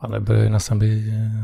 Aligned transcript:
Fan, 0.00 0.10
det 0.10 0.20
börjar 0.20 0.44
ju 0.44 0.50
nästan 0.50 0.78
bli 0.78 1.08
eh, 1.08 1.42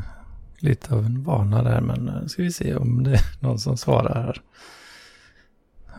lite 0.58 0.94
av 0.94 1.06
en 1.06 1.24
vana 1.24 1.62
där, 1.62 1.80
men 1.80 2.08
eh, 2.08 2.26
ska 2.26 2.42
vi 2.42 2.52
se 2.52 2.74
om 2.76 3.02
det 3.02 3.14
är 3.14 3.42
någon 3.42 3.58
som 3.58 3.76
svarar 3.76 4.22
här. 4.22 4.42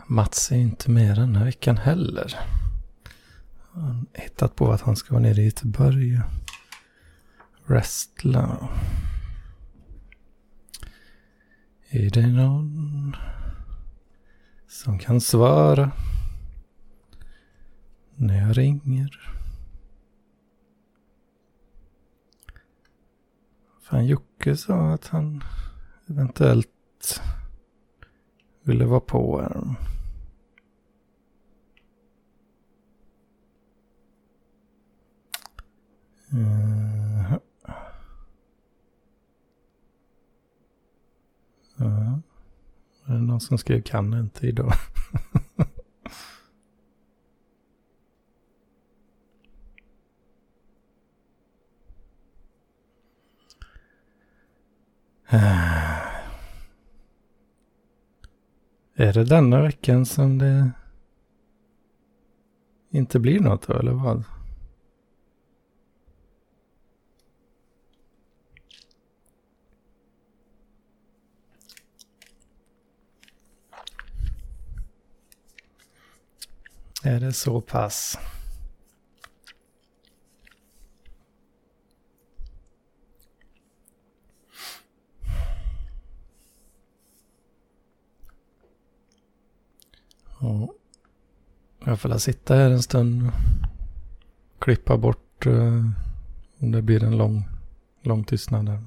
Mats 0.06 0.52
är 0.52 0.56
inte 0.56 0.90
med 0.90 1.16
den 1.16 1.36
här 1.36 1.44
veckan 1.44 1.76
heller. 1.76 2.38
Han 3.72 3.82
har 3.82 4.04
hittat 4.22 4.56
på 4.56 4.72
att 4.72 4.80
han 4.80 4.96
ska 4.96 5.14
vara 5.14 5.22
nere 5.22 5.40
i 5.40 5.44
Göteborg 5.44 6.18
och 6.18 7.70
wrestla. 7.70 8.68
Är 11.88 12.10
det 12.10 12.26
någon 12.26 13.16
som 14.68 14.98
kan 14.98 15.20
svara 15.20 15.90
när 18.16 18.40
jag 18.40 18.58
ringer? 18.58 19.37
Fan, 23.88 24.06
Jocke 24.06 24.56
sa 24.56 24.92
att 24.92 25.06
han 25.06 25.44
eventuellt 26.06 27.20
ville 28.62 28.84
vara 28.86 29.00
på 29.00 29.40
här. 29.40 29.74
Uh, 36.32 37.32
ja. 41.76 42.20
Är 43.06 43.12
det 43.12 43.22
någon 43.22 43.40
som 43.40 43.58
skrev 43.58 43.82
kan 43.82 44.14
inte 44.14 44.46
idag? 44.46 44.72
Är 58.94 59.12
det 59.12 59.24
denna 59.24 59.62
veckan 59.62 60.06
som 60.06 60.38
det 60.38 60.70
inte 62.90 63.18
blir 63.18 63.40
något 63.40 63.66
då, 63.66 63.78
eller 63.78 63.92
vad? 63.92 64.24
Är 77.02 77.20
det 77.20 77.32
så 77.32 77.60
pass? 77.60 78.18
Ja. 90.40 90.68
Jag 91.84 92.00
får 92.00 92.18
sitta 92.18 92.54
här 92.54 92.70
en 92.70 92.82
stund 92.82 93.26
och 93.26 94.62
klippa 94.62 94.96
bort 94.96 95.46
uh, 95.46 95.84
om 96.58 96.72
det 96.72 96.82
blir 96.82 97.04
en 97.04 97.16
lång, 97.16 97.42
lång 98.02 98.24
tystnad 98.24 98.66
där. 98.66 98.78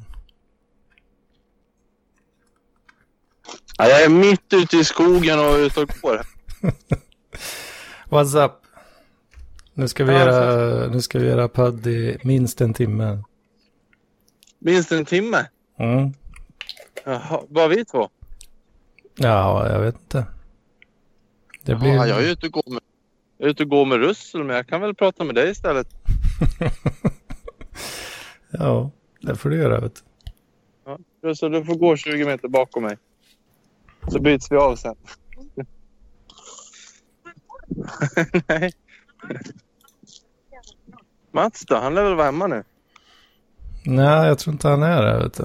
Ja, 3.77 3.87
jag 3.87 4.03
är 4.03 4.09
mitt 4.09 4.53
ute 4.53 4.77
i 4.77 4.83
skogen 4.83 5.39
och 5.39 5.55
ute 5.55 5.81
och 5.81 5.89
går. 6.01 6.21
What's 8.09 8.45
up? 8.45 8.51
Nu 9.73 9.87
ska 9.87 10.03
vi, 10.03 10.13
göra, 10.13 10.87
nu 10.87 11.01
ska 11.01 11.19
vi 11.19 11.27
göra 11.27 11.47
podd 11.47 11.87
i 11.87 12.17
minst 12.23 12.61
en 12.61 12.73
timme. 12.73 13.23
Minst 14.59 14.91
en 14.91 15.05
timme? 15.05 15.45
Mm. 15.79 16.13
Jaha, 17.05 17.41
bara 17.49 17.67
vi 17.67 17.85
två? 17.85 18.09
Ja, 19.15 19.69
jag 19.69 19.79
vet 19.79 19.95
inte. 19.95 20.25
Det 21.63 21.75
blir... 21.75 21.93
Jaha, 21.93 22.07
jag 22.07 22.23
är 22.23 22.31
ute 22.31 22.45
och 22.45 22.51
går 22.51 22.71
med, 22.71 22.81
jag 23.37 23.47
är 23.47 23.51
ute 23.51 23.63
och 23.63 23.69
går 23.69 23.85
med 23.85 23.99
Russell, 23.99 24.43
men 24.43 24.55
jag 24.55 24.67
kan 24.67 24.81
väl 24.81 24.95
prata 24.95 25.23
med 25.23 25.35
dig 25.35 25.51
istället. 25.51 25.87
ja, 28.51 28.91
det 29.21 29.35
får 29.35 29.49
du 29.49 29.57
göra. 29.57 29.79
Vet 29.79 29.95
du. 29.95 30.01
Ja, 30.85 30.99
Russell, 31.23 31.51
du 31.51 31.65
får 31.65 31.75
gå 31.75 31.95
20 31.95 32.25
meter 32.25 32.47
bakom 32.47 32.83
mig. 32.83 32.97
Så 34.07 34.19
byts 34.19 34.51
vi 34.51 34.55
av 34.55 34.75
sen. 34.75 34.95
Nej. 38.47 38.71
Mats 41.31 41.65
då? 41.65 41.75
Han 41.75 41.95
lär 41.95 42.03
väl 42.03 42.15
vara 42.15 42.25
hemma 42.25 42.47
nu? 42.47 42.63
Nej, 43.85 44.27
jag 44.27 44.39
tror 44.39 44.53
inte 44.53 44.67
han 44.67 44.83
är 44.83 45.01
det. 45.01 45.23
Vet 45.23 45.33
du. 45.33 45.43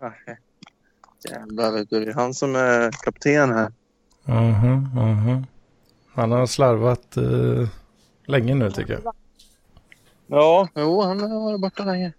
Nej. 0.00 0.38
Jävlar, 1.30 1.72
vet 1.72 1.90
du. 1.90 2.04
Det 2.04 2.10
är 2.10 2.14
han 2.14 2.34
som 2.34 2.56
är 2.56 2.90
kapten 2.90 3.50
här. 3.50 3.72
Mhm, 4.24 4.88
mhm. 4.94 5.46
Han 6.14 6.32
har 6.32 6.46
slarvat 6.46 7.16
uh, 7.16 7.68
länge 8.26 8.54
nu 8.54 8.70
tycker 8.70 8.92
jag. 8.92 9.14
Ja, 10.26 10.68
jo, 10.74 11.02
han 11.02 11.20
har 11.20 11.40
varit 11.40 11.60
borta 11.60 11.84
länge. 11.84 12.12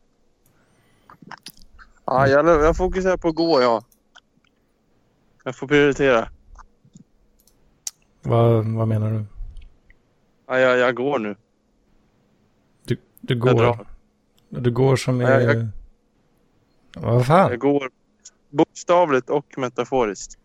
Ja, 2.05 2.27
jag, 2.27 2.47
jag 2.47 2.77
fokuserar 2.77 3.17
på 3.17 3.27
att 3.27 3.35
gå, 3.35 3.61
ja. 3.61 3.83
Jag 5.43 5.55
får 5.55 5.67
prioritera. 5.67 6.29
Vad, 8.21 8.65
vad 8.65 8.87
menar 8.87 9.11
du? 9.11 9.25
Ja, 10.47 10.59
jag, 10.59 10.77
jag 10.77 10.95
går 10.95 11.19
nu. 11.19 11.35
Du, 12.83 12.97
du 13.21 13.39
går? 13.39 13.87
Du 14.49 14.71
går 14.71 14.95
som 14.95 15.21
i... 15.21 15.23
Ja, 15.23 15.39
jag, 15.41 15.67
vad 16.95 17.27
fan? 17.27 17.49
Jag 17.49 17.59
går 17.59 17.89
bokstavligt 18.49 19.29
och 19.29 19.57
metaforiskt. 19.57 20.37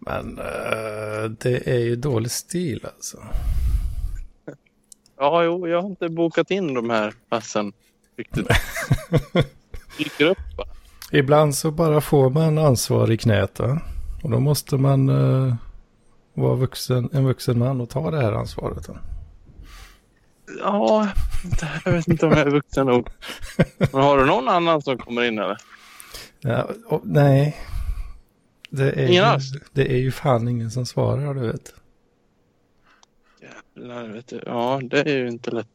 Men 0.00 0.38
uh, 0.38 1.30
det 1.30 1.68
är 1.68 1.78
ju 1.78 1.96
dålig 1.96 2.30
stil 2.30 2.86
alltså. 2.94 3.18
Ja, 5.18 5.44
jo, 5.44 5.68
jag 5.68 5.82
har 5.82 5.88
inte 5.88 6.08
bokat 6.08 6.50
in 6.50 6.74
de 6.74 6.90
här 6.90 7.14
passen 7.28 7.72
riktigt. 8.16 8.48
Dyker 9.98 10.26
upp 10.26 10.38
bara. 10.56 10.68
Ibland 11.12 11.54
så 11.54 11.70
bara 11.70 12.00
får 12.00 12.30
man 12.30 12.58
ansvar 12.58 13.10
i 13.10 13.18
knät 13.18 13.58
va? 13.58 13.80
Och 14.22 14.30
då 14.30 14.40
måste 14.40 14.76
man 14.76 15.08
uh, 15.08 15.54
vara 16.34 16.54
vuxen, 16.54 17.08
en 17.12 17.24
vuxen 17.24 17.58
man 17.58 17.80
och 17.80 17.90
ta 17.90 18.10
det 18.10 18.20
här 18.20 18.32
ansvaret. 18.32 18.88
Va? 18.88 18.98
Ja, 20.58 21.08
jag 21.84 21.92
vet 21.92 22.08
inte 22.08 22.26
om 22.26 22.32
jag 22.32 22.40
är 22.40 22.50
vuxen 22.50 22.86
nog. 22.86 23.08
Men 23.78 24.02
har 24.02 24.18
du 24.18 24.26
någon 24.26 24.48
annan 24.48 24.82
som 24.82 24.98
kommer 24.98 25.24
in 25.24 25.38
eller? 25.38 25.56
Ja, 26.40 26.68
och, 26.86 27.00
nej, 27.04 27.56
det 28.70 28.90
är, 28.90 29.08
ingen 29.08 29.24
alls? 29.24 29.52
Det 29.72 29.92
är 29.92 29.98
ju 29.98 30.10
fan 30.10 30.48
ingen 30.48 30.70
som 30.70 30.86
svarar, 30.86 31.34
du 31.34 31.40
vet. 31.40 31.74
Jävlar, 33.40 34.08
vet 34.08 34.28
du. 34.28 34.42
Ja, 34.46 34.80
det 34.82 35.00
är 35.00 35.16
ju 35.16 35.28
inte 35.28 35.50
lätt. 35.50 35.66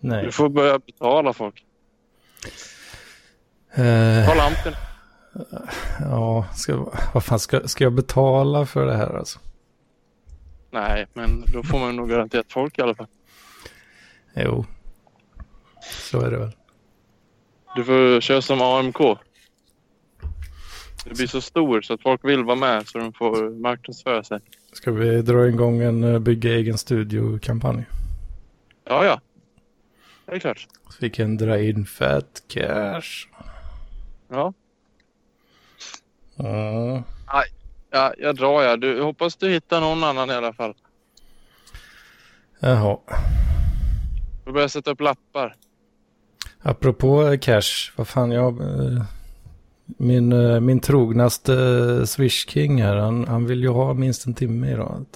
Nej. 0.00 0.24
Du 0.24 0.32
får 0.32 0.48
börja 0.48 0.78
betala 0.78 1.32
folk. 1.32 1.64
Uh, 3.78 4.26
Ta 4.26 4.34
lampen. 4.34 4.74
Ja, 6.00 6.46
ska, 6.54 6.92
vad 7.14 7.24
fan, 7.24 7.40
ska, 7.40 7.68
ska 7.68 7.84
jag 7.84 7.92
betala 7.92 8.66
för 8.66 8.86
det 8.86 8.96
här 8.96 9.18
alltså? 9.18 9.38
Nej, 10.70 11.06
men 11.12 11.44
då 11.52 11.62
får 11.62 11.78
man 11.78 11.96
nog 11.96 12.08
garanterat 12.08 12.52
folk 12.52 12.78
i 12.78 12.82
alla 12.82 12.94
fall. 12.94 13.06
Jo, 14.34 14.64
så 15.80 16.20
är 16.20 16.30
det 16.30 16.38
väl. 16.38 16.52
Du 17.76 17.84
får 17.84 18.20
köra 18.20 18.42
som 18.42 18.60
AMK. 18.60 19.00
Det 21.04 21.16
blir 21.16 21.26
så 21.26 21.40
stor 21.40 21.80
så 21.80 21.94
att 21.94 22.02
folk 22.02 22.24
vill 22.24 22.44
vara 22.44 22.56
med 22.56 22.88
så 22.88 22.98
de 22.98 23.12
får 23.12 23.60
marknadsföra 23.60 24.24
sig. 24.24 24.40
Ska 24.72 24.92
vi 24.92 25.22
dra 25.22 25.48
igång 25.48 25.80
en 25.80 26.04
eh, 26.04 26.18
bygga 26.18 26.50
egen 26.50 26.78
studio-kampanj? 26.78 27.84
Ja, 28.84 29.04
ja. 29.04 29.20
Det 30.26 30.32
är 30.32 30.38
klart. 30.38 30.68
Så 30.88 30.96
vi 31.00 31.10
kan 31.10 31.36
dra 31.36 31.60
in 31.60 31.86
fett 31.86 32.42
cash. 32.48 33.28
Ja. 34.28 34.52
Mm. 36.38 37.02
Ja, 37.90 38.14
jag 38.18 38.36
drar 38.36 38.62
ja. 38.62 38.76
Du, 38.76 39.02
hoppas 39.02 39.36
du 39.36 39.50
hittar 39.50 39.80
någon 39.80 40.04
annan 40.04 40.30
i 40.30 40.32
alla 40.32 40.52
fall. 40.52 40.74
Jaha. 42.60 42.98
Du 44.44 44.52
börjar 44.52 44.68
sätta 44.68 44.90
upp 44.90 45.00
lappar. 45.00 45.56
Apropå 46.62 47.36
cash, 47.40 47.92
vad 47.96 48.08
fan 48.08 48.30
jag... 48.30 48.60
Eh, 48.60 49.02
min, 49.96 50.32
eh, 50.32 50.60
min 50.60 50.80
trognaste 50.80 51.54
eh, 51.54 52.04
Swish 52.04 52.48
King 52.48 52.82
här, 52.82 52.96
han, 52.96 53.26
han 53.28 53.46
vill 53.46 53.62
ju 53.62 53.68
ha 53.68 53.94
minst 53.94 54.26
en 54.26 54.34
timme 54.34 54.72
idag. 54.72 55.06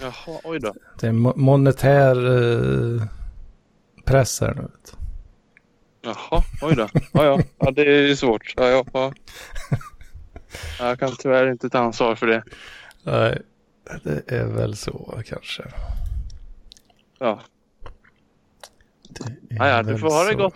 Jaha, 0.00 0.40
oj 0.44 0.60
då. 0.60 0.74
Det 1.00 1.06
är 1.06 1.12
monetär 1.38 2.16
eh, 2.16 3.02
press 4.04 4.40
här 4.40 4.54
nu. 4.54 4.68
Jaha, 6.02 6.42
oj 6.62 6.74
då. 6.76 6.88
Ja, 7.12 7.24
ja. 7.24 7.40
ja 7.58 7.70
det 7.70 7.82
är 7.82 8.06
ju 8.06 8.16
svårt. 8.16 8.54
Ja, 8.56 8.68
ja, 8.68 8.84
ja. 8.92 9.12
Jag 10.78 10.98
kan 10.98 11.12
tyvärr 11.18 11.50
inte 11.50 11.70
ta 11.70 11.78
ansvar 11.78 12.14
för 12.14 12.26
det. 12.26 12.44
Nej, 13.02 13.42
det 14.02 14.22
är 14.26 14.46
väl 14.46 14.76
så 14.76 15.22
kanske. 15.26 15.62
Ja. 17.18 17.40
Det 19.08 19.24
är 19.24 19.36
Ja, 19.48 19.68
ja, 19.68 19.82
du 19.82 19.98
får 19.98 20.08
ha 20.08 20.24
det 20.24 20.34
gott. 20.34 20.54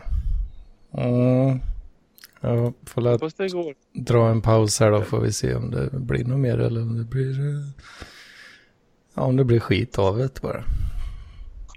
Mm. 0.98 1.60
Jag 2.45 2.73
får 2.85 3.01
la 3.01 3.11
Hoppas 3.11 3.33
det 3.33 3.49
går. 3.49 3.75
dra 3.93 4.29
en 4.29 4.41
paus 4.41 4.79
här 4.79 4.91
då 4.91 5.01
får 5.01 5.19
vi 5.19 5.33
se 5.33 5.55
om 5.55 5.71
det 5.71 5.89
blir 5.91 6.25
något 6.25 6.39
mer 6.39 6.57
eller 6.59 6.81
om 6.81 6.97
det 6.97 7.03
blir... 7.03 7.39
eh, 7.39 7.65
Ja, 9.13 9.21
om 9.21 9.35
det 9.35 9.43
blir 9.43 9.59
skit 9.59 9.99
av 9.99 10.17
det 10.17 10.41
bara. 10.41 10.63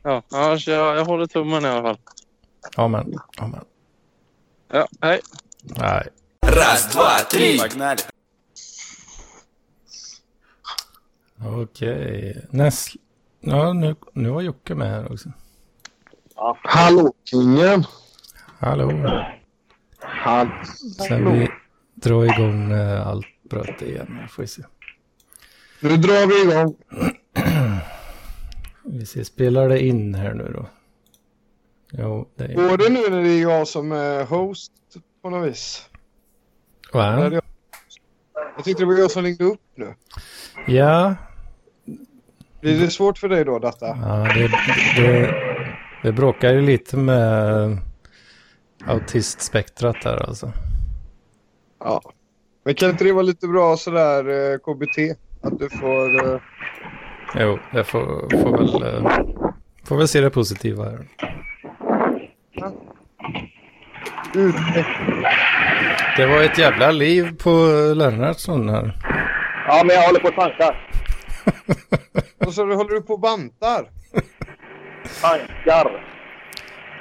Ja, 0.02 0.22
annars 0.32 0.68
jag, 0.68 0.96
jag 0.96 1.04
håller 1.04 1.26
tummen 1.26 1.64
i 1.64 1.68
alla 1.68 1.82
fall. 1.82 1.98
Amen. 2.76 3.14
Amen. 3.38 3.64
Ja, 4.72 4.88
hej. 5.00 5.20
Nej. 5.62 6.08
Раз, 6.46 6.92
два, 6.92 7.18
три. 7.30 7.58
Погнали. 7.58 8.00
Okej. 11.44 12.46
Näst... 12.50 12.88
Ja, 13.40 13.72
nu, 13.72 13.96
nu 14.12 14.28
var 14.30 14.40
Jocke 14.42 14.74
med 14.74 14.90
här 14.90 15.12
också. 15.12 15.28
Hallå 16.62 17.14
kingen! 17.24 17.84
Hallå. 18.58 18.90
Sen 21.07 21.33
vi 21.33 21.49
drar 21.95 22.23
igång 22.23 22.71
eh, 22.71 23.07
allt 23.07 23.27
bröt 23.49 23.81
igen. 23.81 24.27
Får 24.29 24.43
vi 24.43 24.47
se. 24.47 24.61
Nu 25.79 25.97
drar 25.97 26.27
vi 26.27 26.51
igång. 26.51 26.75
Vi 28.83 29.05
ser, 29.05 29.23
spelar 29.23 29.69
det 29.69 29.83
in 29.85 30.15
här 30.15 30.33
nu 30.33 30.51
då? 30.53 30.65
Jo, 31.91 32.29
det 32.35 32.43
är... 32.43 32.53
Går 32.55 32.77
det 32.77 32.89
nu 32.89 33.09
när 33.09 33.23
det 33.23 33.29
är 33.29 33.41
jag 33.41 33.67
som 33.67 33.91
är 33.91 34.25
host 34.25 34.71
på 35.21 35.29
något 35.29 35.49
vis? 35.49 35.89
Va? 36.93 37.23
jag? 37.23 37.33
jag 38.55 38.65
tyckte 38.65 38.83
det 38.83 38.87
var 38.87 38.93
jag 38.93 39.11
som 39.11 39.23
ringde 39.23 39.43
upp 39.43 39.61
nu. 39.75 39.93
Ja, 40.67 41.15
Blir 42.61 42.79
det 42.79 42.89
svårt 42.89 43.17
för 43.17 43.29
dig 43.29 43.45
då 43.45 43.59
detta? 43.59 43.87
ja 43.87 44.27
det, 44.35 44.47
det, 45.01 45.35
det 46.03 46.11
bråkar 46.11 46.53
ju 46.53 46.61
lite 46.61 46.97
med 46.97 47.77
autistspektrat 48.87 49.95
där 50.03 50.27
alltså. 50.27 50.51
Ja. 51.79 52.01
Men 52.65 52.75
kan 52.75 52.89
inte 52.89 53.03
det 53.03 53.11
vara 53.11 53.23
lite 53.23 53.47
bra 53.47 53.77
sådär 53.77 54.51
eh, 54.53 54.57
KBT? 54.57 54.97
Att 55.41 55.59
du 55.59 55.69
får... 55.69 56.33
Eh, 56.33 56.39
Jo, 57.35 57.59
jag 57.73 57.87
får, 57.87 58.29
får 58.41 58.57
väl... 58.57 58.83
eh, 59.05 59.19
Får 59.83 59.97
väl 59.97 60.07
se 60.07 60.21
det 60.21 60.29
positiva 60.29 60.83
här. 60.83 60.99
utveckla. 64.35 65.29
Det 66.17 66.25
var 66.25 66.43
ett 66.43 66.57
jävla 66.57 66.91
liv 66.91 67.37
på 67.43 67.49
Lennartsson 67.95 68.69
här. 68.69 68.97
Ja, 69.67 69.83
men 69.85 69.95
jag 69.95 70.03
håller 70.03 70.19
på 70.19 70.27
att 70.27 70.35
tanka. 70.35 70.75
Och 72.47 72.53
så 72.53 72.61
håller 72.75 72.93
du 72.95 73.01
på 73.01 73.13
och 73.13 73.19
bantar. 73.19 73.89
Tankar. 75.21 76.05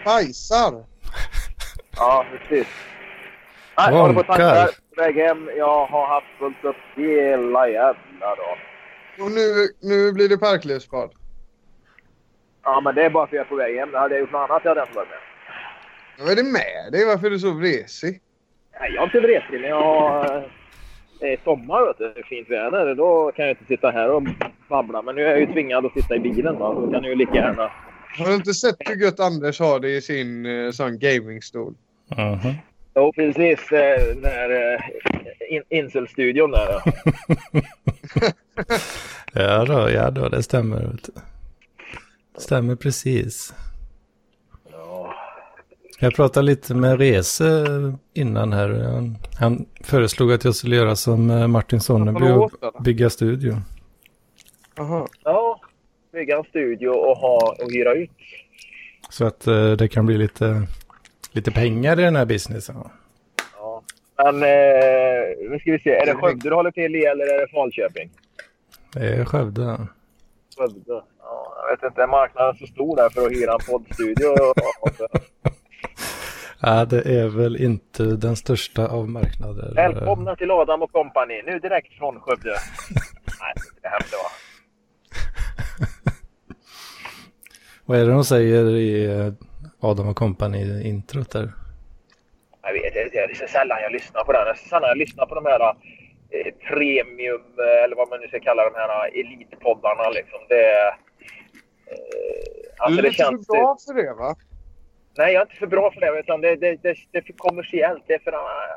Bajsar. 0.05 0.85
Ja, 1.99 2.25
precis. 2.33 2.67
Nej, 3.79 3.89
jag 3.91 3.99
håller 4.01 4.15
på 4.15 4.21
att 4.21 4.27
Tankar. 4.27 4.69
väg 4.97 5.17
hem. 5.17 5.51
Jag 5.57 5.87
har 5.87 6.07
haft 6.07 6.27
fullt 6.39 6.65
upp 6.65 6.77
hela 6.97 7.69
jävla 7.69 8.37
dagen. 8.37 8.59
Och 9.21 9.31
nu, 9.31 9.69
nu 9.81 10.13
blir 10.13 10.29
det 10.29 10.39
parklivsbad. 10.39 11.11
Ja, 12.65 12.81
men 12.81 12.95
det 12.95 13.03
är 13.05 13.11
bara 13.11 13.27
för 13.27 13.37
att 13.37 13.39
jag 13.39 13.45
är 13.47 13.49
på 13.49 13.57
väg 13.57 13.77
hem. 13.77 13.95
Hade 13.95 14.15
jag 14.15 14.21
gjort 14.21 14.33
något 14.33 14.51
annat 14.51 14.63
jag 14.65 14.71
hade 14.71 14.81
jag 14.81 14.87
inte 14.89 14.97
varit 14.99 15.09
med. 15.09 15.19
Vad 16.19 16.31
är 16.31 16.37
det 16.37 16.43
med 16.43 16.93
dig? 16.93 17.07
Varför 17.07 17.27
är 17.27 17.31
du 17.31 17.39
så 17.39 17.51
vresig? 17.51 18.21
Nej, 18.81 18.91
jag 18.95 19.03
är 19.03 19.07
inte 19.07 19.21
vresig, 19.21 19.61
men 19.61 19.71
jag 19.71 19.83
har... 19.83 20.51
Det 21.21 21.33
är 21.33 21.39
sommar, 21.45 21.87
vet 21.87 21.99
du. 21.99 22.13
Det 22.13 22.21
är 22.21 22.25
fint 22.25 22.51
väder. 22.51 22.95
Då 22.95 23.33
kan 23.33 23.45
jag 23.47 23.53
inte 23.53 23.65
sitta 23.65 23.91
här 23.91 24.11
och 24.11 24.23
babbla. 24.69 25.03
Men 25.03 25.15
nu 25.15 25.23
är 25.25 25.31
jag 25.31 25.41
ju 25.41 25.47
tvingad 25.47 25.87
att 25.87 25.93
sitta 25.93 26.17
i 26.17 26.19
bilen. 26.19 26.59
Va? 26.59 26.75
Då 26.75 26.91
kan 26.93 27.03
jag 27.03 27.11
ju 27.11 27.15
lika 27.15 27.35
gärna... 27.35 27.71
Har 28.19 28.27
du 28.27 28.35
inte 28.35 28.55
sett 28.55 28.77
hur 28.79 28.97
gött 28.97 29.21
Anders 29.21 29.61
har 29.61 29.81
det 29.81 29.89
i 29.89 30.01
sin 30.01 30.47
eh, 30.47 30.71
sån 30.71 30.99
gamingstol? 30.99 31.75
Jo, 32.95 33.13
precis. 33.13 33.73
eh, 33.73 34.07
Den 34.15 34.25
här 34.25 34.75
eh, 34.75 35.55
in, 35.55 35.63
inselstudion 35.69 36.51
där. 36.51 36.69
ja. 36.69 36.93
Ja 39.33 39.65
då, 39.65 39.91
ja 39.91 40.11
då, 40.11 40.29
det 40.29 40.43
stämmer. 40.43 40.97
stämmer 42.39 42.77
precis. 42.77 43.55
Jag 46.01 46.15
pratade 46.15 46.47
lite 46.47 46.75
med 46.75 46.99
Rese 46.99 47.67
innan 48.15 48.53
här. 48.53 48.69
Han, 48.71 49.19
han 49.39 49.67
föreslog 49.81 50.33
att 50.33 50.45
jag 50.45 50.55
skulle 50.55 50.77
göra 50.77 50.97
som 50.97 51.31
eh, 51.31 51.47
Martin 51.47 51.81
Sonneby 51.81 52.29
och 52.31 52.51
bygga 52.85 53.11
studio. 53.11 53.57
Aha. 54.79 55.09
Ja, 55.25 55.61
bygga 56.13 56.37
en 56.37 56.45
studio 56.45 56.89
och, 56.89 57.17
ha, 57.17 57.57
och 57.65 57.73
hyra 57.73 57.95
ut. 57.95 58.11
Så 59.11 59.25
att 59.27 59.41
det 59.79 59.89
kan 59.93 60.07
bli 60.07 60.19
lite, 60.19 60.63
lite 61.33 61.51
pengar 61.51 62.01
i 62.01 62.03
den 62.03 62.17
här 62.17 62.25
businessen. 62.25 62.77
Ja. 63.57 63.83
Men 64.17 64.35
eh, 64.35 65.51
nu 65.51 65.59
ska 65.61 65.73
vi 65.73 65.79
se. 65.79 65.91
Är 65.91 66.07
det 66.07 66.15
Skövde 66.15 66.49
du 66.49 66.55
håller 66.55 66.71
till 66.71 66.97
i 66.97 67.05
eller 67.05 67.35
är 67.35 67.41
det 67.41 67.49
Falköping? 67.49 68.11
Det 68.93 69.01
är 69.01 69.25
Skövde. 69.25 69.87
Skövde. 70.59 71.03
Ja, 71.21 71.55
jag 71.57 71.77
vet 71.77 71.91
inte. 71.91 72.03
Är 72.03 72.07
marknaden 72.07 72.55
så 72.55 72.67
stor 72.67 72.97
där 72.97 73.09
för 73.09 73.27
att 73.27 73.33
hyra 73.33 73.53
en 73.53 73.59
poddstudio? 73.71 74.29
Ja, 76.61 76.85
det 76.85 77.03
är 77.03 77.29
väl 77.29 77.57
inte 77.57 78.03
den 78.03 78.37
största 78.37 78.87
av 78.87 79.09
marknader. 79.09 79.75
Välkomna 79.75 80.37
till 80.37 80.51
Adam 80.51 80.83
och 80.83 80.93
Company. 80.93 81.43
Nu 81.47 81.59
direkt 81.59 81.93
från 81.93 82.21
Skövde. 82.21 82.49
Nej, 83.41 83.55
det 83.83 83.89
här 83.89 84.01
var... 84.13 84.31
Vad 87.85 87.99
är 87.99 88.05
det 88.05 88.13
de 88.13 88.25
säger 88.25 88.71
i 88.71 89.05
eh, 89.05 89.33
Adam 89.81 90.09
och 90.09 90.17
Company 90.17 90.83
introt 90.83 91.31
där? 91.31 91.53
Jag 92.63 92.73
vet 92.73 92.85
inte. 92.97 93.09
Det 93.27 93.33
är 93.33 93.35
så 93.35 93.47
sällan 93.47 93.79
jag 93.83 93.93
lyssnar 93.93 94.25
på 94.25 94.33
den. 94.33 94.45
Det 94.45 94.51
är 94.51 94.55
så 94.55 94.69
sällan 94.69 94.89
jag 94.89 94.99
lyssnar 94.99 95.27
på 95.27 95.35
de 95.35 95.47
här 95.47 95.61
eh, 95.61 96.55
premium, 96.69 97.43
eh, 97.59 97.85
eller 97.85 97.97
vad 97.97 98.09
man 98.09 98.21
nu 98.21 98.29
ska 98.29 98.41
kalla 98.41 98.71
de 98.71 98.75
här 98.75 99.07
eh, 99.07 99.21
elitpoddarna. 99.21 100.11
Liksom. 100.11 100.41
Det, 100.49 100.71
eh, 100.87 100.93
Du 101.87 102.71
alltså 102.79 102.99
är 102.99 103.03
det 103.03 103.09
lite 103.09 103.23
känns... 103.23 103.47
för 103.47 103.53
bra 103.53 103.77
för 103.87 103.95
det 103.95 104.15
va? 104.15 104.37
Nej, 105.17 105.33
jag 105.33 105.41
är 105.41 105.47
inte 105.47 105.57
för 105.57 105.67
bra 105.67 105.91
för 105.91 106.01
det. 106.01 106.21
Utan 106.21 106.41
det, 106.41 106.57
det, 106.57 106.77
det, 106.83 106.95
det 107.13 107.19
är 107.19 107.23
för 107.23 107.33
kommersiellt. 107.33 108.05
Det 108.07 108.15
är 108.15 108.19
för... 108.19 108.33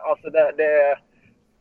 Alltså 0.09 0.29
det... 0.29 0.53
det 0.57 0.97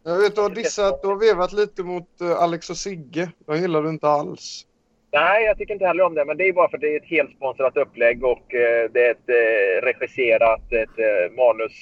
Jag 0.03 0.19
vet 0.19 0.35
du 0.35 0.41
har 0.41 0.51
dissat, 0.51 1.03
du 1.03 1.09
har 1.09 1.17
vevat 1.17 1.53
lite 1.53 1.83
mot 1.83 2.21
eh, 2.21 2.43
Alex 2.43 2.71
och 2.71 2.77
Sigge. 2.77 3.31
De 3.47 3.57
gillar 3.57 3.83
du 3.83 3.89
inte 3.89 4.09
alls. 4.09 4.67
Nej, 5.13 5.45
jag 5.45 5.59
tycker 5.59 5.75
inte 5.75 5.87
heller 5.87 6.05
om 6.05 6.15
det. 6.15 6.25
Men 6.25 6.37
det 6.37 6.49
är 6.49 6.53
bara 6.53 6.69
för 6.69 6.77
att 6.77 6.81
det 6.81 6.95
är 6.95 6.97
ett 6.97 7.09
helt 7.09 7.31
sponsrat 7.37 7.77
upplägg 7.77 8.25
och 8.25 8.55
eh, 8.55 8.91
det 8.91 9.07
är 9.07 9.11
ett 9.11 9.29
eh, 9.29 9.87
regisserat 9.87 10.73
ett 10.73 10.99
eh, 10.99 11.37
manus... 11.37 11.73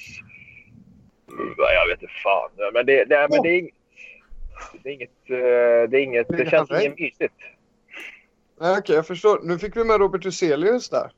Ja, 1.57 1.71
Jag 1.73 1.87
vet 1.87 2.01
inte 2.01 2.13
fan. 2.23 2.49
Men 2.73 2.85
det, 2.85 3.05
det, 3.05 3.27
men 3.31 3.41
det 3.41 3.49
är 3.49 3.57
inget... 3.57 3.73
Det 4.83 4.89
är 4.89 4.93
inget... 4.93 5.27
Det, 5.91 5.97
är 5.97 6.03
inget, 6.03 6.27
det 6.27 6.49
känns 6.49 6.71
inget 6.71 6.99
mysigt. 6.99 7.33
Nej, 8.61 8.77
Okej, 8.77 8.95
jag 8.95 9.07
förstår. 9.07 9.39
Nu 9.43 9.59
fick 9.59 9.75
vi 9.77 9.83
med 9.83 9.99
Robert 9.99 10.25
Huselius 10.25 10.89
där. 10.89 11.11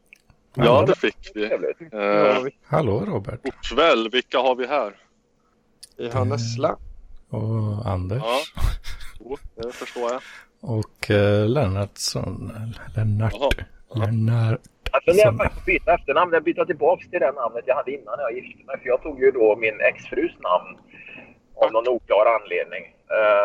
Ja, 0.56 0.86
det 0.88 0.96
fick 0.96 1.32
vi. 1.36 1.44
Eh, 1.44 2.46
Hallå 2.64 3.04
Robert. 3.08 3.44
god 3.44 3.62
kväll. 3.76 4.10
Vilka 4.12 4.40
har 4.40 4.56
vi 4.56 4.68
här? 4.68 4.96
I 5.98 6.10
Hannesla. 6.10 6.78
Och 7.30 7.90
Anders. 7.92 8.22
Ja. 8.24 8.40
Jo, 9.20 9.38
det 9.56 9.72
förstår 9.72 10.12
jag. 10.12 10.22
Och 10.62 11.12
eh, 11.12 11.48
Lennartsson. 11.48 12.52
Lennart. 12.96 13.34
Jaha. 13.34 13.50
Lennart. 13.96 14.60
Jag 14.92 15.04
funderar 15.04 15.34
faktiskt 15.34 15.66
byta 15.66 15.94
efternamn. 15.94 16.34
Jag 16.34 16.44
byter 16.44 16.66
tillbaka 16.66 17.04
till 17.10 17.20
det 17.20 17.32
namnet 17.32 17.64
jag 17.66 17.76
hade 17.76 17.92
innan 17.92 18.16
jag 18.20 18.36
gifte 18.36 18.66
mig. 18.66 18.80
För 18.80 18.88
jag 18.88 19.02
tog 19.02 19.20
ju 19.20 19.32
då 19.32 19.56
min 19.56 19.82
exfrus 19.82 20.32
namn. 20.40 20.78
Av 21.56 21.72
någon 21.72 21.88
oklar 21.88 22.26
anledning. 22.42 22.84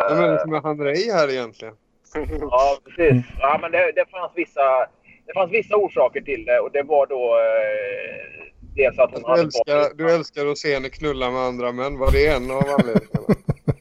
Vem 0.08 0.24
är 0.24 0.32
det 0.32 0.40
som 0.40 0.52
är 0.54 0.60
han 0.60 0.80
Rej 0.80 1.10
här 1.12 1.30
egentligen? 1.30 1.74
Ja, 2.40 2.78
precis. 2.84 3.24
Ja, 3.40 3.58
men 3.62 3.72
det, 3.72 3.92
det, 3.94 4.06
fanns 4.10 4.32
vissa, 4.34 4.86
det 5.26 5.32
fanns 5.34 5.52
vissa 5.52 5.76
orsaker 5.76 6.20
till 6.20 6.44
det. 6.44 6.58
Och 6.60 6.70
det 6.72 6.82
var 6.82 7.06
då 7.06 7.38
eh, 7.38 8.52
dels 8.76 8.98
att 8.98 9.10
hon 9.12 9.22
Du 9.22 9.28
hade 9.28 9.42
älskar, 9.42 9.96
du 9.96 10.10
älskar 10.14 10.46
att 10.46 10.58
se 10.58 10.74
henne 10.74 10.88
knulla 10.88 11.30
med 11.30 11.40
andra 11.40 11.72
män. 11.72 11.98
Var 11.98 12.12
det 12.12 12.26
en 12.26 12.50
av 12.50 12.62
anledningarna? 12.78 13.34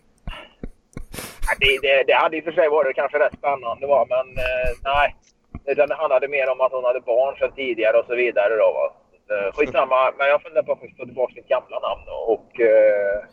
Det, 1.59 1.79
det, 1.81 2.03
det 2.07 2.13
hade 2.13 2.37
i 2.37 2.39
och 2.39 2.43
för 2.43 2.51
sig 2.51 2.69
varit 2.69 2.95
kanske 2.95 3.19
rätt 3.19 3.37
spännande 3.37 3.87
var, 3.87 4.05
men 4.05 4.27
eh, 4.37 4.71
nej. 4.83 5.15
Utan 5.65 5.87
det 5.89 5.95
handlade 5.95 6.27
mer 6.27 6.49
om 6.49 6.61
att 6.61 6.71
hon 6.71 6.83
hade 6.83 7.01
barn 7.01 7.35
sedan 7.37 7.51
tidigare 7.55 7.97
och 7.97 8.05
så 8.05 8.15
vidare. 8.15 8.55
Då, 8.55 8.67
va. 8.77 8.85
Eh, 9.35 9.53
Skitsamma, 9.55 10.11
men 10.17 10.27
jag 10.27 10.41
funderar 10.41 10.63
på 10.63 10.71
att 10.71 10.79
ta 10.97 11.05
tillbaka 11.05 11.33
mitt 11.35 11.47
gamla 11.47 11.79
namn. 11.79 12.03
Och, 12.27 12.59
eh, 12.59 13.23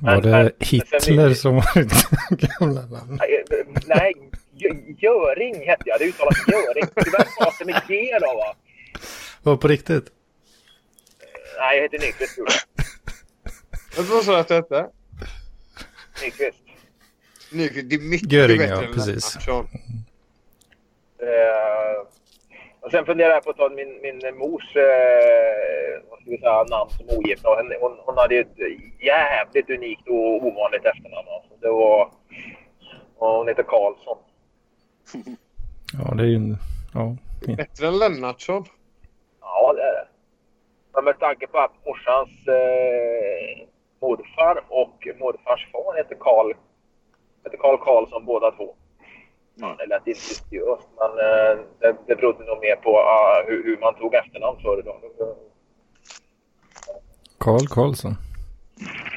Var 0.00 0.12
Men- 0.12 0.22
det 0.22 0.28
men- 0.30 0.50
Hitler 0.60 1.34
som 1.34 1.54
var 1.54 1.74
ditt 1.82 2.48
gamla 2.58 2.80
namn? 2.80 3.18
nej, 3.86 4.14
eh, 4.64 4.76
Göring 4.98 5.54
hette 5.68 5.82
jag. 5.86 5.98
Det 6.00 6.04
uttalas 6.04 6.34
Göring. 6.48 6.84
Tyvärr 7.04 7.24
stavas 7.24 7.58
det 7.58 7.64
med 7.64 7.80
G 7.88 8.18
då 8.20 8.26
va. 8.36 8.54
Var 9.42 9.56
på 9.56 9.68
riktigt? 9.68 10.04
Nej, 11.58 11.76
jag 11.76 11.82
heter 11.82 11.98
Nyqvist. 11.98 12.34
tror 12.34 12.46
jag. 12.50 14.06
Du 14.06 14.14
vad 14.14 14.24
sa 14.24 14.38
att 14.38 14.48
det 14.48 14.54
hette? 14.54 14.86
Nyqvist. 16.22 16.58
Nyqvist. 17.54 17.90
Det 17.90 17.96
är 17.96 18.10
mycket 18.10 18.32
Göring, 18.32 18.58
bättre 18.58 18.74
ja, 18.74 18.82
än 18.82 18.92
precis. 18.94 19.34
Lennartsson. 19.34 19.66
Eh, 21.18 22.06
och 22.80 22.90
sen 22.90 23.06
funderar 23.06 23.30
jag 23.30 23.44
på 23.44 23.50
att 23.50 23.56
ta 23.56 23.68
min, 23.68 24.00
min 24.02 24.38
mors 24.38 24.76
eh, 24.76 24.82
vad 26.10 26.20
ska 26.20 26.30
vi 26.30 26.38
säga, 26.38 26.64
namn 26.64 26.90
som 26.90 27.18
ogift. 27.18 27.42
Hon, 27.44 27.72
hon, 27.80 27.96
hon 28.06 28.18
hade 28.18 28.36
ett 28.36 28.56
jävligt 29.00 29.70
unikt 29.70 30.08
och 30.08 30.46
ovanligt 30.46 30.84
efternamn. 30.84 31.28
Alltså. 31.28 31.54
Det 31.60 31.68
var... 31.68 32.10
Hon 33.16 33.48
heter 33.48 33.62
Karlsson. 33.62 34.18
Ja, 35.98 36.14
det 36.14 36.22
är 36.22 36.26
ju... 36.26 36.34
en- 36.36 36.56
Ja. 36.94 37.16
Bättre 37.56 37.86
än 37.86 37.98
Lennartsson. 37.98 38.64
Ja, 39.40 39.72
det 39.72 39.82
är 39.82 39.92
det. 39.92 40.06
Men 40.94 41.04
med 41.04 41.18
tanke 41.18 41.46
på 41.46 41.58
att 41.58 41.72
morsans 41.86 42.30
eh, 42.48 43.66
morfar 44.00 44.64
och 44.68 45.06
morfars 45.20 45.68
far 45.72 45.96
heter 45.96 46.16
Karl 46.20 46.52
heter 47.44 47.58
Karl 47.58 47.78
Karlsson 47.78 48.24
båda 48.24 48.50
två. 48.50 48.74
Ja, 49.56 49.76
det 49.78 49.86
lät 49.86 50.06
incestuöst, 50.06 50.88
men 50.98 51.10
eh, 51.26 51.58
det, 51.80 51.96
det 52.06 52.16
berodde 52.16 52.44
nog 52.44 52.60
mer 52.60 52.76
på 52.76 52.98
ah, 52.98 53.44
hur, 53.46 53.64
hur 53.64 53.76
man 53.76 53.94
tog 53.94 54.14
efternamn 54.14 54.58
förr 54.62 54.82
då. 54.84 54.94
Karl 57.38 57.66
Karlsson. 57.66 58.14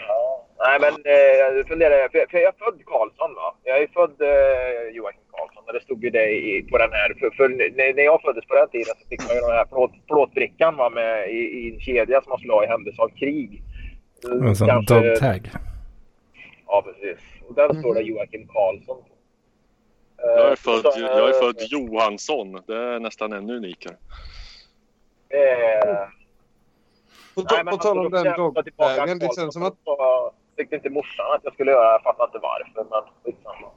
Ja. 0.08 0.46
Nej, 0.60 0.78
men 0.82 0.94
eh, 1.14 1.34
jag 1.40 1.68
funderar, 1.68 2.10
för, 2.10 2.26
för 2.32 2.38
jag 2.38 2.54
är 2.54 2.58
född 2.66 2.80
Karlsson 2.86 3.34
va? 3.36 3.56
Jag 3.64 3.78
är 3.82 3.88
född 3.88 4.22
eh, 4.22 4.96
Joakim 4.96 5.22
Karlsson 5.32 5.64
och 5.68 5.74
det 5.74 5.82
stod 5.82 6.04
ju 6.04 6.10
det 6.10 6.30
i, 6.30 6.64
på 6.72 6.78
den 6.78 6.92
här. 6.92 7.14
För, 7.20 7.30
för 7.30 7.50
när, 7.50 7.94
när 7.94 8.04
jag 8.04 8.22
föddes 8.22 8.46
på 8.46 8.56
den 8.56 8.70
tiden 8.70 8.94
så 9.00 9.08
fick 9.10 9.22
man 9.28 9.36
ju 9.36 9.42
den 9.42 9.52
här 9.52 9.66
plåt, 9.66 9.92
plåtbrickan 10.08 10.76
va, 10.78 10.90
med, 10.90 11.30
i, 11.30 11.40
i 11.60 11.74
en 11.74 11.80
kedja 11.80 12.22
som 12.22 12.30
man 12.30 12.40
skulle 12.40 12.54
ha 12.54 12.64
i 12.64 12.68
händelse 12.68 13.02
av 13.02 13.10
krig. 13.10 13.64
En 14.42 14.56
sån 14.56 14.68
Kanske- 14.68 15.00
dog 15.00 15.20
tag. 15.20 15.42
Ja, 16.68 16.82
precis. 16.86 17.20
Och 17.50 17.56
där 17.56 17.74
står 17.82 17.94
det 17.96 18.02
Joakim 18.02 18.48
Karlsson. 18.48 18.98
Jag 20.18 20.40
är, 20.48 20.50
Eh, 20.52 20.56
född, 20.56 20.94
så, 20.94 21.00
jag 21.00 21.30
är 21.30 21.34
född 21.34 21.56
Johansson. 21.70 22.62
Det 22.68 22.76
är 22.78 23.00
nästan 23.00 23.34
ännu 23.34 23.56
unikare. 23.56 23.94
eh, 25.30 25.96
På, 27.36 27.42
nej, 27.52 27.64
men 27.64 27.66
på 27.66 27.70
han 27.72 27.80
tal 27.80 28.00
om 28.06 28.12
den 28.12 28.24
dogvägen. 28.38 28.64
Det 28.66 29.26
Karlsson, 29.26 29.44
känns 29.44 29.54
som 29.54 29.64
att... 29.64 29.76
så 29.86 30.32
tyckte 30.58 30.76
inte 30.76 30.90
morsan 30.90 31.26
att 31.36 31.42
jag 31.44 31.54
skulle 31.54 31.72
göra. 31.72 31.92
Jag 31.92 32.04
fattar 32.04 32.26
inte 32.26 32.40
varför, 32.42 32.90
men 32.90 33.02
skitsamma. 33.24 33.68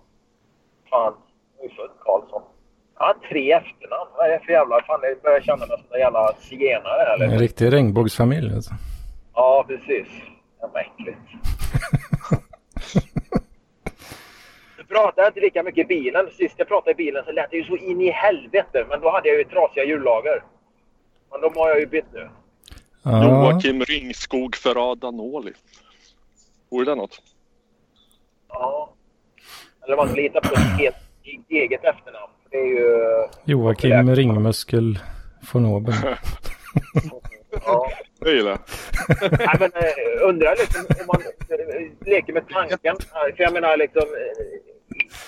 Fan, 0.91 1.15
jag 1.59 1.71
är 1.71 1.75
född 1.75 1.91
Karlsson. 2.01 2.43
Jag 2.99 3.07
har 3.07 3.15
tre 3.31 3.53
efternamn. 3.53 4.11
Vad 4.17 4.27
är 4.27 4.31
det 4.31 4.41
för 4.45 4.53
jävla... 4.53 4.83
Fan, 4.83 5.01
jag 5.03 5.21
börjar 5.23 5.41
känna 5.41 5.67
mig 5.67 5.77
som 5.79 5.87
en 5.95 6.01
jävla 6.01 6.33
zigenare. 6.35 7.25
En 7.25 7.39
riktig 7.39 7.73
regnbågsfamilj 7.73 8.55
alltså. 8.55 8.71
Ja, 9.35 9.65
precis. 9.69 10.09
Jävla 10.63 10.81
äckligt. 10.81 11.19
Jag 14.91 15.29
inte 15.29 15.41
lika 15.41 15.63
mycket 15.63 15.85
i 15.85 15.89
bilen. 15.89 16.31
Sist 16.31 16.55
jag 16.57 16.69
pratade 16.69 16.91
i 16.91 16.95
bilen 16.95 17.25
så 17.25 17.33
lät 17.33 17.51
det 17.51 17.57
ju 17.57 17.65
så 17.65 17.77
in 17.77 18.01
i 18.01 18.11
helvete. 18.11 18.87
Men 18.89 19.01
då 19.01 19.11
hade 19.11 19.29
jag 19.29 19.39
ju 19.39 19.45
trasiga 19.45 19.85
hjullager. 19.85 20.43
Men 21.31 21.41
de 21.41 21.57
har 21.57 21.69
jag 21.69 21.81
ju 21.81 21.87
bytt 21.87 22.13
nu. 22.13 22.29
Ja, 23.03 23.25
Joakim 23.25 23.85
Ringskog 23.85 24.57
Ferrada-Noli. 24.57 25.53
Vore 26.71 26.85
det 26.85 26.95
något? 26.95 27.23
Ja. 28.49 28.93
Eller 29.85 29.97
man 29.97 30.09
skulle 30.09 30.23
hitta 30.23 30.41
på 30.41 30.55
ett 30.55 30.81
eget, 30.81 30.95
eget 31.49 31.85
efternamn. 31.85 32.33
För 32.43 32.51
Det 32.51 32.57
är 32.57 32.67
ju... 32.67 33.27
Joakim 33.45 34.15
Ringmuskel 34.15 34.99
von 35.53 35.67
Oben. 35.67 35.95
Ja. 37.65 37.91
Det 38.21 38.31
gillar 38.31 38.51
jag. 38.51 38.61
Nej, 39.39 39.57
men 39.61 39.71
eh, 39.75 40.29
undrar 40.29 40.57
liksom 40.57 40.87
om 41.01 41.07
man 41.07 41.23
leker 42.07 42.33
med 42.33 42.49
tanken. 42.49 42.97
För 43.37 43.43
jag 43.43 43.53
menar 43.53 43.77
liksom 43.77 44.03
eh, 44.03 44.70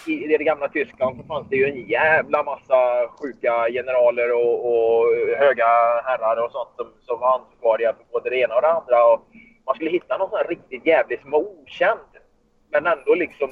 i, 0.06 0.24
i 0.24 0.38
det 0.38 0.44
gamla 0.44 0.68
Tyskland 0.68 1.16
så 1.16 1.22
fanns 1.26 1.48
det 1.48 1.56
ju 1.56 1.64
en 1.64 1.88
jävla 1.88 2.42
massa 2.42 3.08
sjuka 3.20 3.68
generaler 3.70 4.32
och, 4.32 4.56
och 4.70 5.06
höga 5.38 5.66
herrar 6.04 6.44
och 6.44 6.52
sånt 6.52 6.70
som, 6.76 6.86
som 7.00 7.20
var 7.20 7.38
ansvariga 7.38 7.92
för 7.92 8.04
både 8.12 8.30
det 8.30 8.36
ena 8.36 8.54
och 8.54 8.62
det 8.62 8.72
andra. 8.72 9.04
Och 9.12 9.20
man 9.66 9.74
skulle 9.74 9.90
hitta 9.90 10.18
någon 10.18 10.30
sån 10.30 10.38
här 10.38 10.48
riktigt 10.48 10.86
jävlig 10.86 11.20
som 11.20 11.30
var 11.30 11.40
okänd. 11.40 12.10
Men 12.70 12.86
ändå 12.86 13.14
liksom 13.14 13.50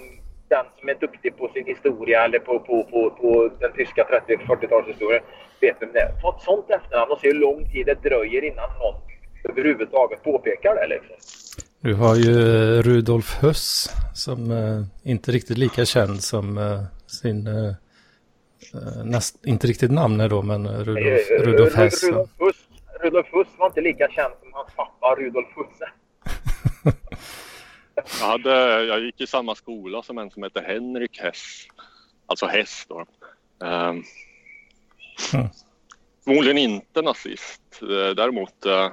den 0.49 0.67
som 0.79 0.88
är 0.88 0.95
duktig 0.95 1.37
på 1.37 1.49
sin 1.49 1.67
historia 1.67 2.25
eller 2.25 2.38
på, 2.38 2.59
på, 2.59 2.85
på, 2.85 3.11
på 3.11 3.50
den 3.61 3.73
tyska 3.73 4.07
30-40-talshistorien. 4.29 5.23
Vet 5.61 5.76
vem 5.81 5.93
det 5.93 6.00
är. 6.00 6.12
Ta 6.23 6.37
ett 6.37 6.43
sånt 6.43 6.71
efternamn 6.71 7.12
och 7.12 7.19
se 7.19 7.29
hur 7.29 7.35
lång 7.35 7.71
tid 7.73 7.87
det 7.87 8.02
dröjer 8.09 8.45
innan 8.45 8.69
någon 8.79 8.95
överhuvudtaget 9.45 10.23
påpekar 10.23 10.75
det. 10.75 10.87
Liksom. 10.87 11.17
Du 11.82 11.94
har 11.94 12.16
ju 12.16 12.30
eh, 12.30 12.82
Rudolf 12.82 13.34
Höss 13.34 13.90
som 14.14 14.50
eh, 14.50 15.10
inte 15.10 15.32
riktigt 15.32 15.58
lika 15.58 15.84
känd 15.84 16.22
som 16.22 16.58
eh, 16.58 16.82
sin, 17.06 17.49
näst, 19.04 19.46
inte 19.46 19.66
riktigt 19.66 19.90
namn 19.90 20.20
är 20.20 20.28
då, 20.28 20.42
men 20.42 20.84
Rudolf, 20.84 21.30
Rudolf 21.30 21.75
Hess. 21.75 22.04
Rudolf 22.04 22.30
Huss, 22.38 22.56
Rudolf 23.02 23.26
Huss 23.32 23.49
var 23.58 23.66
inte 23.66 23.80
lika 23.80 24.08
känd 24.08 24.34
som 24.40 24.52
hans 24.52 24.68
pappa 24.76 25.14
Rudolf 25.14 25.49
Husse. 25.56 25.90
Jag, 28.20 28.26
hade, 28.26 28.84
jag 28.84 29.00
gick 29.00 29.20
i 29.20 29.26
samma 29.26 29.54
skola 29.54 30.02
som 30.02 30.18
en 30.18 30.30
som 30.30 30.42
hette 30.42 30.60
Henrik 30.60 31.20
Hess. 31.20 31.66
Alltså 32.26 32.46
Hess 32.46 32.87
då. 32.88 33.04
Um, 33.66 34.04
Mm. 35.32 35.49
Förmodligen 36.25 36.58
inte 36.58 37.02
nazist. 37.02 37.62
Däremot 38.16 38.66
eh, 38.66 38.92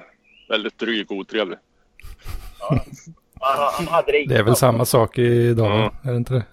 väldigt 0.50 0.78
dryg 0.78 1.12
och 1.12 1.18
otrevlig. 1.18 1.58
Han, 2.60 2.80
han 3.74 3.88
hade 3.88 4.12
det, 4.12 4.26
Det 4.26 4.36
är 4.36 4.44
väl 4.44 4.56
samma 4.56 4.86
sak 4.86 5.18
idag, 5.18 5.68
Ja. 5.72 5.92
är 6.10 6.12
det 6.12 6.18
inte 6.18 6.34
det? 6.34 6.46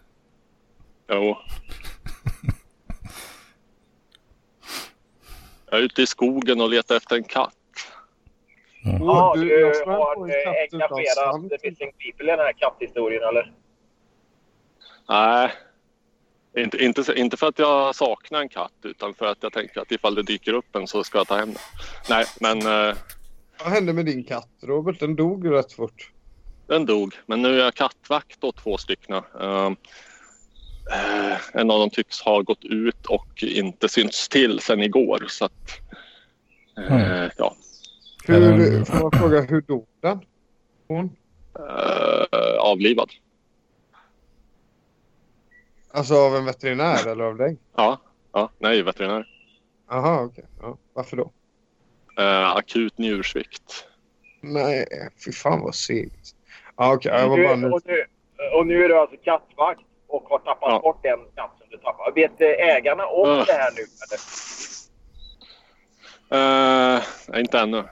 Jo. 1.09 1.37
Jag 5.71 5.81
är 5.81 5.85
ute 5.85 6.03
i 6.03 6.07
skogen 6.07 6.61
och 6.61 6.69
letar 6.71 6.97
efter 6.97 7.17
en 7.17 7.25
katt. 7.25 7.55
Ja, 9.01 9.35
Du, 9.37 9.43
du 9.49 9.65
har 9.91 10.13
engagerat. 10.73 11.41
Missing 11.63 11.93
People 11.99 12.25
i 12.33 12.37
den 12.37 12.39
här 12.39 12.53
katthistorien 12.53 13.23
eller? 13.23 13.53
Nej, 15.09 15.53
inte, 16.57 16.85
inte, 16.85 17.13
inte 17.17 17.37
för 17.37 17.47
att 17.49 17.59
jag 17.59 17.95
saknar 17.95 18.41
en 18.41 18.49
katt 18.49 18.73
utan 18.83 19.15
för 19.15 19.27
att 19.27 19.39
jag 19.41 19.53
tänker 19.53 19.81
att 19.81 19.93
ifall 19.93 20.15
det 20.15 20.23
dyker 20.23 20.53
upp 20.53 20.77
en 20.77 20.87
så 20.87 21.05
ska 21.05 21.19
jag 21.19 21.27
ta 21.27 21.37
hem 21.37 21.49
den. 21.49 21.59
Nej, 22.09 22.25
men 22.41 22.59
eh, 22.89 22.95
Vad 23.59 23.69
hände 23.73 23.93
med 23.93 24.07
din 24.07 24.25
katt, 24.25 24.49
Robert? 24.63 25.01
Den 25.01 25.17
dog 25.17 25.45
ju 25.45 25.51
rätt 25.51 25.73
fort. 25.73 26.11
den 26.67 26.87
dog. 26.87 27.15
Men 27.27 27.43
nu 27.43 27.49
är 27.61 27.65
jag 27.65 27.75
kattvakt 27.75 28.45
åt 28.45 28.57
två 28.57 28.77
stycken. 28.79 29.15
Eh, 29.41 29.67
eh, 30.93 31.39
en 31.53 31.71
av 31.71 31.79
dem 31.81 31.91
tycks 31.91 32.21
ha 32.21 32.43
gått 32.43 32.65
ut 32.65 33.07
och 33.07 33.43
inte 33.43 33.89
synts 33.89 34.29
till 34.29 34.61
sen 34.61 34.83
igår. 34.83 35.25
Så 35.29 35.45
att, 35.45 35.53
eh, 36.79 36.93
Mm. 37.17 37.31
ja, 37.37 37.57
Hur, 38.27 38.85
får 38.85 39.03
man 39.03 39.13
fråga, 39.13 39.41
hur 39.41 39.61
dog 39.61 39.87
den? 40.01 40.21
Hon? 40.89 41.17
eh, 41.59 42.59
avlivad. 42.59 43.11
Alltså 45.91 46.15
av 46.15 46.37
en 46.37 46.45
veterinär 46.45 47.07
eller 47.07 47.25
av 47.25 47.37
dig? 47.37 47.59
Ja, 47.77 48.01
ja 48.33 48.51
nej, 48.59 48.83
veterinär. 48.83 49.27
Aha, 49.91 50.21
okej. 50.23 50.45
Ja. 50.61 50.79
Varför 50.93 51.17
då? 51.17 51.33
Eh, 52.19 52.57
akut 52.57 52.99
njursvikt. 52.99 53.87
Nej, 54.41 54.87
fy 55.25 55.33
fan 55.33 55.61
vad 55.61 55.75
segt. 55.75 56.35
Ja, 56.77 56.95
okej. 56.95 57.13
jag 57.13 57.29
var 57.29 57.45
bara 57.45 57.57
nu. 57.57 57.71
och, 57.71 57.81
nu, 57.85 58.05
och 58.59 58.67
nu 58.67 58.85
är 58.85 58.89
du 58.89 58.99
alltså 58.99 59.17
kattvakt 59.25 59.81
och 60.09 60.23
har 60.23 60.39
tappat 60.39 60.69
Ja. 60.73 60.79
bort 60.81 61.05
en 61.07 61.19
katt 61.37 61.55
som 61.59 61.67
du 61.71 61.77
tappade. 61.79 62.13
Vet 62.15 62.41
eh, 62.41 62.49
ägarna 62.77 63.07
om 63.07 63.29
Ja. 63.29 63.45
det 63.47 63.53
här 63.53 63.71
nu? 63.77 63.83
Eller? 63.83 64.21
Nej, 67.31 67.41
inte 67.41 67.59
ännu. 67.59 67.85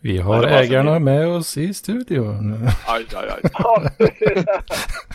Vi 0.00 0.18
har 0.18 0.42
det 0.42 0.48
så 0.48 0.54
ägarna 0.54 0.94
fint. 0.94 1.04
med 1.04 1.28
oss 1.28 1.56
i 1.56 1.74
studion. 1.74 2.68
Aj, 2.86 3.04
aj, 3.14 3.28
aj. 3.28 3.40
Ja, 3.52 3.82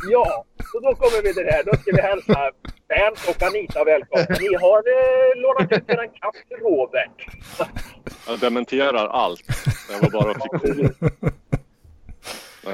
ja, 0.10 0.46
och 0.74 0.82
då 0.82 0.96
kommer 0.96 1.24
vi 1.24 1.34
till 1.34 1.46
det 1.46 1.52
här. 1.52 1.64
Då 1.64 1.78
ska 1.78 1.92
vi 1.92 2.02
hälsa 2.02 2.52
Bernt 2.88 3.28
och 3.30 3.44
Anita 3.44 3.84
välkomna. 3.84 4.26
Ni 4.40 4.56
har 4.56 4.78
eh, 4.78 5.42
lånat 5.42 5.72
ut 5.72 5.90
er 5.90 6.02
en 6.02 6.10
katt 6.10 6.36
till 6.48 6.58
Robert. 6.58 7.26
Jag 8.28 8.40
dementerar 8.40 9.08
allt. 9.08 9.48
Det 9.90 10.02
var 10.02 10.10
bara 10.10 10.34
fiktion. 10.34 10.94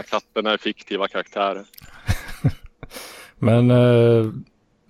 Katterna 0.10 0.54
är 0.54 0.58
fiktiva 0.58 1.08
karaktärer. 1.08 1.66
Men 3.40 3.72
eh, 3.72 4.26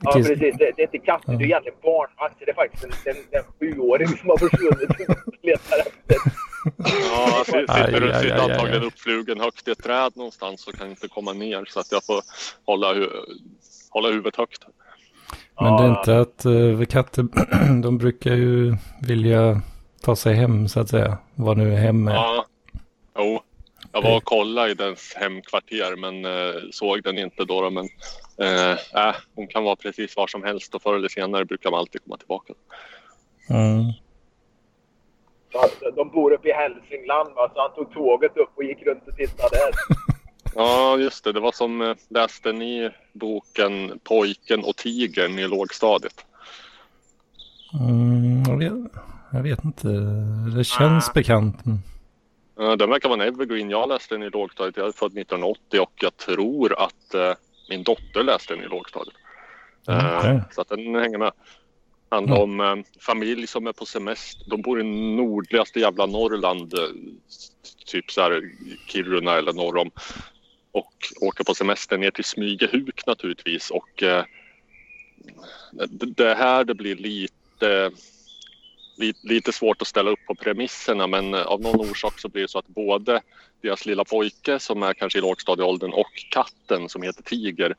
Ja, 0.01 0.11
precis. 0.13 0.39
Det, 0.39 0.51
det 0.57 0.81
är 0.81 0.81
inte 0.81 0.97
katter, 0.97 1.33
det 1.33 1.43
är 1.43 1.45
egentligen 1.45 1.77
barnvakt. 1.83 2.35
Det 2.39 2.51
är 2.51 2.55
faktiskt 2.55 2.85
en, 2.85 2.91
en, 3.05 3.17
en 3.31 3.43
sjuåring 3.59 4.07
som 4.07 4.29
har 4.29 4.37
försvunnit 4.37 4.89
och 5.09 5.33
letar 5.41 5.77
efter. 5.79 6.48
Ja, 6.77 7.39
Aj, 7.39 7.45
sitter, 7.45 7.65
aj, 7.67 7.85
sitter 7.85 8.07
aj, 8.07 8.31
aj, 8.31 8.31
antagligen 8.31 8.81
aj. 8.81 8.87
uppflugen 8.87 9.39
högt 9.39 9.67
i 9.67 9.71
ett 9.71 9.83
träd 9.83 10.11
någonstans 10.15 10.67
och 10.67 10.73
kan 10.73 10.89
inte 10.89 11.07
komma 11.07 11.33
ner 11.33 11.65
så 11.69 11.79
att 11.79 11.91
jag 11.91 12.05
får 12.05 12.21
hålla, 12.65 12.93
hu 12.93 13.07
hålla 13.89 14.09
huvudet 14.09 14.35
högt. 14.35 14.65
Men 15.61 15.77
det 15.77 15.83
är 15.83 15.99
inte 15.99 16.19
att 16.19 16.45
uh, 16.45 16.85
katter, 16.85 17.25
de 17.81 17.97
brukar 17.97 18.35
ju 18.35 18.75
vilja 19.01 19.61
ta 20.01 20.15
sig 20.15 20.33
hem 20.35 20.67
så 20.67 20.79
att 20.79 20.89
säga. 20.89 21.17
Vad 21.35 21.57
nu 21.57 21.75
hem 21.75 22.07
är. 22.07 22.13
Ja, 22.13 22.45
jo. 23.17 23.41
Jag 23.91 24.01
var 24.01 24.17
och 24.17 24.23
kollade 24.23 24.71
i 24.71 24.73
dens 24.73 25.13
hemkvarter 25.15 25.95
men 25.95 26.25
eh, 26.25 26.61
såg 26.71 27.03
den 27.03 27.17
inte 27.17 27.45
då. 27.45 27.61
då, 27.61 27.69
Men 27.69 27.89
eh, 28.37 29.07
äh, 29.07 29.15
hon 29.35 29.47
kan 29.47 29.63
vara 29.63 29.75
precis 29.75 30.15
var 30.15 30.27
som 30.27 30.43
helst 30.43 30.75
och 30.75 30.81
förr 30.81 30.95
eller 30.95 31.09
senare 31.09 31.45
brukar 31.45 31.71
man 31.71 31.79
alltid 31.79 32.03
komma 32.03 32.17
tillbaka. 32.17 32.53
Mm. 33.49 33.93
De 35.95 36.09
bor 36.09 36.31
uppe 36.33 36.49
i 36.49 36.51
Hälsingland 36.53 37.29
va? 37.35 37.51
så 37.55 37.61
han 37.61 37.73
tog 37.75 37.93
tåget 37.93 38.37
upp 38.37 38.49
och 38.55 38.63
gick 38.63 38.85
runt 38.85 39.07
och 39.07 39.15
tittade 39.15 39.49
där. 39.55 39.71
Ja, 40.55 40.97
just 40.97 41.23
det. 41.23 41.31
Det 41.31 41.39
var 41.39 41.51
som 41.51 41.81
eh, 41.81 41.95
läste 42.09 42.51
ni 42.51 42.89
boken 43.13 43.99
Pojken 44.03 44.63
och 44.63 44.75
tigern 44.75 45.39
i 45.39 45.47
lågstadiet? 45.47 46.25
Mm, 47.79 48.43
jag, 48.47 48.57
vet, 48.57 48.91
jag 49.31 49.43
vet 49.43 49.63
inte. 49.63 49.87
Det 50.57 50.63
känns 50.63 51.13
bekant. 51.13 51.65
men- 51.65 51.79
Ja, 52.57 52.75
Den 52.75 52.89
verkar 52.89 53.09
vara 53.09 53.23
en 53.23 53.27
evergreen. 53.33 53.69
Jag 53.69 53.89
läste 53.89 54.15
den 54.15 54.23
i 54.23 54.29
lågstadiet. 54.29 54.77
Jag 54.77 54.87
är 54.87 54.91
född 54.91 55.17
1980 55.17 55.79
och 55.79 55.91
jag 55.95 56.17
tror 56.17 56.73
att 56.83 57.13
eh, 57.13 57.33
min 57.69 57.83
dotter 57.83 58.23
läste 58.23 58.53
den 58.55 58.63
i 58.63 58.67
lågstadiet. 58.67 59.15
Eh, 59.87 60.17
Okej. 60.17 60.41
Så 60.51 60.61
att 60.61 60.69
den 60.69 60.95
hänger 60.95 61.17
med. 61.17 61.31
Handlar 62.09 62.37
om 62.37 62.59
eh, 62.59 62.75
familj 62.99 63.47
som 63.47 63.67
är 63.67 63.73
på 63.73 63.85
semester. 63.85 64.49
De 64.49 64.61
bor 64.61 64.81
i 64.81 64.83
nordligaste 65.15 65.79
jävla 65.79 66.05
Norrland. 66.05 66.73
Eh, 66.73 66.79
typ 67.85 68.11
så 68.11 68.21
här 68.21 68.51
Kiruna 68.87 69.37
eller 69.37 69.53
norr 69.53 69.77
om. 69.77 69.91
Och 70.71 70.93
åker 71.21 71.43
på 71.43 71.55
semester 71.55 71.97
ner 71.97 72.11
till 72.11 72.23
Smygehuk 72.23 73.05
naturligtvis. 73.07 73.71
Och 73.71 74.03
eh, 74.03 74.23
det, 75.71 76.05
det 76.05 76.35
här 76.35 76.63
det 76.63 76.75
blir 76.75 76.95
lite 76.95 77.91
lite, 78.99 79.27
lite 79.27 79.51
svårt 79.51 79.81
att 79.81 79.87
ställa 79.87 80.09
upp 80.09 80.19
på 80.27 80.35
premisserna 80.35 81.07
men 81.07 81.33
eh, 81.33 81.41
av 81.41 81.61
någon 81.61 81.89
orsak 81.89 82.19
så 82.19 82.29
blir 82.29 82.41
det 82.41 82.47
så 82.47 82.59
att 82.59 82.67
både 82.67 83.21
deras 83.61 83.85
lilla 83.85 84.05
pojke 84.05 84.59
som 84.59 84.83
är 84.83 84.93
kanske 84.93 85.19
i 85.19 85.21
lågstadieåldern 85.21 85.93
och 85.93 86.25
katten 86.31 86.89
som 86.89 87.01
heter 87.01 87.23
Tiger 87.23 87.75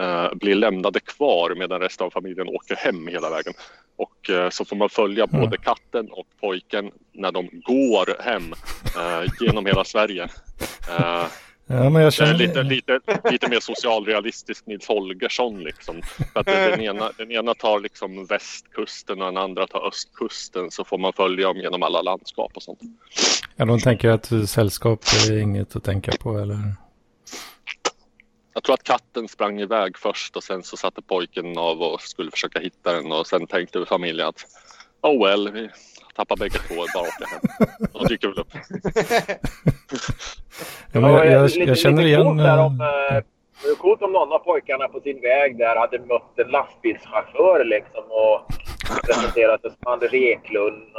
eh, 0.00 0.34
blir 0.34 0.54
lämnade 0.54 1.00
kvar 1.00 1.54
medan 1.58 1.80
resten 1.80 2.06
av 2.06 2.10
familjen 2.10 2.48
åker 2.48 2.76
hem 2.76 3.08
hela 3.08 3.30
vägen. 3.30 3.52
Och 3.96 4.30
eh, 4.30 4.50
så 4.50 4.64
får 4.64 4.76
man 4.76 4.88
följa 4.88 5.24
Mm. 5.24 5.40
både 5.40 5.56
katten 5.56 6.08
och 6.10 6.26
pojken 6.40 6.90
när 7.12 7.32
de 7.32 7.48
går 7.52 8.22
hem 8.22 8.54
eh, 8.96 9.32
genom 9.40 9.66
hela 9.66 9.84
Sverige. 9.84 10.22
Eh, 10.90 11.24
Ja, 11.70 11.90
men 11.90 12.02
jag 12.02 12.12
känner... 12.12 12.34
lite, 12.34 12.62
lite, 12.62 13.00
lite 13.30 13.48
mer 13.48 13.60
socialrealistisk 13.60 14.66
Nils 14.66 14.88
Holgersson 14.88 15.60
liksom. 15.64 16.02
För 16.32 16.40
att 16.40 16.46
den, 16.46 16.80
ena, 16.80 17.10
den 17.18 17.32
ena 17.32 17.54
tar 17.54 17.80
liksom 17.80 18.26
västkusten 18.26 19.20
och 19.22 19.26
den 19.26 19.36
andra 19.36 19.66
tar 19.66 19.88
östkusten 19.88 20.70
så 20.70 20.84
får 20.84 20.98
man 20.98 21.12
följa 21.12 21.46
dem 21.46 21.56
genom 21.56 21.82
alla 21.82 22.02
landskap 22.02 22.52
och 22.54 22.62
sånt. 22.62 22.78
Ja, 23.56 23.64
de 23.64 23.80
tänker 23.80 24.08
att 24.08 24.48
sällskap 24.48 25.00
är 25.28 25.38
inget 25.38 25.76
att 25.76 25.84
tänka 25.84 26.12
på, 26.20 26.38
eller? 26.38 26.56
Jag 28.58 28.62
tror 28.62 28.74
att 28.74 28.82
katten 28.82 29.28
sprang 29.28 29.60
iväg 29.60 29.98
först 29.98 30.36
och 30.36 30.42
sen 30.42 30.62
så 30.62 30.76
satte 30.76 31.02
pojken 31.02 31.58
av 31.58 31.82
och 31.82 32.00
skulle 32.00 32.30
försöka 32.30 32.58
hitta 32.58 32.92
den 32.92 33.12
och 33.12 33.26
sen 33.26 33.46
tänkte 33.46 33.86
familjen 33.86 34.28
att 34.28 34.46
oh 35.02 35.24
well, 35.24 35.52
vi 35.52 35.70
tappar 36.14 36.36
bägge 36.36 36.58
två, 36.58 36.74
bara 36.74 37.02
åka 37.02 37.26
hem. 37.26 37.68
Och 37.92 38.00
de 38.00 38.08
dyker 38.08 38.28
väl 38.28 38.38
upp. 38.38 38.52
Ja, 40.92 41.24
jag, 41.24 41.50
jag, 41.50 41.68
jag 41.68 41.78
känner 41.78 42.06
igen... 42.06 42.40
Eh, 42.40 42.66
om, 42.66 42.80
eh, 42.80 43.22
det 43.62 43.68
är 43.68 43.74
coolt 43.74 44.02
om 44.02 44.12
någon 44.12 44.32
av 44.32 44.38
pojkarna 44.38 44.88
på 44.88 45.00
sin 45.00 45.20
väg 45.20 45.58
där 45.58 45.76
hade 45.76 45.98
mött 45.98 46.38
en 46.38 46.50
lastbilschaufför 46.50 47.64
liksom 47.64 48.04
och 48.08 48.46
presenterat 49.06 49.60
sig 49.60 49.70
som 49.70 49.92
Anders 49.92 50.12
Eklund. 50.12 50.92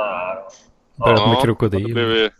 Börjat 0.95 1.27
med 1.27 1.35
Ja, 1.35 1.41
krokodil. 1.43 1.87
Det 1.87 1.93
blev 1.93 2.31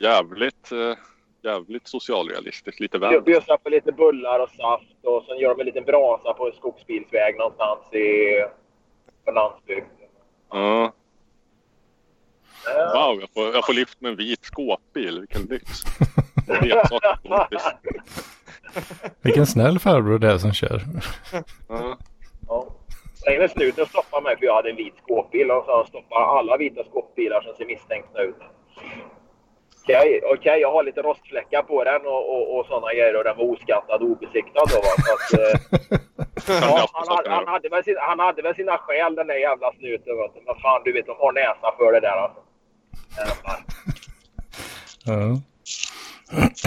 jävligt, 0.00 0.72
eh, 0.72 0.96
jävligt 1.42 1.88
socialrealistiskt, 1.88 2.80
lite 2.80 2.98
väl. 2.98 3.22
Bjussar 3.22 3.56
på 3.56 3.68
lite 3.68 3.92
bullar 3.92 4.40
och 4.40 4.50
saft 4.50 5.04
och 5.04 5.24
sen 5.24 5.38
gör 5.38 5.48
de 5.48 5.60
en 5.60 5.66
liten 5.66 5.84
brasa 5.84 6.32
på 6.32 6.46
en 6.46 6.52
skogsbilsväg 6.52 7.38
någonstans 7.38 7.92
i, 7.92 8.38
på 9.24 9.30
landsbygden. 9.32 9.86
Ja. 10.50 10.92
Wow, 12.94 13.20
jag 13.20 13.30
får, 13.34 13.54
jag 13.54 13.66
får 13.66 13.72
lift 13.72 14.00
med 14.00 14.10
en 14.10 14.16
vit 14.16 14.44
skåpbil, 14.44 15.20
vilken 15.20 15.42
lyx. 15.42 15.70
Vilken 19.22 19.46
snäll 19.46 19.78
farbror 19.78 20.18
det 20.18 20.32
är 20.32 20.38
som 20.38 20.52
kör. 20.52 20.80
Ja. 21.68 21.98
Ja. 22.48 22.66
Sen 23.14 23.38
när 23.38 23.48
snuten 23.48 23.86
stoppade 23.86 24.22
mig 24.22 24.38
för 24.38 24.44
jag 24.46 24.54
hade 24.54 24.70
en 24.70 24.76
vit 24.76 24.94
skåpbil 25.04 25.50
och 25.50 25.64
så 25.64 25.84
stoppar 25.88 26.38
alla 26.38 26.56
vita 26.56 26.84
skåpbilar 26.84 27.40
som 27.40 27.54
ser 27.54 27.66
misstänkta 27.66 28.22
ut. 28.22 28.36
Okej, 29.82 30.20
okej, 30.24 30.60
jag 30.60 30.72
har 30.72 30.82
lite 30.82 31.02
rostfläckar 31.02 31.62
på 31.62 31.84
den 31.84 32.06
och, 32.06 32.22
och, 32.34 32.58
och 32.58 32.66
sådana 32.66 32.92
grejer 32.92 33.16
och 33.16 33.24
den 33.24 33.36
var 33.36 33.44
oskattad 33.44 34.02
och 34.02 34.08
obesiktad 34.08 34.64
då. 34.72 34.78
Va? 34.86 34.92
Så 35.06 35.12
att, 35.14 35.40
eh, 35.40 35.60
ja, 36.60 36.88
han, 36.92 37.16
hade, 37.16 37.30
han, 37.30 37.48
hade 37.48 37.68
väl 37.68 37.84
sin, 37.84 37.96
han 38.00 38.18
hade 38.18 38.42
väl 38.42 38.54
sina 38.54 38.78
skäl 38.78 39.14
den 39.14 39.26
där 39.26 39.34
jävla 39.34 39.72
snuten. 39.72 40.16
Vet. 40.16 40.46
Men 40.46 40.54
fan, 40.62 40.82
du 40.84 40.92
vet, 40.92 41.06
de 41.06 41.16
har 41.18 41.32
näsa 41.32 41.74
för 41.78 41.92
det 41.92 42.00
där 42.00 42.16
alltså. 42.16 42.40
Ja. 45.06 45.36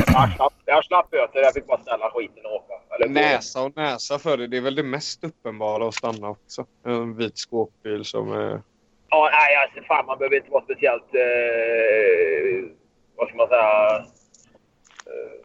Jag 0.07 0.35
slapp, 0.35 0.53
jag 0.65 0.85
slapp 0.85 1.09
böter, 1.11 1.39
jag 1.39 1.53
fick 1.53 1.67
bara 1.67 1.81
ställa 1.81 2.11
skiten 2.11 2.45
och 2.45 2.51
åka. 2.51 2.73
Eller. 2.95 3.07
Näsa 3.07 3.63
och 3.63 3.75
näsa 3.75 4.19
för 4.19 4.37
det. 4.37 4.47
Det 4.47 4.57
är 4.57 4.61
väl 4.61 4.75
det 4.75 4.83
mest 4.83 5.23
uppenbara 5.23 5.87
att 5.87 5.95
stanna 5.95 6.29
också. 6.29 6.65
En 6.85 7.17
vit 7.17 7.37
skåpbil 7.37 8.05
som 8.05 8.31
är... 8.31 8.61
Ja, 9.09 9.29
nej, 9.31 9.55
alltså, 9.55 9.87
fan 9.87 10.05
man 10.05 10.17
behöver 10.17 10.35
inte 10.35 10.51
vara 10.51 10.63
speciellt... 10.63 11.15
Eh, 11.15 12.84
vad 13.17 13.27
ska 13.27 13.37
man 13.37 13.47
säga? 13.47 13.97
Eh, 15.11 15.35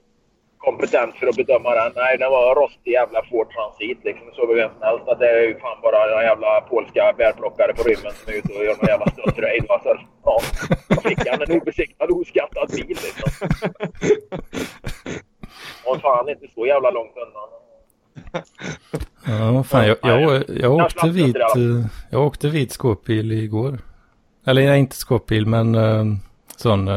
kompetent 0.59 1.15
för 1.17 1.27
att 1.27 1.37
bedöma 1.37 1.71
den. 1.75 1.93
Nej, 1.97 2.19
den 2.19 2.31
var 2.31 2.55
rostig 2.55 2.93
jävla 2.93 3.21
Ford 3.31 3.49
Transit 3.55 3.99
liksom. 4.05 4.27
Det 4.27 4.35
såg 4.35 4.49
väl 4.49 4.57
vem 4.57 4.71
som 4.73 4.83
helst 4.83 5.09
att 5.09 5.19
det 5.19 5.29
är 5.31 5.43
ju 5.49 5.59
fan 5.59 5.79
bara 5.83 6.07
några 6.07 6.23
jävla 6.23 6.61
polska 6.61 7.15
bärplockare 7.19 7.73
på 7.75 7.83
rymmen 7.83 8.13
som 8.13 8.33
är 8.33 8.37
ute 8.39 8.53
och 8.53 8.65
gör 8.65 8.77
någon 8.77 8.93
jävla 8.95 9.07
stöldröjd. 9.15 9.65
va. 9.69 9.81
Så, 9.85 9.97
Ja, 10.25 10.41
då 10.89 11.01
fick 11.01 11.29
han 11.29 11.43
en 11.43 11.61
obesiktad, 11.61 12.05
oskattad 12.05 12.71
bil 12.71 12.89
liksom. 12.89 13.49
Och 15.87 16.01
fan 16.01 16.29
inte 16.29 16.47
så 16.55 16.67
jävla 16.67 16.91
långt 16.91 17.13
undan. 17.17 17.49
Ja, 19.27 19.63
fan, 19.63 19.87
jag, 19.87 19.97
jag, 20.03 20.21
jag, 20.23 20.45
Jag 20.49 20.73
åkte 20.73 21.09
vit, 21.09 21.37
eh, 21.37 21.87
jag 22.11 22.27
åkte 22.27 22.49
vit 22.49 22.73
skåpbil 22.73 23.33
igår. 23.33 23.79
Eller 24.47 24.75
inte 24.75 24.97
skåpbil, 24.97 25.47
men 25.47 25.75
eh, 25.75 26.05
sån... 26.57 26.89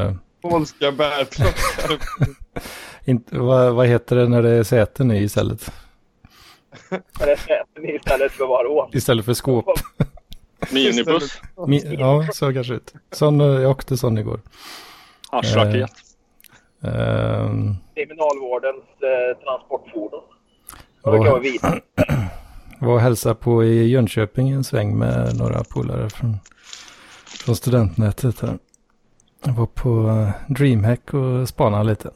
eh, 0.43 0.49
Polska 0.49 0.91
bärplockare. 0.91 1.99
inte, 3.06 3.38
vad, 3.38 3.73
vad 3.73 3.88
heter 3.88 4.15
det 4.15 4.27
när 4.27 4.41
det 4.41 4.49
är 4.49 4.63
säten 4.63 5.12
i 5.12 5.23
istället? 5.23 5.71
Men 6.89 7.01
det 7.19 7.32
är 7.75 7.95
istället 7.95 8.32
för 8.32 8.47
vadå? 8.47 8.89
Istället 8.93 9.25
för 9.25 9.34
skåp. 9.34 9.65
Minibuss, 10.71 11.41
Mi, 11.67 11.95
ja, 11.99 12.27
så 12.34 12.53
kanske 12.53 12.73
ut. 12.73 12.93
Sån, 13.12 13.41
eh, 13.41 13.47
jag 13.47 13.71
åkte 13.71 13.97
sån 13.97 14.17
igår. 14.17 14.39
haschraket. 15.32 15.91
Ehm, 16.84 17.75
Kriminalvårdens 17.95 18.84
eh, 19.01 19.43
transportfordon. 19.43 20.23
Det 21.03 21.39
vit. 21.39 21.62
var 21.62 22.93
och 22.93 22.99
hälsade 22.99 23.36
på 23.36 23.63
i 23.63 23.88
Jönköping 23.88 24.49
en 24.49 24.63
sväng 24.63 24.97
med 24.97 25.38
några 25.38 25.63
polare 25.63 26.10
från, 26.10 26.38
från 27.45 27.56
studentnätet 27.56 28.39
här. 28.39 28.58
Jag 29.45 29.53
var 29.53 29.65
på 29.65 30.10
eh, 30.10 30.53
DreamHack 30.53 31.13
och 31.13 31.49
spanade 31.49 31.84
lite. 31.84 32.12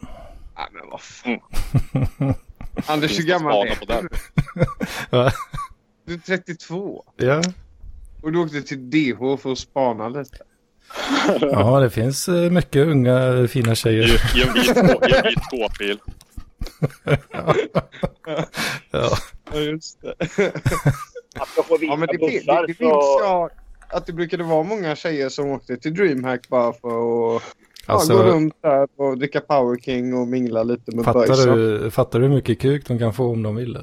Nej, 0.56 0.68
men 0.72 0.90
vad 0.90 1.02
fan. 1.02 1.40
Anders, 2.88 3.20
hur 3.20 3.24
gammal 3.24 3.68
är. 3.68 3.78
Ja. 5.10 5.32
du? 6.06 6.14
är 6.14 6.18
32. 6.18 7.04
Ja. 7.16 7.42
Och 8.22 8.32
du 8.32 8.40
åkte 8.40 8.62
till 8.62 8.90
DH 8.90 9.42
för 9.42 9.52
att 9.52 9.58
spana 9.58 10.10
lite. 10.10 10.38
ja, 11.42 11.80
det 11.80 11.90
finns 11.90 12.28
eh, 12.28 12.52
mycket 12.52 12.88
unga 12.88 13.48
fina 13.48 13.76
tjejer. 13.76 14.06
i, 14.38 14.42
en 14.42 14.54
vit, 14.54 15.44
skåpbil. 15.44 16.00
Ja. 18.92 19.18
Ja, 19.52 19.60
just 19.60 20.02
det. 20.02 20.16
Apropå 21.40 21.78
vita 21.78 21.94
Ja, 21.94 21.96
men 21.96 22.08
det, 22.08 22.14
det, 22.14 22.18
bussar 22.18 22.62
det, 22.62 22.68
det 22.68 22.78
så... 22.78 22.84
minns 22.84 23.20
jag 23.20 23.50
att 23.90 24.06
det 24.06 24.14
brukade 24.14 24.44
vara 24.44 24.64
många 24.64 24.96
tjejer 24.96 25.30
som 25.30 25.50
åkte 25.52 25.78
till 25.78 25.94
DreamHack 25.94 26.50
bara 26.50 26.74
för 26.74 26.88
att 27.36 27.44
ja, 27.88 27.94
Alltså- 27.94 28.18
gå 28.18 28.24
runt 28.24 28.54
där 28.62 28.88
och 28.96 29.18
dricka 29.18 29.42
Power 29.42 29.78
King 29.80 30.14
och 30.14 30.28
mingla 30.28 30.64
lite 30.64 30.96
med 30.96 31.06
Fattar 31.06 31.56
du, 31.56 31.92
fattar 31.92 32.20
du 32.20 32.28
hur 32.28 32.36
mycket 32.36 32.60
kuk 32.60 32.88
de 32.88 33.00
kan 33.00 33.14
få 33.14 33.26
om 33.32 33.44
de 33.44 33.56
vill? 33.56 33.78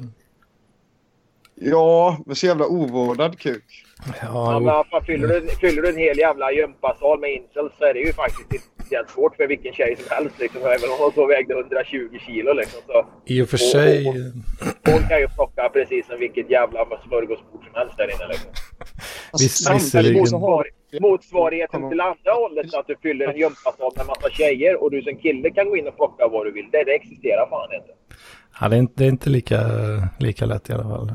Ja, 1.55 2.17
men 2.25 2.35
så 2.35 2.45
jävla 2.45 2.67
ovårdad 2.67 3.39
kuk. 3.39 3.85
Ja, 4.21 4.53
Ja, 4.53 4.59
men 4.59 4.83
fan, 4.91 5.05
fyller, 5.05 5.27
du, 5.27 5.47
fyller 5.47 5.81
du 5.81 5.89
en 5.89 5.97
hel 5.97 6.17
jävla 6.17 6.51
gympasal 6.51 7.19
med 7.19 7.33
incels 7.33 7.73
så 7.77 7.85
är 7.85 7.93
det 7.93 7.99
ju 7.99 8.13
faktiskt 8.13 8.53
inte 8.53 8.74
speciellt 8.85 9.09
svårt 9.09 9.35
för 9.35 9.47
vilken 9.47 9.73
tjej 9.73 9.95
som 9.99 10.05
helst. 10.15 10.39
Liksom. 10.39 10.61
Även 10.61 10.89
om 10.93 10.97
hon 10.99 11.11
så 11.11 11.27
vägde 11.27 11.53
120 11.53 12.17
kilo. 12.25 12.53
Liksom, 12.53 12.81
så 12.87 13.05
i 13.25 13.41
och 13.41 13.49
för 13.49 13.57
sig. 13.57 14.05
hon 14.91 15.01
kan 15.09 15.19
ju 15.19 15.27
plocka 15.27 15.69
precis 15.73 16.07
som 16.07 16.19
vilket 16.19 16.49
jävla 16.49 16.79
smörgåsbord 17.07 17.63
som 17.65 17.73
helst 17.75 17.97
där 17.97 18.09
inne. 18.13 18.27
Liksom. 18.27 18.51
Visserligen. 19.39 20.27
så 20.27 20.63
Motsvarigheten 21.01 21.89
till 21.89 22.01
andra 22.01 22.31
hållet 22.33 22.73
att 22.73 22.87
du 22.87 22.95
fyller 23.01 23.27
en 23.27 23.37
gympasal 23.37 23.91
med 23.97 24.05
massa 24.07 24.29
tjejer 24.29 24.83
och 24.83 24.91
du 24.91 25.01
som 25.01 25.15
kille 25.17 25.49
kan 25.49 25.69
gå 25.69 25.77
in 25.77 25.87
och 25.87 25.95
plocka 25.95 26.27
vad 26.27 26.45
du 26.45 26.51
vill. 26.51 26.69
Det, 26.71 26.83
det 26.83 26.95
existerar 26.95 27.49
fan 27.49 27.69
inte. 27.75 27.91
Ja, 28.61 28.69
det, 28.69 28.75
är 28.75 28.79
inte, 28.79 28.93
det 28.97 29.05
är 29.05 29.09
inte 29.09 29.29
lika, 29.29 29.59
lika 30.19 30.45
lätt 30.45 30.69
i 30.69 30.73
alla 30.73 30.83
fall. 30.83 31.11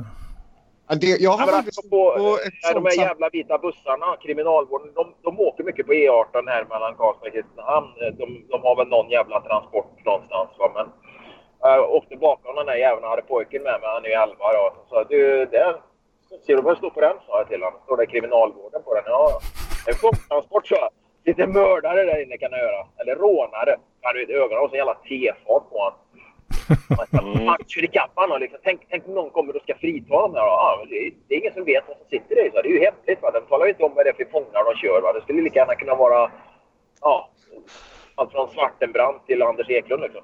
Ja, 0.90 0.96
det, 0.96 1.20
jag 1.20 1.31
har 1.31 1.53
alltså 1.53 1.83
på, 1.83 2.03
på 2.22 2.38
ett 2.46 2.61
ja, 2.62 2.74
de 2.74 2.85
här 2.85 2.98
jävla 3.07 3.29
vita 3.29 3.59
bussarna, 3.59 4.16
kriminalvården, 4.24 4.90
de, 4.94 5.14
de 5.22 5.40
åker 5.40 5.64
mycket 5.64 5.87
på 5.87 5.92
E18 5.92 6.48
här 6.55 6.64
mellan 6.72 6.94
Karlstad 6.94 7.26
och 7.26 7.33
Kristinehamn. 7.33 7.88
De, 8.20 8.26
de 8.53 8.62
har 8.62 8.76
väl 8.76 8.88
någon 8.88 9.11
jävla 9.11 9.40
transport 9.40 10.05
någonstans. 10.05 10.50
Va? 10.59 10.70
Men 10.74 10.87
jag 11.61 11.94
åkte 11.94 12.16
bakom 12.16 12.57
den 12.57 12.66
där 12.66 12.74
jäveln 12.74 13.05
och 13.05 13.11
hade 13.11 13.22
pojken 13.22 13.62
med 13.62 13.81
mig. 13.81 13.90
Han 13.94 14.05
är 14.05 14.09
ju 14.09 14.14
11 14.14 14.35
då. 14.38 14.64
Så 14.76 14.83
sa 14.90 15.05
du, 15.05 15.46
där 15.46 15.72
ser 16.46 16.57
du 16.57 16.62
vad 16.62 16.74
det 16.74 16.79
står 16.79 16.90
på 16.90 17.00
den? 17.00 17.16
sa 17.26 17.38
jag 17.38 17.48
till 17.48 17.62
honom. 17.62 17.81
Står 17.85 17.96
det 17.96 18.07
kriminalvården 18.07 18.83
på 18.83 18.94
den? 18.94 19.05
Ja. 19.07 19.40
En 19.88 19.94
fångtransport 19.94 20.66
sa 20.66 20.76
jag. 20.76 20.90
Lite 21.24 21.46
mördare 21.46 22.05
där 22.05 22.22
inne 22.22 22.37
kan 22.37 22.53
jag 22.53 22.61
göra. 22.61 22.83
Eller 23.00 23.14
rånare. 23.16 23.76
Du 24.12 24.18
vet, 24.20 24.31
ögonen 24.31 24.59
har 24.59 24.68
så 24.68 24.76
jävla 24.76 24.94
tefart 24.94 25.64
på 25.70 25.79
honom. 25.79 25.98
Mm. 27.12 27.46
Han 27.46 27.58
kör 27.66 27.84
ikapp 27.84 28.10
honom. 28.14 28.40
Liksom. 28.40 28.58
Tänk, 28.64 28.80
tänk 28.90 29.08
om 29.08 29.14
någon 29.14 29.30
kommer 29.30 29.56
och 29.56 29.62
ska 29.62 29.74
frita 29.74 30.14
honom. 30.14 30.32
Där. 30.32 30.40
Ja, 30.40 30.86
det, 30.90 30.96
är, 30.96 31.12
det 31.28 31.34
är 31.34 31.38
ingen 31.38 31.54
som 31.54 31.64
vet 31.64 31.84
vad 31.88 31.96
som 31.96 32.06
sitter 32.10 32.46
i. 32.46 32.50
Så 32.50 32.62
det 32.62 32.68
är 32.68 32.72
ju 32.72 32.84
hemligt. 32.88 33.22
Va? 33.22 33.30
De 33.30 33.40
talar 33.40 33.66
ju 33.66 33.72
inte 33.72 33.84
om 33.84 33.92
vad 33.94 34.06
det 34.06 34.10
är 34.10 34.14
för 34.14 34.30
fångar 34.30 34.64
de 34.64 34.76
kör. 34.80 35.00
Va? 35.00 35.12
Det 35.12 35.20
skulle 35.20 35.42
lika 35.42 35.58
gärna 35.58 35.74
kunna 35.74 35.94
vara 35.94 36.30
ja, 37.00 37.30
allt 38.14 38.32
från 38.32 38.48
Svartenbrandt 38.48 39.26
till 39.26 39.42
Anders 39.42 39.70
Eklund. 39.70 40.02
Liksom. 40.02 40.22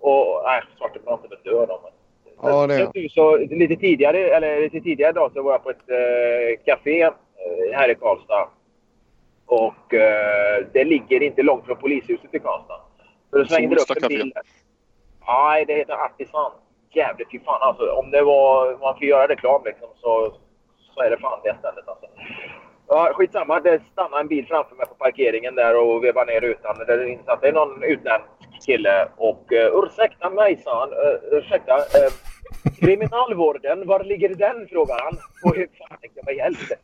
Och, 0.00 0.42
nej, 0.44 0.62
Svartenbrandt 0.78 1.24
är 1.24 1.28
väl 1.28 1.38
död. 1.44 1.68
då, 1.68 1.80
Men, 1.82 1.92
Ja, 2.42 2.66
det 2.66 2.74
är 2.74 3.08
så, 3.08 3.36
lite, 3.36 3.76
tidigare, 3.76 4.18
eller 4.18 4.60
lite 4.60 4.80
tidigare 4.80 5.10
idag 5.10 5.30
så 5.34 5.42
var 5.42 5.52
jag 5.52 5.62
på 5.62 5.70
ett 5.70 5.90
eh, 5.90 6.64
café 6.64 7.02
eh, 7.02 7.12
här 7.72 7.90
i 7.90 7.94
Karlstad. 7.94 8.48
Och 9.46 9.94
eh, 9.94 10.66
det 10.72 10.84
ligger 10.84 11.22
inte 11.22 11.42
långt 11.42 11.66
från 11.66 11.76
polishuset 11.76 12.34
i 12.34 12.38
Karlstad. 12.38 12.80
Så 13.30 13.38
det 13.38 13.48
svängde 13.48 13.76
upp 13.76 13.80
Solsta 13.80 14.06
en 14.06 14.08
bil. 14.08 14.32
Nej, 15.26 15.64
det 15.64 15.74
heter 15.74 15.94
Artisan. 15.94 16.52
Jävligt 16.90 17.30
fy 17.30 17.40
fan 17.40 17.62
alltså. 17.62 17.90
Om 17.90 18.10
det 18.10 18.22
var, 18.22 18.78
man 18.80 18.94
får 18.94 19.04
göra 19.04 19.28
reklam 19.28 19.62
liksom 19.64 19.88
så, 19.96 20.32
så 20.94 21.02
är 21.02 21.10
det 21.10 21.18
fan 21.18 21.40
det 21.44 21.56
stället 21.58 21.88
alltså. 21.88 22.06
Ja, 22.88 23.12
skitsamma. 23.14 23.60
Det 23.60 23.82
stannade 23.92 24.20
en 24.20 24.28
bil 24.28 24.46
framför 24.46 24.76
mig 24.76 24.86
på 24.86 24.94
parkeringen 24.94 25.54
där 25.54 25.76
och 25.76 26.04
vevade 26.04 26.32
ner 26.32 26.40
rutan. 26.40 26.76
Det 27.40 27.48
är 27.48 27.52
någon 27.52 27.82
utländsk 27.82 28.28
kille 28.66 29.08
och 29.16 29.52
uh, 29.52 29.84
ursäkta 29.84 30.30
mig 30.30 30.56
sa 30.56 30.80
han. 30.80 30.92
Uh, 30.92 31.38
ursäkta. 31.38 31.76
Uh, 31.76 32.12
kriminalvården, 32.80 33.86
var 33.86 34.04
ligger 34.04 34.34
den? 34.34 34.68
frågar 34.68 35.00
han. 35.04 35.18
Och 35.44 35.56
hur 35.56 35.68
fan 35.78 35.98
tänkte 36.00 36.20
jag, 36.20 36.24
vad 36.26 36.34
i 36.34 36.40
helvete? 36.40 36.76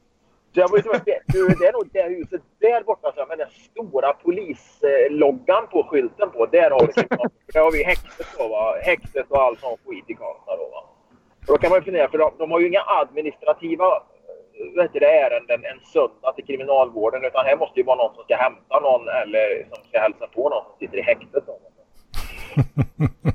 Så 0.54 0.60
jag 0.60 0.68
var 0.68 0.78
det 1.04 1.66
är 1.66 1.72
nog 1.72 1.88
det 1.92 2.02
huset 2.02 2.42
där 2.58 2.82
borta 2.82 3.26
med 3.28 3.38
den 3.38 3.50
stora 3.50 4.12
polisloggan 4.12 5.66
på 5.72 5.82
skylten 5.82 6.30
på. 6.30 6.46
Där 6.46 6.70
har 6.70 6.86
vi, 6.86 6.92
där 7.52 7.60
har 7.60 7.72
vi 7.72 7.82
häktet 7.84 8.26
då 8.38 8.48
va. 8.48 8.76
Häktet 8.82 9.26
och 9.28 9.42
all 9.42 9.56
sån 9.56 9.76
skit 9.84 10.04
i 10.06 10.14
Karlstad 10.14 10.56
då 10.56 10.68
va. 10.74 10.80
Och 11.40 11.52
då 11.54 11.58
kan 11.58 11.70
man 11.70 11.78
ju 11.78 11.84
fundera, 11.84 12.08
för 12.08 12.18
de, 12.18 12.30
de 12.38 12.50
har 12.50 12.60
ju 12.60 12.66
inga 12.66 12.84
administrativa 12.86 13.86
eh, 13.86 14.82
vet 14.82 14.92
det, 14.92 15.12
ärenden 15.24 15.64
en 15.64 15.80
söndag 15.92 16.32
till 16.36 16.46
kriminalvården. 16.46 17.24
Utan 17.24 17.44
här 17.46 17.56
måste 17.56 17.80
ju 17.80 17.86
vara 17.86 17.96
någon 17.96 18.14
som 18.14 18.24
ska 18.24 18.36
hämta 18.36 18.80
någon 18.80 19.08
eller 19.08 19.66
som 19.70 19.84
ska 19.88 19.98
hälsa 20.00 20.26
på 20.26 20.48
någon 20.48 20.64
som 20.64 20.74
sitter 20.78 20.98
i 20.98 21.02
häktet. 21.02 21.44
Då. 21.46 21.58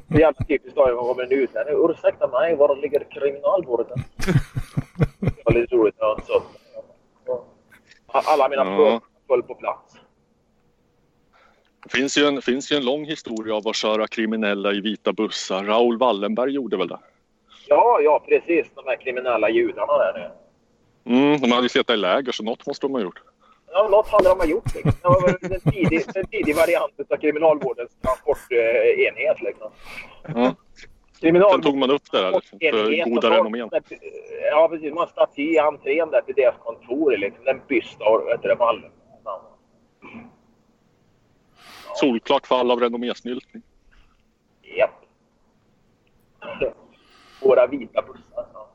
Det 0.08 0.16
är 0.16 0.20
jävla 0.20 0.46
typiskt 0.46 0.76
då 0.76 0.88
det 0.88 0.94
kommer 0.94 1.24
en 1.24 1.32
utlänning. 1.32 1.76
Ursäkta 1.90 2.28
mig, 2.28 2.56
var 2.56 2.76
ligger 2.76 3.04
kriminalvården? 3.12 3.98
Det 5.20 5.42
var 5.46 5.54
lite 5.54 5.76
roligt. 5.76 5.96
Så. 6.28 6.42
Alla 8.26 8.50
mina 8.50 8.66
Ja. 8.66 9.02
föll 9.28 9.44
på 9.44 9.56
plats. 9.56 9.94
Det 11.84 11.98
finns 11.98 12.18
ju, 12.18 12.26
en, 12.28 12.42
finns 12.42 12.72
ju 12.72 12.76
en 12.76 12.86
lång 12.86 13.06
historia 13.06 13.56
av 13.56 13.68
att 13.68 13.76
köra 13.76 14.08
kriminella 14.08 14.74
i 14.74 14.82
vita 14.82 15.14
bussar. 15.14 15.64
Raoul 15.64 15.98
Wallenberg 15.98 16.52
gjorde 16.52 16.78
väl 16.78 16.88
det? 16.88 17.00
Ja, 17.68 18.00
ja 18.02 18.24
precis. 18.28 18.68
De 18.76 18.86
här 18.86 18.96
kriminella 18.96 19.50
judarna 19.50 19.94
där 19.98 20.14
nu. 20.14 20.32
Mm, 21.16 21.42
de 21.42 21.52
hade 21.52 21.64
ju 21.64 21.70
suttit 21.70 21.90
i 21.90 21.98
läger 21.98 22.32
så 22.32 22.44
något 22.44 22.68
måste 22.68 22.86
de 22.88 22.94
ha 22.94 23.02
gjort. 23.02 23.22
Ja, 23.72 23.88
något 23.92 24.08
hade 24.08 24.30
de 24.30 24.38
ha 24.40 24.46
gjort. 24.46 24.76
Liksom. 24.76 24.92
Det 25.02 25.08
var 25.10 25.54
en 25.56 25.72
tidig, 25.72 26.04
en 26.16 26.28
tidig 26.28 26.56
variant 26.56 26.94
av 27.12 27.18
kriminalvårdens 27.18 27.92
transportenhet. 28.02 29.42
Liksom. 29.42 29.72
Ja. 30.36 30.56
Kriminal... 31.20 31.52
Sen 31.52 31.62
tog 31.62 31.78
man 31.78 31.92
upp 31.92 32.12
det 32.12 32.22
där 32.22 32.32
liksom, 32.32 32.60
för 32.60 33.10
goda 33.10 33.30
renommen. 33.30 33.70
Ja, 34.52 34.68
precis. 34.72 34.94
Man 34.94 35.08
staty 35.08 35.42
i 35.42 35.60
entrén 35.60 36.12
där 36.12 36.22
till 36.22 36.36
deras 36.36 36.56
kontor. 36.60 37.18
Liksom. 37.18 37.48
En 37.48 37.62
byst 37.68 38.02
av 38.02 38.26
vet 38.26 38.42
du, 38.42 38.48
det, 38.48 38.56
Malmö. 38.56 38.88
Solklart 41.96 42.48
fall 42.48 42.72
av 42.72 42.80
renommésnyltning. 42.80 43.64
Japp. 44.78 45.02
Våra 47.42 47.68
vita 47.68 48.02
bussar. 48.02 48.46
Ja. 48.54 48.70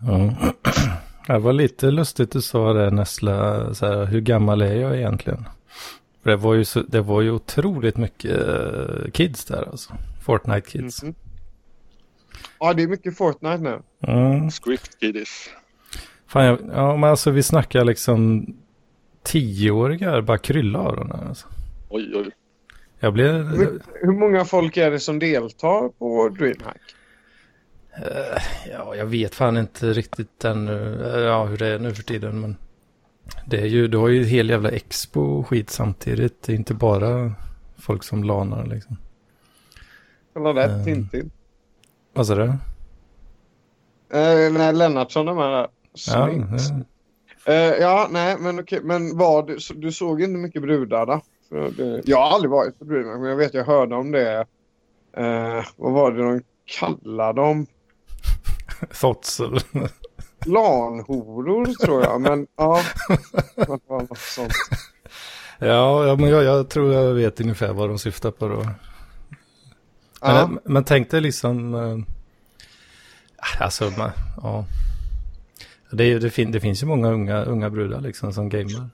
Ja. 0.00 0.52
Det 1.26 1.38
var 1.38 1.52
lite 1.52 1.90
lustigt 1.90 2.32
du 2.32 2.42
sa 2.42 2.72
det 2.72 2.90
Nessla, 2.90 3.74
så 3.74 3.86
här, 3.86 4.04
hur 4.04 4.20
gammal 4.20 4.62
är 4.62 4.74
jag 4.74 4.96
egentligen? 4.96 5.44
För 6.28 6.32
det 6.32 6.42
var 6.42 6.54
ju, 6.54 6.64
så, 6.64 6.82
det 6.82 7.00
var 7.00 7.20
ju 7.22 7.30
otroligt 7.30 7.96
mycket 7.96 8.48
eh, 8.48 9.10
kids 9.12 9.44
där 9.44 9.68
alltså. 9.70 9.94
Fortnite 10.24 10.70
kids. 10.70 11.02
Mhm. 11.02 11.14
Ja, 12.60 12.72
det 12.74 12.82
är 12.82 12.88
mycket 12.88 13.16
Fortnite 13.16 13.58
nu. 13.58 13.82
Mm. 14.12 14.50
Swift 14.50 15.00
kiddies. 15.00 15.50
Fan, 16.26 16.44
jag, 16.44 16.58
ja 16.72 16.96
men 16.96 17.10
alltså 17.10 17.30
vi 17.30 17.42
snackar 17.42 17.84
liksom 17.84 18.46
tioåringar 19.22 20.20
bara 20.20 20.38
krylla 20.38 20.78
öronen 20.78 21.28
alltså. 21.28 21.46
Oj, 21.88 22.12
oj. 22.14 22.30
Jag 23.00 23.12
blev, 23.12 23.32
Hur, 23.34 23.82
hur 23.94 24.12
många 24.12 24.44
folk 24.44 24.76
är 24.76 24.90
det 24.90 25.00
som 25.00 25.18
deltar 25.18 25.88
på 25.88 26.28
DreamHack? 26.28 26.80
eh, 27.96 28.42
ja 28.72 28.96
jag 28.96 29.06
vet 29.06 29.34
fan 29.34 29.56
inte 29.56 29.92
riktigt 29.92 30.44
ännu, 30.44 31.04
eh, 31.14 31.20
ja 31.20 31.44
hur 31.44 31.56
det 31.58 31.66
är 31.66 31.78
nu 31.78 31.94
för 31.94 32.02
tiden 32.02 32.40
men. 32.40 32.56
Det 33.46 33.60
är 33.60 33.66
ju, 33.66 33.88
du 33.88 33.98
har 33.98 34.08
ju 34.08 34.24
hel 34.24 34.48
jävla 34.50 34.70
expo 34.70 35.20
och 35.20 35.48
skit 35.48 35.70
samtidigt. 35.70 36.42
Det 36.42 36.52
är 36.52 36.56
inte 36.56 36.74
bara 36.74 37.32
folk 37.78 38.02
som 38.04 38.24
lanar 38.24 38.66
liksom. 38.66 38.96
Kolla 40.32 40.52
där, 40.52 40.68
Mm. 40.68 40.84
Tintin. 40.84 41.30
Vad 42.12 42.26
sa 42.26 42.34
du? 42.34 42.44
Eh, 44.18 44.52
nej, 44.52 44.72
Lennartsson 44.72 45.28
är 45.28 45.34
med 45.34 45.50
där. 45.52 45.68
Ja, 46.06 46.28
Snyggt. 46.48 46.70
eh, 46.70 46.78
Eh, 47.44 47.54
ja, 47.80 48.08
nej, 48.10 48.36
men 48.40 48.60
okej. 48.60 48.80
Men 48.82 49.16
vad, 49.18 49.46
du, 49.46 49.58
du 49.74 49.92
såg 49.92 50.22
inte 50.22 50.38
mycket 50.38 50.62
brudar 50.62 51.06
då? 51.06 51.20
Det, 51.76 52.02
jag 52.04 52.16
har 52.18 52.30
aldrig 52.30 52.50
varit 52.50 52.78
på 52.78 52.84
DreamHack, 52.84 53.20
men 53.20 53.28
jag 53.30 53.36
vet 53.36 53.54
jag 53.54 53.64
hörde 53.64 53.94
om 53.96 54.10
det. 54.10 54.46
Eh, 55.16 55.64
vad 55.76 55.92
var 55.92 56.12
det 56.12 56.22
de 56.22 56.42
kallade 56.64 57.40
dem? 57.40 57.66
Thoughts. 59.00 59.40
Lanhoror 60.46 61.66
tror 61.84 62.02
jag, 62.02 62.20
men 62.20 62.46
ja. 62.56 62.82
Ja, 65.60 66.06
ja, 66.06 66.16
men 66.16 66.30
jag, 66.30 66.44
jag 66.44 66.68
tror 66.68 66.94
jag 66.94 67.14
vet 67.14 67.40
ungefär 67.40 67.72
vad 67.72 67.88
de 67.88 67.98
syftar 67.98 68.30
på 68.30 68.48
då. 68.48 68.66
Ja. 70.20 70.48
Men, 70.48 70.58
men 70.64 70.84
tänk 70.84 71.10
dig 71.10 71.20
liksom, 71.20 71.74
eh, 71.74 71.98
alltså, 73.58 73.84
man, 73.98 74.10
ja. 74.42 74.64
Det, 75.90 76.18
det, 76.18 76.30
fin, 76.30 76.52
det 76.52 76.60
finns 76.60 76.82
ju 76.82 76.86
många 76.86 77.10
unga, 77.10 77.44
unga 77.44 77.70
brudar 77.70 78.00
liksom 78.00 78.32
som 78.32 78.48
gamer. 78.48 78.90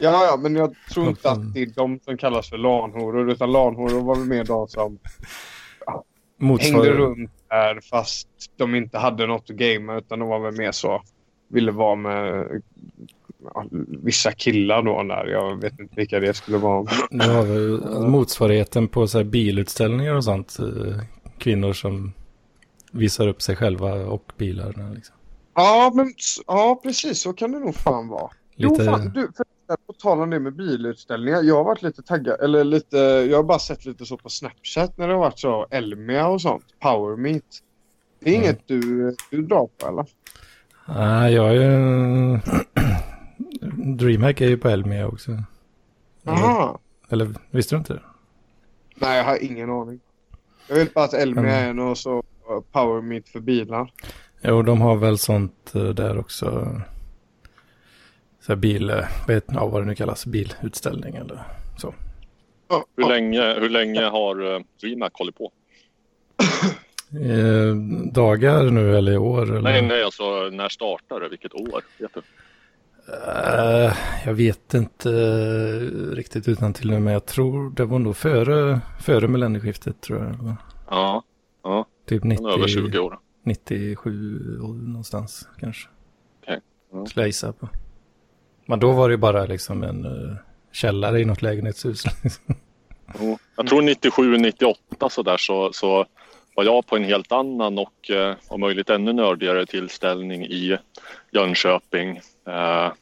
Ja, 0.00 0.24
ja, 0.24 0.36
men 0.36 0.56
jag 0.56 0.74
tror 0.90 1.08
inte 1.08 1.30
att 1.30 1.54
det 1.54 1.62
är 1.62 1.66
de 1.66 2.00
som 2.04 2.16
kallas 2.16 2.48
för 2.48 2.58
lanhoror, 2.58 3.30
utan 3.30 3.52
lanhoror 3.52 4.00
var 4.00 4.16
väl 4.16 4.24
mer 4.24 4.44
de 4.44 4.68
som 4.68 4.98
hängde 5.88 6.04
Motsvar, 6.38 6.84
runt 6.84 7.30
där 7.48 7.80
fast 7.90 8.28
de 8.56 8.74
inte 8.74 8.98
hade 8.98 9.26
något 9.26 9.50
att 9.50 9.56
gamea, 9.56 9.98
utan 9.98 10.18
de 10.18 10.28
var 10.28 10.38
väl 10.40 10.56
mer 10.56 10.72
så, 10.72 11.02
ville 11.48 11.72
vara 11.72 11.94
med 11.94 12.46
ja, 13.54 13.66
vissa 14.02 14.32
killar 14.32 14.82
då 14.82 15.02
där. 15.02 15.26
Jag 15.26 15.60
vet 15.60 15.78
inte 15.80 15.94
vilka 15.96 16.20
det 16.20 16.34
skulle 16.34 16.58
vara. 16.58 16.86
nu 17.10 17.24
har 17.28 17.42
vi 17.42 17.78
motsvarigheten 18.08 18.88
på 18.88 19.06
så 19.06 19.18
här 19.18 19.24
bilutställningar 19.24 20.14
och 20.14 20.24
sånt. 20.24 20.58
eh, 20.58 21.00
Kvinnor 21.38 21.72
som 21.72 22.12
visar 22.92 23.28
upp 23.28 23.42
sig 23.42 23.56
själva 23.56 23.94
och 23.94 24.32
bilarna 24.36 24.90
liksom. 24.90 25.14
Ja, 25.54 25.92
men 25.94 26.12
ja, 26.46 26.80
precis 26.82 27.20
så 27.22 27.32
kan 27.32 27.52
det 27.52 27.58
nog 27.58 27.74
fan 27.74 28.08
vara. 28.08 28.30
Lite, 28.56 28.74
Jo, 28.78 28.84
fan, 28.84 29.12
du, 29.14 29.32
på 29.32 29.44
tal 29.98 30.20
om 30.20 30.30
det 30.30 30.40
med 30.40 30.52
bilutställningar. 30.56 31.42
Jag 31.42 31.54
har 31.56 31.64
varit 31.64 31.82
lite 31.82 32.02
taggad, 32.02 32.40
eller 32.40 32.64
lite, 32.64 32.96
jag 33.30 33.36
har 33.38 33.42
bara 33.42 33.58
sett 33.58 33.84
lite 33.84 34.06
så 34.06 34.16
på 34.16 34.28
Snapchat 34.28 34.98
när 34.98 35.08
det 35.08 35.14
har 35.14 35.20
varit 35.20 35.38
så 35.38 35.66
Elmia 35.70 36.26
och 36.26 36.40
sånt. 36.42 36.64
Power 36.82 37.16
Meet. 37.16 37.44
Det 38.20 38.30
är 38.30 38.34
Mm. 38.34 38.44
inget 38.44 38.68
du, 38.68 39.14
du 39.30 39.42
drar 39.42 39.68
på 39.78 39.88
eller? 39.88 40.06
nej, 40.88 41.32
jag 41.34 41.56
är 41.56 41.60
ju... 41.62 42.38
Dreamhack 43.96 44.40
är 44.40 44.48
ju 44.48 44.56
på 44.58 44.68
Elmia 44.68 45.06
också. 45.08 45.42
Jaha. 46.22 46.78
Eller 47.08 47.34
visste 47.50 47.74
du 47.74 47.78
inte 47.78 47.92
det? 47.92 48.02
Nej, 48.94 49.16
jag 49.18 49.24
har 49.24 49.44
ingen 49.44 49.70
aning. 49.70 50.00
Jag 50.68 50.76
vet 50.76 50.94
bara 50.94 51.04
att 51.04 51.14
Elmia 51.14 51.42
Mm. 51.56 51.68
är 51.70 51.72
något 51.74 51.98
så 51.98 52.16
uh, 52.18 52.60
Power 52.72 53.02
Meet 53.02 53.28
för 53.28 53.40
bilar. 53.40 53.92
Jo, 54.42 54.62
de 54.62 54.80
har 54.80 54.96
väl 54.96 55.18
sånt 55.18 55.72
eh, 55.74 55.82
där 55.82 56.18
också. 56.18 56.80
Så 58.46 58.52
här 58.52 58.56
bil, 58.56 58.90
eh, 58.90 59.04
vet 59.26 59.44
ja, 59.46 59.66
vad 59.66 59.82
det 59.82 59.86
nu 59.86 59.94
kallas, 59.94 60.26
bilutställning 60.26 61.14
eller 61.14 61.42
så. 61.78 61.94
Ja, 62.68 62.84
Hur, 62.96 63.02
ja. 63.02 63.08
länge, 63.08 63.54
hur 63.60 63.68
länge 63.68 64.04
har 64.04 64.40
uh, 64.42 64.60
DreamHack 64.80 65.12
hållit 65.14 65.38
på? 65.38 65.52
Eh, 67.12 67.76
dagar 68.12 68.70
nu 68.70 68.96
eller 68.96 69.12
i 69.12 69.16
år? 69.16 69.42
Eller? 69.42 69.60
Nej, 69.60 69.82
nej, 69.82 70.02
alltså 70.02 70.50
när 70.52 70.68
startar 70.68 71.20
det? 71.20 71.28
Vilket 71.28 71.54
år? 71.54 71.82
Vet 71.98 72.14
du? 72.14 72.22
Eh, 73.12 73.92
jag 74.26 74.34
vet 74.34 74.74
inte 74.74 75.10
eh, 75.10 76.14
riktigt 76.14 76.48
utan 76.48 76.72
till 76.72 76.90
nu, 76.90 77.00
men 77.00 77.12
jag 77.12 77.26
tror 77.26 77.70
det 77.70 77.84
var 77.84 77.98
nog 77.98 78.16
före, 78.16 78.80
före 79.00 79.28
millennieskiftet 79.28 80.00
tror 80.00 80.18
jag. 80.18 80.56
Ja, 80.90 81.22
ja. 81.62 81.86
Typ 82.06 82.22
Den 82.22 82.28
90, 82.28 82.46
är 82.46 82.52
över 82.52 82.68
20 82.68 82.98
år. 82.98 83.18
97 83.42 84.60
år 84.60 84.74
någonstans 84.74 85.48
kanske. 85.60 85.88
Okej, 86.42 86.60
ja. 86.92 87.06
Skulle 87.06 87.22
jag 87.22 87.28
gissa 87.28 87.52
på. 87.52 87.68
Men 88.66 88.78
då 88.78 88.92
var 88.92 89.08
det 89.08 89.12
ju 89.12 89.18
bara 89.18 89.44
liksom 89.44 89.82
en 89.82 90.06
uh, 90.06 90.36
källare 90.72 91.20
i 91.20 91.24
något 91.24 91.42
lägenhetshus. 91.42 92.04
Liksom. 92.22 92.54
Jo. 93.20 93.38
Jag 93.56 93.66
tror 93.66 93.82
97, 93.82 94.36
98 94.36 95.08
så 95.08 95.22
där 95.22 95.36
så, 95.36 95.72
så 95.72 96.06
var 96.54 96.64
jag 96.64 96.86
på 96.86 96.96
en 96.96 97.04
helt 97.04 97.32
annan 97.32 97.78
och 97.78 98.10
eh, 98.10 98.34
om 98.48 98.60
möjligt 98.60 98.90
ännu 98.90 99.12
nördigare 99.12 99.66
tillställning 99.66 100.44
i 100.44 100.78
Jönköping. 101.32 102.20
Eh, 102.48 102.92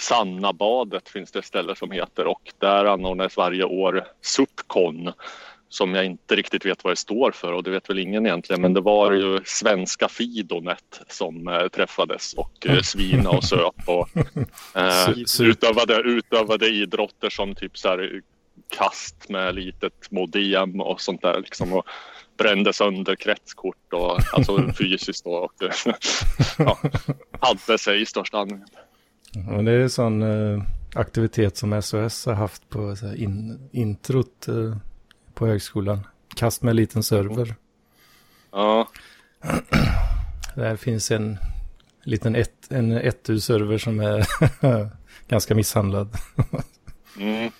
Sannabadet 0.00 1.08
finns 1.08 1.32
det 1.32 1.38
ett 1.38 1.44
ställe 1.44 1.76
som 1.76 1.90
heter 1.90 2.26
och 2.26 2.52
där 2.58 2.84
anordnas 2.84 3.36
varje 3.36 3.64
år 3.64 4.04
SUPCON 4.22 5.12
som 5.74 5.94
jag 5.94 6.04
inte 6.04 6.36
riktigt 6.36 6.66
vet 6.66 6.84
vad 6.84 6.92
det 6.92 6.96
står 6.96 7.30
för 7.30 7.52
och 7.52 7.62
det 7.62 7.70
vet 7.70 7.90
väl 7.90 7.98
ingen 7.98 8.26
egentligen 8.26 8.62
men 8.62 8.74
det 8.74 8.80
var 8.80 9.12
ju 9.12 9.40
svenska 9.44 10.08
Fidonet 10.08 11.00
som 11.08 11.48
eh, 11.48 11.68
träffades 11.68 12.34
och 12.34 12.66
eh, 12.66 12.80
svina 12.80 13.30
och 13.30 13.44
söp 13.44 13.74
och 13.86 14.08
eh, 14.76 15.10
utövade, 15.40 15.94
utövade 15.96 16.68
idrotter 16.68 17.30
som 17.30 17.54
typ 17.54 17.78
så 17.78 17.88
här 17.88 18.20
kast 18.76 19.28
med 19.28 19.54
litet 19.54 20.10
modem 20.10 20.80
och 20.80 21.00
sånt 21.00 21.22
där 21.22 21.40
liksom 21.40 21.72
och 21.72 21.86
brände 22.38 22.72
sönder 22.72 23.16
kretskort 23.16 23.92
och 23.92 24.34
alltså 24.34 24.72
fysiskt 24.78 25.24
då 25.24 25.30
och 25.30 25.52
ja, 26.58 26.78
hade 27.40 27.78
sig 27.78 28.02
i 28.02 28.06
största 28.06 28.38
allmänhet. 28.38 28.70
Och 29.56 29.64
det 29.64 29.72
är 29.72 29.80
en 29.80 29.90
sån 29.90 30.22
eh, 30.22 30.62
aktivitet 30.94 31.56
som 31.56 31.82
SOS 31.82 32.26
har 32.26 32.34
haft 32.34 32.68
på 32.68 32.96
in, 33.16 33.68
introt 33.72 34.48
eh, 34.48 34.76
på 35.34 35.46
högskolan. 35.46 36.06
Kast 36.36 36.62
med 36.62 36.70
en 36.70 36.76
liten 36.76 37.02
server. 37.02 37.54
Ja, 38.50 38.88
Där 40.54 40.76
finns 40.76 41.10
en 41.10 41.38
liten 42.04 42.36
ett, 42.36 42.70
en 42.70 42.98
1U-server 42.98 43.78
som 43.78 44.00
är 44.00 44.26
ganska 45.28 45.54
misshandlad. 45.54 46.08
mm. 47.20 47.50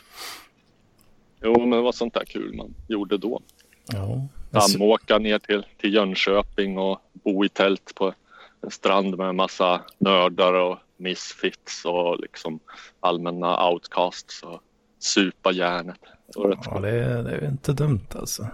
Jo, 1.43 1.61
men 1.61 1.71
det 1.71 1.81
var 1.81 1.93
sånt 1.93 2.15
där 2.15 2.25
kul 2.25 2.55
man 2.55 2.75
gjorde 2.89 3.19
då. 3.19 3.41
Ja. 3.87 4.29
Samåka 4.61 5.19
ner 5.19 5.39
till, 5.39 5.67
till 5.81 5.95
Jönköping 5.95 6.79
och 6.79 7.01
bo 7.13 7.45
i 7.45 7.49
tält 7.49 7.93
på 7.95 8.15
en 8.63 8.71
strand 8.71 9.19
med 9.19 9.29
en 9.29 9.37
massa 9.37 9.81
nördar 9.99 10.53
och 10.53 10.79
misfits 10.97 11.85
och 11.85 12.21
liksom 12.21 12.61
allmänna 13.01 13.69
outcasts 13.71 14.43
och 14.43 14.61
supa 15.05 15.53
järnet. 15.53 15.97
Ja, 16.35 16.81
det, 16.81 16.91
är- 16.91 17.23
det 17.23 17.31
är 17.31 17.49
inte 17.49 17.73
dumt 17.73 18.07
alltså. 18.15 18.49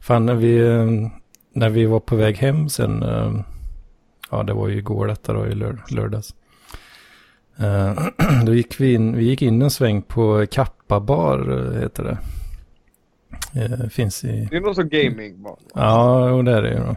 Fan, 0.00 0.26
när 0.26 0.34
vi, 0.34 0.58
eh, 0.58 1.10
när 1.52 1.68
vi 1.68 1.86
var 1.86 2.00
på 2.00 2.16
väg 2.16 2.36
hem 2.36 2.68
sen, 2.68 3.02
eh, 3.02 3.40
ja 4.30 4.42
det 4.42 4.52
var 4.52 4.68
ju 4.68 4.76
igår 4.78 5.06
detta 5.06 5.32
då, 5.32 5.46
i 5.46 5.54
lör, 5.54 5.82
lördags. 5.90 6.34
Eh, 7.56 7.98
Då 8.46 8.54
gick 8.54 8.80
vi 8.80 8.94
in, 8.94 9.16
vi 9.16 9.24
gick 9.24 9.42
in 9.42 9.62
en 9.62 9.70
sväng 9.70 10.02
på 10.02 10.46
Kappa 10.50 11.00
bar, 11.00 11.72
heter 11.80 12.04
det. 12.04 12.18
Finns 13.90 14.24
i... 14.24 14.48
Det 14.50 14.56
är 14.56 14.60
någon 14.60 14.74
som 14.74 14.88
gaming 14.88 15.42
bara. 15.42 15.56
Ja, 15.74 16.30
och 16.32 16.44
det 16.44 16.52
är 16.56 16.62
det 16.62 16.68
ju 16.70 16.76
då. 16.78 16.96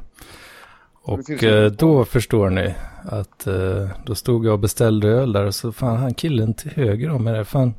Och 1.02 1.44
eh, 1.44 1.72
då 1.72 2.06
förstår 2.06 2.50
ni 2.50 2.74
att 3.04 3.48
eh, 3.48 3.90
då 4.06 4.16
stod 4.16 4.46
jag 4.46 4.54
och 4.54 4.60
beställde 4.60 5.08
öl 5.08 5.34
där 5.34 5.46
och 5.46 5.56
så 5.56 5.72
fan 5.72 5.98
han 5.98 6.14
killen 6.14 6.54
till 6.54 6.72
höger 6.72 7.10
om 7.10 7.24
mig 7.24 7.34
där, 7.34 7.44
fan 7.44 7.74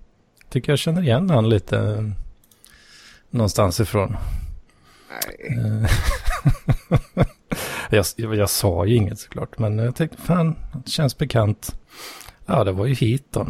tycker 0.50 0.72
jag 0.72 0.78
känner 0.78 1.02
igen 1.02 1.30
han 1.30 1.48
lite 1.48 1.78
eh, 1.78 2.02
någonstans 3.30 3.80
ifrån. 3.80 4.16
Nej. 5.11 5.87
Jag, 7.90 8.35
jag, 8.35 8.50
sa 8.50 8.87
ju 8.87 8.96
inget 8.96 9.18
såklart, 9.18 9.58
men 9.58 9.78
jag 9.78 9.96
tänkte 9.96 10.22
fan, 10.22 10.56
det 10.85 10.90
känns 10.90 11.18
bekant. 11.18 11.76
Ja, 12.46 12.64
det 12.64 12.72
var 12.72 12.87
ju 12.87 13.18
då. 13.30 13.46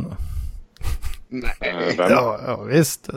Nej. 1.28 1.94
Ja, 1.98 2.40
ja 2.46 2.62
visst. 2.62 3.10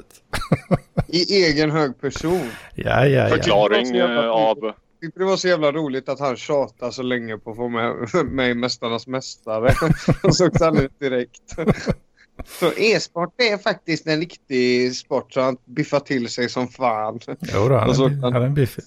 I 1.08 1.44
egen 1.46 1.72
hög 1.72 2.02
person. 2.02 2.50
Ja, 2.76 3.06
ja, 3.06 3.08
ja. 3.08 3.30
Förklaring 3.30 4.02
av... 4.04 4.74
tyckte 5.06 5.20
det 5.20 5.26
var 5.26 5.38
så 5.38 5.48
jävla 5.48 5.72
roligt 5.72 6.10
att 6.10 6.20
han 6.20 6.36
tjatade 6.36 6.92
så 6.92 7.04
länge 7.04 7.38
på 7.38 7.52
att 7.52 7.56
få 7.58 7.68
med, 7.70 8.50
i 8.52 8.54
Mästarnas 8.54 9.08
Mästare. 9.08 9.74
Och 10.24 10.36
så 10.36 10.48
åkte 10.48 10.66
han 10.66 10.78
ut 10.78 11.00
direkt. 11.00 11.42
Så 12.46 12.72
e-sport 12.78 13.34
är 13.38 13.58
faktiskt 13.58 14.08
en 14.08 14.20
riktig 14.20 14.96
sport 14.96 15.34
så 15.34 15.42
han 15.42 15.58
biffar 15.66 16.00
till 16.00 16.30
sig 16.30 16.50
som 16.50 16.68
fan. 16.68 17.20
Jo 17.54 17.70
då, 17.70 17.76
han 17.78 17.90
Och 17.90 17.96
så- 17.96 18.06
är, 18.06 18.22
han 18.32 18.36
är 18.44 18.50
biffig. 18.50 18.84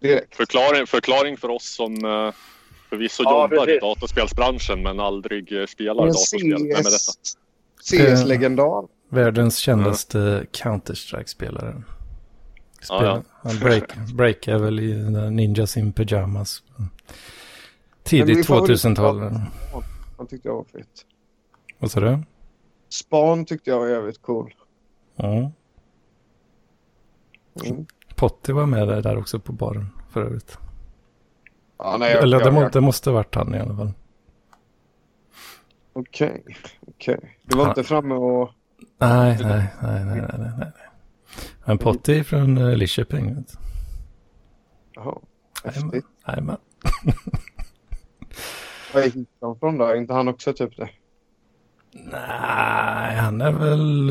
Direkt. 0.00 0.36
Förklaring, 0.36 0.86
förklaring 0.86 1.36
för 1.36 1.48
oss 1.48 1.74
som 1.74 2.04
uh, 2.04 2.32
förvisso 2.90 3.22
Ja, 3.22 3.42
jobbar 3.50 3.64
i 3.64 3.66
precis. 3.66 3.80
dataspelsbranschen 3.80 4.82
men 4.82 5.00
aldrig 5.00 5.52
eh, 5.60 5.66
spelar 5.66 6.02
En 6.02 6.08
datorspel. 6.08 6.52
Vem 6.52 6.66
är 6.66 6.76
detta? 6.76 8.16
CS-legendar. 8.16 8.84
Världens 9.10 9.56
kändaste 9.56 10.46
Counter-Strike-spelare. 10.52 11.82
Ja, 12.88 13.04
ja. 13.04 13.22
Han 13.42 13.58
break, 13.58 13.96
breakar 14.16 14.58
väl 14.58 14.80
i 14.80 15.10
Ninjas 15.30 15.76
in 15.76 15.92
Pyjamas. 15.92 16.62
Tidigt 18.02 18.36
min 18.36 18.44
favorit- 18.44 18.70
2000-tal. 18.70 19.20
Han 20.18 20.26
tyckte 20.26 20.48
jag 20.48 20.54
var 20.54 20.64
fett. 20.64 20.88
Vad 21.78 21.90
sa 21.90 22.00
du? 22.00 22.18
Span 22.88 23.44
tyckte 23.44 23.70
jag 23.70 23.78
var 23.78 23.88
jävligt 23.88 24.22
cool. 24.22 24.54
Ja. 25.16 25.50
Mm. 27.64 27.86
Potty 28.16 28.52
var 28.52 28.66
med 28.66 28.88
där, 28.88 29.02
där 29.02 29.16
också 29.18 29.40
på 29.40 29.52
baren 29.52 29.88
för 30.10 30.22
övrigt. 30.22 30.58
Ja, 31.78 31.96
nej, 32.00 32.12
jag, 32.12 32.22
Eller 32.22 32.38
det, 32.38 32.44
jag, 32.44 32.54
jag, 32.54 32.72
det 32.72 32.80
måste 32.80 33.10
varit 33.10 33.34
han 33.34 33.54
i 33.54 33.58
alla 33.58 33.76
fall. 33.76 33.92
Okej, 35.92 36.44
okej. 36.86 37.38
Du 37.42 37.56
var 37.56 37.64
Ja. 37.64 37.68
inte 37.68 37.84
framme 37.84 38.14
och... 38.14 38.50
Nej, 38.98 39.38
nej, 39.42 39.66
nej, 39.82 40.04
nej, 40.04 40.04
nej, 40.04 40.26
nej. 40.38 40.50
nej. 40.58 40.72
Men 41.68 41.78
Potty 41.78 42.18
är 42.18 42.22
från 42.22 42.58
uh, 42.58 42.76
Lidköping. 42.76 43.44
Jaha, 44.94 45.18
häftigt. 45.64 46.04
Jajamän. 46.26 46.56
Var 48.94 49.02
gick 49.02 49.28
han 49.40 49.58
från 49.58 49.78
då? 49.78 49.96
Inte 49.96 50.12
han 50.12 50.28
också 50.28 50.52
typ 50.52 50.76
det? 50.76 50.90
Nej, 51.92 53.16
han 53.16 53.40
är 53.40 53.52
väl... 53.52 54.08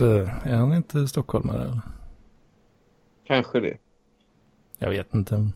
eh, 0.00 0.52
är 0.52 0.56
han 0.56 0.72
inte 0.72 1.08
stockholmare? 1.08 1.62
Eller? 1.62 1.80
Kanske 3.26 3.60
det. 3.60 3.78
Jag 4.78 4.90
vet 4.90 5.14
inte. 5.14 5.50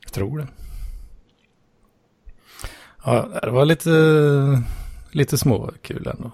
Jag 0.00 0.12
tror 0.12 0.38
det. 0.38 0.48
Ja, 3.04 3.40
det 3.42 3.50
var 3.50 3.64
lite, 3.64 3.90
lite 5.10 5.38
små 5.38 5.72
kul 5.82 6.06
ändå. 6.06 6.30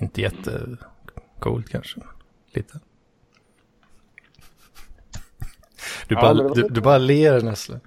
Inte 0.00 0.20
jättecoolt 0.20 1.68
kanske. 1.68 2.00
Lite. 2.52 2.80
Du 6.08 6.14
Ja, 6.14 6.20
bara, 6.20 6.48
du, 6.48 6.62
du 6.68 6.80
bara 6.80 6.98
ler 6.98 7.40
Nessle. 7.40 7.80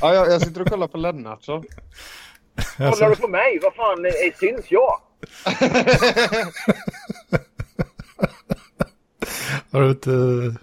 Ja, 0.00 0.14
jag, 0.14 0.30
jag 0.30 0.42
sitter 0.42 0.60
och 0.60 0.68
kollar 0.68 0.88
på 0.88 0.96
Lennartsson. 0.96 1.62
Kollar 2.76 2.88
Alltså, 2.90 3.08
du 3.08 3.16
på 3.16 3.28
mig? 3.28 3.58
Vad 3.62 3.74
fan, 3.74 4.04
eh, 4.04 4.12
syns 4.40 4.70
jag? 4.70 5.00
har 9.70 9.80
du 9.80 9.90
inte 9.90 10.10
eh, 10.12 10.54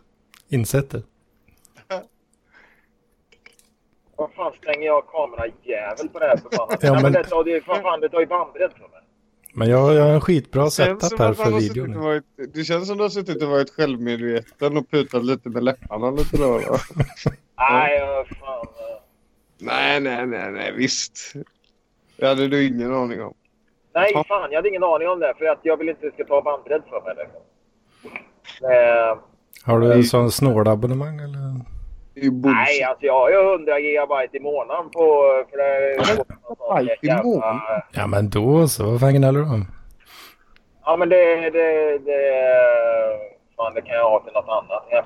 insett 0.49 0.89
det? 0.89 1.03
Vad 4.15 4.33
fan 4.33 4.53
stänger 4.61 4.85
jag 4.85 5.07
kamerajävel 5.07 6.09
på 6.09 6.19
det 6.19 6.25
här 6.25 6.37
förbannat? 6.37 6.83
Ja, 6.83 6.93
Nej, 6.93 7.03
men 7.03 7.11
det 7.11 7.23
fan, 7.61 7.99
det 8.01 8.09
tar 8.09 8.19
ju 8.19 8.25
bandbredd 8.25 8.71
för 8.73 8.79
mig. 8.87 8.98
Men 9.53 9.69
jag, 9.69 9.93
jag 9.95 10.03
har 10.03 10.09
en 10.13 10.21
skitbra 10.21 10.69
setup 10.69 11.19
här 11.19 11.33
för 11.33 11.51
videon. 11.59 11.99
varit, 12.01 12.23
det 12.53 12.63
känns 12.63 12.87
som 12.87 12.93
att 12.93 12.97
du 12.97 13.03
har 13.03 13.09
suttit 13.09 13.43
och 13.43 13.49
varit 13.49 13.69
självmedveten 13.69 14.77
och 14.77 14.89
putat 14.91 15.25
lite 15.25 15.49
med 15.49 15.63
läpparna 15.63 16.11
lite 16.11 16.37
då. 16.37 16.59
då. 16.59 16.77
Nej, 17.57 17.97
jag 17.99 18.27
fan. 18.27 18.67
nej, 19.57 19.99
nej, 19.99 20.25
nej, 20.25 20.51
nej, 20.51 20.73
visst. 20.77 21.33
Det 22.17 22.27
hade 22.27 22.47
du 22.47 22.67
ingen 22.67 22.93
aning 22.93 23.21
om. 23.23 23.33
Nej, 23.95 24.11
Ja. 24.13 24.23
fan, 24.27 24.51
jag 24.51 24.57
hade 24.57 24.69
ingen 24.69 24.83
aning 24.83 25.07
om 25.07 25.19
det. 25.19 25.33
För 25.37 25.45
att 25.45 25.59
jag 25.63 25.77
vill 25.77 25.89
inte 25.89 26.07
att 26.07 26.17
det 26.17 26.23
ska 26.23 26.33
ta 26.35 26.41
bandbredd 26.41 26.81
för 26.89 27.01
mig. 27.01 27.15
Liksom. 27.17 27.41
Eh, 28.71 29.17
Har 29.63 29.79
du 29.79 29.93
en 29.93 30.03
sån 30.03 30.31
snålabonnemang 30.31 31.19
eller? 31.19 31.39
Nej, 32.53 32.83
alltså 32.83 33.05
jag 33.05 33.13
har 33.13 33.29
ju 33.29 33.53
100 33.53 33.79
gigabyte 33.79 34.37
i 34.37 34.39
månaden 34.39 34.89
på... 34.89 35.01
För 35.49 35.57
det, 35.57 35.95
i 37.01 37.23
månaden? 37.23 37.59
Ja 37.91 38.07
men 38.07 38.29
då 38.29 38.67
så, 38.67 38.91
vad 38.91 38.99
fan 38.99 39.13
gnäller 39.13 39.39
du 39.39 39.45
om? 39.45 39.65
Ja, 40.85 40.97
men 40.97 41.09
det... 41.09 41.49
det, 41.49 41.97
det 41.97 42.19
man, 43.57 43.73
det 43.73 43.81
kan 43.81 43.95
jag 43.95 44.09
ha 44.09 44.23
till 44.23 44.33
något 44.33 44.47
annat. 44.47 44.85
Jag 44.89 45.05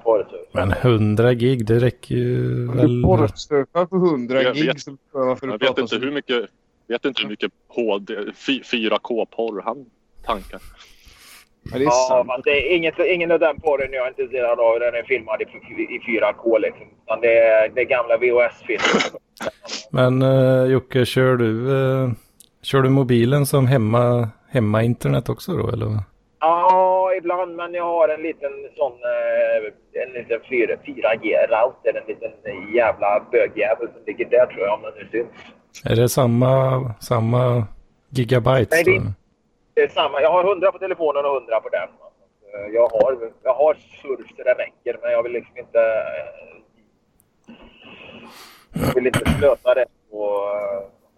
Men 0.51 0.71
100 0.71 1.33
gig, 1.33 1.65
det 1.65 1.79
räcker 1.79 2.15
ju 2.15 2.67
väl... 2.71 3.01
du 3.01 3.03
porrsurfar 3.03 3.85
på 3.85 3.95
100 3.95 4.41
Jag 4.41 4.55
gig 4.55 4.65
vet- 4.67 4.79
så 4.81 4.97
varför 5.11 5.47
Jag 5.47 5.59
vet 5.59 5.77
inte 5.77 5.95
hur 5.95 6.11
mycket, 6.11 6.49
vet 6.87 7.05
inte 7.05 7.21
hur 7.21 7.29
mycket 7.29 7.51
HD, 7.67 8.13
fy- 8.47 8.61
4K-porr 8.61 9.61
han 9.65 9.85
tankar. 10.25 10.61
Ja, 11.71 11.77
det 11.77 11.83
är 11.83 11.85
Ja, 11.85 11.91
sant. 12.09 12.27
men 12.27 12.41
det 12.43 12.51
är 12.51 12.75
inget, 12.75 12.99
ingen 12.99 13.31
av 13.31 13.39
den 13.39 13.59
porren 13.61 13.89
jag 13.93 14.03
är 14.05 14.09
intresserad 14.09 14.59
av. 14.59 14.79
Den 14.79 14.95
är 14.95 15.03
filmad 15.03 15.41
i, 15.41 15.45
i 15.81 15.99
4K 16.19 16.59
liksom. 16.59 16.85
Utan 17.05 17.21
det 17.21 17.37
är, 17.39 17.69
det 17.69 17.81
är 17.81 17.85
gamla 17.85 18.17
VHS-filmer. 18.17 19.19
Men 19.91 20.21
uh, 20.21 20.71
Jocke, 20.71 21.05
kör 21.05 21.35
du, 21.35 21.71
eh, 22.03 22.09
kör 22.61 22.81
du 22.81 22.89
mobilen 22.89 23.45
som 23.45 23.67
hemma, 23.67 24.29
hemma 24.51 24.83
internet 24.83 25.29
också 25.29 25.51
då 25.53 25.69
eller? 25.69 25.87
Ja, 26.39 27.11
ibland. 27.17 27.55
Men 27.55 27.73
jag 27.73 27.83
har 27.83 28.09
en 28.09 28.21
liten 28.21 28.51
sån... 28.77 28.91
eh, 28.91 30.03
En 30.03 30.13
liten 30.13 30.39
4, 30.49 30.75
4G-router. 30.85 31.97
En 32.01 32.07
liten 32.07 32.31
jävla 32.75 33.23
bögjävel 33.31 33.87
som 33.87 34.01
ligger 34.07 34.25
där 34.29 34.45
tror 34.45 34.61
jag, 34.65 34.73
om 34.73 34.81
den 34.81 34.91
nu 34.97 35.07
syns. 35.11 35.27
Är 35.85 35.95
det 36.01 36.09
samma, 36.09 36.93
samma 36.99 37.63
gigabytes 38.09 38.85
Nej, 38.85 38.99
det? 38.99 39.13
Det 39.73 39.81
är 39.81 39.87
samma. 39.87 40.21
Jag 40.21 40.31
har 40.31 40.43
100 40.49 40.71
på 40.71 40.77
telefonen 40.79 41.25
och 41.25 41.35
100 41.35 41.59
på 41.59 41.69
den. 41.69 41.89
Jag 42.73 42.87
har, 42.87 43.31
jag 43.43 43.53
har 43.53 43.73
surf 43.73 44.27
så 44.37 44.43
det 44.43 44.53
räcker, 44.53 44.97
men 45.01 45.11
jag 45.11 45.23
vill 45.23 45.31
liksom 45.31 45.57
inte... 45.57 45.79
Eh, 45.79 46.63
jag 48.87 48.95
vill 48.95 49.07
inte 49.07 49.31
slösa 49.39 49.73
det 49.73 49.85
på 50.11 50.49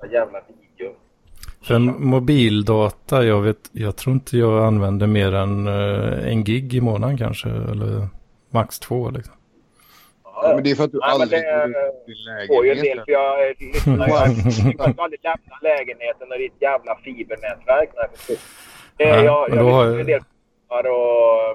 uh, 0.04 0.12
jävla 0.12 0.39
video. 0.48 0.94
För 1.63 1.80
mobildata, 1.80 3.26
jag 3.26 3.41
vet, 3.41 3.70
jag 3.72 3.96
tror 3.96 4.13
inte 4.13 4.38
jag 4.38 4.65
använder 4.65 5.08
mer 5.08 5.34
än 5.34 5.68
eh, 5.68 6.32
en 6.32 6.44
gig 6.44 6.74
i 6.74 6.82
månaden 6.82 7.18
kanske, 7.18 7.50
eller 7.50 8.08
max 8.50 8.80
två 8.80 9.10
liksom. 9.10 9.36
Ja, 10.41 10.54
men 10.56 10.63
det 10.63 10.71
är 10.71 10.76
för 10.76 10.84
att 10.84 10.91
du 10.91 11.00
Nej, 11.00 11.10
men 11.12 11.21
aldrig 11.21 11.41
det- 11.41 11.48
går 11.67 12.08
ut 12.08 12.43
i 12.43 12.48
får 12.48 12.65
ju 12.65 12.71
en 12.71 12.78
del, 12.78 12.86
lägenheten. 12.98 13.06
för 13.06 13.12
jag 13.12 13.50
eh, 13.50 13.56
lyssnar 13.60 14.08
ju. 14.08 14.13
Jag 14.78 15.00
aldrig 15.00 15.19
lämna 15.24 15.58
lägenheten 15.62 16.32
och 16.32 16.38
ditt 16.38 16.62
jävla 16.62 16.95
fibernätverk. 17.04 17.89
Nej. 17.95 18.08
Eh, 18.98 19.15
Nej, 19.15 19.26
jag, 19.26 19.50
men 19.50 19.58
jag 19.65 19.74
har 19.74 19.86
en 19.86 20.06
del 20.06 20.21
och... 20.69 21.50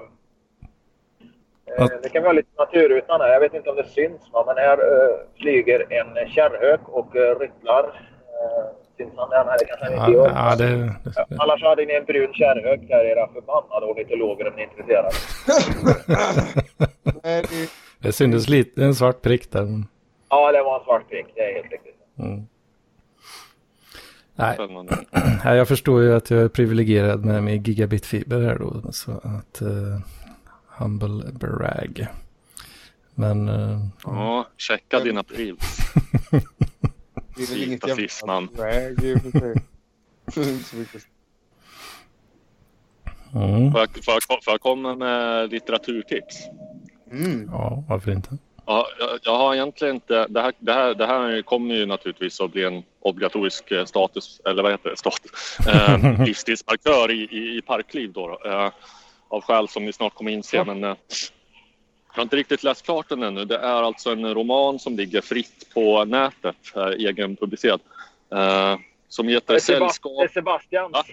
eh, 1.77 1.83
Att- 1.83 2.03
Det 2.03 2.09
kan 2.09 2.23
vara 2.23 2.33
lite 2.33 2.49
naturrutan 2.57 3.21
här. 3.21 3.29
Jag 3.29 3.39
vet 3.39 3.53
inte 3.53 3.69
om 3.69 3.75
det 3.75 3.87
syns, 3.87 4.21
va, 4.33 4.43
men 4.47 4.57
här 4.57 4.77
eh, 4.77 5.15
flyger 5.41 5.93
en 5.93 6.29
kärrhök 6.29 6.81
och 6.85 7.15
uh, 7.15 7.39
ryttlar. 7.39 7.83
Uh, 7.83 8.65
syns 8.97 9.13
han 9.17 9.29
där? 9.29 9.45
Nej, 9.45 9.55
det 9.59 9.65
kanske 9.65 9.85
han 9.85 9.93
inte 9.93 10.11
Ja, 10.11 10.17
gör. 10.17 10.31
ja, 10.35 10.55
det, 10.55 10.93
det, 11.29 11.35
Annars 11.39 11.63
hade 11.63 11.85
ni 11.85 11.93
en 11.93 12.05
brun 12.05 12.33
kärrhök 12.33 12.79
där, 12.87 13.05
era 13.05 13.27
förbannade 13.27 13.85
ornitologer 13.85 14.47
om 14.47 14.53
ni 14.55 14.61
är 14.61 14.67
intresserade. 14.67 15.09
Det, 18.01 18.11
syntes 18.11 18.49
lite, 18.49 18.83
en 18.83 18.95
svart 18.95 19.21
prick 19.21 19.51
där. 19.51 19.65
men- 19.65 19.87
Ja, 20.29 20.51
det 20.51 20.63
var 20.63 20.79
en 20.79 20.85
svart 20.85 21.09
prick. 21.09 21.25
Det 21.35 21.41
är 21.41 21.53
helt 21.53 21.71
riktigt. 21.71 21.95
Mm. 22.19 22.47
Nej, 24.35 24.57
nej, 25.45 25.57
jag 25.57 25.67
förstår 25.67 26.01
ju 26.01 26.13
att 26.15 26.29
jag 26.31 26.41
är 26.41 26.47
privilegierad 26.47 27.25
med 27.25 27.43
min 27.43 27.63
gigabitfiber 27.63 28.41
här 28.41 28.59
då. 28.59 28.91
Så 28.91 29.11
att, 29.11 29.61
uh, 29.61 29.99
humble 30.67 31.31
brag. 31.31 32.07
Men, 33.15 33.49
eh, 33.49 33.79
Ja, 34.03 34.47
checka 34.57 34.99
dina 34.99 35.23
pris. 35.23 35.55
Vita 37.53 37.95
Fissman. 37.95 38.49
mm, 43.33 43.71
Får 43.71 43.79
jag, 43.81 43.89
får, 44.05 44.13
jag, 44.13 44.23
får 44.43 44.53
jag 44.53 44.61
komma 44.61 44.95
med 44.95 45.49
litteraturtips? 45.51 46.37
Mm. 47.11 47.49
ja, 47.51 47.83
varför 47.89 48.11
inte? 48.11 48.37
Ja, 48.65 48.87
jag, 48.99 49.09
jag 49.23 49.37
har 49.37 49.53
egentligen 49.55 49.95
inte... 49.95 50.27
Det 50.29 50.41
här, 50.41 50.53
det, 50.59 50.73
här, 50.73 50.93
det 50.93 51.05
här 51.05 51.41
kommer 51.41 51.75
ju 51.75 51.85
naturligtvis 51.85 52.41
att 52.41 52.51
bli 52.51 52.63
en 52.63 52.83
obligatorisk 52.99 53.71
eh, 53.71 53.85
status, 53.85 54.41
eller 54.45 54.63
vad 54.63 54.71
heter 54.71 54.89
det, 54.89 54.97
status, 54.97 55.57
eh, 55.67 56.23
livstidsmarkör 56.25 57.11
i, 57.11 57.21
i, 57.31 57.57
i 57.57 57.61
parkliv 57.61 58.11
då. 58.11 58.27
då 58.27 58.49
eh, 58.49 58.69
av 59.27 59.41
skäl 59.41 59.67
som 59.67 59.85
ni 59.85 59.93
snart 59.93 60.13
kommer 60.13 60.31
inse. 60.31 60.63
Men 60.63 60.83
eh, 60.83 60.89
jag 62.09 62.15
har 62.15 62.23
inte 62.23 62.35
riktigt 62.35 62.63
läst 62.63 62.85
klart 62.85 63.09
den 63.09 63.23
ännu. 63.23 63.45
Det 63.45 63.57
är 63.57 63.83
alltså 63.83 64.11
en 64.11 64.33
roman 64.33 64.79
som 64.79 64.95
ligger 64.97 65.21
fritt 65.21 65.67
på 65.73 66.05
nätet, 66.05 66.55
eh, 66.75 66.85
egenpublicerad. 66.85 67.79
Eh, 68.35 68.77
som 69.07 69.27
heter 69.27 69.53
Sebast- 69.53 69.55
det 69.55 69.61
Sällskap... 69.61 70.11
är 70.23 70.27
Sebastians. 70.27 70.95
Är 70.95 71.03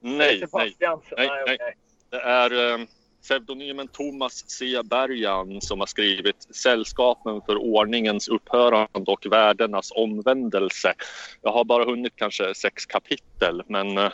Nej, 0.00 0.16
nej. 0.18 0.38
Sebastians. 0.40 1.02
Nej, 1.16 1.28
Nej, 1.46 1.56
nej. 1.58 1.74
Det 2.10 2.20
är 2.20 2.72
eh, 2.74 2.86
pseudonymen 3.24 3.88
Thomas 3.88 4.44
C. 4.50 4.82
Bergan 4.84 5.60
som 5.60 5.80
har 5.80 5.86
skrivit 5.86 6.54
Sällskapen 6.54 7.40
för 7.46 7.56
ordningens 7.56 8.28
upphörande 8.28 9.10
och 9.10 9.26
värdenas 9.30 9.92
omvändelse. 9.94 10.94
Jag 11.42 11.52
har 11.52 11.64
bara 11.64 11.84
hunnit 11.84 12.12
kanske 12.16 12.54
sex 12.54 12.86
kapitel, 12.86 13.62
men 13.66 13.98
eh, 13.98 14.12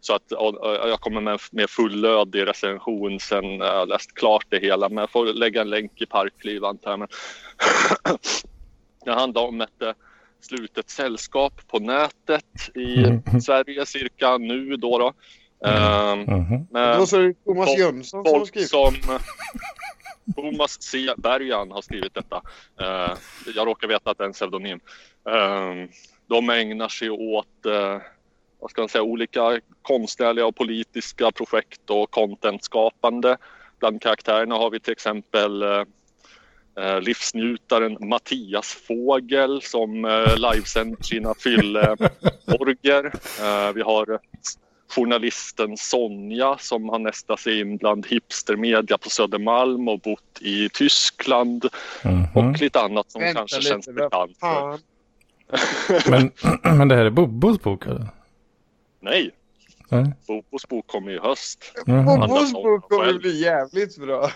så 0.00 0.14
att 0.14 0.22
jag 0.88 1.00
kommer 1.00 1.20
med, 1.20 1.40
med 1.52 1.70
fullödig 1.70 2.46
recension 2.46 3.20
sen 3.20 3.44
jag 3.44 3.88
läst 3.88 4.14
klart 4.14 4.46
det 4.48 4.58
hela. 4.58 4.88
Men 4.88 4.98
jag 4.98 5.10
får 5.10 5.26
lägga 5.26 5.60
en 5.60 5.70
länk 5.70 6.02
i 6.02 6.06
Parkliv 6.06 6.64
antar 6.64 6.90
jag. 6.98 7.08
Det 9.04 9.12
handlar 9.12 9.42
om 9.42 9.60
ett 9.60 9.82
eh, 9.82 9.92
slutet 10.40 10.90
sällskap 10.90 11.66
på 11.66 11.78
nätet 11.78 12.44
i 12.74 13.04
Mm. 13.04 13.40
Sverige 13.40 13.86
cirka 13.86 14.38
nu 14.38 14.76
då. 14.76 14.98
då. 14.98 15.12
Ehm, 15.66 16.20
Mhm. 16.20 16.66
med 16.70 16.98
Då 16.98 17.06
så 17.06 17.16
är 17.16 17.22
det 17.22 17.34
Thomas 17.44 17.66
folk- 17.68 17.78
Jönsson 17.78 18.24
som 18.24 18.38
har 18.38 18.46
skrivit. 18.46 18.70
som 18.70 18.94
Thomas 20.36 20.82
C. 20.82 21.14
Bergan 21.16 21.70
har 21.70 21.82
skrivit 21.82 22.14
detta. 22.14 22.42
Eh, 22.80 23.12
jag 23.54 23.66
råkar 23.66 23.88
veta 23.88 24.10
att 24.10 24.18
det 24.18 24.24
är 24.24 24.26
en 24.26 24.32
pseudonym. 24.32 24.80
Eh, 25.28 25.88
de 26.26 26.50
ägnar 26.50 26.88
sig 26.88 27.10
åt 27.10 27.66
eh, 27.66 27.98
vad 28.60 28.70
ska 28.70 28.82
man 28.82 28.88
säga, 28.88 29.02
olika 29.02 29.60
konstnärliga 29.82 30.46
och 30.46 30.56
politiska 30.56 31.30
projekt 31.32 31.90
och 31.90 32.10
contentskapande. 32.10 33.36
Bland 33.78 34.02
karaktärerna 34.02 34.54
har 34.54 34.70
vi 34.70 34.80
till 34.80 34.92
exempel 34.92 35.62
eh, 35.62 35.84
eh, 36.80 37.00
livsnjutaren 37.00 37.96
Mattias 38.08 38.72
Fågel 38.88 39.62
som 39.62 40.04
eh, 40.04 40.36
livesänder 40.36 41.02
sina 41.02 41.34
fylleorger. 41.34 43.04
Eh, 43.40 43.72
vi 43.74 43.82
har 43.82 44.18
journalisten 44.90 45.76
Sonja 45.76 46.56
som 46.58 46.88
har 46.88 46.98
nästat 46.98 47.40
sig 47.40 47.60
in 47.60 47.76
bland 47.76 48.06
hipstermedia 48.06 48.98
på 48.98 49.10
Södermalm 49.10 49.88
och 49.88 50.00
bott 50.00 50.38
i 50.40 50.68
Tyskland 50.68 51.66
Mhm. 52.04 52.24
och 52.34 52.60
lite 52.60 52.80
annat 52.80 53.10
som 53.10 53.20
Vänta 53.20 53.38
kanske 53.38 53.56
lite, 53.56 53.68
känns 53.70 53.86
bekant. 53.88 54.36
Men, 56.10 56.32
men 56.78 56.88
det 56.88 56.94
här 56.96 57.04
är 57.04 57.10
Bobos 57.10 57.60
bok 57.62 57.86
eller? 57.86 58.06
Nej, 59.00 59.30
Nej. 59.88 60.12
Bobos 60.26 60.68
bok 60.68 60.86
kommer 60.86 61.10
i 61.12 61.18
höst. 61.18 61.72
Jaha. 61.86 62.18
Bobos 62.28 62.50
sång 62.50 62.62
bok 62.62 62.88
kommer 62.88 63.12
bli 63.18 63.42
jävligt 63.42 63.96
bra. 63.98 64.30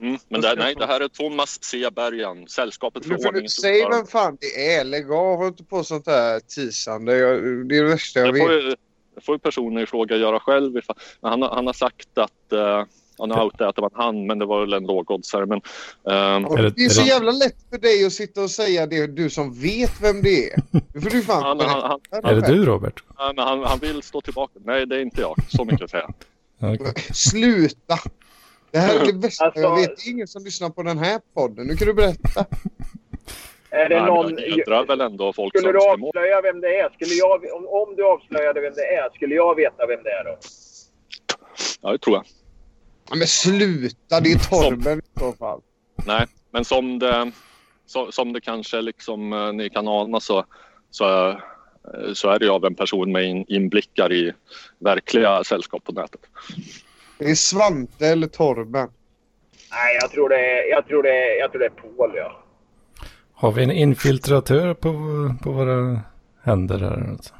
Mm, 0.00 0.18
men 0.28 0.40
det, 0.40 0.54
nej, 0.58 0.74
det 0.74 0.86
här 0.86 1.00
är 1.00 1.08
Thomas 1.08 1.58
C. 1.64 1.90
Bergan, 1.96 2.48
Sällskapet 2.48 3.04
för 3.06 3.26
ordningens 3.26 3.60
säg 3.60 3.84
vem 3.90 4.06
fan 4.06 4.38
det 4.40 4.74
är. 4.74 4.84
Lägg 4.84 5.10
av. 5.12 5.36
Håll 5.36 5.46
inte 5.46 5.64
på 5.64 5.84
sånt 5.84 6.06
här 6.06 6.40
tisande. 6.40 7.12
Jag, 7.16 7.42
det 7.68 7.76
är 7.78 7.82
det 7.82 7.88
värsta 7.90 8.20
jag 8.20 8.34
Det 8.34 8.40
får, 8.40 8.48
vet. 8.48 8.64
ju, 8.64 8.74
det 9.16 9.20
får 9.24 9.34
ju 9.34 9.38
personen 9.38 9.82
i 9.82 9.86
fråga 9.86 10.16
göra 10.16 10.40
själv. 10.40 10.76
ifall- 10.78 10.96
han, 11.22 11.42
har- 11.42 11.50
han 11.54 11.66
har 11.66 11.72
sagt 11.72 12.18
att 12.18 12.52
uh, 12.52 12.84
han 13.18 13.30
har 13.30 13.44
outat 13.44 13.60
att 13.68 13.76
det 13.76 13.82
var 13.82 13.88
en 13.94 13.96
han, 14.02 14.26
men 14.26 14.38
det 14.38 14.46
var 14.46 14.60
väl 14.60 14.72
en 14.72 14.86
lågoddsare. 14.86 15.46
Men, 15.46 15.60
Är 16.04 16.62
det- 16.62 16.70
det 16.70 16.80
är 16.82 16.84
är 16.84 16.88
så 16.88 17.00
det- 17.00 17.06
jävla 17.08 17.30
lätt 17.30 17.56
för 17.70 17.78
dig 17.78 18.06
att 18.06 18.12
sitta 18.12 18.42
och 18.42 18.50
säga 18.50 18.86
det 18.86 19.06
du 19.06 19.30
som 19.30 19.52
vet 19.54 19.92
vem 20.02 20.22
det 20.22 20.50
är. 20.52 20.62
Nu 20.94 21.00
får 21.00 21.10
du 21.10 21.22
fan 21.22 21.42
han, 21.42 21.60
han, 21.60 21.82
han, 22.10 22.24
Är 22.24 22.34
det 22.34 22.46
du 22.46 22.64
Robert? 22.64 23.02
nej, 23.18 23.32
men 23.36 23.46
han, 23.46 23.62
han 23.64 23.78
vill 23.78 24.02
stå 24.02 24.20
tillbaka. 24.20 24.52
Nej, 24.64 24.86
det 24.86 24.96
är 24.96 25.00
inte 25.00 25.20
jag. 25.20 25.36
Så 25.48 25.64
mycket 25.64 25.90
säger 25.90 26.04
jag. 26.58 26.74
Okej. 26.80 27.02
Sluta! 27.14 27.98
Det 28.70 28.78
här 28.78 29.00
är 29.00 29.06
det 29.06 29.12
bästa 29.12 29.44
Alltså- 29.44 29.60
jag 29.60 29.76
vet. 29.76 29.96
Det 29.96 30.08
är 30.08 30.12
ingen 30.12 30.28
som 30.28 30.44
lyssnar 30.44 30.70
på 30.70 30.82
den 30.82 30.98
här 30.98 31.20
podden. 31.34 31.66
Nu 31.66 31.76
kan 31.76 31.86
du 31.88 31.94
berätta. 31.94 32.44
Är 33.76 33.88
det 33.88 34.00
Nej, 34.00 34.06
någon... 34.06 34.38
jag 34.38 34.56
hedrar 34.56 34.86
väl 34.86 35.00
ändå 35.00 35.32
folks 35.32 35.58
Skulle 35.58 35.72
du 35.72 35.78
avslöja 35.78 36.40
vem 36.40 36.60
det 36.60 36.80
är? 36.80 36.88
Skulle 36.88 37.14
jag, 37.14 37.44
om, 37.56 37.66
om 37.66 37.96
du 37.96 38.04
avslöjade 38.04 38.60
vem 38.60 38.74
det 38.74 38.86
är, 38.94 39.10
skulle 39.14 39.34
jag 39.34 39.54
veta 39.54 39.86
vem 39.86 40.02
det 40.02 40.10
är 40.10 40.24
då? 40.24 40.36
Ja, 41.82 41.92
det 41.92 41.98
tror 41.98 42.16
jag. 42.16 42.24
Ja, 43.10 43.16
men 43.16 43.26
sluta! 43.26 44.20
Det 44.20 44.32
är 44.32 44.38
Torben 44.38 44.98
i 44.98 45.20
så 45.20 45.32
fall. 45.32 45.60
Nej, 46.06 46.26
men 46.50 46.64
som 46.64 46.98
det, 46.98 47.32
så, 47.86 48.12
som 48.12 48.32
det 48.32 48.40
kanske 48.40 48.80
liksom 48.80 49.32
eh, 49.32 49.52
ni 49.52 49.70
kan 49.70 49.88
ana 49.88 50.20
så, 50.20 50.44
så, 50.90 51.28
eh, 51.28 51.36
så 52.14 52.30
är 52.30 52.38
det 52.38 52.44
ju 52.44 52.50
av 52.50 52.64
en 52.64 52.74
person 52.74 53.12
med 53.12 53.24
in, 53.24 53.44
inblickar 53.48 54.12
i 54.12 54.32
verkliga 54.78 55.44
sällskap 55.44 55.84
på 55.84 55.92
nätet. 55.92 56.20
Det 57.18 57.30
är 57.30 57.34
Svante 57.34 58.06
eller 58.06 58.26
Torben. 58.26 58.88
Nej, 59.70 59.98
jag 60.00 60.10
tror 60.10 60.28
det 60.28 60.36
är, 60.36 60.70
jag 60.70 60.86
tror 60.86 61.02
det 61.02 61.10
är, 61.10 61.38
jag 61.40 61.50
tror 61.50 61.60
det 61.60 61.66
är 61.66 61.96
Paul, 61.96 62.12
ja. 62.16 62.45
Har 63.38 63.52
vi 63.52 63.62
en 63.62 63.70
infiltratör 63.70 64.74
på, 64.74 64.92
på 65.42 65.52
våra 65.52 66.00
händer 66.42 66.78
här? 66.78 67.08
Alltså? 67.10 67.34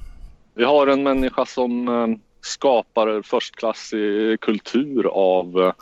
Vi 0.54 0.64
har 0.64 0.86
en 0.86 1.02
människa 1.02 1.46
som 1.46 1.88
eh, 1.88 2.16
skapar 2.40 3.22
förstklassig 3.22 4.40
kultur 4.40 5.06
av 5.06 5.58
eh, 5.60 5.72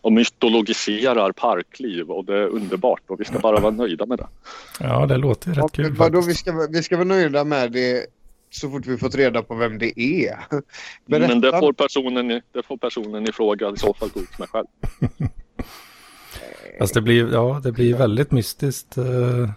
och 0.00 0.12
mytologiserar 0.12 1.32
parkliv 1.32 2.10
och 2.10 2.24
det 2.24 2.38
är 2.38 2.46
underbart 2.46 3.00
och 3.06 3.20
vi 3.20 3.24
ska 3.24 3.38
bara 3.38 3.60
vara 3.60 3.74
nöjda 3.74 4.06
med 4.06 4.18
det. 4.18 4.26
Ja, 4.80 5.06
det 5.06 5.16
låter 5.16 5.48
ju 5.50 5.56
Ja, 5.56 5.64
rätt 5.64 5.72
kul 5.72 5.84
men 5.88 5.94
vadå, 5.94 6.20
vi 6.20 6.34
ska, 6.34 6.52
vi 6.70 6.82
ska 6.82 6.96
vara 6.96 7.08
nöjda 7.08 7.44
med 7.44 7.72
det 7.72 8.06
så 8.50 8.70
fort 8.70 8.86
vi 8.86 8.98
fått 8.98 9.14
reda 9.14 9.42
på 9.42 9.54
vem 9.54 9.78
det 9.78 10.00
är. 10.00 10.36
Berätta. 11.06 11.28
Men 11.28 11.40
det 11.40 11.58
får, 11.60 11.72
personen, 11.72 12.30
i- 12.30 12.42
det 12.52 12.62
får 12.62 12.76
personen 12.76 13.28
i 13.28 13.32
fråga 13.32 13.70
i 13.70 13.76
så 13.76 13.94
fall 13.94 14.08
gå 14.14 14.20
ut 14.20 14.38
med 14.38 14.48
själv. 14.48 14.66
Fast 16.78 16.94
det 16.94 17.00
blir, 17.00 17.32
ja, 17.32 17.60
det 17.64 17.72
blir 17.72 17.94
väldigt 17.94 18.30
mystiskt 18.30 18.96
eh, 18.96 19.50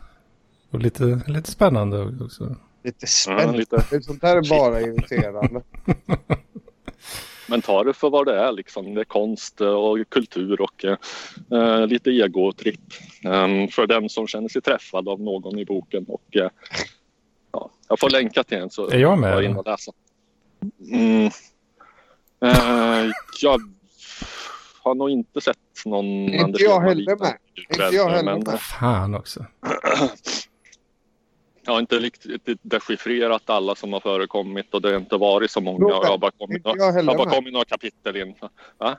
och 0.72 0.80
lite, 0.80 1.22
lite 1.28 1.52
spännande 1.52 2.24
också. 2.26 2.56
Lite 2.84 2.98
Ja, 3.00 3.08
spännande. 3.08 3.58
lite. 3.58 4.02
Sånt 4.02 4.22
där 4.22 4.38
är 4.38 4.50
bara 4.50 4.82
irriterande. 4.82 5.62
Men 7.50 7.62
ta 7.62 7.84
det 7.84 7.94
för 7.94 8.10
vad 8.10 8.26
det 8.26 8.40
är 8.40 8.52
liksom. 8.52 8.94
Det 8.94 9.02
är 9.02 9.06
konst 9.06 9.62
och 9.62 9.98
kultur 10.10 10.62
och 10.62 10.86
eh, 10.86 11.88
lite 11.88 12.10
egotripp. 12.10 12.80
Um, 13.26 13.68
för 13.68 13.88
den 13.88 14.10
som 14.10 14.28
känner 14.28 14.50
sig 14.50 14.62
träffad 14.62 15.08
av 15.08 15.22
någon 15.22 15.60
i 15.60 15.66
boken. 15.66 16.06
Och, 16.08 16.36
eh, 16.36 16.50
ja, 17.52 17.72
jag 17.90 18.00
får 18.00 18.10
länka 18.10 18.44
till 18.44 18.58
en 18.58 18.70
så 18.70 18.90
Är 18.90 18.98
jag 18.98 19.20
med, 19.20 19.34
får 19.34 19.44
in 19.44 19.58
och 19.58 19.66
läsa. 19.66 19.92
Mm. 20.92 21.26
Eh, 22.42 23.12
jag 23.42 23.62
har 24.84 24.96
nog 24.96 25.10
inte 25.10 25.42
sett 25.42 25.58
någon 25.86 26.06
Inte 26.06 26.44
Anders 26.44 26.62
jag 26.62 26.82
heller 26.82 27.16
med. 27.16 27.38
Inte 27.70 27.96
jag 27.96 28.10
heller 28.10 28.34
men, 28.34 28.44
med. 28.44 28.60
Fan 28.60 29.16
också. 29.16 29.46
Jag 31.68 31.74
har 31.74 31.80
inte 31.80 32.00
riktigt 32.00 32.60
dechiffrerat 32.62 33.50
alla 33.50 33.76
som 33.76 33.94
har 33.94 34.00
förekommit 34.00 34.74
och 34.74 34.82
det 34.82 34.90
har 34.90 34.98
inte 34.98 35.18
varit 35.18 35.52
så 35.52 35.62
många. 35.62 35.90
Jag 35.90 36.04
har 36.04 36.18
bara 36.18 36.32
kommit, 36.32 36.58
inte 36.58 36.70
jag 36.78 36.96
jag 36.96 37.06
bara 37.06 37.30
kommit 37.30 37.54
några 37.54 37.66
kapitel 37.66 38.16
in. 38.16 38.36
Va? 38.78 38.98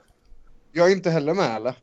Jag 0.73 0.89
är 0.89 0.93
inte 0.93 1.11
heller 1.11 1.35
med 1.35 1.57
eller? 1.57 1.75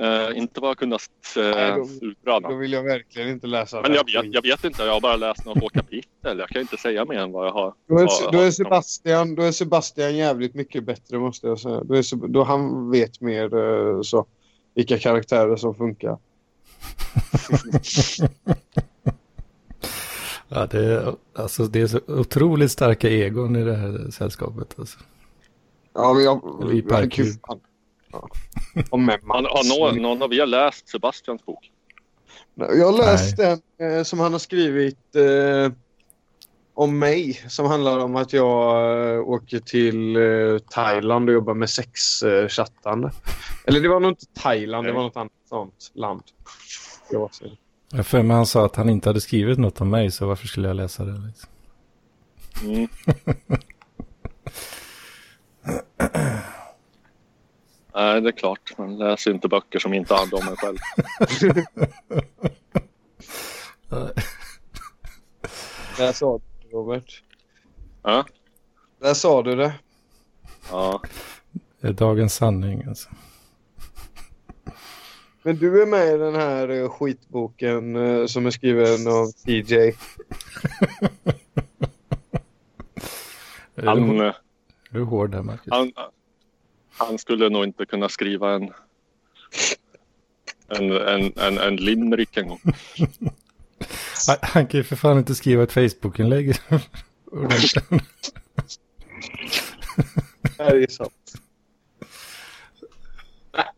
Eh, 0.00 0.38
inte 0.38 0.60
vad 0.60 0.70
jag 0.70 0.78
kunnat 0.78 1.02
eh, 1.36 1.42
Nej, 1.42 1.72
då- 1.76 2.06
utröna. 2.06 2.48
Då 2.48 2.56
vill 2.56 2.72
jag 2.72 2.82
verkligen 2.82 3.28
inte 3.28 3.46
läsa 3.46 3.82
Men 3.82 3.94
jag 3.94 4.04
vet, 4.04 4.34
jag 4.34 4.42
vet 4.42 4.64
inte, 4.64 4.82
jag 4.82 4.92
har 4.92 5.00
bara 5.00 5.16
läst 5.16 5.44
några 5.44 5.60
få 5.60 5.68
kapitel. 5.68 6.38
Jag 6.38 6.48
kan 6.48 6.60
inte 6.60 6.76
säga 6.76 7.04
mer 7.04 7.18
än 7.18 7.32
vad 7.32 7.46
jag 7.46 7.52
har. 7.52 7.74
Då 7.88 7.94
har- 7.94 8.02
är, 8.02 8.32
då, 8.32 8.38
har- 8.38 8.44
är 8.44 8.50
Sebastian, 8.50 9.34
då 9.34 9.42
är 9.42 9.52
Sebastian 9.52 10.16
jävligt 10.16 10.54
mycket 10.54 10.84
bättre 10.84 11.18
måste 11.18 11.46
jag 11.46 11.58
säga. 11.60 11.84
Då, 11.84 11.94
är, 11.94 12.28
då 12.28 12.42
han 12.44 12.90
vet 12.90 13.20
mer 13.20 13.54
eh, 13.56 14.02
så, 14.02 14.26
vilka 14.74 14.98
karaktärer 14.98 15.56
som 15.56 15.74
funkar. 15.74 16.18
Ja, 20.52 20.66
det, 20.66 20.84
är, 20.84 21.14
alltså, 21.34 21.64
det 21.64 21.80
är 21.80 21.86
så 21.86 22.00
otroligt 22.06 22.70
starka 22.70 23.08
egon 23.08 23.56
i 23.56 23.64
det 23.64 23.76
här 23.76 24.10
sällskapet. 24.10 24.78
Alltså. 24.78 24.98
Ja, 25.94 26.12
men 26.12 26.24
jag... 26.24 26.62
Eller 26.62 26.74
i 26.74 26.82
fan. 26.82 27.60
Ja. 28.12 28.28
Har, 28.90 28.98
har 29.28 29.78
någon, 29.78 30.02
någon 30.02 30.22
av 30.22 30.34
er 30.34 30.46
läst 30.46 30.88
Sebastians 30.88 31.46
bok? 31.46 31.70
Jag 32.54 32.92
har 32.92 32.98
läst 32.98 33.36
den 33.36 33.60
eh, 33.80 34.02
som 34.02 34.20
han 34.20 34.32
har 34.32 34.38
skrivit 34.38 35.16
eh, 35.16 35.72
om 36.74 36.98
mig. 36.98 37.44
Som 37.48 37.66
handlar 37.66 37.98
om 37.98 38.16
att 38.16 38.32
jag 38.32 39.14
eh, 39.14 39.20
åker 39.20 39.58
till 39.58 40.16
eh, 40.16 40.58
Thailand 40.70 41.28
och 41.28 41.34
jobbar 41.34 41.54
med 41.54 41.70
sexchattande. 41.70 43.12
Eller 43.66 43.80
det 43.80 43.88
var 43.88 44.00
nog 44.00 44.10
inte 44.10 44.26
Thailand, 44.26 44.86
det 44.86 44.92
var 44.92 45.02
något 45.02 45.16
annat 45.16 45.32
sånt 45.48 45.90
land. 45.94 46.22
Jag 47.92 48.06
för 48.06 48.22
mig 48.22 48.36
han 48.36 48.46
sa 48.46 48.66
att 48.66 48.76
han 48.76 48.88
inte 48.88 49.08
hade 49.08 49.20
skrivit 49.20 49.58
något 49.58 49.80
om 49.80 49.90
mig, 49.90 50.10
så 50.10 50.26
varför 50.26 50.46
skulle 50.46 50.68
jag 50.68 50.76
läsa 50.76 51.04
det? 51.04 51.20
Liksom? 51.26 51.50
Mm. 52.62 52.88
Nej, 57.94 58.20
det 58.20 58.28
är 58.28 58.32
klart. 58.32 58.78
Man 58.78 58.98
läser 58.98 59.30
inte 59.30 59.48
böcker 59.48 59.78
som 59.78 59.94
inte 59.94 60.14
handlar 60.14 60.38
om 60.38 60.48
en 60.48 60.56
själv. 60.56 60.78
Där 65.96 66.12
sa 66.12 66.38
du 66.38 66.44
det, 66.68 66.74
Robert. 66.76 67.22
Ja. 68.02 68.26
Där 69.00 69.14
sa 69.14 69.42
du 69.42 69.56
det. 69.56 69.74
Ja. 70.70 71.02
Det 71.80 71.88
är 71.88 71.92
dagens 71.92 72.34
sanning. 72.34 72.84
Alltså. 72.88 73.08
Men 75.42 75.56
du 75.56 75.82
är 75.82 75.86
med 75.86 76.14
i 76.14 76.18
den 76.18 76.34
här 76.34 76.68
eh, 76.68 76.88
skitboken 76.88 77.96
eh, 77.96 78.26
som 78.26 78.46
är 78.46 78.50
skriven 78.50 79.06
av 79.06 79.32
TJ. 79.32 79.74
Är, 83.74 83.82
du, 83.82 83.88
Han, 83.88 84.20
eh, 84.20 84.26
är 84.26 84.34
du 84.90 85.02
hård 85.02 85.30
där, 85.30 85.42
Marcus? 85.42 85.66
han, 85.70 85.92
han 86.90 87.18
skulle 87.18 87.48
nog 87.48 87.64
inte 87.64 87.86
kunna 87.86 88.08
skriva 88.08 88.54
en 88.54 88.72
en, 90.68 90.90
en, 90.90 91.32
en, 91.38 91.58
en 91.58 91.76
limerick 91.76 92.36
en 92.36 92.48
gång. 92.48 92.60
Han, 94.26 94.36
han 94.42 94.66
kan 94.66 94.78
ju 94.78 94.84
för 94.84 94.96
fan 94.96 95.18
inte 95.18 95.34
skriva 95.34 95.62
ett 95.62 95.72
Facebook-inlägg. 95.72 96.54
Det 100.56 100.64
här 100.64 100.76
är 100.76 100.86
sant. 100.86 101.32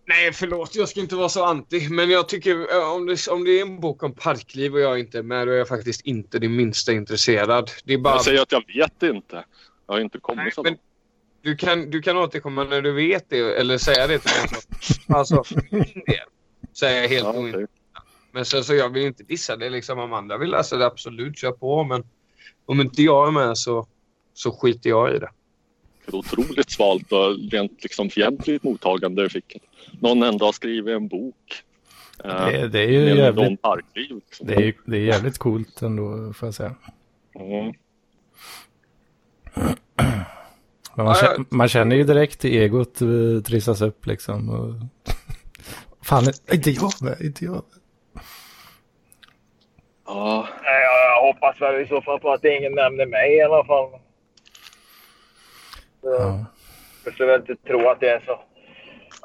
Nej, 0.05 0.33
förlåt. 0.33 0.75
Jag 0.75 0.89
ska 0.89 1.01
inte 1.01 1.17
vara 1.17 1.29
så 1.29 1.45
anti. 1.45 1.89
Men 1.89 2.11
jag 2.11 2.29
tycker 2.29 2.77
eh, 2.77 2.93
om 2.93 3.07
det, 3.07 3.29
om 3.29 3.45
det 3.45 3.51
är 3.51 3.63
en 3.63 3.81
bok 3.81 4.03
om 4.03 4.15
parkliv 4.15 4.75
och 4.75 4.81
jag 4.81 4.99
inte 4.99 5.19
är 5.19 5.23
med, 5.23 5.47
då 5.47 5.53
är 5.53 5.57
jag 5.57 5.69
faktiskt 5.69 6.01
inte 6.01 6.39
det 6.39 6.49
minsta 6.49 6.93
intresserad. 6.93 7.71
Det 7.85 7.95
är 7.95 7.99
bara... 7.99 8.15
Jag 8.15 8.25
säger 8.25 8.43
att 8.43 8.53
jag 8.53 8.65
vet 8.67 9.03
inte. 9.03 9.45
Jag 9.87 9.95
har 9.95 10.01
inte 10.01 10.19
kommit 10.19 10.55
så 10.55 10.63
långt. 10.63 10.81
du, 11.43 11.57
kan, 11.57 11.91
du 11.91 12.03
kan 12.03 12.17
återkomma 12.17 12.65
när 12.65 12.83
du 12.83 12.93
vet 12.93 13.31
det 13.31 13.39
eller 13.39 13.79
säga 13.79 14.07
det 14.07 14.19
till 14.19 14.31
mig. 14.41 14.63
Så. 14.81 15.15
Alltså, 15.15 15.45
för 15.45 15.63
min 15.71 16.03
del 16.07 16.27
så 16.73 16.87
är 16.87 17.03
jag 17.03 17.09
helt 17.09 17.25
Ja, 17.25 17.35
okej. 17.37 17.67
Men 18.33 18.45
sen 18.45 18.65
så 18.65 18.75
jag 18.75 18.89
vill 18.89 19.07
inte 19.07 19.23
dissa 19.23 19.57
det 19.57 19.71
liksom. 19.71 19.99
Om 19.99 20.13
andra 20.13 20.39
vill 20.39 20.51
läsa 20.51 20.77
det, 20.77 20.87
absolut, 20.87 21.39
kör 21.39 21.53
på. 21.53 21.85
Men 21.85 22.05
om 22.67 22.81
inte 22.81 23.03
jag 23.03 23.29
är 23.29 23.33
med 23.33 23.59
så, 23.59 23.87
så 24.35 24.53
skiter 24.53 24.91
jag 24.91 25.17
i 25.17 25.19
det. 25.19 25.31
Ett 26.09 26.15
otroligt 26.15 26.71
svalt 26.71 27.13
och 27.13 27.51
rent 27.53 27.83
liksom 27.83 28.11
fientligt 28.11 28.65
mottagande 28.65 29.29
fick. 29.29 29.57
Någon 30.01 30.23
ändå 30.23 30.45
har 30.45 30.53
skrivit 30.53 30.97
en 30.97 31.09
bok. 31.09 31.63
eh, 32.25 32.47
Det, 32.47 32.69
det 32.69 32.81
är 32.81 32.89
ju 32.89 33.17
jävligt, 33.17 33.63
parkliv. 33.63 34.15
Liksom. 34.15 34.47
det 34.47 34.55
är, 34.55 34.75
det 34.87 34.97
är 34.97 35.01
jävligt 35.05 35.39
coolt 35.39 35.83
ändå, 35.83 36.33
får 36.33 36.47
jag 36.47 36.55
säga. 36.55 36.75
Mm. 37.35 37.73
Men 40.95 41.05
man, 41.07 41.15
känner, 41.15 41.45
man 41.49 41.69
känner 41.69 41.97
ju 41.97 42.05
direkt 42.05 42.45
i 42.45 42.59
egot 42.59 43.01
eh, 43.01 43.09
trissas 43.47 43.81
upp 43.83 44.07
liksom. 44.07 44.49
Och... 44.51 44.75
Fan, 46.07 46.25
inte 46.53 46.71
jag 46.71 46.91
med, 47.03 47.21
inte 47.21 47.45
jag 47.45 47.53
med. 47.53 47.63
Ja, 50.07 50.49
Nej, 50.63 50.83
jag, 50.83 51.11
jag 51.11 51.33
hoppas 51.33 51.61
väl 51.61 51.83
i 51.83 51.87
så 51.89 52.03
fall 52.03 52.21
på 52.21 52.33
att 52.33 52.45
ingen 52.45 52.73
nämner 52.73 53.07
mig 53.07 53.37
i 53.37 53.43
alla 53.43 53.65
fall. 53.65 53.91
Ja. 56.03 56.45
Jag 57.05 57.15
skulle 57.15 57.29
väl 57.33 57.41
inte 57.41 57.57
tro 57.57 57.89
att 57.89 58.01
det 58.01 58.09
är 58.09 58.21
så. 58.27 58.33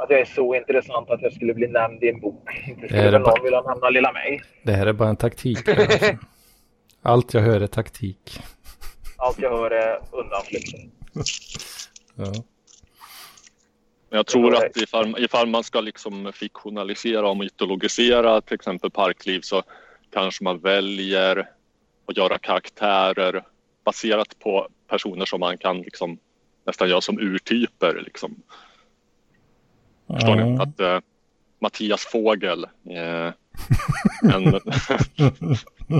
Att 0.03 0.09
jag 0.09 0.19
är 0.19 0.25
så 0.25 0.55
intressant 0.55 1.09
att 1.09 1.21
jag 1.21 1.33
skulle 1.33 1.53
bli 1.53 1.67
nämnd 1.67 2.03
i 2.03 2.09
en 2.09 2.19
bok. 2.19 2.49
Inte 2.67 2.81
Det 2.81 2.87
skulle 2.87 3.11
väl 3.11 3.21
bara- 3.23 3.35
någon 3.35 3.43
vilja 3.43 3.61
nämna 3.61 3.89
lilla 3.89 4.11
mig. 4.11 4.41
Det 4.63 4.71
här 4.71 4.87
är 4.87 4.93
bara 4.93 5.09
en 5.09 5.15
taktik. 5.15 5.67
Alltså. 5.69 6.05
Allt 7.01 7.33
jag 7.33 7.41
hör 7.41 7.61
är 7.61 7.67
taktik. 7.67 8.39
Allt 9.17 9.39
jag 9.39 9.49
hör 9.57 9.71
är 9.71 9.99
undanflykter. 10.11 10.79
Ja. 12.15 12.31
Men 14.09 14.17
jag 14.17 14.27
tror 14.27 14.55
att 14.55 14.77
ifall, 14.77 15.15
ifall 15.19 15.47
man 15.47 15.63
ska 15.63 15.81
liksom 15.81 16.31
fiktionalisera 16.33 17.29
och 17.29 17.37
mytologisera 17.37 18.41
till 18.41 18.55
exempel 18.55 18.91
parkliv 18.91 19.41
så 19.41 19.63
kanske 20.13 20.43
man 20.43 20.59
väljer 20.59 21.49
att 22.07 22.17
göra 22.17 22.37
karaktärer 22.37 23.43
baserat 23.85 24.39
på 24.39 24.67
personer 24.89 25.25
som 25.25 25.39
man 25.39 25.57
kan 25.57 25.81
liksom 25.81 26.19
nästan 26.67 26.89
göra 26.89 27.01
som 27.01 27.19
urtyper. 27.19 28.01
Liksom. 28.05 28.35
Förstår 30.13 30.35
ni? 30.35 30.55
Ja. 30.55 30.63
Att 30.63 30.79
eh, 30.79 30.99
Mattias 31.61 32.05
Fågel, 32.05 32.63
eh, 32.63 33.33
en 34.33 34.59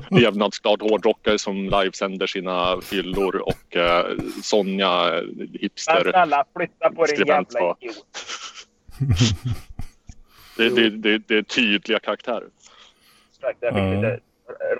levnadsglad 0.20 0.82
hårdrockare 0.82 1.40
som 1.40 1.56
livesänder 1.70 2.28
sina 2.28 2.82
fyllor 2.82 3.36
och 3.36 3.76
eh, 3.76 4.06
Sonja, 4.44 5.18
eh, 5.18 5.24
Men 5.36 5.50
hipster. 5.54 6.10
snälla, 6.12 6.46
flytta 6.56 6.90
på 6.92 7.06
din 7.06 7.16
Skribent 7.16 7.54
jävla 7.54 7.76
idiot. 7.82 8.06
Det, 10.58 10.70
det, 10.70 10.90
det, 10.90 11.18
det 11.28 11.38
är 11.38 11.42
tydliga 11.42 12.00
karaktärer. 12.00 12.48
Exakt, 13.36 13.58
jag 13.62 13.74
fick 13.74 13.84
Ja. 13.84 13.92
lite 13.96 14.20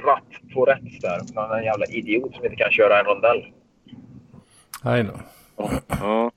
ratt 0.06 0.54
på 0.54 0.66
rätt 0.66 1.02
där. 1.02 1.58
En 1.58 1.64
jävla 1.64 1.86
idiot 1.86 2.36
som 2.36 2.44
inte 2.46 2.56
kan 2.58 2.72
köra 2.72 3.00
en 3.00 3.06
rondell. 3.06 3.38
I 5.00 5.04
know. 5.04 5.22
Ja. 5.58 6.32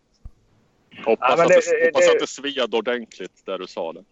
Hoppas, 1.05 1.29
Ja, 1.31 1.37
men 1.37 1.47
att, 1.47 1.49
det- 1.49 1.55
det, 1.81 1.85
hoppas 1.87 2.07
det- 2.07 2.13
att 2.13 2.19
det 2.21 2.27
sved 2.27 2.75
ordentligt 2.75 3.47
där 3.47 3.59
du 3.59 3.67
sa 3.67 3.93
det. 3.93 4.05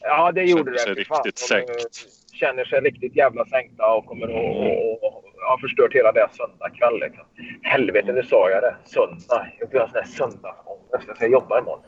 Ja, 0.00 0.32
det 0.32 0.42
gjorde 0.42 0.64
Känner 0.64 0.78
sig 0.78 0.94
det. 0.94 1.00
Fy 1.00 1.04
fan, 1.04 1.22
riktigt 1.24 1.42
eh, 1.42 1.46
sänkt. 1.46 2.06
Känner 2.32 2.64
sig 2.64 2.80
riktigt 2.80 3.16
jävla 3.16 3.46
sänkta 3.46 3.94
och 3.94 4.06
kommer 4.06 4.26
att 4.26 4.34
och, 4.34 5.04
och 5.04 5.24
har 5.48 5.58
förstört 5.58 5.92
hela 5.94 6.12
deras 6.12 6.36
söndagkväll. 6.36 7.00
Liksom. 7.00 7.24
Helvete, 7.62 8.12
nu 8.12 8.22
sa 8.22 8.50
jag 8.50 8.62
det. 8.62 8.76
Söndag. 8.84 9.46
Jag 9.58 9.68
blir 9.68 9.80
sån 9.80 9.90
här 9.94 10.04
söndagsångest. 10.04 11.04
Jag 11.08 11.16
ska 11.16 11.26
jobba 11.26 11.58
imorgon. 11.58 11.82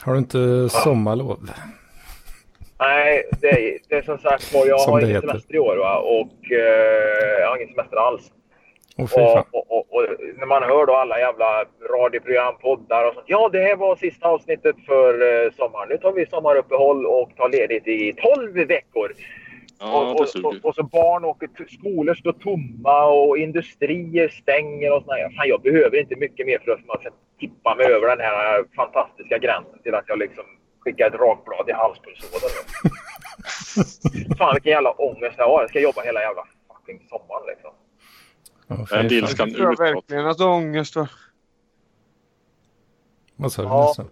Har 0.00 0.12
du 0.12 0.18
inte 0.18 0.68
sommarlov? 0.68 1.50
Nej, 2.78 3.24
det 3.40 3.48
är, 3.48 3.78
det 3.88 3.94
är 3.96 4.02
som 4.02 4.18
sagt 4.18 4.54
var, 4.54 4.66
jag 4.66 4.80
Som 4.80 4.92
har 4.92 5.00
det 5.00 5.04
ingen 5.06 5.16
heter. 5.16 5.28
semester 5.28 5.54
i 5.54 5.58
år 5.58 5.76
va? 5.76 5.96
och 5.98 6.52
eh, 6.52 7.40
jag 7.40 7.48
har 7.48 7.56
ingen 7.56 7.74
semester 7.74 7.96
alls. 7.96 8.30
Fan. 8.96 9.44
Och, 9.50 9.70
och, 9.70 9.76
och, 9.76 9.94
och 9.94 10.06
när 10.38 10.46
man 10.46 10.62
hör 10.62 10.86
då 10.86 10.94
alla 10.94 11.18
jävla 11.18 11.64
radioprogram, 11.90 12.54
poddar 12.60 13.08
och 13.08 13.14
sånt. 13.14 13.26
Ja, 13.28 13.48
det 13.52 13.60
här 13.60 13.76
var 13.76 13.96
sista 13.96 14.28
avsnittet 14.28 14.76
för 14.86 15.44
eh, 15.44 15.50
sommaren. 15.52 15.88
Nu 15.88 15.98
tar 15.98 16.12
vi 16.12 16.26
sommaruppehåll 16.26 17.06
och 17.06 17.30
tar 17.36 17.48
ledigt 17.48 17.86
i 17.86 18.12
12 18.36 18.52
veckor. 18.52 19.12
Ja, 19.80 20.10
och, 20.10 20.20
och, 20.20 20.28
suger. 20.28 20.48
och, 20.48 20.54
och 20.62 20.74
så 20.74 20.82
barn 20.82 21.24
åker, 21.24 21.48
skolor 21.68 22.14
står 22.14 22.32
tomma 22.32 23.04
och 23.04 23.38
industrier 23.38 24.28
stänger 24.28 24.92
och 24.92 25.02
sådär. 25.02 25.30
Fan, 25.36 25.48
jag 25.48 25.62
behöver 25.62 26.00
inte 26.00 26.16
mycket 26.16 26.46
mer 26.46 26.58
för 26.64 26.72
att 26.72 26.86
man 26.86 26.98
ska 27.00 27.10
tippa 27.40 27.74
mig 27.74 27.86
över 27.86 28.08
den 28.08 28.20
här 28.20 28.64
fantastiska 28.76 29.38
gränsen 29.38 29.78
till 29.82 29.94
att 29.94 30.08
jag 30.08 30.18
liksom 30.18 30.44
skickar 30.80 31.06
ett 31.06 31.14
rakblad 31.14 31.68
i 31.68 31.72
halspulsådern. 31.72 32.50
Fan 34.38 34.54
vilken 34.54 34.72
jävla 34.72 34.90
ångest 34.90 35.34
jag 35.38 35.48
har. 35.48 35.60
Jag 35.60 35.70
ska 35.70 35.80
jobba 35.80 36.02
hela 36.02 36.20
jävla 36.20 36.44
fucking 36.68 37.00
sommaren 37.08 37.46
liksom. 37.46 37.70
Fy 38.68 38.86
fan. 38.86 39.06
ilskan 39.06 39.48
Jag 39.48 39.56
tror 39.56 39.72
utåt? 39.72 39.80
verkligen 39.80 40.26
att 40.26 40.40
ångest. 40.40 40.96
va? 40.96 41.08
Vad 43.36 43.52
sa 43.52 43.62
du 43.62 43.68
Ja. 43.68 43.84
nästan? 43.86 44.08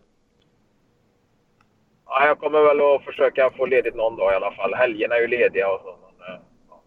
Ja, 2.06 2.26
jag 2.26 2.38
kommer 2.38 2.60
väl 2.62 2.80
att 2.80 3.04
försöka 3.04 3.50
få 3.56 3.66
ledigt 3.66 3.94
någon 3.94 4.16
dag 4.16 4.32
i 4.32 4.36
alla 4.36 4.52
fall. 4.52 4.74
Helgerna 4.74 5.14
är 5.16 5.20
ju 5.20 5.26
lediga 5.26 5.68
och 5.68 5.80
så. 5.80 5.96
Men, 6.18 6.34
eh, 6.34 6.40
ja. 6.68 6.82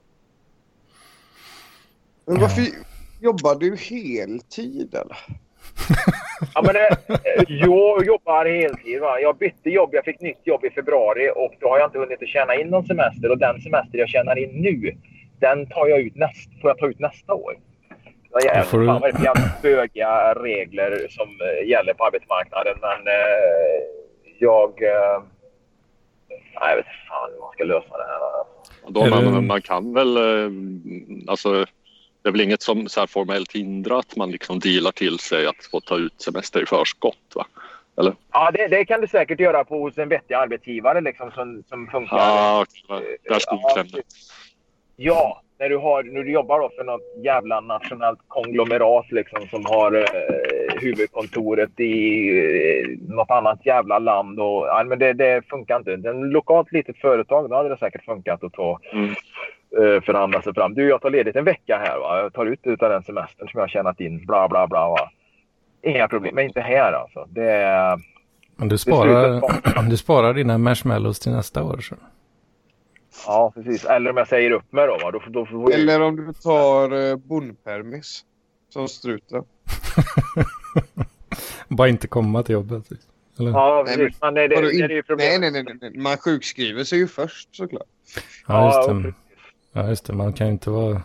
Men 2.26 2.39
varför 2.41 2.61
jobbar 3.22 3.55
du 3.55 3.76
heltid 3.76 4.93
eller? 4.95 5.18
Ja, 6.53 6.61
men 6.61 6.74
det, 6.74 6.97
jag 7.47 8.05
jobbar 8.05 8.45
heltid. 8.45 9.01
Va? 9.01 9.20
Jag 9.20 9.38
bytte 9.38 9.70
jobb. 9.70 9.89
Jag 9.93 10.05
fick 10.05 10.22
nytt 10.22 10.39
jobb 10.43 10.66
i 10.66 10.70
februari 10.70 11.30
och 11.36 11.53
då 11.59 11.70
har 11.70 11.80
jag 11.80 11.88
inte 11.88 11.97
hunnit 11.99 12.22
att 12.24 12.28
tjäna 12.30 12.55
in 12.55 12.68
någon 12.68 12.86
semester. 12.86 13.32
Och 13.32 13.38
den 13.38 13.61
semester 13.61 13.97
jag 13.97 14.09
tjänar 14.09 14.38
in 14.43 14.49
nu, 14.61 14.97
den 15.40 15.68
tar 15.70 15.88
jag 15.88 16.00
ut 16.00 16.16
näst, 16.16 16.62
får 16.62 16.70
jag 16.70 16.78
ta 16.78 16.88
ut 16.88 17.00
nästa 17.00 17.34
år. 17.34 17.54
Ja, 18.32 18.40
jävlar, 18.46 18.64
får 18.64 18.80
du- 18.80 18.86
Fan 18.88 19.02
vad 19.02 19.14
det 19.22 19.28
är 19.28 19.62
bögiga 19.62 20.34
regler 20.34 21.08
som 21.10 21.28
eh, 21.42 21.70
gäller 21.70 21.94
på 21.94 22.06
arbetsmarknaden. 22.06 22.78
Men 22.82 23.08
eh, 23.08 23.84
jag... 24.40 24.84
Eh, 24.84 25.24
nej, 26.30 26.70
jag 26.70 26.76
vet 26.76 26.86
inte 26.86 26.90
fan 27.10 27.30
hur 27.34 27.40
man 27.40 27.52
ska 27.54 27.64
lösa 27.64 27.98
det 27.98 28.04
här. 28.04 28.40
Alltså. 28.40 28.92
Då 28.92 29.06
man, 29.06 29.34
det- 29.36 29.42
man 29.42 29.62
kan 29.62 29.94
väl, 29.94 30.18
eh, 30.18 30.52
alltså 31.28 31.66
det 32.22 32.30
är 32.30 32.32
väl 32.32 32.42
inget 32.42 32.62
som 32.62 32.88
så 32.90 33.00
här 33.00 33.08
formellt 33.08 33.52
hindrar 33.52 34.00
att 34.00 34.16
man 34.16 34.32
liksom 34.32 34.60
dealar 34.60 34.92
till 34.92 35.20
sig 35.20 35.48
att 35.48 35.66
få 35.72 35.80
ta 35.80 35.98
ut 35.98 36.22
semester 36.22 36.64
i 36.64 36.66
förskott 36.66 37.18
va? 37.36 37.46
Ja, 38.32 38.52
det, 38.52 38.68
det 38.68 38.86
kan 38.86 39.02
du 39.02 39.08
säkert 39.08 39.40
göra 39.40 39.64
på 39.64 39.80
hos 39.82 39.98
en 39.98 40.10
vettig 40.10 40.34
arbetsgivare 40.34 41.02
liksom, 41.02 41.32
som, 41.32 41.64
som 41.70 41.88
funkar. 41.88 42.18
Ja, 42.18 42.66
okej. 42.90 43.18
där 43.24 43.40
skon 43.40 43.60
Ja. 43.62 43.86
Ja, 44.96 45.41
när 45.60 45.70
du, 45.70 45.78
har, 45.78 46.04
när 46.04 46.24
du 46.24 46.32
jobbar 46.32 46.60
då 46.60 46.70
för 46.78 46.84
något 46.84 47.02
jävla 47.24 47.60
nationellt 47.62 48.20
konglomerat 48.28 49.12
liksom, 49.12 49.48
som 49.48 49.66
har 49.66 49.91
eh, 49.96 50.82
huvudkontoret 50.82 51.80
i 51.80 52.30
eh, 52.39 53.16
något 53.16 53.32
annat 53.32 53.66
jävla 53.66 54.00
land. 54.00 54.39
Och, 54.39 54.68
ja, 54.68 54.84
men 54.88 55.00
det, 55.00 55.14
det 55.14 55.41
funkar 55.50 55.78
inte. 55.78 55.93
Ett 55.93 56.16
lokalt 56.16 56.72
litet 56.72 56.98
företag, 56.98 57.50
då 57.50 57.56
hade 57.56 57.70
det 57.70 57.78
säkert 57.78 58.06
funkat 58.06 58.43
att 58.43 58.54
ta, 58.54 58.80
Mm. 58.93 59.10
eh, 59.78 60.02
förhandla 60.02 60.41
sig 60.41 60.54
fram. 60.54 60.74
Du, 60.74 60.89
jag 60.89 61.02
tar 61.02 61.10
ledigt 61.10 61.36
en 61.36 61.46
vecka 61.46 61.78
här. 61.86 61.98
Va? 62.00 62.20
Jag 62.22 62.34
tar 62.34 62.46
ut 62.46 62.60
utav 62.64 62.89
den 62.89 63.04
semestern 63.04 63.48
som 63.48 63.58
jag 63.58 63.64
har 63.64 63.68
tjänat 63.68 64.00
in. 64.00 64.26
Bla, 64.26 64.48
bla, 64.48 64.68
bla. 64.68 64.89
Va? 64.89 65.10
Inga 65.84 66.08
problem. 66.08 66.36
Men 66.36 66.46
inte 66.46 66.62
här 66.62 66.93
alltså. 66.93 67.26
Det. 67.30 67.98
Men 68.56 68.68
du 68.68 68.78
sparar, 68.78 69.41
du 69.89 69.98
sparar 69.98 70.34
dina 70.34 70.58
marshmallows 70.58 71.20
till 71.20 71.32
nästa 71.32 71.64
år. 71.64 71.78
Så. 71.78 71.96
Ja, 73.26 73.51
precis. 73.55 73.86
Eller 73.86 74.09
om 74.09 74.18
jag 74.18 74.28
säger 74.28 74.51
upp 74.51 74.72
mig 74.72 74.88
då. 74.88 74.97
Va? 74.97 75.11
Då, 75.11 75.22
då 75.30 75.45
får 75.45 75.72
jag- 75.72 75.80
Eller 75.80 76.01
om 76.01 76.16
du 76.16 76.34
tar 76.34 77.09
eh, 77.11 77.16
bondpermis. 77.16 78.26
Som 78.70 78.88
struten. 78.88 79.43
Bara 81.68 81.88
inte 81.88 82.07
komma 82.07 82.43
till 82.43 82.53
jobbet. 82.53 82.89
Eller? 83.39 83.51
Ja, 83.51 83.84
Nej, 83.88 83.97
precis. 83.97 84.22
Men 84.22 84.34
det, 84.34 84.47
det, 84.47 84.61
det, 84.61 84.68
är 84.68 84.72
ju 84.72 84.88
nej, 84.88 85.03
problemet. 85.03 85.41
nej, 85.41 85.51
nej, 85.51 85.63
nej, 85.63 85.78
nej. 85.82 85.97
Man 85.97 86.18
sjukskriver 86.18 86.84
sig 86.84 86.99
ju 86.99 87.07
först 87.07 87.55
såklart. 87.55 87.88
Ja, 88.47 88.66
just 88.66 88.88
Ja, 88.89 88.93
det. 88.93 89.13
Ja, 89.72 89.89
just 89.89 90.05
det. 90.05 90.13
Man 90.13 90.34
kan 90.34 90.47
ju 90.47 90.53
inte 90.53 90.70
vara... 90.70 91.01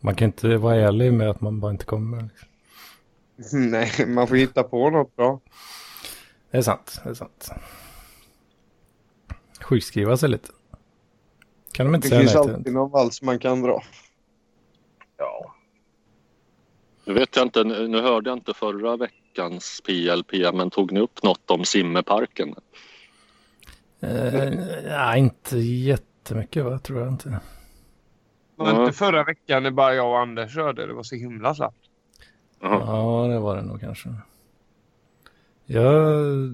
Man 0.00 0.14
kan 0.14 0.26
inte 0.26 0.56
vara 0.56 0.76
ärlig 0.76 1.12
med 1.12 1.30
att 1.30 1.40
man 1.40 1.60
bara 1.60 1.72
inte 1.72 1.84
kommer. 1.84 2.28
Liksom. 3.36 3.60
Nej, 3.70 3.90
man 4.06 4.28
får 4.28 4.36
hitta 4.36 4.62
på 4.62 4.90
något 4.90 5.16
bra. 5.16 5.40
Det 6.50 6.58
är 6.58 6.62
sant. 6.62 7.00
Det 7.04 7.10
är 7.10 7.14
sant. 7.14 7.50
Sjukskriva 9.60 10.16
sig 10.16 10.28
lite. 10.28 10.48
Kan 11.74 11.86
de 11.86 11.94
inte 11.94 12.08
Det 12.08 12.10
säga 12.10 12.20
finns 12.20 12.34
nej 12.46 12.54
alltid 12.54 12.72
någon 12.72 12.90
vals 12.90 13.22
man 13.22 13.38
kan 13.38 13.62
dra. 13.62 13.82
Ja. 15.16 15.54
Nu 17.04 17.14
vet 17.14 17.36
jag 17.36 17.46
inte, 17.46 17.64
nu 17.64 18.00
hörde 18.02 18.30
jag 18.30 18.36
inte 18.38 18.54
förra 18.54 18.96
veckans 18.96 19.80
PLP, 19.84 20.32
men 20.54 20.70
tog 20.70 20.92
ni 20.92 21.00
upp 21.00 21.22
något 21.22 21.50
om 21.50 21.64
simmeparken? 21.64 22.54
Eh, 24.00 24.52
ja, 24.88 25.16
inte 25.16 25.58
jättemycket 25.58 26.64
va, 26.64 26.78
tror 26.78 27.00
jag 27.00 27.08
inte. 27.08 27.28
Det 27.28 27.40
var 28.56 28.72
Ja. 28.72 28.80
inte 28.80 28.92
förra 28.98 29.24
veckan 29.24 29.62
när 29.62 29.70
bara 29.70 29.94
jag 29.94 30.08
och 30.10 30.18
Anders 30.18 30.54
körde. 30.54 30.86
Det 30.86 30.92
var 30.92 31.02
så 31.02 31.14
himla 31.14 31.54
slappt. 31.54 31.78
Jaha. 32.60 32.80
Ja, 32.86 33.28
det 33.34 33.38
var 33.38 33.56
det 33.56 33.62
nog 33.62 33.80
kanske. 33.80 34.08
Ja, 35.66 35.82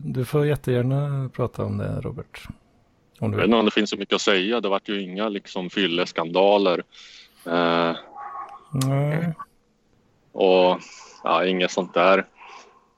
du 0.04 0.24
får 0.24 0.46
jättegärna 0.46 1.28
prata 1.32 1.64
om 1.64 1.78
det, 1.78 2.00
Robert. 2.00 2.48
Om 3.20 3.30
du 3.30 3.36
Jag 3.36 3.40
vet 3.40 3.44
inte 3.44 3.56
om 3.56 3.64
det 3.64 3.70
finns 3.70 3.90
så 3.90 3.96
mycket 3.96 4.14
att 4.14 4.20
säga. 4.20 4.60
Det 4.60 4.68
vart 4.68 4.88
ju 4.88 5.02
inga 5.02 5.28
liksom 5.28 5.70
fylleskandaler. 5.70 6.82
Eh, 7.46 7.96
Nej. 8.86 9.34
och 10.32 10.78
ja, 11.24 11.46
inget 11.46 11.70
sånt 11.70 11.94
där. 11.94 12.26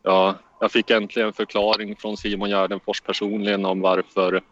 Ja, 0.03 0.35
jag 0.61 0.73
fick 0.73 0.91
äntligen 0.91 1.27
en 1.27 1.33
förklaring 1.33 1.97
från 1.97 2.17
Simon 2.17 2.51
Gärdenfors 2.51 3.01
personligen 3.01 3.65
om 3.65 3.81
varför 3.81 4.43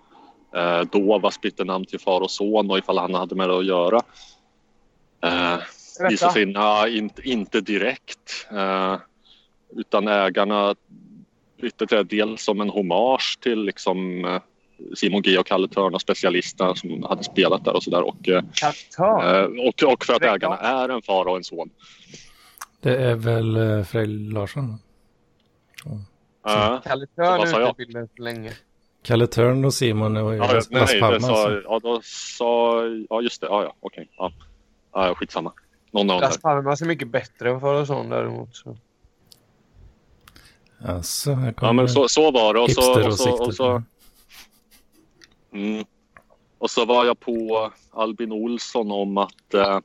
eh, 0.57 0.81
Dovas 0.81 1.41
bytte 1.41 1.65
namn 1.65 1.85
till 1.85 2.01
far 2.01 2.21
och 2.21 2.31
son 2.31 2.71
och 2.71 2.79
ifall 2.79 2.99
han 2.99 3.15
hade 3.15 3.35
med 3.35 3.49
det 3.49 3.59
att 3.59 3.67
göra. 3.67 4.01
Eh, 5.23 5.59
visade 6.09 6.33
sig 6.33 6.47
na, 6.47 6.89
inte, 6.89 7.29
inte 7.29 7.61
direkt. 7.61 8.47
Eh, 8.53 8.97
utan 9.77 10.09
ägarna 10.09 10.75
bytte 11.61 11.87
till 11.87 11.97
det 11.97 12.05
dels 12.05 12.45
som 12.45 12.61
en 12.61 12.71
hommage 12.71 13.39
till 13.41 13.63
liksom, 13.63 14.25
eh, 14.25 14.41
Simon 14.95 15.23
G 15.23 15.39
och 15.39 15.47
Kalle 15.47 15.69
Törn 15.69 15.95
och 15.95 16.01
specialisterna 16.01 16.75
som 16.75 17.03
hade 17.03 17.25
spelat 17.25 17.65
där 17.65 17.77
och 17.77 17.83
sådär. 17.83 18.03
Och, 18.03 18.29
eh, 18.29 18.43
eh, 18.99 19.45
och, 19.45 19.93
och 19.93 20.05
för 20.05 20.15
att 20.15 20.23
ägarna 20.23 20.57
är 20.57 20.89
en 20.89 21.03
far 21.03 21.25
och 21.25 21.37
en 21.37 21.45
son. 21.45 21.71
Det 22.81 22.97
är 22.97 23.15
väl 23.15 23.57
eh, 23.57 23.85
Frej 23.85 24.07
Larsson? 24.07 24.79
Eh, 26.49 26.81
Kalle 26.83 27.07
Törn 27.07 27.41
är 27.41 27.61
jag? 27.61 27.71
ute 27.71 27.83
i 27.83 27.87
bilden 27.87 28.09
för 28.17 28.23
länge. 28.23 28.53
Kalle 29.03 29.27
Törn 29.27 29.65
och 29.65 29.75
Simon 29.75 30.17
och 30.17 30.37
Ja, 30.37 30.53
Las, 30.53 30.71
nej, 30.71 31.01
Palmas. 31.01 31.27
sa, 31.27 31.51
ja, 31.65 31.81
då 31.83 32.01
sa, 32.05 32.83
ja 33.11 33.21
just 33.21 33.41
det, 33.41 33.47
ja, 33.47 33.63
ja, 33.63 33.75
okej. 33.81 34.11
Ja. 34.17 34.33
Ja, 34.93 35.15
skitsamma. 35.15 35.53
Någon 35.91 36.11
av 36.11 36.21
Las. 36.21 36.39
Palmas 36.39 36.83
är 36.83 36.87
mycket 36.87 37.09
bättre 37.09 37.51
än 37.51 37.61
far 37.61 37.75
och 37.75 37.87
son 37.87 38.09
däremot. 38.09 38.57
Så. 38.57 38.77
Alltså, 40.85 41.33
här 41.33 41.55
Ja, 41.61 41.73
men 41.73 41.89
så, 41.89 42.09
så 42.09 42.31
var 42.31 42.55
det. 42.55 42.61
Och 42.61 42.71
så, 42.71 43.07
och 43.07 43.15
så, 43.15 43.45
och 43.45 43.55
så, 43.55 43.83
mm. 45.53 45.85
och 46.59 46.71
så 46.71 46.85
var 46.85 47.05
jag 47.05 47.21
på 47.21 47.73
Albin 47.91 48.33
Olsson 48.33 48.91
om 48.91 49.19
att 49.19 49.55
eh, 49.55 49.81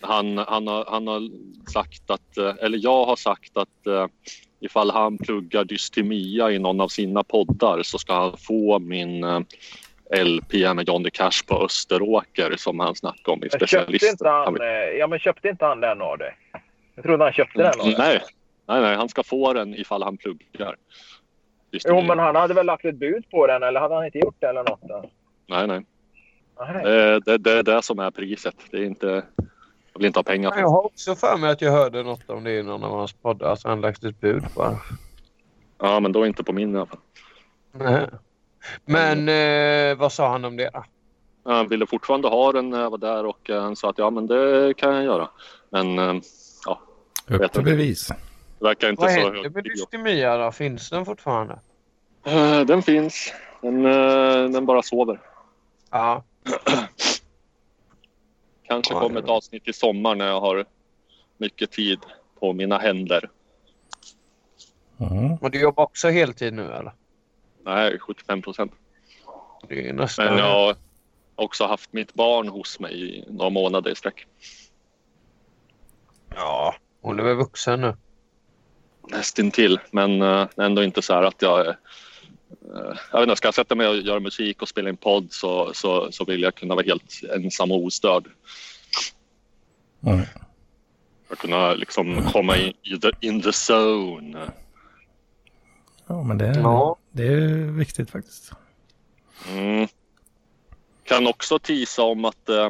han, 0.00 0.38
han, 0.38 0.66
har, 0.66 0.84
han 0.88 1.06
har 1.06 1.28
sagt 1.70 2.10
att, 2.10 2.36
eh, 2.36 2.54
eller 2.60 2.78
jag 2.82 3.04
har 3.04 3.16
sagt 3.16 3.56
att 3.56 3.86
eh, 3.86 4.06
ifall 4.60 4.90
han 4.90 5.18
pluggar 5.18 5.64
dystemia 5.64 6.50
i 6.50 6.58
någon 6.58 6.80
av 6.80 6.88
sina 6.88 7.24
poddar 7.24 7.82
så 7.82 7.98
ska 7.98 8.14
han 8.14 8.36
få 8.36 8.78
min 8.78 9.24
eh, 9.24 9.40
LP 10.24 10.52
med 10.74 10.88
Johnny 10.88 11.10
Cash 11.10 11.46
på 11.46 11.64
Österåker 11.64 12.54
som 12.56 12.80
han 12.80 12.94
snackade 12.94 13.30
om 13.30 13.38
i 13.38 13.40
Men 13.40 13.50
köpte 13.50 13.66
specialisten. 13.66 14.10
inte 14.10 14.28
han, 14.28 14.60
eh, 14.60 14.66
ja, 14.98 15.06
men 15.06 15.18
köpte 15.18 15.48
inte 15.48 15.64
han 15.64 15.80
den 15.80 16.02
av 16.02 16.18
dig? 16.18 16.36
Jag 16.94 17.04
trodde 17.04 17.24
han 17.24 17.32
köpte 17.32 17.58
den 17.58 17.80
av 17.80 17.86
dig. 17.86 17.94
Nej, 17.98 18.20
nej, 18.66 18.80
nej, 18.80 18.96
han 18.96 19.08
ska 19.08 19.22
få 19.22 19.52
den 19.52 19.74
ifall 19.74 20.02
han 20.02 20.16
pluggar. 20.16 20.76
Jo, 21.84 22.02
men 22.02 22.18
han 22.18 22.36
hade 22.36 22.54
väl 22.54 22.66
lagt 22.66 22.84
ett 22.84 22.96
bud 22.96 23.30
på 23.30 23.46
den 23.46 23.62
eller 23.62 23.80
hade 23.80 23.94
han 23.94 24.04
inte 24.04 24.18
gjort 24.18 24.36
det 24.38 24.48
eller 24.48 24.64
något? 24.64 24.80
Då? 24.82 25.10
Nej, 25.46 25.66
nej. 25.66 25.86
Nej. 26.60 26.84
Det, 26.84 27.20
det, 27.20 27.38
det 27.38 27.52
är 27.52 27.62
det 27.62 27.82
som 27.82 27.98
är 27.98 28.10
priset. 28.10 28.54
Det 28.70 28.76
är 28.76 28.84
inte, 28.84 29.06
jag 29.92 29.98
vill 29.98 30.06
inte 30.06 30.18
ha 30.18 30.24
pengar 30.24 30.50
för 30.50 30.60
Jag 30.60 30.68
har 30.68 30.86
också 30.86 31.14
för 31.14 31.36
mig 31.36 31.50
att 31.50 31.60
jag 31.60 31.72
hörde 31.72 32.02
något 32.02 32.30
om 32.30 32.44
det 32.44 32.52
i 32.52 32.62
någon 32.62 32.84
av 32.84 32.90
hans 32.90 33.12
poddar. 33.12 33.50
Alltså 33.50 33.68
han 33.68 33.80
lagt 33.80 34.04
ett 34.04 34.20
bud 34.20 34.54
på 34.54 34.62
den. 34.62 34.76
Ja, 35.78 36.00
men 36.00 36.12
då 36.12 36.26
inte 36.26 36.44
på 36.44 36.52
min 36.52 36.74
i 36.74 36.76
alla 36.76 36.86
fall. 36.86 36.98
Nej. 37.72 38.06
Men 38.84 39.28
eh, 39.28 39.98
vad 39.98 40.12
sa 40.12 40.28
han 40.30 40.44
om 40.44 40.56
det? 40.56 40.70
Han 41.44 41.68
ville 41.68 41.86
fortfarande 41.86 42.28
ha 42.28 42.52
den 42.52 42.70
när 42.70 42.80
jag 42.80 42.90
var 42.90 42.98
där 42.98 43.26
och 43.26 43.50
eh, 43.50 43.62
han 43.62 43.76
sa 43.76 43.90
att 43.90 43.98
ja 43.98 44.10
men 44.10 44.26
det 44.26 44.74
kan 44.76 44.94
jag 44.94 45.04
göra. 45.04 45.28
Men 45.70 45.98
eh, 45.98 46.14
ja, 46.66 46.80
Upp 47.26 47.52
till 47.52 47.80
inte. 47.80 48.16
Det 48.58 48.64
verkar 48.64 48.90
inte 48.90 49.00
Vad 49.02 49.10
så 49.10 49.20
händer 49.20 49.42
hög 49.42 49.54
med 49.54 49.64
dystemia 49.64 50.36
då? 50.36 50.52
Finns 50.52 50.90
den 50.90 51.04
fortfarande? 51.04 51.58
Eh, 52.24 52.60
Den 52.60 52.82
finns. 52.82 53.32
Den, 53.60 53.86
eh, 53.86 54.50
den 54.50 54.66
bara 54.66 54.82
sover. 54.82 55.20
Ja. 55.90 56.22
Kanske 58.66 58.94
Ja, 58.94 59.00
kommer 59.00 59.20
ett 59.20 59.28
avsnitt 59.28 59.68
i 59.68 59.72
sommar 59.72 60.14
när 60.14 60.26
jag 60.26 60.40
har 60.40 60.64
mycket 61.36 61.70
tid 61.70 61.98
på 62.40 62.52
mina 62.52 62.78
händer. 62.78 63.30
Mm. 65.00 65.36
Men 65.40 65.50
du 65.50 65.60
jobbar 65.60 65.84
också 65.84 66.08
heltid 66.08 66.54
nu 66.54 66.72
eller? 66.72 66.92
Nej, 67.64 67.98
75 67.98 68.42
procent. 68.42 68.72
Det 69.68 69.88
är 69.88 69.92
nästan... 69.92 70.24
Men 70.24 70.38
jag 70.38 70.44
har 70.44 70.76
också 71.34 71.64
haft 71.66 71.92
mitt 71.92 72.14
barn 72.14 72.48
hos 72.48 72.80
mig 72.80 73.18
i 73.18 73.24
några 73.28 73.50
månader 73.50 73.90
i 73.90 73.94
sträck. 73.94 74.26
Ja. 76.34 76.74
Hon 77.00 77.18
är 77.18 77.22
väl 77.24 77.36
vuxen 77.36 77.80
nu? 77.80 77.96
Nästintill, 79.10 79.80
men 79.90 80.22
eh, 80.22 80.46
ändå 80.56 80.84
inte 80.84 81.02
så 81.02 81.14
här 81.14 81.22
att 81.22 81.42
jag 81.42 81.66
eh, 81.66 81.74
jag 83.12 83.20
vet 83.20 83.28
inte, 83.28 83.36
ska 83.36 83.46
jag 83.46 83.54
sätta 83.54 83.74
mig 83.74 83.88
och 83.88 83.96
göra 83.96 84.20
musik 84.20 84.62
och 84.62 84.68
spela 84.68 84.88
in 84.88 84.96
podd 84.96 85.32
så, 85.32 85.70
så, 85.74 86.12
så 86.12 86.24
vill 86.24 86.42
jag 86.42 86.54
kunna 86.54 86.74
vara 86.74 86.84
helt 86.84 87.20
ensam 87.36 87.72
och 87.72 87.84
ostörd. 87.84 88.24
Mm. 90.06 90.20
För 91.26 91.34
att 91.34 91.38
kunna 91.38 91.74
liksom 91.74 92.22
komma 92.32 92.56
in 92.56 92.72
i 92.82 92.98
the, 92.98 93.10
in 93.20 93.42
the 93.42 93.52
zone. 93.72 94.50
Ja, 96.06 96.22
men 96.22 96.38
det, 96.38 96.60
Ja. 96.62 96.96
det 97.10 97.26
är 97.26 97.48
viktigt 97.72 98.10
faktiskt. 98.10 98.52
Mm. 99.52 99.88
Kan 101.04 101.26
också 101.26 101.58
tisa 101.58 102.02
om 102.02 102.24
att, 102.24 102.48
eh, 102.48 102.68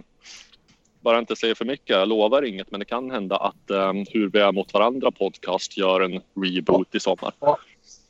bara 1.05 1.19
inte 1.19 1.37
säga 1.37 1.55
för 1.55 1.65
mycket, 1.65 1.89
jag 1.97 2.09
lovar 2.09 2.43
inget, 2.43 2.71
men 2.71 2.81
det 2.81 2.87
kan 2.87 3.11
hända 3.11 3.37
att 3.37 3.71
eh, 3.71 3.93
Hur 4.11 4.29
vi 4.31 4.39
är 4.39 4.53
mot 4.53 4.75
varandra 4.75 5.11
podcast 5.11 5.77
gör 5.77 6.01
en 6.01 6.21
reboot 6.45 6.95
i 6.95 7.01
sommar. 7.01 7.33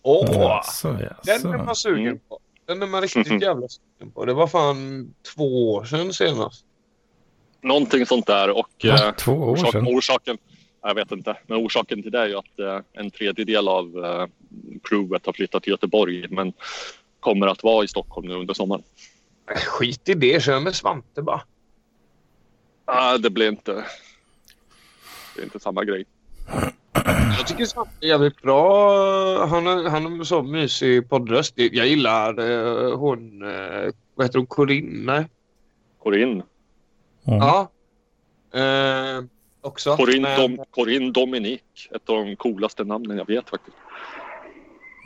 Åh! 0.02 0.60
Så, 0.64 0.88
Den 0.88 1.08
jaså. 1.26 1.48
är 1.48 1.58
man 1.64 1.76
sugen 1.76 2.06
Mm. 2.06 2.18
på. 2.28 2.38
Den 2.66 2.82
är 2.82 2.86
man 2.86 3.02
riktigt 3.02 3.42
jävla 3.42 3.68
sugen 3.68 4.12
på. 4.14 4.24
Det 4.24 4.34
var 4.34 4.46
fan 4.46 5.14
två 5.34 5.72
år 5.72 5.84
sedan 5.84 6.12
senast. 6.12 6.64
Någonting 7.62 8.06
sånt 8.06 8.26
där 8.26 8.50
och 8.50 8.68
Va? 8.84 9.06
eh, 9.08 9.14
Två 9.14 9.32
år 9.32 9.52
orsak, 9.52 9.72
sedan? 9.72 9.86
orsaken, 9.86 10.38
jag 10.82 10.94
vet 10.94 11.12
inte, 11.12 11.36
men 11.46 11.58
orsaken 11.66 12.02
till 12.02 12.10
det 12.12 12.18
är 12.20 12.26
ju 12.28 12.36
att 12.36 12.58
eh, 12.58 12.80
en 12.92 13.10
tredjedel 13.10 13.68
av 13.68 14.04
eh, 14.04 14.26
crewet 14.88 15.26
har 15.26 15.32
flyttat 15.32 15.62
till 15.62 15.70
Göteborg 15.70 16.26
men 16.30 16.52
kommer 17.20 17.46
att 17.46 17.62
vara 17.62 17.84
i 17.84 17.88
Stockholm 17.88 18.28
nu 18.28 18.34
under 18.34 18.54
sommaren. 18.54 18.82
Skit 19.66 20.08
i 20.08 20.14
det. 20.14 20.42
Kör 20.42 20.60
med 20.60 20.74
Svante 20.74 21.22
bara. 21.22 21.42
Ah, 22.84 23.18
det 23.18 23.30
blir 23.30 23.48
inte, 23.48 23.84
det 25.34 25.40
är 25.40 25.44
inte 25.44 25.60
samma 25.60 25.84
grej. 25.84 26.04
Jag 27.38 27.46
tycker 27.46 27.64
Svante 27.64 27.90
är 28.00 28.06
jävligt 28.08 28.42
bra. 28.42 29.46
Han 29.46 29.66
har, 29.66 29.88
han 29.88 30.24
så 30.24 30.42
mysig 30.42 31.08
poddröst. 31.08 31.52
Jag 31.56 31.86
gillar 31.86 32.38
eh, 32.50 32.96
hon... 32.98 33.42
Eh, 33.42 33.90
vad 34.14 34.26
heter 34.26 34.38
hon? 34.38 34.46
Corinne? 34.46 35.28
Corinne, 36.02 36.42
Mm. 37.26 37.38
Ja. 37.38 37.68
Eh, 38.54 39.24
också. 39.60 39.96
Corinne, 39.96 40.28
Men- 40.28 40.56
Dom, 40.56 40.64
Corinne 40.70 41.10
Dominique, 41.10 41.88
ett 41.94 42.08
av 42.10 42.16
de 42.24 42.36
coolaste 42.36 42.84
namnen 42.84 43.16
jag 43.18 43.26
vet 43.26 43.50
faktiskt. 43.50 43.76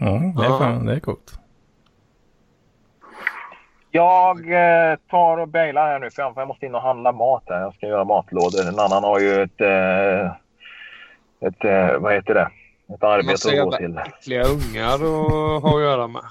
Mm, 0.00 0.34
det, 0.36 0.42
är 0.44 0.48
Ja. 0.48 0.58
fan, 0.58 0.86
det 0.86 0.92
är 0.94 1.00
coolt. 1.00 1.32
Jag 3.90 4.52
eh, 4.52 4.96
tar 5.10 5.38
och 5.38 5.48
bailar 5.48 5.86
här 5.86 5.98
nu 5.98 6.10
för 6.10 6.22
jag- 6.22 6.34
för 6.34 6.40
jag 6.40 6.48
måste 6.48 6.66
in 6.66 6.74
och 6.74 6.82
handla 6.82 7.12
mat 7.12 7.42
här. 7.46 7.60
Jag 7.60 7.74
ska 7.74 7.86
göra 7.86 8.04
matlådor. 8.04 8.68
En 8.68 8.78
annan 8.78 9.04
har 9.04 9.18
ju 9.20 9.42
ett... 9.42 9.60
Eh, 9.60 10.26
ett 11.48 11.64
eh, 11.64 11.98
vad 11.98 12.14
heter 12.14 12.34
det? 12.34 12.48
Ett 12.94 13.02
arbete 13.04 13.30
Massa 13.32 13.50
att 13.50 13.58
gå 13.64 13.72
till. 13.72 13.98
äckliga 14.18 14.42
ungar 14.42 14.94
att 14.94 15.62
ha 15.62 15.76
att 15.76 15.82
göra 15.82 16.06
med. 16.06 16.22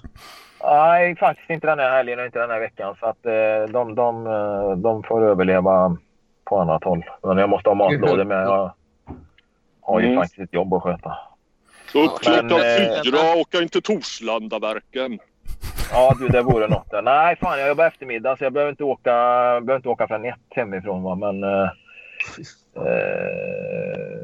Nej, 0.63 1.15
faktiskt 1.15 1.49
inte 1.49 1.67
den 1.67 1.79
här 1.79 1.91
helgen 1.91 2.19
och 2.19 2.25
inte 2.25 2.39
den 2.39 2.49
här 2.49 2.59
veckan. 2.59 2.95
Så 2.99 3.05
att 3.05 3.25
eh, 3.25 3.71
de, 3.73 3.95
de, 3.95 4.27
eh, 4.27 4.71
de 4.71 5.03
får 5.03 5.23
överleva 5.25 5.97
på 6.45 6.59
annat 6.59 6.83
håll. 6.83 7.03
Men 7.23 7.37
jag 7.37 7.49
måste 7.49 7.69
ha 7.69 7.75
matlådor 7.75 8.23
med. 8.23 8.43
Jag 8.47 8.71
har 9.81 9.99
ju 9.99 10.05
Mm. 10.07 10.19
faktiskt 10.19 10.39
ett 10.39 10.53
jobb 10.53 10.73
att 10.73 10.83
sköta. 10.83 11.17
Upp 11.95 12.19
klockan 12.21 12.49
fyra 12.49 13.33
och 13.33 13.39
åka 13.41 13.57
in 13.57 13.69
till 13.69 13.81
Torslandaverken. 13.81 15.19
Ja, 15.91 16.15
du, 16.19 16.27
det 16.27 16.41
vore 16.41 16.67
något. 16.67 16.91
där. 16.91 17.01
Nej, 17.01 17.35
fan, 17.35 17.59
jag 17.59 17.67
jobbar 17.67 17.87
eftermiddag 17.87 18.37
så 18.37 18.43
jag 18.43 18.53
behöver 18.53 18.71
inte 18.71 18.83
åka, 18.83 19.11
behöver 19.11 19.75
inte 19.75 19.89
åka 19.89 20.07
förrän 20.07 20.25
ett 20.25 20.35
hemifrån. 20.49 21.03
Va? 21.03 21.15
Men... 21.15 21.43
Eh, 21.43 21.69
eh, 22.75 24.21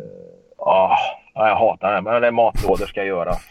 ah, 0.58 0.98
ja, 1.34 1.48
jag 1.48 1.56
hatar 1.56 1.96
det. 1.96 2.02
Men 2.02 2.22
det 2.22 2.28
är 2.28 2.32
matlådor 2.32 2.86
ska 2.86 3.04
göras. 3.04 3.42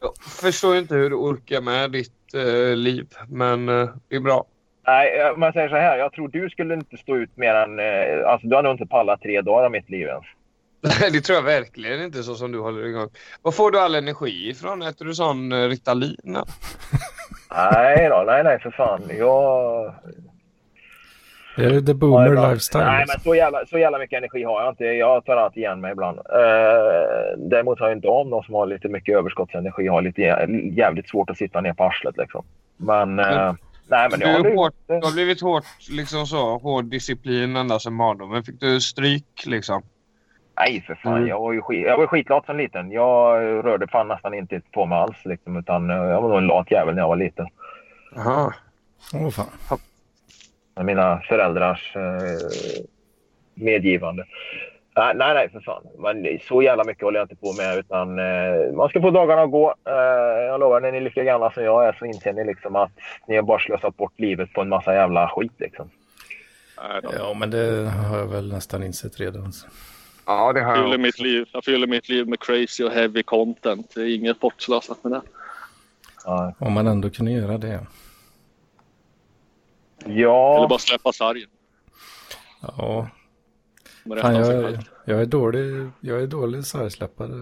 Jag 0.00 0.12
förstår 0.40 0.76
inte 0.76 0.94
hur 0.94 1.10
du 1.10 1.16
orkar 1.16 1.60
med 1.60 1.90
ditt 1.90 2.34
eh, 2.34 2.76
liv. 2.76 3.06
Men 3.28 3.68
eh, 3.68 3.88
det 4.08 4.16
är 4.16 4.20
bra. 4.20 4.44
Nej, 4.86 5.20
eh, 5.20 5.30
om 5.30 5.42
jag 5.42 5.52
säger 5.52 5.68
så 5.68 5.76
här. 5.76 5.98
Jag 5.98 6.12
tror 6.12 6.28
du 6.28 6.50
skulle 6.50 6.74
inte 6.74 6.96
stå 6.96 7.16
ut 7.16 7.36
mer 7.36 7.54
än... 7.54 7.78
Eh, 7.78 8.28
alltså, 8.28 8.46
du 8.46 8.56
har 8.56 8.62
nog 8.62 8.72
inte 8.72 8.86
pallat 8.86 9.20
tre 9.20 9.40
dagar 9.40 9.64
av 9.64 9.70
mitt 9.70 9.90
liv 9.90 10.06
ens. 10.06 10.24
Nej, 10.84 11.10
det 11.12 11.20
tror 11.20 11.36
jag 11.36 11.42
verkligen 11.42 12.02
inte 12.02 12.22
så 12.22 12.34
som 12.34 12.52
du 12.52 12.58
håller 12.60 12.86
igång. 12.86 13.08
Var 13.42 13.52
får 13.52 13.70
du 13.70 13.80
all 13.80 13.94
energi 13.94 14.48
ifrån? 14.50 14.82
Äter 14.82 15.04
du 15.04 15.14
sån 15.14 15.52
eh, 15.52 15.68
Ritalin? 15.68 16.36
Nej 17.50 18.08
då, 18.08 18.22
nej, 18.26 18.44
nej 18.44 18.58
för 18.60 18.70
fan. 18.70 19.02
Jag... 19.18 19.94
Det 21.56 21.64
är 21.64 21.70
the 21.80 21.90
Ja, 21.90 21.94
boomer 21.94 22.26
ibland. 22.26 22.52
lifestyle. 22.52 22.84
Nej, 22.84 22.98
liksom. 22.98 23.14
men 23.16 23.22
så 23.22 23.34
jävla, 23.34 23.66
så 23.66 23.78
jävla 23.78 23.98
mycket 23.98 24.16
energi 24.18 24.42
har 24.44 24.62
jag 24.62 24.72
inte. 24.72 24.84
Jag 24.84 25.24
tar 25.24 25.36
alltid 25.36 25.62
igen 25.62 25.80
mig 25.80 25.92
ibland. 25.92 26.18
Eh, 26.18 27.38
däremot 27.38 27.80
har 27.80 27.88
jag 27.88 27.98
inte 27.98 28.08
om 28.08 28.30
de 28.30 28.42
som 28.42 28.54
har 28.54 28.66
lite 28.66 28.88
mycket 28.88 29.14
överskottsenergi 29.16 29.86
har 29.88 30.02
lite 30.02 30.20
jä- 30.20 30.74
jävligt 30.76 31.08
svårt 31.08 31.30
att 31.30 31.36
sitta 31.38 31.60
ner 31.60 31.72
på 31.72 31.84
arslet 31.84 32.16
liksom. 32.16 32.44
Men... 32.76 33.18
Eh, 33.18 33.26
Men- 33.26 33.56
nej, 33.88 34.08
men 34.10 34.20
Du, 34.20 34.26
jag 34.26 34.32
har 34.38 34.44
är 34.46 34.54
hårt, 34.54 34.74
blivit- 34.86 35.02
du 35.02 35.06
har 35.06 35.12
blivit 35.14 35.40
hårt, 35.40 35.64
liksom 35.90 36.26
så, 36.26 36.58
hård 36.58 36.84
disciplin 36.84 37.56
ända 37.56 37.78
sedan 37.78 37.98
barndomen. 37.98 38.42
Fick 38.44 38.60
du 38.60 38.80
stryk 38.80 39.42
liksom? 39.46 39.82
Nej, 40.56 40.84
för 40.86 40.94
fan. 40.94 41.16
Mm. 41.16 41.28
Jag 41.28 41.40
var 41.40 41.52
ju 41.52 41.62
skit, 41.62 41.86
jag 41.86 41.98
var 41.98 42.06
skitlat 42.06 42.46
som 42.46 42.56
liten. 42.56 42.90
Jag 42.92 43.42
rörde 43.64 43.88
fan 43.88 44.08
nästan 44.08 44.34
inte 44.34 44.60
på 44.72 44.86
mig 44.86 44.98
alls. 44.98 45.24
Liksom, 45.24 45.56
utan 45.56 45.90
eh, 45.90 45.96
jag 45.96 46.20
var 46.20 46.28
nog 46.28 46.38
en 46.38 46.46
lat 46.46 46.70
jävel 46.70 46.94
när 46.94 47.02
jag 47.02 47.08
var 47.08 47.16
liten. 47.16 47.46
Jaha. 48.14 48.54
Åh 49.14 49.30
fan. 49.30 49.78
Med 50.76 50.84
mina 50.84 51.20
föräldrars 51.20 51.96
eh, 51.96 52.02
medgivande. 53.54 54.24
Nej, 54.96 55.14
nej, 55.14 55.34
nej, 55.34 55.50
för 55.50 55.60
fan. 55.60 55.82
Men 55.98 56.38
så 56.48 56.62
jävla 56.62 56.84
mycket 56.84 57.02
håller 57.02 57.18
jag 57.20 57.24
inte 57.24 57.36
på 57.36 57.52
med. 57.52 57.78
Utan, 57.78 58.18
eh, 58.18 58.72
man 58.72 58.88
ska 58.88 59.00
få 59.00 59.10
dagarna 59.10 59.42
att 59.42 59.50
gå. 59.50 59.74
Eh, 59.88 60.42
jag 60.44 60.60
lovar, 60.60 60.80
när 60.80 60.92
ni 60.92 60.98
är 60.98 61.02
lika 61.02 61.24
gamla 61.24 61.50
som 61.50 61.64
jag 61.64 61.88
är 61.88 61.92
så 61.92 62.04
inser 62.04 62.32
ni 62.32 62.44
liksom 62.44 62.76
att 62.76 62.92
ni 63.26 63.36
har 63.36 63.42
bara 63.42 63.58
slösat 63.58 63.96
bort 63.96 64.12
livet 64.16 64.52
på 64.52 64.60
en 64.60 64.68
massa 64.68 64.94
jävla 64.94 65.28
skit. 65.28 65.52
Liksom. 65.58 65.90
Ja, 67.02 67.34
men 67.34 67.50
det 67.50 67.90
har 67.90 68.18
jag 68.18 68.26
väl 68.26 68.52
nästan 68.52 68.82
insett 68.82 69.20
redan. 69.20 69.52
så. 69.52 69.68
Ja, 70.26 70.52
det 70.52 70.60
har 70.64 70.76
Jag 70.76 70.84
fyller, 70.84 70.98
mitt 70.98 71.18
liv, 71.18 71.48
jag 71.52 71.64
fyller 71.64 71.86
mitt 71.86 72.08
liv 72.08 72.28
med 72.28 72.40
crazy 72.40 72.84
och 72.84 72.90
heavy 72.90 73.22
content. 73.22 73.94
Det 73.94 74.00
är 74.00 74.14
inget 74.14 74.40
bortslösat 74.40 75.04
med 75.04 75.12
det. 75.12 75.22
Ja. 76.24 76.54
Om 76.58 76.72
man 76.72 76.86
ändå 76.86 77.10
kunde 77.10 77.32
göra 77.32 77.58
det. 77.58 77.86
Eller 80.04 80.20
ja, 80.20 80.66
bara 80.68 80.78
släppa 80.78 81.12
sargen. 81.12 81.48
Ja, 82.60 83.08
fan, 84.20 84.34
jag, 84.34 84.78
jag 85.04 85.20
är 85.20 85.26
dålig, 85.26 85.90
jag 86.00 86.22
är 86.22 86.26
dålig 86.26 86.64
sargsläppare 86.64 87.38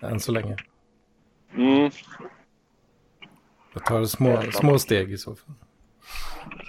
äh, 0.00 0.10
än 0.10 0.20
så 0.20 0.32
länge. 0.32 0.56
Mm. 1.54 1.90
Jag 3.74 3.84
tar 3.84 4.04
små, 4.04 4.42
små 4.52 4.78
steg 4.78 5.12
i 5.12 5.18
så 5.18 5.34
fall. 5.34 5.54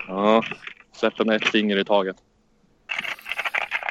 Ja. 0.07 0.43
Släpper 0.91 1.25
med 1.25 1.36
ett 1.36 1.47
finger 1.47 1.77
i 1.77 1.86
taget. 1.86 2.15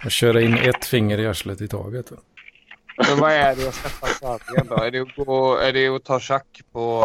Jag 0.02 0.12
kör 0.12 0.38
in 0.38 0.54
ett 0.54 0.84
finger 0.84 1.18
i 1.18 1.26
arslet 1.26 1.60
i 1.60 1.68
taget. 1.68 2.12
Men 3.08 3.18
vad 3.20 3.32
är 3.32 3.56
det 3.56 3.68
att 3.68 3.74
släppa 3.74 4.06
sargen 4.06 4.66
då? 4.68 4.74
Är 4.74 4.90
det 4.90 5.00
att, 5.00 5.26
gå, 5.26 5.56
är 5.56 5.72
det 5.72 5.88
att 5.88 6.04
ta 6.04 6.20
tjack 6.20 6.60
på, 6.72 7.04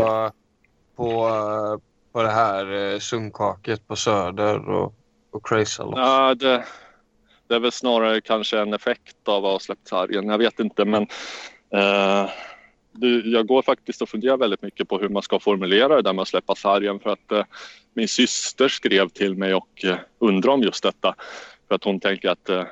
på, 0.96 1.30
på 2.12 2.24
det 2.24 2.32
här 2.32 2.94
eh, 2.94 3.00
sunkhaket 3.00 3.88
på 3.88 3.96
Söder 3.96 4.70
och, 4.70 4.94
och 5.32 5.48
crazy 5.48 5.84
loss? 5.84 5.94
Ja, 5.96 6.36
det, 6.36 6.64
det 7.48 7.56
är 7.56 7.60
väl 7.60 7.72
snarare 7.72 8.22
kanske 8.22 8.60
en 8.60 8.74
effekt 8.74 9.28
av 9.28 9.46
att 9.46 9.52
ha 9.52 9.60
släppt 9.60 9.88
sargen. 9.88 10.30
Jag 10.30 10.38
vet 10.38 10.60
inte, 10.60 10.86
men 10.86 11.08
eh, 11.74 12.30
jag 13.24 13.48
går 13.48 13.62
faktiskt 13.62 14.02
och 14.02 14.10
funderar 14.10 14.38
väldigt 14.38 14.62
mycket 14.62 14.88
på 14.88 14.98
hur 14.98 15.10
man 15.10 15.24
ska 15.24 15.40
formulera 15.40 15.96
det 15.96 16.02
där 16.02 16.14
med 16.14 16.22
att 16.22 16.28
släppa 16.28 16.56
sargen. 16.56 17.00
För 17.00 17.10
att 17.10 17.32
eh, 17.32 17.44
min 17.94 18.08
syster 18.08 18.68
skrev 18.68 19.10
till 19.10 19.36
mig 19.36 19.54
och 19.54 19.86
eh, 19.86 19.96
undrade 20.20 20.54
om 20.54 20.62
just 20.62 20.84
detta. 20.84 21.16
För 21.68 21.76
att 21.76 21.84
hon 21.84 22.00
tänker 22.00 22.30
att, 22.30 22.50
eh, 22.50 22.64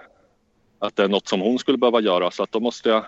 att 0.82 0.96
det 0.96 1.04
är 1.04 1.08
något 1.08 1.28
som 1.28 1.42
hon 1.42 1.60
skulle 1.60 1.78
behöva 1.78 2.00
göra. 2.00 2.32
Så 2.32 2.44
att 2.44 2.52
då 2.52 2.60
måste 2.60 2.90
jag 2.90 3.06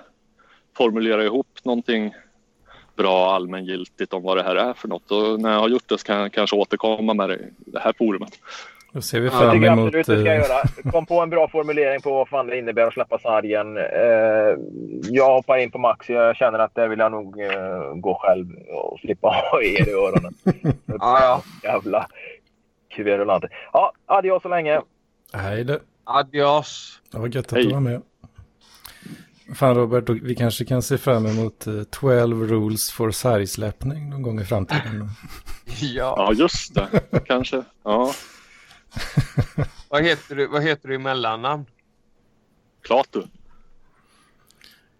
formulera 0.78 1.24
ihop 1.24 1.60
någonting 1.64 2.14
bra 2.96 3.36
allmängiltigt 3.36 4.14
om 4.14 4.24
vad 4.24 4.38
det 4.38 4.44
här 4.44 4.56
är 4.56 4.74
för 4.74 4.88
något. 4.88 5.12
Och 5.12 5.40
när 5.40 5.52
jag 5.52 5.60
har 5.60 5.70
gjort 5.70 5.90
det 5.90 5.98
så 5.98 6.06
kan 6.06 6.20
jag 6.20 6.34
kanske 6.34 6.56
återkomma 6.56 7.14
med 7.14 7.30
det 7.30 7.36
i 7.36 7.50
det 7.66 7.80
här 7.80 7.94
forumet. 7.98 8.40
Då 8.94 9.02
ser 9.02 9.20
vi 9.20 9.30
fram 9.30 9.52
tycker 9.52 9.66
jag 9.66 9.74
emot... 9.74 9.88
absolut 9.88 10.08
du 10.08 10.22
ska 10.22 10.32
eh, 10.32 10.38
göra. 10.38 10.92
Kom 10.92 11.06
på 11.06 11.22
en 11.22 11.30
bra 11.30 11.48
formulering 11.48 12.02
på 12.02 12.14
vad 12.14 12.30
fan 12.30 12.48
det 12.48 12.58
innebär 12.58 12.88
att 12.88 12.94
släppa 12.94 13.20
sargen. 13.20 13.78
Eh, 13.78 13.84
jag 15.10 15.36
hoppar 15.36 15.58
in 15.58 15.72
på 15.72 15.78
Max. 15.78 16.10
Jag 16.10 16.36
känner 16.36 16.60
att 16.60 16.76
det 16.76 16.88
vill 16.88 17.00
jag 17.00 17.12
nog 17.12 17.42
eh, 17.42 17.94
gå 17.96 18.20
själv 18.22 18.48
och 18.70 19.00
slippa 19.00 19.28
ha 19.52 19.62
er 19.62 19.90
i 19.90 19.92
öronen. 19.92 20.34
Ja, 20.86 21.20
ja. 21.22 21.42
Jävla 21.64 22.08
kverulanter. 22.90 23.50
Ja, 23.74 23.92
adios 24.06 24.44
så 24.44 24.50
länge. 24.50 24.82
Hej 25.34 25.64
då. 25.64 25.78
Adios. 26.04 27.02
Det 27.12 27.18
var 27.20 27.28
gött 27.28 27.46
att 27.46 27.52
Hej. 27.52 27.64
du 27.66 27.74
var 27.74 27.80
med. 27.80 28.02
Fan 29.56 29.76
Robert, 29.76 30.10
vi 30.10 30.36
kanske 30.36 30.66
kan 30.66 30.82
se 30.82 30.98
fram 30.98 31.26
emot 31.26 31.68
eh, 31.68 31.84
12 31.84 32.48
rules 32.48 32.92
for 32.92 33.12
sargsläppning 33.12 34.10
någon 34.10 34.22
gång 34.22 34.40
i 34.40 34.46
framtiden. 34.46 35.10
Ja. 35.82 36.16
Ja, 36.18 36.34
just 36.34 36.76
det. 36.76 37.02
Kanske. 37.26 37.64
Ja, 37.84 38.14
Vad 39.90 40.04
heter 40.04 40.36
du, 40.36 40.48
vad 40.48 40.64
heter 40.64 40.88
du 40.88 40.96
i 40.96 40.98
mellannamn? 40.98 41.66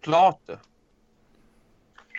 Klart 0.00 0.38
du. 0.46 0.56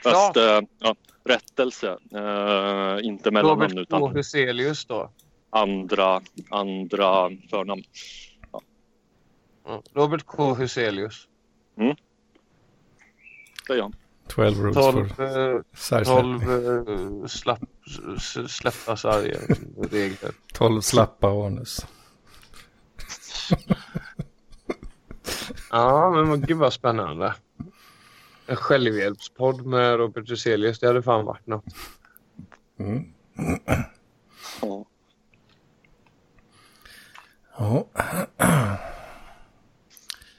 Fast 0.03 0.37
eh, 0.37 0.59
ja, 0.79 0.95
rättelse. 1.25 1.87
Eh, 2.13 3.05
inte 3.05 3.31
mellannamn 3.31 3.61
Robert 3.61 3.77
utan 3.77 4.15
Huselius 4.15 4.85
då. 4.85 5.11
andra, 5.49 6.21
andra 6.49 7.29
förnamn. 7.49 7.83
Ja. 9.65 9.83
Robert 9.93 10.25
K. 10.25 10.53
Huselius. 10.53 11.27
Säger 13.67 13.79
jag. 13.79 13.93
12 14.27 14.57
rules 14.63 14.75
12, 14.75 15.09
for 15.09 15.23
eh, 15.55 15.61
sargsläppning. 15.73 16.39
12 16.39 17.21
eh, 17.21 17.27
slapp, 17.27 17.59
s- 18.17 18.51
släppta 18.55 18.97
sarger. 18.97 19.39
Regler. 19.91 20.31
12 20.53 20.81
slappa 20.81 21.27
anus. 21.45 21.85
Ja, 25.71 26.11
men 26.15 26.29
vad- 26.29 26.47
gud 26.47 26.57
vad 26.57 26.73
spännande. 26.73 27.33
En 28.47 28.55
självhjälpspodd 28.55 29.65
med 29.65 29.97
Robert 29.97 30.29
Huselius. 30.29 30.79
Det 30.79 30.87
hade 30.87 31.03
fan 31.03 31.25
varit 31.25 31.47
något. 31.47 31.65
Mm. 32.79 33.13
Ja. 34.61 34.85
Ja. 37.57 37.87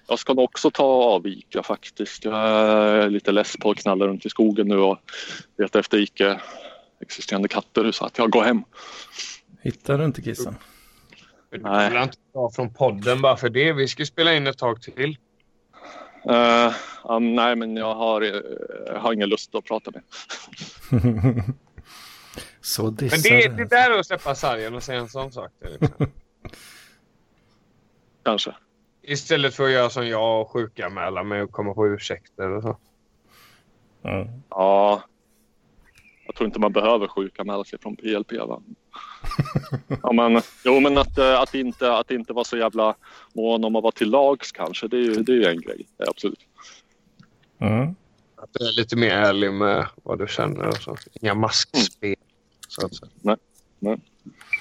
Jag 0.08 0.18
ska 0.18 0.34
nog 0.34 0.44
också 0.44 0.70
ta 0.70 0.84
avvika 0.84 1.62
faktiskt. 1.62 2.24
Jag 2.24 2.34
är 2.38 3.10
lite 3.10 3.32
less 3.32 3.56
på 3.56 3.70
att 3.70 3.76
knalla 3.76 4.06
runt 4.06 4.26
i 4.26 4.30
skogen 4.30 4.68
nu 4.68 4.76
och 4.76 4.98
leta 5.58 5.78
efter 5.78 5.98
icke 5.98 6.40
existerande 7.00 7.48
katter 7.48 7.92
så 7.92 8.04
att 8.04 8.18
jag 8.18 8.30
går 8.30 8.42
hem. 8.42 8.64
Hittar 9.62 9.98
du 9.98 10.04
inte 10.04 10.22
kissen? 10.22 10.56
Du 11.50 11.58
Nej. 11.58 11.90
vill 11.90 12.02
inte 12.02 12.16
ta 12.32 12.50
från 12.50 12.74
podden 12.74 13.22
bara 13.22 13.36
för 13.36 13.48
det. 13.48 13.72
Vi 13.72 13.88
ska 13.88 14.04
spela 14.04 14.34
in 14.34 14.46
ett 14.46 14.58
tag 14.58 14.82
till. 14.82 15.16
Eh, 16.28 16.72
ja, 17.04 17.18
nej, 17.18 17.56
men 17.56 17.76
jag 17.76 17.94
har, 17.94 18.22
eh, 18.22 18.40
jag 18.86 19.00
har 19.00 19.12
ingen 19.12 19.28
lust 19.28 19.54
att 19.54 19.64
prata 19.64 19.90
med. 19.90 20.02
Så 22.60 22.82
Men 22.82 22.94
dissar 22.94 23.18
det, 23.18 23.48
det 23.48 23.64
där 23.64 23.90
är 23.90 23.98
att 23.98 24.06
släppa 24.06 24.34
sargen 24.34 24.74
och 24.74 24.82
säga 24.82 25.00
en 25.00 25.08
sån 25.08 25.32
sak. 25.32 25.50
Liksom. 25.60 26.12
Kanske. 28.24 28.54
Istället 29.08 29.54
för 29.54 29.64
att 29.64 29.70
göra 29.70 29.90
som 29.90 30.08
jag 30.08 30.40
och 30.40 30.50
sjukanmäla 30.50 31.22
mig 31.22 31.42
och 31.42 31.50
komma 31.50 31.74
på 31.74 31.86
ursäkter 31.86 32.50
och 32.50 32.62
så. 32.62 32.78
Mm. 34.02 34.28
Ja. 34.50 35.02
Jag 36.26 36.34
tror 36.34 36.46
inte 36.46 36.60
man 36.60 36.72
behöver 36.72 37.08
sjukanmäla 37.08 37.64
sig 37.64 37.78
från 37.78 37.96
PLP. 37.96 38.32
Va? 38.32 38.62
ja, 40.02 40.12
men, 40.12 40.42
jo, 40.64 40.80
men 40.80 40.98
att, 40.98 41.18
eh, 41.18 41.40
att, 41.40 41.54
inte, 41.54 41.96
att 41.96 42.10
inte 42.10 42.32
vara 42.32 42.44
så 42.44 42.56
jävla 42.56 42.96
mån 43.32 43.64
om 43.64 43.76
att 43.76 43.82
vara 43.82 43.92
till 43.92 44.10
lags 44.10 44.52
kanske. 44.52 44.88
Det 44.88 44.96
är 44.96 45.02
ju, 45.02 45.12
det 45.14 45.32
är 45.32 45.36
ju 45.36 45.44
en 45.44 45.60
grej. 45.60 45.86
Det 45.96 46.04
är 46.04 46.10
absolut. 46.10 46.40
Mm. 47.58 47.94
Att 48.36 48.50
du 48.52 48.68
är 48.68 48.72
lite 48.72 48.96
mer 48.96 49.10
ärlig 49.10 49.52
med 49.52 49.88
vad 50.02 50.18
du 50.18 50.26
känner 50.28 50.68
och 50.68 50.76
så. 50.76 50.96
Inga 51.12 51.34
maskspel. 51.34 52.16
Så 52.68 52.86
att 52.86 52.94
säga. 52.94 53.36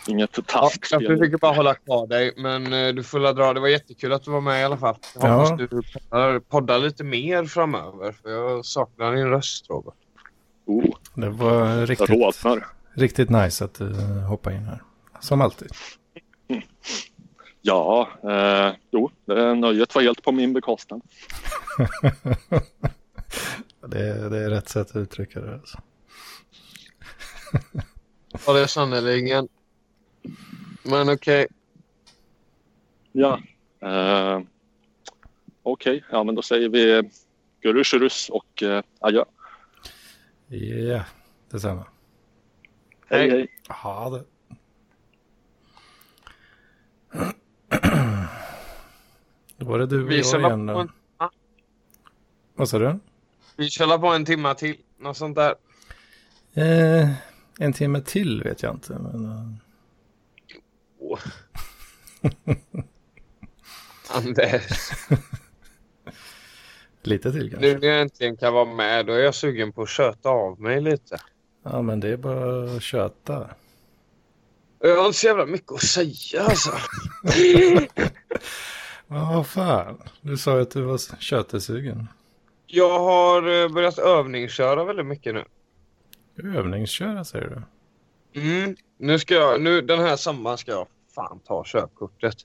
Inget 0.08 0.30
Ja, 0.38 0.44
taskspel. 0.48 1.04
jag 1.04 1.18
försöker 1.18 1.38
bara 1.38 1.52
hålla 1.56 1.74
kvar 1.74 2.08
dig, 2.08 2.34
men 2.38 2.74
eh, 2.74 2.94
du 2.94 3.04
får 3.04 3.20
la 3.20 3.34
dra. 3.34 3.54
Det 3.54 3.60
var 3.60 3.68
jättekul 3.68 4.14
att 4.14 4.24
du 4.24 4.32
var 4.32 4.42
med 4.42 4.62
i 4.62 4.64
alla 4.64 4.78
fall. 4.78 4.96
Jag 5.16 5.24
Ja. 5.24 5.34
hoppas 5.34 5.58
du 5.58 5.68
poddar, 5.68 6.40
poddar 6.40 6.80
lite 6.80 7.04
mer 7.04 7.46
framöver, 7.46 8.12
för 8.12 8.30
jag 8.30 8.66
saknar 8.66 9.16
din 9.16 9.28
röst, 9.30 9.70
Robert. 9.70 9.94
Oh, 10.66 10.96
Det 11.14 11.30
var 11.30 11.86
riktigt, 11.86 12.10
riktigt 12.94 13.30
nice 13.30 13.66
att 13.66 13.74
du 13.74 13.94
hoppade 14.30 14.56
in 14.56 14.64
här. 14.66 14.82
Som 15.20 15.42
alltid. 15.42 15.70
Ja, 17.62 18.10
eh, 18.24 18.74
jo, 18.92 19.12
nöjet 19.56 19.96
var 19.96 20.02
helt 20.02 20.24
på 20.24 20.32
min 20.32 20.54
bekostnad. 20.54 21.02
Det, 23.88 24.30
det 24.30 24.38
är 24.38 24.50
rätt 24.50 24.70
sätt 24.70 24.90
att 24.90 24.96
uttrycka 24.96 25.40
det. 25.40 25.54
Alltså. 25.54 25.78
Ja, 28.48 28.54
det 28.54 28.62
är 28.62 28.68
sannerligen. 28.68 29.48
Men 30.84 31.10
okej. 31.10 31.48
Ja. 33.12 33.40
Eh, 33.82 34.42
Okej, 35.64 36.04
ja 36.12 36.24
men 36.24 36.36
då 36.36 36.42
säger 36.42 36.70
vi 36.70 37.10
Gurusherus 37.62 38.30
och 38.30 38.64
eh, 38.64 38.84
adjö. 39.00 39.24
Ja, 40.48 41.04
detsamma. 41.50 41.86
Hej 43.10 43.20
Hej. 43.20 43.30
hej. 43.30 43.48
Ja, 43.68 44.10
det. 44.10 44.26
Då 49.58 49.66
var 49.66 49.80
det 49.80 49.86
du 49.86 50.04
och 50.04 50.12
Vi 50.12 50.22
jag 50.22 50.42
igen 50.42 50.70
en, 50.70 50.90
Vad 52.56 52.70
sa 52.70 52.80
du? 52.80 53.00
vi 53.58 53.70
kör 53.70 53.98
på 53.98 54.08
en 54.08 54.26
timma 54.26 54.54
till. 54.54 54.78
Något 54.98 55.18
sånt 55.18 55.36
där. 55.36 55.56
Eh, 56.54 57.10
en 57.60 57.74
timme 57.74 58.02
till 58.02 58.44
vet 58.44 58.64
jag 58.64 58.76
inte. 58.76 58.94
Men, 58.94 59.26
eh, 59.26 59.48
Åh. 61.00 61.20
Anders. 64.10 64.92
lite 67.04 67.32
till 67.32 67.52
kanske. 67.52 67.68
Nu 67.68 67.80
när 67.80 67.88
jag 67.88 68.02
äntligen 68.02 68.38
kan 68.38 68.54
vara 68.54 68.66
med, 68.66 69.06
då 69.06 69.14
är 69.14 69.20
jag 69.20 69.36
sugen 69.36 69.72
på 69.72 69.82
att 69.82 69.90
köta 69.90 70.30
av 70.30 70.62
mig 70.62 70.82
lite. 70.82 71.22
Ja, 71.64 71.82
men 71.82 72.00
det 72.00 72.10
är 72.10 72.18
bara 72.18 72.76
att 72.76 72.84
köta. 72.84 73.50
Jag 74.80 74.98
har 74.98 75.06
inte 75.06 75.20
så 75.20 75.28
jävla 75.28 75.46
mycket 75.46 75.72
att 75.72 75.82
säga 75.82 76.42
alltså. 76.42 76.72
Vad 79.08 79.48
fan. 79.48 80.02
Du 80.22 80.38
sa 80.38 80.56
ju 80.56 80.62
att 80.62 80.72
du 80.72 80.82
var 80.82 81.22
kötesugen. 81.22 82.08
Jag 82.68 83.00
har 83.00 83.64
eh, 83.64 83.70
börjat 83.70 84.00
övningsköra 84.00 84.84
väldigt 84.84 85.06
mycket 85.06 85.34
nu. 85.34 85.44
Övningsköra 86.44 87.24
säger 87.24 87.50
du? 88.34 88.42
Mm. 88.42 88.76
Nu 88.98 89.20
ska 89.20 89.34
jag, 89.34 89.62
nu 89.62 89.82
den 89.82 90.00
här 90.00 90.16
sommaren 90.16 90.58
ska 90.58 90.72
jag 90.72 90.88
fan 91.16 91.40
ta 91.40 91.64
körkortet. 91.66 92.36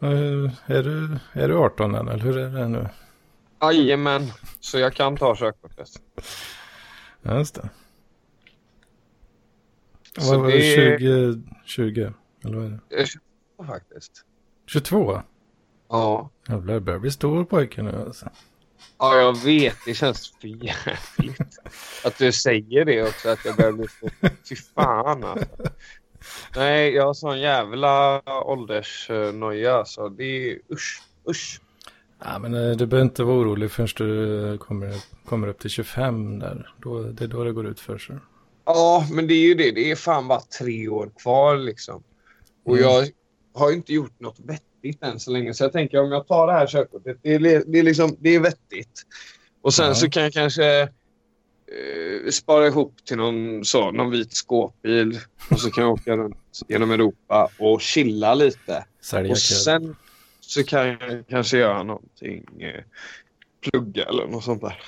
Eh, 0.00 0.50
är, 0.76 0.82
du, 0.82 1.18
är 1.32 1.48
du 1.48 1.56
18 1.56 1.94
än, 1.94 2.08
eller 2.08 2.18
hur 2.24 2.38
är 2.38 2.50
det 2.50 2.68
nu? 2.68 2.88
Jajamän, 3.60 4.22
så 4.60 4.78
jag 4.78 4.94
kan 4.94 5.16
ta 5.16 5.36
körkortet. 5.36 5.88
Ja, 7.22 7.38
just 7.38 7.54
det. 7.54 7.68
Så 10.18 10.30
Vad 10.30 10.40
var 10.40 10.46
det? 10.50 10.56
det- 10.56 10.98
20, 10.98 11.42
20? 11.64 12.12
Eller 12.44 12.56
vad 12.56 12.66
är 12.66 12.70
det? 12.70 12.80
Jag 12.88 13.08
kör 13.08 13.20
faktiskt. 13.66 14.24
22? 14.66 15.22
Ja. 15.88 16.30
Jävlar, 16.48 16.80
börjar 16.80 16.98
bli 17.00 17.10
stor 17.10 17.44
pojke 17.44 17.82
nu 17.82 18.02
alltså. 18.06 18.30
Ja, 18.98 19.16
jag 19.16 19.36
vet. 19.44 19.76
Det 19.86 19.94
känns 19.94 20.32
för 20.40 20.48
jävligt. 20.48 21.58
Att 22.04 22.18
du 22.18 22.32
säger 22.32 22.84
det 22.84 23.02
också, 23.02 23.28
att 23.28 23.44
jag 23.44 23.56
börjar 23.56 23.72
bli 23.72 23.86
så... 24.00 24.08
Fy 24.48 24.56
fan 24.56 25.24
alltså. 25.24 25.46
Nej, 26.56 26.94
jag 26.94 27.06
har 27.06 27.14
sån 27.14 27.40
jävla 27.40 28.22
åldersnoja 28.44 29.74
alltså. 29.74 30.08
Det 30.08 30.24
är 30.50 30.58
usch, 30.72 31.02
usch. 31.30 31.60
Ja, 32.24 32.38
men 32.38 32.54
eh, 32.54 32.76
du 32.76 32.86
behöver 32.86 33.04
inte 33.10 33.24
vara 33.24 33.36
orolig 33.36 33.70
förrän 33.70 33.88
du 33.96 34.48
eh, 34.52 34.58
kommer, 34.58 34.94
kommer 35.24 35.48
upp 35.48 35.58
till 35.58 35.70
25 35.70 36.38
där. 36.38 36.74
Då, 36.82 37.02
det 37.02 37.24
är 37.24 37.28
då 37.28 37.44
det 37.44 37.52
går 37.52 37.66
ut 37.66 37.80
för 37.80 37.98
sig. 37.98 38.16
Ja, 38.64 39.06
men 39.10 39.26
det 39.26 39.34
är 39.34 39.46
ju 39.48 39.54
det. 39.54 39.70
Det 39.70 39.90
är 39.90 39.96
fan 39.96 40.28
bara 40.28 40.40
tre 40.40 40.88
år 40.88 41.10
kvar 41.22 41.56
liksom. 41.56 42.02
Och 42.64 42.76
Mm. 42.78 42.88
jag 42.90 43.08
har 43.54 43.72
inte 43.72 43.92
gjort 43.92 44.20
något 44.20 44.38
vettigt 44.38 44.75
än 45.00 45.20
så 45.20 45.30
länge. 45.30 45.54
Så 45.54 45.64
jag 45.64 45.72
tänker 45.72 46.00
om 46.02 46.12
jag 46.12 46.26
tar 46.26 46.46
det 46.46 46.52
här 46.52 46.66
körkortet, 46.66 47.18
det 47.22 47.34
är, 47.34 47.38
det 47.66 47.78
är, 47.78 47.82
liksom, 47.82 48.16
det 48.20 48.34
är 48.34 48.40
vettigt. 48.40 49.02
Och 49.62 49.74
sen 49.74 49.86
Ja. 49.86 49.94
så 49.94 50.10
kan 50.10 50.22
jag 50.22 50.32
kanske 50.32 50.82
eh, 50.82 52.30
spara 52.30 52.66
ihop 52.66 52.94
till 53.04 53.16
någon, 53.16 53.64
så, 53.64 53.90
någon 53.90 54.10
vit 54.10 54.32
skåpbil. 54.32 55.18
Och 55.50 55.60
så 55.60 55.70
kan 55.70 55.84
jag 55.84 55.92
åka 55.92 56.16
runt 56.16 56.36
genom 56.68 56.90
Europa 56.90 57.48
och 57.58 57.80
chilla 57.80 58.34
lite. 58.34 58.84
Sälja 59.00 59.32
Och 59.32 59.38
sen 59.38 59.96
så 60.40 60.64
kan 60.64 60.86
jag 60.86 61.24
kanske 61.28 61.58
göra 61.58 61.82
någonting. 61.82 62.44
Eh, 62.60 62.82
plugga 63.60 64.04
eller 64.04 64.26
något 64.26 64.44
sånt 64.44 64.62
där. 64.62 64.82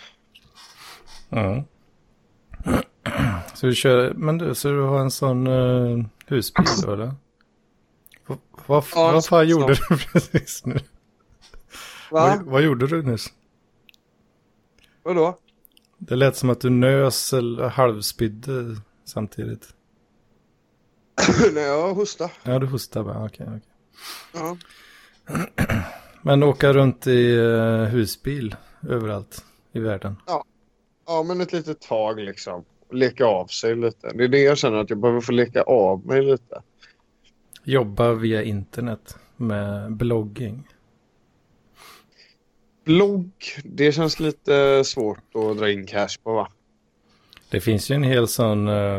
Ja. 1.28 1.64
Så 3.54 3.66
du 3.66 3.74
kör, 3.74 4.12
men 4.14 4.38
du, 4.38 4.54
så 4.54 4.68
du 4.68 4.80
har 4.80 5.00
en 5.00 5.10
sån 5.10 5.46
uh, 5.46 6.04
husbil 6.26 6.66
då 6.82 6.92
eller? 6.92 7.12
Vad, 8.28 8.38
vad, 8.66 8.84
Ja, 8.94 9.12
vad 9.12 9.24
fan 9.24 9.48
gjorde 9.48 9.74
du 9.74 9.98
precis 10.12 10.66
nu? 10.66 10.74
Va? 10.74 10.80
Vad, 12.10 12.42
vad 12.42 12.62
gjorde 12.62 12.86
du 12.86 13.02
nyss? 13.02 13.32
Vadå? 15.02 15.38
Det 15.98 16.16
lät 16.16 16.36
som 16.36 16.50
att 16.50 16.60
du 16.60 16.70
nös 16.70 17.32
eller 17.32 17.68
halvspydde 17.68 18.76
samtidigt. 19.04 19.68
Nej, 21.52 21.62
jag 21.64 21.94
hostar. 21.94 22.32
Ja, 22.42 22.58
du 22.58 22.66
hostade 22.66 23.04
bara. 23.04 23.24
Okej, 23.24 23.46
okej. 23.48 23.60
Ja. 24.34 24.56
Men 26.22 26.42
åka 26.42 26.72
runt 26.72 27.06
i 27.06 27.36
eh, 27.36 27.82
husbil 27.82 28.56
överallt 28.88 29.44
i 29.72 29.80
världen. 29.80 30.16
ja, 31.06 31.22
men 31.22 31.40
ett 31.40 31.52
litet 31.52 31.80
tag 31.80 32.20
liksom. 32.20 32.64
Leka 32.92 33.26
av 33.26 33.46
sig 33.46 33.76
lite. 33.76 34.12
Det 34.14 34.24
är 34.24 34.28
det 34.28 34.38
jag 34.42 34.58
känner 34.58 34.76
att 34.78 34.90
jag 34.90 34.98
behöver 34.98 35.20
få 35.20 35.32
leka 35.32 35.62
av 35.62 36.06
mig 36.06 36.22
lite. 36.22 36.62
Jobba 37.68 38.14
via 38.14 38.42
internet 38.42 39.16
med 39.36 39.92
blogging. 39.92 40.68
Blogg, 42.84 43.32
det 43.64 43.92
känns 43.92 44.20
lite 44.20 44.84
svårt 44.84 45.34
att 45.34 45.58
dra 45.58 45.70
in 45.70 45.86
cash 45.86 46.08
på 46.22 46.34
va? 46.34 46.48
Det 47.50 47.60
finns 47.60 47.90
ju 47.90 47.94
en 47.94 48.02
hel 48.02 48.28
sån, 48.28 48.68
eh, 48.68 48.98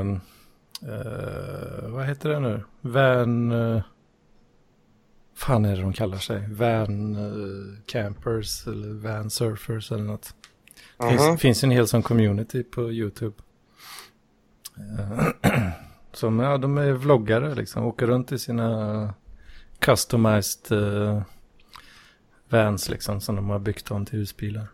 eh, 0.81 1.89
vad 1.89 2.05
heter 2.05 2.29
det 2.29 2.39
nu? 2.39 2.63
Van, 2.81 3.51
uh, 3.51 3.81
fan 5.35 5.65
är 5.65 5.75
det 5.75 5.81
de 5.81 5.93
kallar 5.93 6.17
sig? 6.17 6.47
Van 6.49 7.15
eh, 7.15 7.83
campers 7.85 8.67
eller 8.67 8.93
van 8.93 9.29
surfers 9.29 9.91
eller 9.91 10.03
något. 10.03 10.33
Det 10.97 11.03
Aha. 11.03 11.11
finns, 11.11 11.41
finns 11.41 11.63
en 11.63 11.71
hel 11.71 11.87
sån 11.87 12.03
community 12.03 12.63
på 12.63 12.91
YouTube. 12.91 13.35
Som, 16.19 16.39
ja, 16.39 16.57
de 16.57 16.77
är 16.77 16.91
vloggare 16.91 17.55
liksom, 17.55 17.85
åker 17.85 18.07
runt 18.07 18.31
i 18.31 18.39
sina 18.39 19.13
customized 19.79 20.71
eh, 20.71 21.21
vans 22.49 22.89
liksom, 22.89 23.21
som 23.21 23.35
de 23.35 23.49
har 23.49 23.59
byggt 23.59 23.91
om 23.91 24.05
till 24.05 24.19
husbilar. 24.19 24.67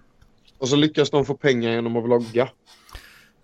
Och 0.57 0.69
så 0.69 0.75
lyckas 0.75 1.09
de 1.09 1.25
få 1.25 1.35
pengar 1.35 1.71
genom 1.71 1.95
att 1.95 2.03
vlogga. 2.03 2.49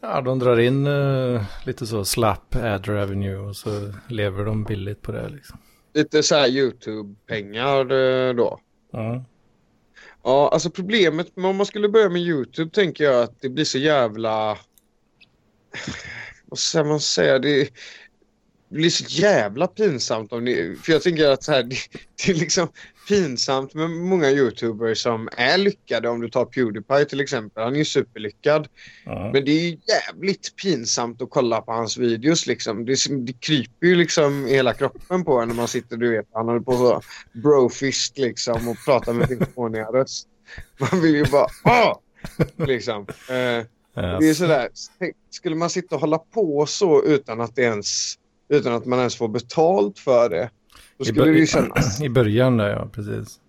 Ja, 0.02 0.22
de 0.22 0.40
drar 0.40 0.60
in 0.60 0.88
eh, 0.88 1.44
lite 1.66 1.88
så 1.88 2.06
slapp 2.06 2.56
ad 2.56 2.84
revenue 2.88 3.38
och 3.38 3.56
så 3.56 3.94
lever 4.08 4.46
de 4.46 4.64
billigt 4.64 5.02
på 5.02 5.12
det 5.12 5.30
liksom. 5.30 5.58
Lite 5.94 6.24
så 6.24 6.36
här 6.36 6.48
YouTube-pengar 6.48 7.92
eh, 7.92 8.36
då. 8.36 8.60
Ja. 8.92 9.26
Ja, 10.24 10.50
alltså 10.54 10.70
problemet 10.70 11.36
med 11.36 11.50
om 11.50 11.56
man 11.56 11.66
skulle 11.66 11.90
börja 11.90 12.10
med 12.10 12.22
YouTube 12.22 12.72
tänker 12.72 13.04
jag 13.04 13.24
att 13.24 13.42
det 13.42 13.50
blir 13.50 13.66
så 13.66 13.78
jävla... 13.78 14.58
Vad 16.52 16.60
ska 16.60 16.84
man 16.84 17.00
säga? 17.00 17.40
Det 17.40 17.70
blir 18.70 18.90
så 18.90 19.04
jävla 19.08 19.68
pinsamt 19.68 20.34
om 20.34 20.44
ni... 20.44 20.76
För 20.84 20.92
jag 20.92 21.02
tänker 21.02 21.30
att 21.30 21.44
så 21.44 21.52
här, 21.52 21.64
det, 21.70 21.76
det 22.26 22.32
är 22.32 22.36
liksom 22.36 22.68
pinsamt 23.08 23.74
med 23.74 23.90
många 23.90 24.30
YouTubers 24.30 25.02
som 25.02 25.30
är 25.38 25.58
lyckade. 25.58 26.10
Om 26.10 26.22
du 26.22 26.30
tar 26.30 26.46
Pewdiepie 26.46 27.06
till 27.06 27.20
exempel. 27.20 27.64
Han 27.64 27.74
är 27.74 27.78
ju 27.78 27.86
superlyckad. 27.86 28.68
Ja. 29.06 29.32
Men 29.34 29.46
det 29.46 29.52
är 29.52 29.70
ju 29.70 29.78
jävligt 29.88 30.56
pinsamt 30.56 31.22
att 31.22 31.30
kolla 31.30 31.62
på 31.62 31.72
hans 31.72 31.98
videos 31.98 32.48
liksom. 32.48 32.86
Det, 32.86 32.96
det 33.10 33.34
kryper 33.34 33.88
ju 33.88 33.96
liksom 33.96 34.48
i 34.48 34.54
hela 34.54 34.74
kroppen 34.74 35.24
på 35.24 35.40
en 35.40 35.48
när 35.48 35.56
man 35.56 35.68
sitter, 35.68 35.98
du 35.98 36.12
vet, 36.12 36.28
han 36.34 36.48
håller 36.48 36.62
på 36.62 36.72
så 36.72 37.02
brofist 37.34 38.18
liksom 38.18 38.68
och 38.68 38.78
pratar 38.86 39.14
med 39.14 39.28
sin 39.28 39.46
fåniga 39.56 39.86
röst. 39.86 40.28
Man 40.78 41.02
vill 41.02 41.16
ju 41.16 41.26
bara 41.26 41.48
åh! 41.64 41.98
Liksom. 42.68 43.08
Eh, 43.30 43.66
det 43.94 44.30
är 44.30 44.34
sådär, 44.34 44.70
skulle 45.30 45.56
man 45.56 45.70
sitta 45.70 45.96
och 45.96 46.02
hålla 46.02 46.18
på 46.18 46.66
så 46.66 47.04
utan 47.04 47.42
att 47.42 47.56
det 47.56 47.62
ens, 47.62 48.16
utan 48.50 48.74
att 48.74 48.86
man 48.86 49.00
ens 49.00 49.16
får 49.16 49.28
betalt 49.28 50.00
för 50.00 50.30
det. 50.30 50.50
Då 50.98 51.04
I 51.04 51.08
skulle 51.08 51.26
bör- 51.26 51.32
det 51.32 51.40
ju 51.40 51.48
kännas. 51.48 52.02
I 52.04 52.10
början 52.10 52.58
där, 52.58 52.70
ja, 52.70 52.88
precis. 52.92 53.40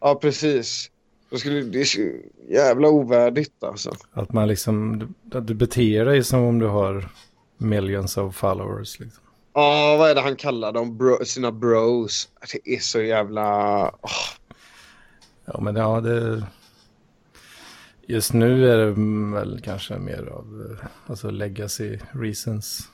Ja, 0.00 0.14
precis. 0.14 0.90
Då 1.30 1.36
skulle 1.36 1.60
det 1.60 1.80
är 1.80 2.12
jävla 2.48 2.88
ovärdigt 2.88 3.64
alltså. 3.64 3.92
Att 4.12 4.32
man 4.32 4.48
liksom, 4.48 5.08
att 5.32 5.46
du 5.46 5.54
beter 5.54 6.04
dig 6.04 6.24
som 6.24 6.42
om 6.42 6.58
du 6.58 6.66
har 6.66 7.08
millions 7.58 8.16
of 8.16 8.36
followers 8.36 9.00
liksom. 9.00 9.22
Ja, 9.54 9.96
vad 9.98 10.10
är 10.10 10.14
det 10.14 10.20
han 10.20 10.36
kallar 10.36 10.72
dem? 10.72 10.96
Bro, 10.98 11.24
sina 11.24 11.52
bros. 11.52 12.28
Det 12.64 12.74
är 12.74 12.78
så 12.78 13.00
jävla... 13.00 13.82
åh. 14.02 14.10
Ja, 15.44 15.60
men 15.60 15.76
ja, 15.76 16.00
det... 16.00 16.46
Just 18.10 18.32
nu 18.32 18.70
är 18.70 18.78
det 18.78 18.94
väl 19.34 19.60
kanske 19.60 19.98
mer 19.98 20.26
av 20.26 20.78
eh, 20.80 20.86
alltså 21.06 21.30
legacy 21.30 21.98
reasons. 22.12 22.88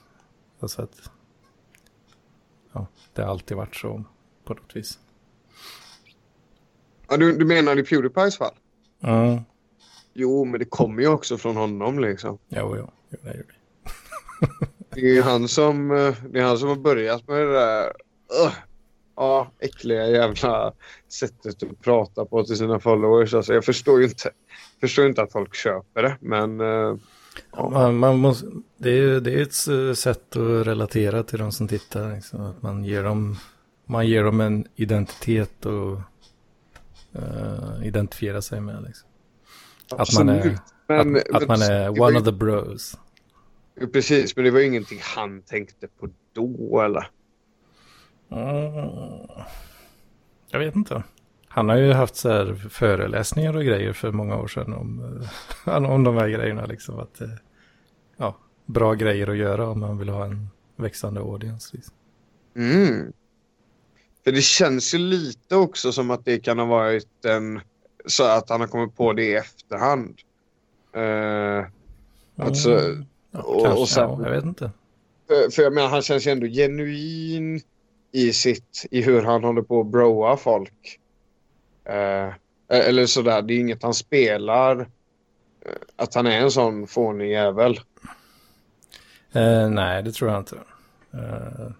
Alltså 0.60 0.82
att... 0.82 1.10
Ja, 2.72 2.86
det 3.12 3.22
har 3.22 3.30
alltid 3.30 3.56
varit 3.56 3.76
så 3.76 4.04
på 4.44 4.54
något 4.54 4.76
vis. 4.76 4.98
Ja, 7.08 7.16
du, 7.16 7.38
du 7.38 7.44
menar 7.44 7.78
i 7.78 7.82
Pewdiepies 7.82 8.38
fall? 8.38 8.54
Mm. 9.02 9.40
Jo, 10.12 10.44
men 10.44 10.58
det 10.58 10.64
kommer 10.64 11.02
ju 11.02 11.08
också 11.08 11.38
från 11.38 11.56
honom 11.56 11.98
liksom. 11.98 12.38
Jo, 12.48 12.76
jo, 12.76 12.90
jo, 13.10 13.18
det 13.22 13.28
gör 13.28 13.44
det. 13.46 14.66
Det 14.90 15.18
är 15.18 15.22
han 15.22 15.48
som, 15.48 15.90
eh, 15.90 16.14
det 16.30 16.40
är 16.40 16.44
han 16.44 16.58
som 16.58 16.68
har 16.68 16.76
börjat 16.76 17.28
med 17.28 17.36
det 17.36 17.52
där 17.52 17.86
uh, 17.86 18.52
ja, 19.16 19.50
äckliga 19.58 20.06
jävla 20.08 20.72
sättet 21.08 21.62
att 21.62 21.80
prata 21.80 22.24
på 22.24 22.44
till 22.44 22.56
sina 22.56 22.80
followers. 22.80 23.34
Alltså, 23.34 23.54
jag 23.54 23.64
förstår 23.64 24.00
ju 24.00 24.04
inte, 24.06 24.30
förstår 24.80 25.06
inte 25.06 25.22
att 25.22 25.32
folk 25.32 25.54
köper 25.54 26.02
det, 26.02 26.16
men 26.20 26.60
eh, 26.60 26.96
ja. 27.52 27.70
Man, 27.70 27.96
man 27.96 28.18
måste, 28.18 28.46
det, 28.76 28.90
är, 28.90 29.20
det 29.20 29.32
är 29.32 29.42
ett 29.42 29.88
eh, 29.88 29.94
sätt 29.94 30.36
att 30.36 30.66
relatera 30.66 31.22
till 31.22 31.38
de 31.38 31.52
som 31.52 31.68
tittar. 31.68 32.14
Liksom. 32.14 32.40
Att 32.40 32.62
man, 32.62 32.84
ger 32.84 33.02
dem, 33.02 33.36
man 33.86 34.06
ger 34.06 34.24
dem 34.24 34.40
en 34.40 34.66
identitet 34.74 35.66
och 35.66 36.00
uh, 37.16 37.86
identifiera 37.86 38.42
sig 38.42 38.60
med. 38.60 38.82
Liksom. 38.86 39.08
Att 39.90 40.14
man 40.18 40.28
är, 40.28 40.36
Absolut. 40.38 40.60
Men, 40.88 41.16
att, 41.16 41.42
att 41.42 41.48
man 41.48 41.62
är 41.62 42.00
one 42.00 42.12
ju- 42.12 42.18
of 42.18 42.24
the 42.24 42.32
bros. 42.32 42.98
Precis, 43.92 44.36
men 44.36 44.44
det 44.44 44.50
var 44.50 44.60
ju 44.60 44.66
ingenting 44.66 44.98
han 45.02 45.42
tänkte 45.42 45.88
på 45.88 46.08
då 46.32 46.80
eller? 46.80 47.06
Mm. 48.34 49.26
Jag 50.50 50.58
vet 50.58 50.76
inte. 50.76 51.02
Han 51.48 51.68
har 51.68 51.76
ju 51.76 51.92
haft 51.92 52.16
så 52.16 52.28
här 52.28 52.54
föreläsningar 52.70 53.56
och 53.56 53.64
grejer 53.64 53.92
för 53.92 54.12
många 54.12 54.36
år 54.36 54.48
sedan 54.48 54.72
om, 54.72 55.20
eh, 55.66 55.74
om 55.90 56.04
de 56.04 56.16
här 56.16 56.28
grejerna. 56.28 56.66
Liksom, 56.66 56.98
att, 56.98 57.20
eh, 57.20 57.28
ja, 58.16 58.36
bra 58.66 58.94
grejer 58.94 59.26
att 59.30 59.36
göra 59.36 59.68
om 59.68 59.80
man 59.80 59.98
vill 59.98 60.08
ha 60.08 60.24
en 60.24 60.48
växande 60.76 61.20
audience. 61.20 61.76
Liksom. 61.76 61.94
Mm. 62.56 63.12
För 64.24 64.32
det 64.32 64.42
känns 64.42 64.94
ju 64.94 64.98
lite 64.98 65.56
också 65.56 65.92
som 65.92 66.10
att 66.10 66.24
det 66.24 66.38
kan 66.40 66.58
ha 66.58 66.66
varit 66.66 67.24
en... 67.24 67.60
Så 68.06 68.24
att 68.24 68.48
han 68.50 68.60
har 68.60 68.68
kommit 68.68 68.96
på 68.96 69.12
det 69.12 69.24
i 69.24 69.34
efterhand. 69.34 70.18
Eh, 70.92 71.64
alltså, 72.46 72.70
Mm. 72.78 73.04
Ja, 73.30 73.40
och- 73.42 73.62
kanske, 73.64 73.80
och 73.80 73.88
sen- 73.88 74.02
ja, 74.10 74.20
jag 74.22 74.30
vet 74.30 74.44
inte. 74.44 74.70
för, 75.28 75.50
för 75.50 75.62
jag 75.62 75.72
menar, 75.74 75.88
han 75.88 76.02
känns 76.02 76.26
ju 76.26 76.30
ändå 76.30 76.46
genuin 76.46 77.60
i 78.14 78.32
sitt... 78.32 78.86
I 78.90 79.02
hur 79.02 79.22
han 79.22 79.44
håller 79.44 79.62
på 79.62 79.80
att 79.80 79.86
broa 79.86 80.36
folk. 80.36 81.00
Eh, 81.84 82.32
eller 82.68 83.06
sådär, 83.06 83.42
det 83.42 83.54
är 83.54 83.58
inget 83.58 83.82
han 83.82 83.94
spelar. 83.94 84.80
eh, 84.80 84.86
Att 85.96 86.14
han 86.14 86.26
är 86.26 86.40
en 86.40 86.50
sån 86.50 86.86
fånig 86.86 87.30
jävel. 87.30 87.80
Eh, 89.32 89.68
nej, 89.70 90.02
det 90.02 90.12
tror 90.12 90.30
jag 90.30 90.40
inte. 90.40 90.58
Eh, 91.14 91.70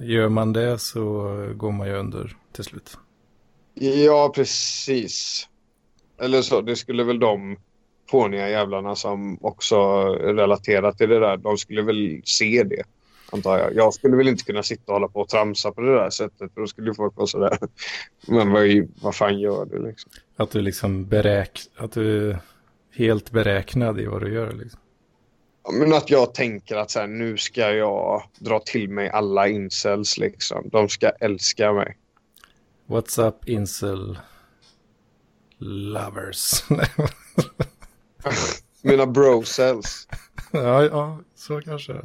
gör 0.00 0.28
man 0.28 0.52
det 0.52 0.78
så 0.78 1.02
går 1.56 1.72
man 1.72 1.88
ju 1.88 1.94
under 1.94 2.36
till 2.52 2.64
slut. 2.64 2.98
Ja, 3.74 4.32
precis. 4.34 5.48
Eller 6.20 6.42
så, 6.42 6.60
det 6.60 6.76
skulle 6.76 7.04
väl 7.04 7.18
de 7.18 7.56
fåniga 8.10 8.48
jävlarna 8.48 8.96
som 8.96 9.38
också 9.40 10.04
relaterar 10.14 10.92
till 10.92 11.08
det 11.08 11.20
där, 11.20 11.36
de 11.36 11.58
skulle 11.58 11.82
väl 11.82 12.22
se 12.24 12.62
det. 12.62 12.82
Antar 13.32 13.58
jag. 13.58 13.74
Jag 13.74 13.94
skulle 13.94 14.16
väl 14.16 14.28
inte 14.28 14.44
kunna 14.44 14.62
sitta 14.62 14.82
och 14.86 14.92
hålla 14.92 15.08
på 15.08 15.20
och 15.20 15.28
tramsa 15.28 15.72
på 15.72 15.80
det 15.80 15.94
där 15.94 16.10
sättet. 16.10 16.54
För 16.54 16.60
då 16.60 16.66
skulle 16.66 16.94
folk 16.94 17.16
vara 17.16 17.26
sådär. 17.26 17.58
Men 18.26 18.52
vad, 18.52 18.88
vad 19.02 19.14
fan 19.14 19.38
gör 19.38 19.64
du 19.64 19.86
liksom? 19.86 20.12
Att 20.36 20.50
du 20.50 20.62
liksom 20.62 21.08
beräk... 21.08 21.60
Att 21.76 21.92
du 21.92 22.30
är 22.30 22.38
helt 22.92 23.30
beräknad 23.30 24.00
i 24.00 24.06
vad 24.06 24.20
du 24.20 24.34
gör 24.34 24.52
liksom. 24.52 24.80
Ja, 25.64 25.72
Men 25.72 25.92
att 25.92 26.10
jag 26.10 26.34
tänker 26.34 26.76
att 26.76 26.90
så 26.90 27.00
här, 27.00 27.06
nu 27.06 27.38
ska 27.38 27.72
jag 27.72 28.22
dra 28.38 28.60
till 28.60 28.88
mig 28.88 29.10
alla 29.10 29.48
incels 29.48 30.18
liksom. 30.18 30.68
De 30.72 30.88
ska 30.88 31.08
älska 31.08 31.72
mig. 31.72 31.96
What's 32.86 33.28
up 33.28 33.48
incel 33.48 34.18
lovers? 35.58 36.64
Mina 38.82 39.06
brocels. 39.06 40.08
ja, 40.50 40.84
ja, 40.84 41.18
så 41.34 41.60
kanske. 41.60 42.02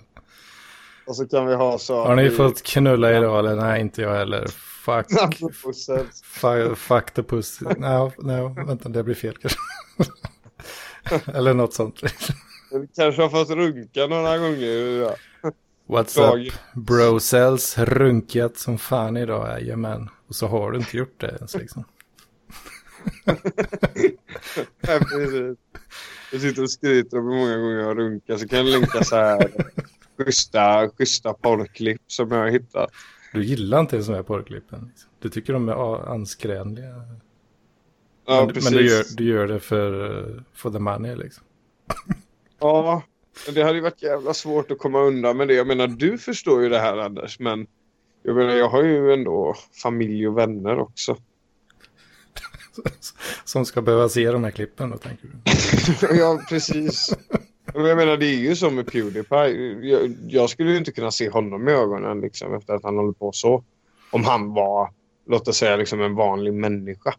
Och 1.08 1.16
så 1.16 1.28
kan 1.28 1.48
vi 1.48 1.56
ha 1.56 1.80
så. 1.80 2.06
Har 2.06 2.16
ni 2.16 2.30
fått 2.30 2.64
knulla 2.64 3.18
idag 3.18 3.40
eller? 3.40 3.56
Nej, 3.56 3.82
inte 3.82 4.02
jag 4.02 4.14
heller. 4.16 4.48
Fuck. 4.88 5.08
Brocels. 5.40 6.22
Fuck, 6.24 6.78
fuck 6.78 7.12
the 7.12 7.24
pussy. 7.24 7.66
Nej, 7.78 8.12
no, 8.18 8.66
vänta, 8.68 8.90
det 8.90 9.04
blir 9.04 9.16
fel 9.16 9.38
kanske. 9.38 9.60
eller 11.38 11.54
något 11.54 11.74
sånt. 11.74 12.02
Du 12.72 12.88
kanske 12.96 13.22
har 13.22 13.30
fått 13.30 13.50
runka 13.50 14.08
några 14.08 14.38
gånger. 14.38 15.02
Ja. 15.02 15.16
What's 15.88 16.18
Dag. 16.18 16.48
up? 16.48 16.54
Bro 16.74 17.20
cells 17.20 17.78
runkat 17.78 18.58
som 18.58 18.78
fan 18.78 19.18
idag, 19.18 19.48
jajamän. 19.48 20.10
Och 20.28 20.36
så 20.36 20.48
har 20.48 20.72
du 20.72 20.78
inte 20.78 20.98
gjort 20.98 21.20
det 21.20 21.28
ens 21.28 21.56
liksom. 21.56 21.84
Ja, 24.82 25.00
precis. 25.00 25.58
Jag 26.32 26.42
sitter 26.42 26.64
och 26.64 26.72
skryter 26.72 27.18
om 27.18 27.28
hur 27.28 27.36
många 27.36 27.58
gånger 27.58 27.78
jag 27.78 27.86
har 27.86 27.96
runkat. 27.96 28.40
Så 28.40 28.48
kan 28.48 28.60
jag 28.60 28.68
länka 28.68 29.04
så 29.04 29.16
här 29.16 29.52
schyssta, 30.18 30.90
schyssta 30.90 31.34
porrklipp 31.34 32.02
som 32.08 32.32
jag 32.32 32.40
har 32.40 32.50
hittat. 32.50 32.90
Du 33.34 33.44
gillar 33.44 33.80
inte 33.80 33.96
ens 33.96 34.08
de 34.08 34.14
här 34.14 34.24
porrklippen. 34.24 34.88
Liksom. 34.90 35.10
Du 35.20 35.30
tycker 35.30 35.54
de 35.54 35.70
är 35.70 35.94
a- 35.96 36.06
anskräniga. 36.08 36.94
Ja, 38.26 38.46
men, 38.54 38.64
men 38.64 38.74
du, 38.74 38.90
gör, 38.90 39.04
du 39.18 39.24
gör 39.24 39.48
det 39.48 39.60
för, 39.60 39.94
uh, 39.94 40.42
for 40.54 40.72
the 40.72 40.80
money 40.80 41.16
liksom. 41.16 41.44
Ja, 42.60 43.04
men 43.46 43.56
det 43.56 43.64
hade 43.64 43.76
ju 43.76 43.82
varit 43.82 44.04
jävla 44.04 44.34
svårt 44.34 44.72
att 44.72 44.78
komma 44.78 45.00
undan 45.00 45.38
med 45.38 45.48
det. 45.48 45.54
Jag 45.54 45.68
menar, 45.68 45.88
du 45.88 46.18
förstår 46.18 46.64
ju 46.64 46.70
det 46.70 46.80
här 46.80 46.98
Anders, 46.98 47.40
men 47.40 47.68
jag 48.24 48.36
menar, 48.36 48.54
jag 48.54 48.70
har 48.70 48.84
ju 48.84 49.14
ändå 49.14 49.56
familj 49.84 50.28
och 50.28 50.38
vänner 50.38 50.80
också. 50.80 51.18
Som 53.46 53.66
ska 53.66 53.82
behöva 53.82 54.10
se 54.10 54.32
de 54.32 54.44
här 54.44 54.52
klippen 54.52 54.90
då, 54.90 54.98
tänker 54.98 55.28
du? 55.28 56.18
ja, 56.18 56.42
precis. 56.50 57.16
Jag 57.78 57.98
menar, 57.98 58.18
det 58.18 58.26
är 58.26 58.40
ju 58.40 58.56
som 58.56 58.76
med 58.76 58.92
Pewdiepie. 58.92 59.48
Jag, 59.82 60.16
jag 60.28 60.50
skulle 60.50 60.72
ju 60.72 60.78
inte 60.78 60.92
kunna 60.92 61.12
se 61.12 61.30
honom 61.30 61.68
i 61.68 61.72
ögonen 61.72 62.22
liksom, 62.22 62.54
efter 62.54 62.74
att 62.74 62.84
han 62.84 62.98
håller 62.98 63.14
på 63.14 63.32
så. 63.32 63.64
Om 64.12 64.24
han 64.24 64.54
var, 64.54 64.90
låt 65.28 65.48
oss 65.48 65.58
säga, 65.58 65.76
liksom 65.76 66.02
en 66.02 66.16
vanlig 66.16 66.54
människa. 66.54 67.14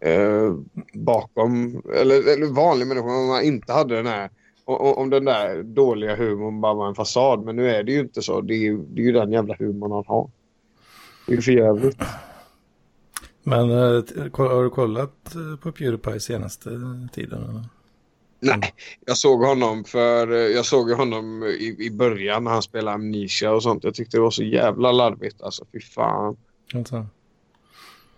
Eh, 0.00 0.54
bakom, 0.92 1.82
eller, 1.94 2.32
eller 2.32 2.46
vanlig 2.46 2.86
människa, 2.86 3.06
om 3.06 3.26
man 3.26 3.42
inte 3.42 3.72
hade 3.72 3.96
den 3.96 4.06
här 4.06 4.30
om 4.70 5.10
den 5.10 5.24
där 5.24 5.62
dåliga 5.62 6.16
humorn 6.16 6.60
bara 6.60 6.74
var 6.74 6.88
en 6.88 6.94
fasad. 6.94 7.44
Men 7.44 7.56
nu 7.56 7.70
är 7.70 7.82
det 7.82 7.92
ju 7.92 8.00
inte 8.00 8.22
så. 8.22 8.40
Det 8.40 8.54
är 8.54 8.58
ju, 8.58 8.78
det 8.78 9.00
är 9.00 9.04
ju 9.04 9.12
den 9.12 9.32
jävla 9.32 9.56
humorn 9.58 9.92
han 9.92 10.04
har. 10.06 10.30
Det 11.26 11.32
är 11.32 11.36
ju 11.36 11.42
för 11.42 11.52
jävligt. 11.52 11.98
Men 13.42 13.70
eh, 13.70 14.02
har 14.32 14.62
du 14.64 14.70
kollat 14.70 15.34
eh, 15.34 15.56
på 15.62 15.72
Pewdiepie 15.72 16.20
senaste 16.20 16.70
tiden? 17.12 17.42
Eller? 17.42 17.77
Nej, 18.40 18.74
jag 19.06 19.16
såg 19.16 19.44
honom 19.44 19.84
för 19.84 20.32
eh, 20.32 20.38
jag 20.38 20.64
såg 20.64 20.90
honom 20.90 21.44
i, 21.44 21.76
i 21.78 21.90
början 21.90 22.44
när 22.44 22.50
han 22.50 22.62
spelade 22.62 22.94
Amnesia 22.94 23.52
och 23.52 23.62
sånt. 23.62 23.84
Jag 23.84 23.94
tyckte 23.94 24.16
det 24.16 24.20
var 24.20 24.30
så 24.30 24.42
jävla 24.42 24.92
larvigt 24.92 25.42
alltså. 25.42 25.64
Fy 25.72 25.80
fan. 25.80 26.36
Alltså. 26.74 27.06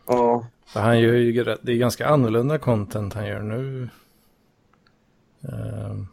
Ja. 0.07 0.47
För 0.67 0.81
han 0.81 1.01
gör 1.01 1.15
ju 1.15 1.45
det 1.63 1.73
är 1.73 1.77
ganska 1.77 2.07
annorlunda 2.07 2.59
content 2.59 3.15
han 3.15 3.27
gör 3.27 3.43
nu. 3.43 3.89
Ehm. 5.43 6.07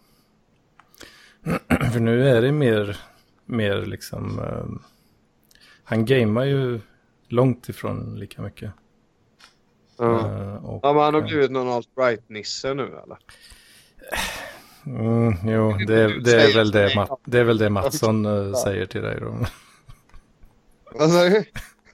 för 1.91 1.99
nu 1.99 2.29
är 2.29 2.41
det 2.41 2.51
mer, 2.51 2.97
mer 3.45 3.85
liksom, 3.85 4.39
ehm, 4.39 4.79
han 5.83 6.05
gamear 6.05 6.45
ju 6.45 6.79
långt 7.27 7.69
ifrån 7.69 8.15
lika 8.19 8.41
mycket. 8.41 8.71
Ja. 9.97 10.19
Eh, 10.19 10.65
och, 10.65 10.79
ja 10.83 10.93
men 10.93 11.03
han 11.03 11.13
har 11.13 11.21
eh, 11.21 11.27
blivit 11.27 11.51
någon 11.51 11.69
alt-right-nisse 11.69 12.73
nu 12.73 12.83
eller? 12.83 13.17
Mm, 14.85 15.33
jo, 15.43 15.77
det, 15.87 16.21
det, 16.21 16.41
är 16.43 16.53
väl 16.53 16.71
det, 16.71 17.07
det 17.25 17.39
är 17.39 17.43
väl 17.43 17.57
det 17.57 17.69
Mattsson 17.69 18.25
eh, 18.25 18.53
säger 18.53 18.85
till 18.85 19.01
dig 19.01 19.19
då. 19.19 19.45
Vad 20.91 21.11
sa 21.11 21.23
du? 21.23 21.45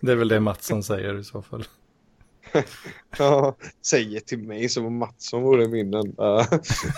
Det 0.02 0.12
är 0.12 0.16
väl 0.16 0.28
det 0.28 0.40
Mattsson 0.40 0.84
säger 0.84 1.20
i 1.20 1.24
så 1.24 1.42
fall. 1.42 1.66
Ja, 3.18 3.58
säger 3.86 4.20
till 4.20 4.40
mig 4.40 4.70
som 4.70 4.86
om 4.86 4.98
Mattsson 4.98 5.44
vore 5.44 5.68
min 5.68 5.94
enda... 5.94 6.48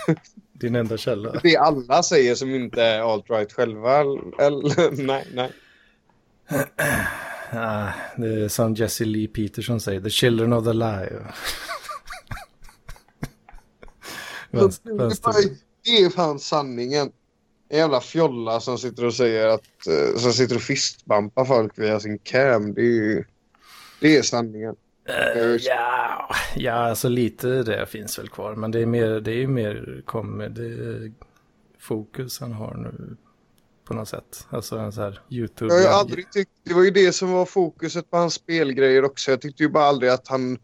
Din 0.54 0.76
enda 0.76 0.98
källa. 0.98 1.40
Det 1.44 1.58
alla 1.58 2.04
säger 2.04 2.36
som 2.36 2.56
inte 2.56 2.84
är 2.84 3.02
alt-right 3.02 3.54
själva. 3.54 4.00
Eller, 4.40 4.92
nej, 5.06 5.28
nej. 5.34 5.52
Ah, 7.52 7.92
det 8.18 8.44
är 8.44 8.48
som 8.48 8.74
Jesse 8.74 9.06
Lee 9.06 9.28
Peterson 9.28 9.80
säger, 9.80 10.02
the 10.02 10.10
children 10.10 10.54
of 10.54 10.66
the 10.66 10.74
lie. 10.74 11.10
Vänster, 14.62 14.94
vänster. 14.94 15.34
Det 15.84 15.90
är 15.90 16.10
fan 16.10 16.40
sanningen. 16.40 17.12
En 17.70 17.78
jävla 17.78 18.02
fjolla 18.02 18.60
som 18.60 18.78
sitter 18.78 19.06
och 19.06 19.14
säger 19.14 19.48
att... 19.48 19.88
eh, 19.88 20.18
Som 20.18 20.34
sitter 20.34 20.56
och 20.56 20.62
fistbampar 20.62 21.46
folk 21.46 21.80
via 21.80 22.00
sin 22.00 22.20
cam. 22.20 22.74
Det 22.74 22.82
är 22.82 22.86
ju... 22.86 23.24
Det 24.00 24.18
är 24.18 24.22
sanningen. 24.22 24.76
Eh, 25.10 25.42
ja, 25.60 26.30
ja, 26.56 26.74
alltså 26.74 27.10
lite 27.10 27.48
det 27.48 27.86
finns 27.86 28.20
väl 28.20 28.30
kvar. 28.30 28.56
Men 28.56 28.72
det 28.72 28.80
är 28.80 28.86
mer, 28.86 29.08
det 29.20 29.32
är 29.32 29.38
ju 29.38 29.48
mer 29.48 30.02
comedy 30.06 31.12
fokus 31.80 32.40
han 32.40 32.52
har 32.52 32.74
nu. 32.74 33.18
På 33.88 33.94
något 33.94 34.10
sätt. 34.10 34.48
Alltså 34.50 34.78
en 34.78 34.92
så 34.92 35.02
här 35.02 35.22
YouTube. 35.30 35.74
Jag 35.74 35.92
har 35.92 36.00
aldrig 36.00 36.32
tyckt... 36.32 36.52
Det 36.64 36.74
var 36.74 36.84
ju 36.84 36.92
det 36.92 37.14
som 37.14 37.32
var 37.32 37.46
fokuset 37.46 38.12
på 38.12 38.18
hans 38.18 38.34
spelgrejer 38.34 39.06
också. 39.06 39.32
Jag 39.32 39.42
tyckte 39.42 39.64
ju 39.64 39.70
bara 39.70 39.86
aldrig 39.86 40.12
att 40.12 40.28
han... 40.28 40.58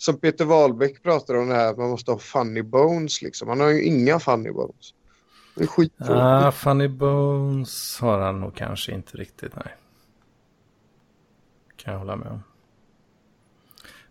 Som 0.00 0.20
Peter 0.20 0.44
Wahlbeck 0.44 1.02
pratade 1.02 1.38
om 1.38 1.48
det 1.48 1.54
här 1.54 1.76
man 1.76 1.90
måste 1.90 2.10
ha 2.10 2.18
funny 2.18 2.62
bones 2.62 3.22
liksom. 3.22 3.48
Han 3.48 3.60
har 3.60 3.68
ju 3.68 3.84
inga 3.84 4.18
funny 4.18 4.50
bones. 4.50 4.94
Det 5.54 5.62
är 5.62 5.66
skittråkigt. 5.66 6.10
Ah, 6.10 6.52
Funny 6.52 6.88
Bones 6.88 7.98
har 8.00 8.18
han 8.18 8.40
nog 8.40 8.54
kanske 8.54 8.92
inte 8.92 9.16
riktigt, 9.16 9.56
nej. 9.56 9.76
Kan 11.76 11.92
jag 11.92 11.98
hålla 11.98 12.16
med 12.16 12.28
om. 12.28 12.42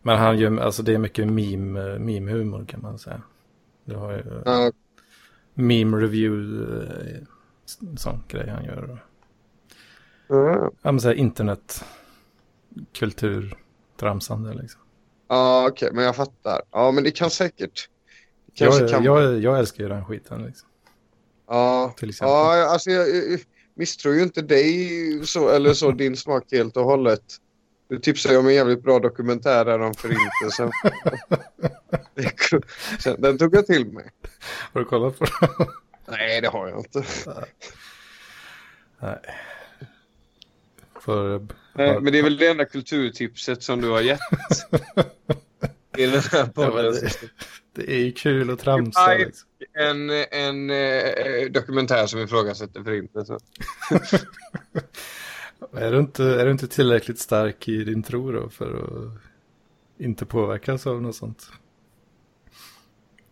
Men 0.01 0.17
han 0.17 0.37
gör, 0.37 0.57
alltså 0.57 0.83
det 0.83 0.93
är 0.93 0.97
mycket 0.97 1.27
meme, 1.27 1.99
meme-humor 1.99 2.65
kan 2.65 2.81
man 2.81 2.99
säga. 2.99 3.21
Du 3.85 3.95
har 3.95 4.11
ju 4.11 4.23
Ja, 4.45 4.71
meme 5.53 5.97
review, 5.97 6.63
eh, 6.85 7.21
sån 7.97 8.23
grej 8.27 8.49
han 8.49 8.65
gör. 8.65 9.03
ja. 10.27 10.71
Men 10.81 10.99
så 10.99 11.07
här 11.07 11.15
internet, 11.15 11.85
kultur, 12.93 13.57
tramsande 13.97 14.53
liksom. 14.53 14.81
Ja, 15.29 15.67
okej, 15.69 15.89
men 15.93 16.03
jag 16.03 16.15
fattar. 16.15 16.61
Ja, 16.71 16.91
men 16.91 17.03
det 17.03 17.11
kan 17.11 17.29
säkert... 17.29 17.89
det 18.57 18.65
Jag, 18.65 18.89
kan 18.89 19.03
jag, 19.03 19.39
jag 19.39 19.59
älskar 19.59 19.83
ju 19.83 19.89
den 19.89 20.05
skiten 20.05 20.45
liksom. 20.45 20.67
Ja, 21.47 21.93
till 21.97 22.09
exempel. 22.09 22.29
ja 22.31 22.69
alltså 22.71 22.91
jag, 22.91 23.09
jag 23.09 23.39
misstror 23.75 24.15
ju 24.15 24.23
inte 24.23 24.41
dig 24.41 25.27
så, 25.27 25.49
eller 25.49 25.73
så 25.73 25.91
din 26.01 26.17
smak 26.17 26.43
helt 26.51 26.77
och 26.77 26.83
hållet. 26.83 27.23
Du 27.87 27.99
tipsade 27.99 28.37
om 28.37 28.47
en 28.47 28.53
jävligt 28.53 28.83
bra 28.83 28.99
dokumentär 28.99 29.65
där 29.65 29.79
om 29.79 29.93
förintelsen. 29.93 30.71
Den 33.21 33.37
tog 33.37 33.55
jag 33.55 33.65
till 33.65 33.85
mig. 33.85 34.11
Har 34.73 34.81
du 34.81 34.85
kollat 34.85 35.19
på 35.19 35.25
den? 35.25 35.67
Nej, 36.07 36.41
det 36.41 36.47
har 36.47 36.67
jag 36.67 36.79
inte. 36.79 37.03
nej. 38.99 39.19
För, 40.99 41.47
Nej, 41.73 42.01
men 42.01 42.13
det 42.13 42.19
är 42.19 42.23
väl 42.23 42.37
det 42.37 42.47
enda 42.47 42.65
kulturtipset 42.65 43.63
som 43.63 43.81
du 43.81 43.89
har 43.89 44.01
gett. 44.01 44.19
I 45.97 46.05
den 46.05 46.21
här 46.31 46.49
Ja, 46.55 46.81
det, 46.81 47.11
det 47.73 47.91
är 47.91 47.99
ju 47.99 48.11
kul 48.11 48.49
att 48.49 48.59
tramsa 48.59 49.13
liksom. 49.13 49.49
En, 49.73 50.09
en 50.31 50.69
eh, 50.69 51.51
dokumentär 51.51 52.05
som 52.05 52.19
ifrågasätter 52.19 52.83
förintelsen. 52.83 53.39
Är 55.73 55.91
du, 55.91 55.99
inte, 55.99 56.23
är 56.23 56.45
du 56.45 56.51
inte 56.51 56.67
tillräckligt 56.67 57.19
stark 57.19 57.67
i 57.67 57.83
din 57.83 58.03
tro 58.03 58.31
då 58.31 58.49
för 58.49 58.75
att 58.75 59.21
inte 59.97 60.25
påverkas 60.25 60.87
av 60.87 61.01
något 61.01 61.15
sånt? 61.15 61.51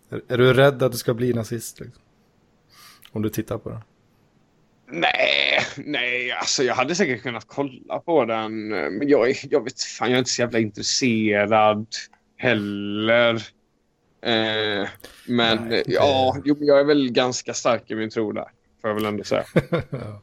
Är, 0.10 0.22
är 0.28 0.38
du 0.38 0.54
rädd 0.54 0.84
att 0.84 0.92
du 0.92 0.98
ska 0.98 1.14
bli 1.14 1.34
nazist? 1.34 1.80
Liksom? 1.80 2.04
Om 3.12 3.22
du 3.22 3.30
tittar 3.30 3.58
på 3.58 3.70
den. 3.70 3.82
Nej, 4.90 5.47
nej, 5.86 6.32
alltså 6.32 6.64
jag 6.64 6.76
hade 6.76 6.96
säkert 6.96 7.24
kunnat 7.24 7.48
kolla 7.48 8.00
på 8.00 8.26
den. 8.26 8.68
Men 8.68 9.08
jag, 9.10 9.36
jag 9.50 9.64
vet 9.64 9.82
fan, 9.82 10.10
jag 10.10 10.16
är 10.16 10.20
inte 10.20 10.32
så 10.32 10.42
jävla 10.42 10.60
intresserad 10.60 11.88
heller. 12.38 13.36
Eh, 14.22 14.88
men 15.28 15.68
Nej, 15.70 15.84
ja, 15.86 16.34
jag. 16.36 16.42
jo, 16.46 16.56
jag 16.60 16.80
är 16.80 16.84
väl 16.84 17.12
ganska 17.12 17.54
stark 17.54 17.92
i 17.92 17.96
min 17.96 18.10
tro 18.10 18.32
där. 18.32 18.48
Får 18.82 18.90
jag 18.90 18.96
väl 18.96 19.06
ändå 19.06 19.24
säga. 19.24 19.46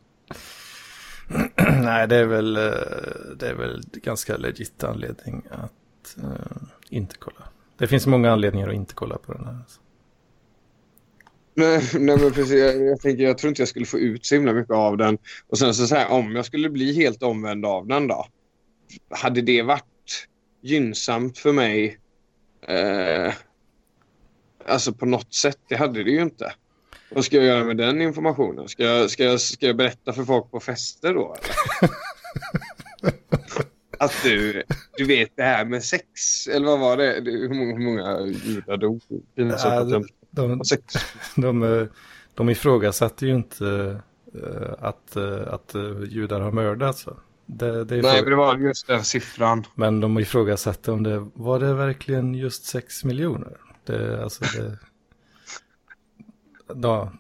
Nej, 1.83 2.09
det 2.09 2.17
är 2.17 2.25
väl, 2.25 2.57
eh, 2.57 2.63
det 3.37 3.49
är 3.49 3.55
väl 3.55 3.83
ganska 3.93 4.37
legit 4.37 4.85
anledning 4.85 5.43
att 5.51 6.17
eh, 6.23 6.57
inte 6.89 7.17
kolla. 7.19 7.49
Det 7.79 7.87
finns 7.87 8.07
många 8.07 8.33
anledningar 8.33 8.69
att 8.69 8.75
inte 8.75 8.95
kolla 8.95 9.19
på 9.19 9.33
den 9.33 9.45
här. 9.45 9.55
alltså. 9.55 9.81
Nej, 11.55 11.91
nej, 11.95 12.19
men 12.19 12.33
precis. 12.33 12.55
Jag, 12.55 12.83
jag, 12.83 13.01
tänker, 13.01 13.25
jag 13.25 13.39
tror 13.39 13.49
inte 13.49 13.63
jag 13.63 13.69
skulle 13.69 13.87
få 13.87 13.99
ut 13.99 14.27
så 14.27 14.35
himla 14.35 14.53
mycket 14.53 14.75
av 14.75 14.97
den. 14.97 15.19
Och 15.47 15.59
sen 15.59 15.75
så, 15.75 15.87
så 15.87 15.95
här, 15.95 16.11
om 16.11 16.37
jag 16.37 16.47
skulle 16.47 16.71
bli 16.71 16.95
helt 16.95 17.23
omvänd 17.23 17.67
av 17.67 17.87
den 17.87 18.09
då. 18.09 18.27
Hade 19.11 19.43
det 19.43 19.63
varit 19.63 20.29
gynnsamt 20.63 21.39
för 21.39 21.53
mig? 21.53 21.99
Eh, 22.69 23.33
alltså 24.67 24.93
på 24.93 25.07
något 25.07 25.35
sätt, 25.35 25.59
det 25.69 25.77
hade 25.77 26.05
det 26.05 26.11
ju 26.11 26.23
inte. 26.23 26.53
Vad 27.11 27.25
ska 27.25 27.37
jag 27.37 27.45
göra 27.47 27.65
med 27.65 27.77
den 27.77 28.03
informationen? 28.03 28.69
Ska 28.69 28.83
jag, 28.85 29.11
ska 29.11 29.25
jag, 29.25 29.41
ska 29.41 29.67
jag 29.67 29.77
berätta 29.77 30.13
för 30.13 30.25
folk 30.25 30.51
på 30.51 30.61
fester 30.61 31.15
då? 31.15 31.37
Att 33.99 34.23
du, 34.23 34.63
du 34.97 35.05
vet 35.05 35.31
det 35.37 35.43
här 35.43 35.65
med 35.65 35.85
sex, 35.85 36.47
eller 36.49 36.67
vad 36.67 36.81
var 36.81 36.97
det? 36.97 37.31
Hur 37.31 37.55
många, 37.55 37.77
hur 37.77 37.85
många 37.85 38.27
judar 38.27 38.77
dog? 38.77 39.01
Jag 39.35 39.61
de, 40.35 40.65
Sex. 40.65 40.95
de, 41.37 41.63
eh, 41.63 41.87
de 42.35 42.51
ifrågasatte 42.51 43.27
ju 43.27 43.35
inte 43.35 43.65
uh, 43.65 44.73
att, 44.79 45.17
uh, 45.17 45.55
att 45.55 45.75
judar 46.09 46.41
har 46.41 46.53
mördats. 46.53 47.07
Det, 47.47 47.85
det 47.85 48.03
Nej, 48.03 48.23
det 48.23 48.37
var 48.37 48.57
just 48.57 48.87
den 48.87 49.05
siffran. 49.05 49.65
Men 49.75 50.01
de 50.01 50.19
ifrågasatte 50.19 50.93
om 50.93 51.03
det 51.03 51.29
var 51.35 51.61
det 51.61 51.75
verkligen 51.75 52.35
just 52.35 52.65
6 52.65 53.05
miljoner. 53.05 53.57
Det, 53.85 54.23
alltså 54.23 54.45
det, 54.45 54.79
ja, 56.83 57.13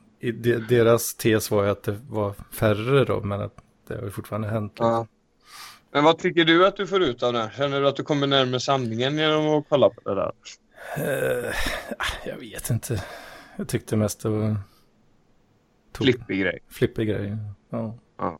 deras 0.68 1.14
tes 1.14 1.50
var 1.50 1.64
ju 1.64 1.70
att 1.70 1.82
det 1.82 1.98
var 2.08 2.34
färre 2.50 3.04
då, 3.04 3.20
men 3.20 3.40
att 3.40 3.54
det 3.88 4.00
har 4.00 4.10
fortfarande 4.10 4.48
hänt. 4.48 4.72
Ja. 4.78 5.06
Men 5.92 6.04
vad 6.04 6.18
tycker 6.18 6.44
du 6.44 6.66
att 6.66 6.76
du 6.76 6.86
får 6.86 7.02
ut 7.02 7.22
av 7.22 7.32
det? 7.32 7.50
Känner 7.56 7.80
du 7.80 7.88
att 7.88 7.96
du 7.96 8.02
kommer 8.02 8.26
närmare 8.26 8.60
sanningen 8.60 9.18
genom 9.18 9.46
att 9.46 9.64
kolla 9.68 9.90
på 9.90 10.00
det 10.10 10.14
där? 10.14 10.32
Uh, 10.98 11.54
jag 12.24 12.36
vet 12.36 12.70
inte. 12.70 13.04
Jag 13.56 13.68
tyckte 13.68 13.96
mest 13.96 14.22
det 14.22 14.28
var... 14.28 14.56
Flippig 15.96 16.40
grej. 16.40 16.58
Flippig 16.68 17.08
grej, 17.08 17.36
ja. 17.70 17.98
Ja, 18.18 18.38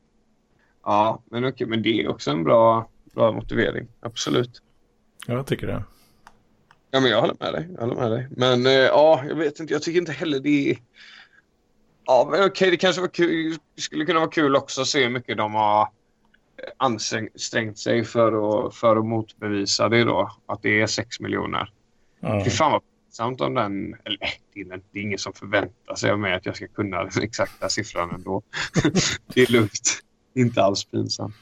ja 0.84 1.22
men 1.30 1.44
okej, 1.44 1.66
men 1.66 1.82
det 1.82 2.02
är 2.02 2.08
också 2.08 2.30
en 2.30 2.44
bra, 2.44 2.88
bra 3.14 3.32
motivering. 3.32 3.88
Absolut. 4.00 4.62
Ja, 5.26 5.34
jag 5.34 5.46
tycker 5.46 5.66
det. 5.66 5.84
Ja, 6.90 7.00
men 7.00 7.10
jag 7.10 7.20
håller 7.20 7.36
med 7.40 7.52
dig. 7.54 7.68
Jag 7.74 7.80
håller 7.80 7.94
med 7.94 8.10
dig. 8.10 8.28
Men 8.30 8.66
uh, 8.66 8.72
ja, 8.72 9.24
jag 9.28 9.34
vet 9.34 9.60
inte. 9.60 9.72
Jag 9.72 9.82
tycker 9.82 10.00
inte 10.00 10.12
heller 10.12 10.40
det 10.40 10.70
är... 10.70 10.78
Ja, 12.06 12.28
men 12.30 12.44
okej, 12.44 12.70
det 12.70 12.76
kanske 12.76 13.00
var 13.00 13.08
kul. 13.08 13.56
skulle 13.76 14.04
kunna 14.04 14.20
vara 14.20 14.30
kul 14.30 14.56
också 14.56 14.80
att 14.80 14.86
se 14.86 15.02
hur 15.02 15.10
mycket 15.10 15.36
de 15.36 15.54
har 15.54 15.88
ansträngt 16.76 17.78
sig 17.78 18.04
för 18.04 18.66
att, 18.66 18.74
för 18.74 18.96
att 18.96 19.04
motbevisa 19.04 19.88
det 19.88 20.04
då. 20.04 20.30
Att 20.46 20.62
det 20.62 20.80
är 20.80 20.86
6 20.86 21.20
miljoner. 21.20 21.72
Mm. 22.24 22.44
Fy 22.44 22.50
fan 22.50 22.72
vad 22.72 22.82
pinsamt 23.14 23.40
om 23.40 23.54
den... 23.54 23.96
Eller 24.04 24.18
det 24.54 24.60
är, 24.60 25.02
ingen 25.02 25.18
som 25.18 25.32
förväntar 25.32 25.94
sig 25.94 26.10
av 26.10 26.18
mig 26.18 26.34
att 26.34 26.46
jag 26.46 26.56
ska 26.56 26.66
kunna 26.66 27.04
den 27.04 27.22
exakta 27.22 27.68
siffran 27.68 28.10
ändå. 28.14 28.42
det 29.34 29.42
är 29.42 29.52
lugnt. 29.52 30.00
Inte 30.34 30.62
alls 30.62 30.84
pinsamt. 30.84 31.34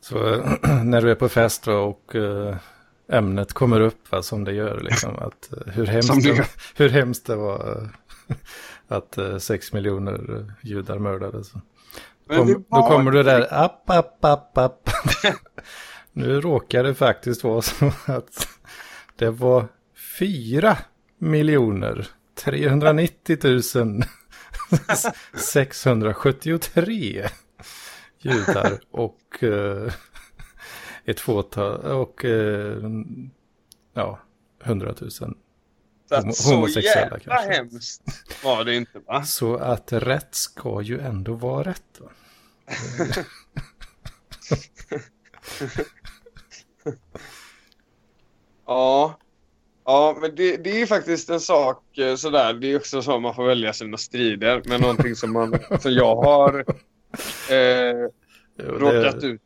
Så 0.00 0.18
när 0.84 1.02
du 1.02 1.10
är 1.10 1.14
på 1.14 1.28
fest 1.28 1.64
då 1.64 1.72
och 1.72 2.14
uh, 2.14 2.56
ämnet 3.08 3.52
kommer 3.52 3.80
upp 3.80 4.12
va, 4.12 4.22
som 4.22 4.44
det 4.44 4.52
gör, 4.52 4.80
liksom, 4.80 5.18
att, 5.18 5.50
uh, 5.52 5.72
hur, 5.72 5.86
hemskt 5.86 6.22
det, 6.22 6.48
hur 6.76 6.88
hemskt 6.88 7.26
det 7.26 7.36
var 7.36 7.90
att 8.88 9.18
sex 9.38 9.72
miljoner 9.72 10.52
judar 10.62 10.98
mördades. 10.98 11.52
Kom, 12.28 12.64
då 12.68 12.82
kommer 12.82 13.10
du 13.10 13.22
där, 13.22 13.64
app, 13.64 13.90
app, 13.90 14.24
app, 14.24 14.58
app. 14.58 14.90
nu 16.12 16.40
råkar 16.40 16.84
det 16.84 16.94
faktiskt 16.94 17.44
vara 17.44 17.62
så 17.62 17.92
att 18.06 18.57
det 19.18 19.30
var 19.30 19.68
fyra 20.18 20.78
miljoner 21.18 22.08
390 22.34 23.38
000 23.42 24.02
673 25.34 27.28
judar 28.18 28.80
och 28.90 29.42
uh, 29.42 29.92
ett 31.04 31.20
fåtal 31.20 31.80
och 31.80 32.24
uh, 32.24 33.04
ja, 33.94 34.18
100 34.64 34.94
000 35.00 35.10
så 35.10 35.36
jävla 36.80 37.18
kanske. 37.18 37.54
hemskt 37.54 38.02
var 38.44 38.64
det 38.64 38.74
inte 38.74 38.98
va? 38.98 39.24
Så 39.24 39.56
att 39.56 39.92
rätt 39.92 40.34
ska 40.34 40.82
ju 40.82 41.00
ändå 41.00 41.34
vara 41.34 41.70
rätt. 41.70 42.00
Va? 42.00 42.10
ja. 48.68 49.18
Ja, 49.84 50.18
men 50.20 50.34
det, 50.34 50.56
det 50.56 50.82
är 50.82 50.86
faktiskt 50.86 51.30
en 51.30 51.40
sak 51.40 51.98
eh, 51.98 52.14
sådär. 52.14 52.52
Det 52.52 52.72
är 52.72 52.76
också 52.76 53.02
så 53.02 53.20
man 53.20 53.34
får 53.34 53.46
välja 53.46 53.72
sina 53.72 53.96
strider. 53.96 54.62
Men 54.64 54.80
någonting 54.80 55.14
som, 55.14 55.32
man, 55.32 55.58
som 55.80 55.92
jag 55.92 56.16
har 56.16 56.64
eh, 57.50 58.08
jo, 58.58 58.64
råkat 58.64 59.24
ut. 59.24 59.40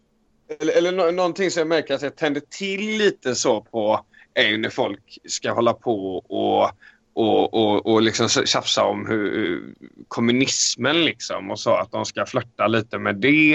Eller, 0.60 0.72
eller 0.72 1.12
någonting 1.12 1.50
som 1.50 1.60
jag 1.60 1.68
märker 1.68 1.94
att 1.94 2.02
jag 2.02 2.16
tänder 2.16 2.42
till 2.50 2.80
lite 2.80 3.34
så 3.34 3.60
på 3.60 4.04
är 4.34 4.48
ju 4.48 4.58
när 4.58 4.70
folk 4.70 5.18
ska 5.24 5.52
hålla 5.52 5.72
på 5.72 6.16
och 6.16 6.70
och, 7.14 7.54
och, 7.54 7.86
och 7.86 8.02
liksom 8.02 8.28
tjafsa 8.28 8.84
om 8.84 9.06
hur, 9.06 9.74
kommunismen 10.08 11.04
liksom 11.04 11.50
och 11.50 11.60
så 11.60 11.74
att 11.74 11.92
de 11.92 12.04
ska 12.04 12.26
flörta 12.26 12.66
lite 12.66 12.98
med 12.98 13.16
det. 13.16 13.54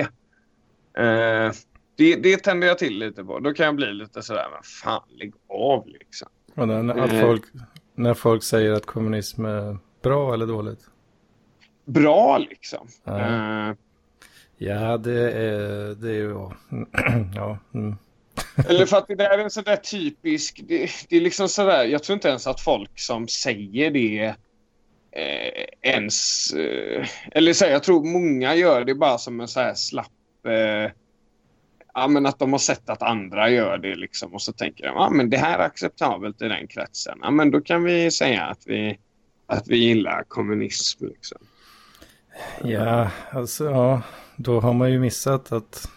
Eh, 0.98 1.52
det. 1.98 2.16
Det 2.16 2.38
tänder 2.38 2.68
jag 2.68 2.78
till 2.78 3.00
lite 3.00 3.24
på. 3.24 3.40
Då 3.40 3.54
kan 3.54 3.66
jag 3.66 3.76
bli 3.76 3.94
lite 3.94 4.22
sådär, 4.22 4.48
men 4.52 4.64
fan 4.64 5.04
lägg 5.10 5.34
av 5.50 5.88
liksom. 5.88 6.28
Och 6.56 6.68
när, 6.68 7.00
att 7.00 7.14
eh. 7.14 7.22
folk, 7.22 7.44
när 7.96 8.14
folk 8.14 8.44
säger 8.44 8.72
att 8.72 8.86
kommunism 8.86 9.46
är 9.46 9.78
bra 10.04 10.34
eller 10.34 10.48
dåligt? 10.48 10.80
Bra 11.86 12.38
liksom. 12.38 12.88
Ja, 13.04 13.20
eh. 13.20 13.76
ja 14.58 14.98
det 14.98 15.32
är, 15.32 15.96
det 15.96 16.10
är 16.10 16.14
ju, 16.14 16.34
ja. 17.36 17.58
Mm. 17.74 17.96
Eller 18.70 18.86
för 18.86 18.98
att 18.98 19.08
det 19.08 19.16
där 19.16 19.30
är 19.30 19.44
en 19.44 19.50
sån 19.50 19.64
typisk... 19.92 20.62
Det, 20.68 20.90
det, 21.10 21.18
är 21.18 21.22
liksom 21.22 21.50
sådär, 21.50 21.86
jag 21.86 22.04
tror 22.04 22.14
inte 22.14 22.28
ens 22.28 22.48
att 22.48 22.62
folk 22.62 23.00
som 23.00 23.28
säger 23.28 23.92
det 23.92 24.36
eh, 25.12 25.92
ens... 25.92 26.52
Eh, 26.54 27.08
eller 27.32 27.54
så 27.54 27.66
här, 27.66 27.72
jag 27.72 27.84
tror 27.84 28.04
många 28.04 28.56
gör 28.56 28.86
det 28.86 28.96
bara 28.96 29.18
som 29.18 29.40
en 29.40 29.48
så 29.48 29.60
här 29.60 29.74
slapp... 29.74 30.46
Eh, 30.46 30.92
ja, 31.98 32.08
men 32.08 32.26
att 32.26 32.40
de 32.40 32.52
har 32.52 32.60
sett 32.60 32.90
att 32.90 33.02
andra 33.02 33.50
gör 33.50 33.78
det 33.78 33.96
liksom 33.96 34.34
och 34.34 34.42
så 34.42 34.54
tänker 34.54 34.84
de 34.84 34.96
ja, 34.96 35.10
men 35.10 35.30
det 35.30 35.38
här 35.38 35.60
är 35.60 35.64
acceptabelt 35.64 36.42
i 36.42 36.48
den 36.48 36.68
kretsen. 36.68 37.20
Ja, 37.22 37.32
men 37.32 37.52
då 37.52 37.62
kan 37.62 37.84
vi 37.84 38.12
säga 38.12 38.46
att 38.46 38.62
vi, 38.66 39.00
att 39.46 39.68
vi 39.68 39.78
gillar 39.78 40.24
kommunism. 40.28 41.06
Liksom. 41.06 41.38
Ja, 42.64 43.12
alltså 43.32 43.66
ja, 43.66 44.02
då 44.36 44.60
har 44.60 44.74
man 44.74 44.92
ju 44.92 45.00
missat 45.00 45.52
att 45.52 45.90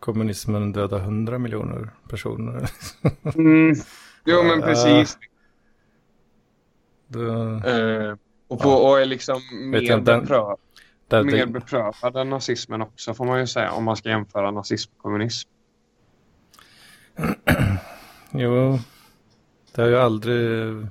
kommunismen 0.00 0.72
döda 0.72 0.98
hundra 0.98 1.38
miljoner 1.38 1.90
personer. 2.08 2.70
mm. 3.34 3.74
Jo, 4.24 4.42
men 4.42 4.62
precis. 4.62 5.18
Då... 7.06 7.20
Uh, 7.20 8.14
och, 8.48 8.60
på, 8.60 8.70
och 8.70 9.00
är 9.00 9.06
liksom 9.06 9.40
mer, 9.70 9.80
jag, 9.82 10.04
den, 10.04 10.20
beprövad, 10.20 10.58
den, 11.10 11.26
mer 11.26 11.46
beprövad 11.46 12.16
än 12.16 12.30
nazismen 12.30 12.82
också 12.82 13.14
får 13.14 13.24
man 13.24 13.40
ju 13.40 13.46
säga 13.46 13.72
om 13.72 13.84
man 13.84 13.96
ska 13.96 14.08
jämföra 14.08 14.50
nazism 14.50 14.92
och 14.96 15.02
kommunism. 15.02 15.48
jo, 18.30 18.78
det 19.74 19.82
har 19.82 19.88
ju 19.88 19.96
aldrig, 19.96 20.86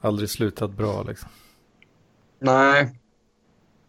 aldrig 0.00 0.30
slutat 0.30 0.70
bra 0.70 1.02
liksom. 1.02 1.30
Nej, 2.38 2.90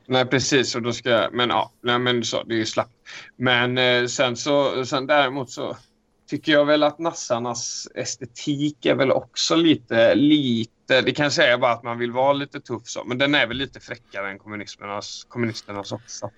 Nej, 0.08 0.26
precis. 0.26 0.76
Och 0.76 0.82
då 0.82 0.94
ska 0.94 1.30
men 1.32 1.50
ja, 1.50 1.72
nej, 1.82 2.00
men 2.00 2.24
så, 2.24 2.44
det 2.44 2.54
är 2.54 2.58
ju 2.58 2.66
slappt. 2.66 2.94
Men 3.36 3.78
eh, 3.78 4.06
sen 4.06 4.36
så, 4.36 4.86
sen 4.86 5.08
däremot 5.08 5.50
så 5.50 5.78
tycker 6.28 6.52
jag 6.52 6.66
väl 6.66 6.84
att 6.84 7.00
nassarnas 7.00 7.88
estetik 7.96 8.86
är 8.86 8.96
väl 8.96 9.12
också 9.12 9.56
lite, 9.56 10.16
lite, 10.16 11.02
det 11.02 11.12
kanske 11.12 11.44
är 11.44 11.58
bara 11.58 11.72
att 11.72 11.84
man 11.84 11.98
vill 11.98 12.12
vara 12.12 12.34
lite 12.34 12.60
tuff 12.60 12.82
så, 12.86 13.04
men 13.04 13.18
den 13.18 13.36
är 13.36 13.48
väl 13.48 13.58
lite 13.58 13.80
fräckare 13.80 14.30
än 14.30 14.40
kommunisternas, 14.40 15.26
kommunisternas 15.30 15.92
också. 15.92 16.30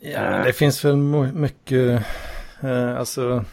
Ja, 0.00 0.38
eh. 0.38 0.44
det 0.44 0.52
finns 0.52 0.84
väl 0.84 0.96
mycket, 0.96 2.06
eh, 2.62 2.98
alltså 2.98 3.44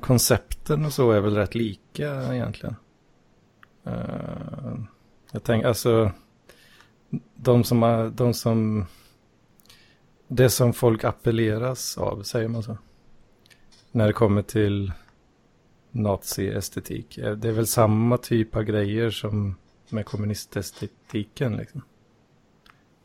koncepten 0.00 0.84
och 0.84 0.92
så 0.92 1.12
är 1.12 1.20
väl 1.20 1.36
rätt 1.36 1.54
lika 1.54 2.34
egentligen. 2.34 2.76
Eh, 3.84 4.74
jag 5.32 5.44
tänker, 5.44 5.68
alltså 5.68 6.12
de 7.34 7.64
som, 7.64 8.12
de 8.16 8.34
som, 8.34 8.86
det 10.28 10.50
som 10.50 10.72
folk 10.72 11.04
appelleras 11.04 11.98
av, 11.98 12.22
säger 12.22 12.48
man 12.48 12.62
så? 12.62 12.76
När 13.92 14.06
det 14.06 14.12
kommer 14.12 14.42
till 14.42 14.92
nazi-estetik. 15.90 17.18
Eh, 17.18 17.32
det 17.32 17.48
är 17.48 17.52
väl 17.52 17.66
samma 17.66 18.16
typ 18.16 18.56
av 18.56 18.62
grejer 18.62 19.10
som 19.10 19.56
med 19.88 20.06
kommunistestetiken 20.06 21.56
liksom. 21.56 21.82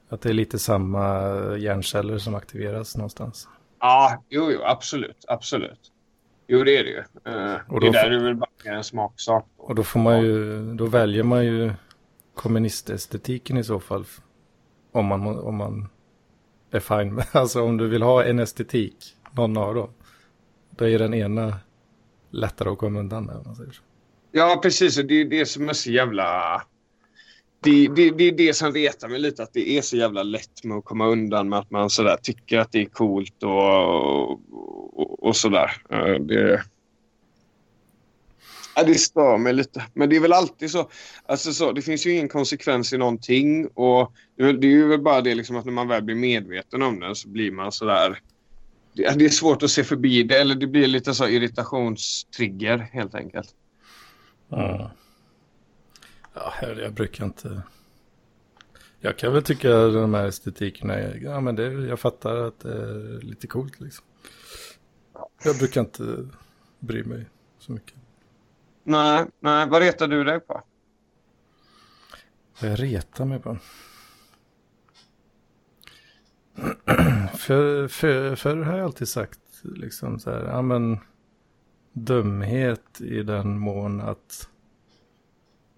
Att 0.10 0.22
det 0.22 0.30
är 0.30 0.34
lite 0.34 0.60
samma 0.60 1.04
hjärnceller 1.58 2.18
som 2.18 2.36
aktiveras 2.36 2.98
någonstans. 2.98 3.48
Ja, 3.80 4.24
jo, 4.30 4.52
jo 4.52 4.60
absolut, 4.64 5.26
absolut. 5.28 5.92
Jo, 6.48 6.64
det 6.64 6.78
är 6.78 6.84
det 6.84 6.90
ju. 6.90 7.04
Uh, 7.32 7.58
och 7.68 7.82
det 7.82 7.92
där 7.92 8.12
är 8.12 8.24
väl 8.24 8.36
bara 8.36 8.50
en 8.64 8.84
smaksak. 8.84 9.46
Och 9.58 9.76
då 9.76 9.84
får 9.84 10.00
man 10.00 10.22
ju, 10.22 10.64
då 10.74 10.86
väljer 10.86 11.24
man 11.24 11.46
ju 11.46 11.72
kommunistestetiken 12.36 13.58
i 13.58 13.64
så 13.64 13.80
fall. 13.80 14.06
Om 14.92 15.06
man, 15.06 15.40
om 15.40 15.56
man 15.56 15.90
är 16.72 16.80
fine 16.80 17.16
med, 17.16 17.26
alltså 17.32 17.64
om 17.64 17.78
du 17.78 17.88
vill 17.88 18.02
ha 18.02 18.24
en 18.24 18.40
estetik, 18.40 18.96
någon 19.32 19.58
av 19.58 19.76
dem. 19.76 19.90
Då 20.78 20.88
är 20.88 21.00
den 21.00 21.14
ena 21.14 21.60
lättare 22.32 22.70
att 22.70 22.78
komma 22.78 23.00
undan 23.00 23.26
med. 23.26 23.36
Om 23.36 23.44
man 23.46 23.56
säger 23.56 23.72
så. 23.72 23.82
Ja, 24.32 24.60
precis. 24.64 24.96
Det 24.96 25.22
är 25.22 25.26
det 25.26 25.46
som 25.46 25.70
är 25.70 25.74
så 25.74 25.92
jävla... 25.92 26.62
Det, 27.60 27.88
det, 27.88 28.10
det 28.10 28.24
är 28.24 28.32
det 28.32 28.54
som 28.54 28.74
retar 28.74 29.08
mig 29.08 29.20
lite, 29.20 29.44
att 29.44 29.54
det 29.54 29.78
är 29.78 29.82
så 29.82 29.98
jävla 29.98 30.24
lätt 30.24 30.64
med 30.64 30.78
att 30.78 30.86
komma 30.86 31.08
undan 31.08 31.50
med 31.50 31.60
att 31.60 31.72
man 31.72 31.90
sådär 31.90 32.18
tycker 32.22 32.60
att 32.60 32.72
det 32.72 32.82
är 32.82 32.86
coolt 32.86 33.44
och, 33.44 34.32
och, 34.32 35.24
och 35.24 35.36
sådär. 35.36 35.72
Det, 36.20 36.64
Ja, 38.78 38.84
det 38.84 38.96
stör 38.96 39.38
mig 39.38 39.54
lite. 39.54 39.86
Men 39.94 40.10
det 40.10 40.16
är 40.16 40.20
väl 40.20 40.34
alltid 40.34 40.72
så. 40.72 40.90
Alltså 41.26 41.54
så 41.54 41.72
det 41.72 41.82
finns 41.82 42.06
ju 42.06 42.12
ingen 42.12 42.30
konsekvens 42.30 42.94
i 42.94 42.98
någonting. 42.98 43.68
Och 43.68 44.14
det 44.36 44.44
är 44.44 44.54
det 44.54 44.68
är 44.68 44.72
ju 44.72 44.88
väl 44.88 45.02
bara 45.02 45.22
det 45.22 45.36
liksom 45.36 45.56
att 45.56 45.66
när 45.66 45.72
man 45.72 45.88
väl 45.88 46.04
blir 46.04 46.16
medveten 46.16 46.82
om 46.82 47.00
den 47.00 47.16
så 47.16 47.30
blir 47.30 47.52
man 47.52 47.72
sådär... 47.72 48.10
Eh, 48.10 48.16
det 48.98 49.26
är 49.26 49.30
svårt 49.30 49.64
att 49.64 49.72
se 49.72 49.84
förbi 49.84 50.24
det. 50.24 50.38
Eller 50.38 50.56
det 50.56 50.68
blir 50.68 50.88
lite 50.88 51.14
så 51.14 51.28
irritationstrigger 51.28 52.78
helt 52.78 53.16
enkelt. 53.16 53.56
Ja. 54.50 54.92
Ja, 56.34 56.54
jag, 56.78 56.94
brukar 56.94 57.26
inte... 57.26 57.62
Jag 59.00 59.18
kan 59.18 59.34
väl 59.34 59.44
tycka 59.44 59.70
de 59.70 60.14
här 60.14 60.26
estetikerna, 60.28 60.94
är- 60.94 61.20
ja 61.24 61.40
men 61.42 61.56
det, 61.56 61.64
jag 61.74 62.00
fattar 62.00 62.36
att 62.36 62.60
det 62.60 62.72
är 62.74 63.22
lite 63.22 63.48
coolt 63.48 63.80
liksom. 63.80 64.06
Jag 65.44 65.58
brukar 65.58 65.82
inte 65.82 66.28
bry 66.80 67.04
mig 67.04 67.26
så 67.60 67.72
mycket. 67.72 67.94
Nej, 68.84 69.26
nej. 69.40 69.68
Vad 69.70 69.82
retar 69.82 70.08
du 70.08 70.24
dig 70.24 70.40
på? 70.40 70.62
Vad 72.62 72.72
jag 72.72 72.84
retar 72.84 73.26
mig 73.26 73.40
på. 73.40 73.58
för, 77.38 77.88
för, 77.88 78.36
för 78.36 78.56
har 78.58 78.78
jag 78.78 78.86
alltid 78.86 79.08
sagt 79.08 79.40
liksom 79.64 80.20
så 80.20 80.32
här, 80.32 80.44
ja 80.44 80.62
men 80.62 81.00
dumhet 81.94 83.02
i 83.02 83.24
den 83.24 83.60
mån 83.60 84.02
att 84.02 84.50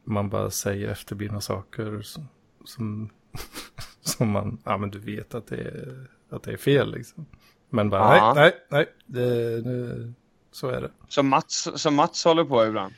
man 0.03 0.29
bara 0.29 0.51
säger 0.51 0.89
efterblivna 0.89 1.41
saker 1.41 2.01
som, 2.01 2.27
som, 2.65 3.09
som 4.01 4.29
man, 4.29 4.57
ja 4.63 4.77
men 4.77 4.89
du 4.91 4.99
vet 4.99 5.35
att 5.35 5.47
det 5.47 5.57
är, 5.61 6.07
att 6.29 6.43
det 6.43 6.51
är 6.53 6.57
fel 6.57 6.91
liksom. 6.91 7.25
Men 7.69 7.89
bara 7.89 8.17
Ja. 8.17 8.33
nej, 8.33 8.43
nej, 8.43 8.53
nej, 8.69 8.87
det, 9.05 9.61
det, 9.61 10.13
så 10.51 10.67
är 10.69 10.81
det. 10.81 10.91
Som 11.07 11.27
Mats, 11.27 11.69
som 11.75 11.95
Mats 11.95 12.25
håller 12.25 12.45
på 12.45 12.65
ibland. 12.65 12.93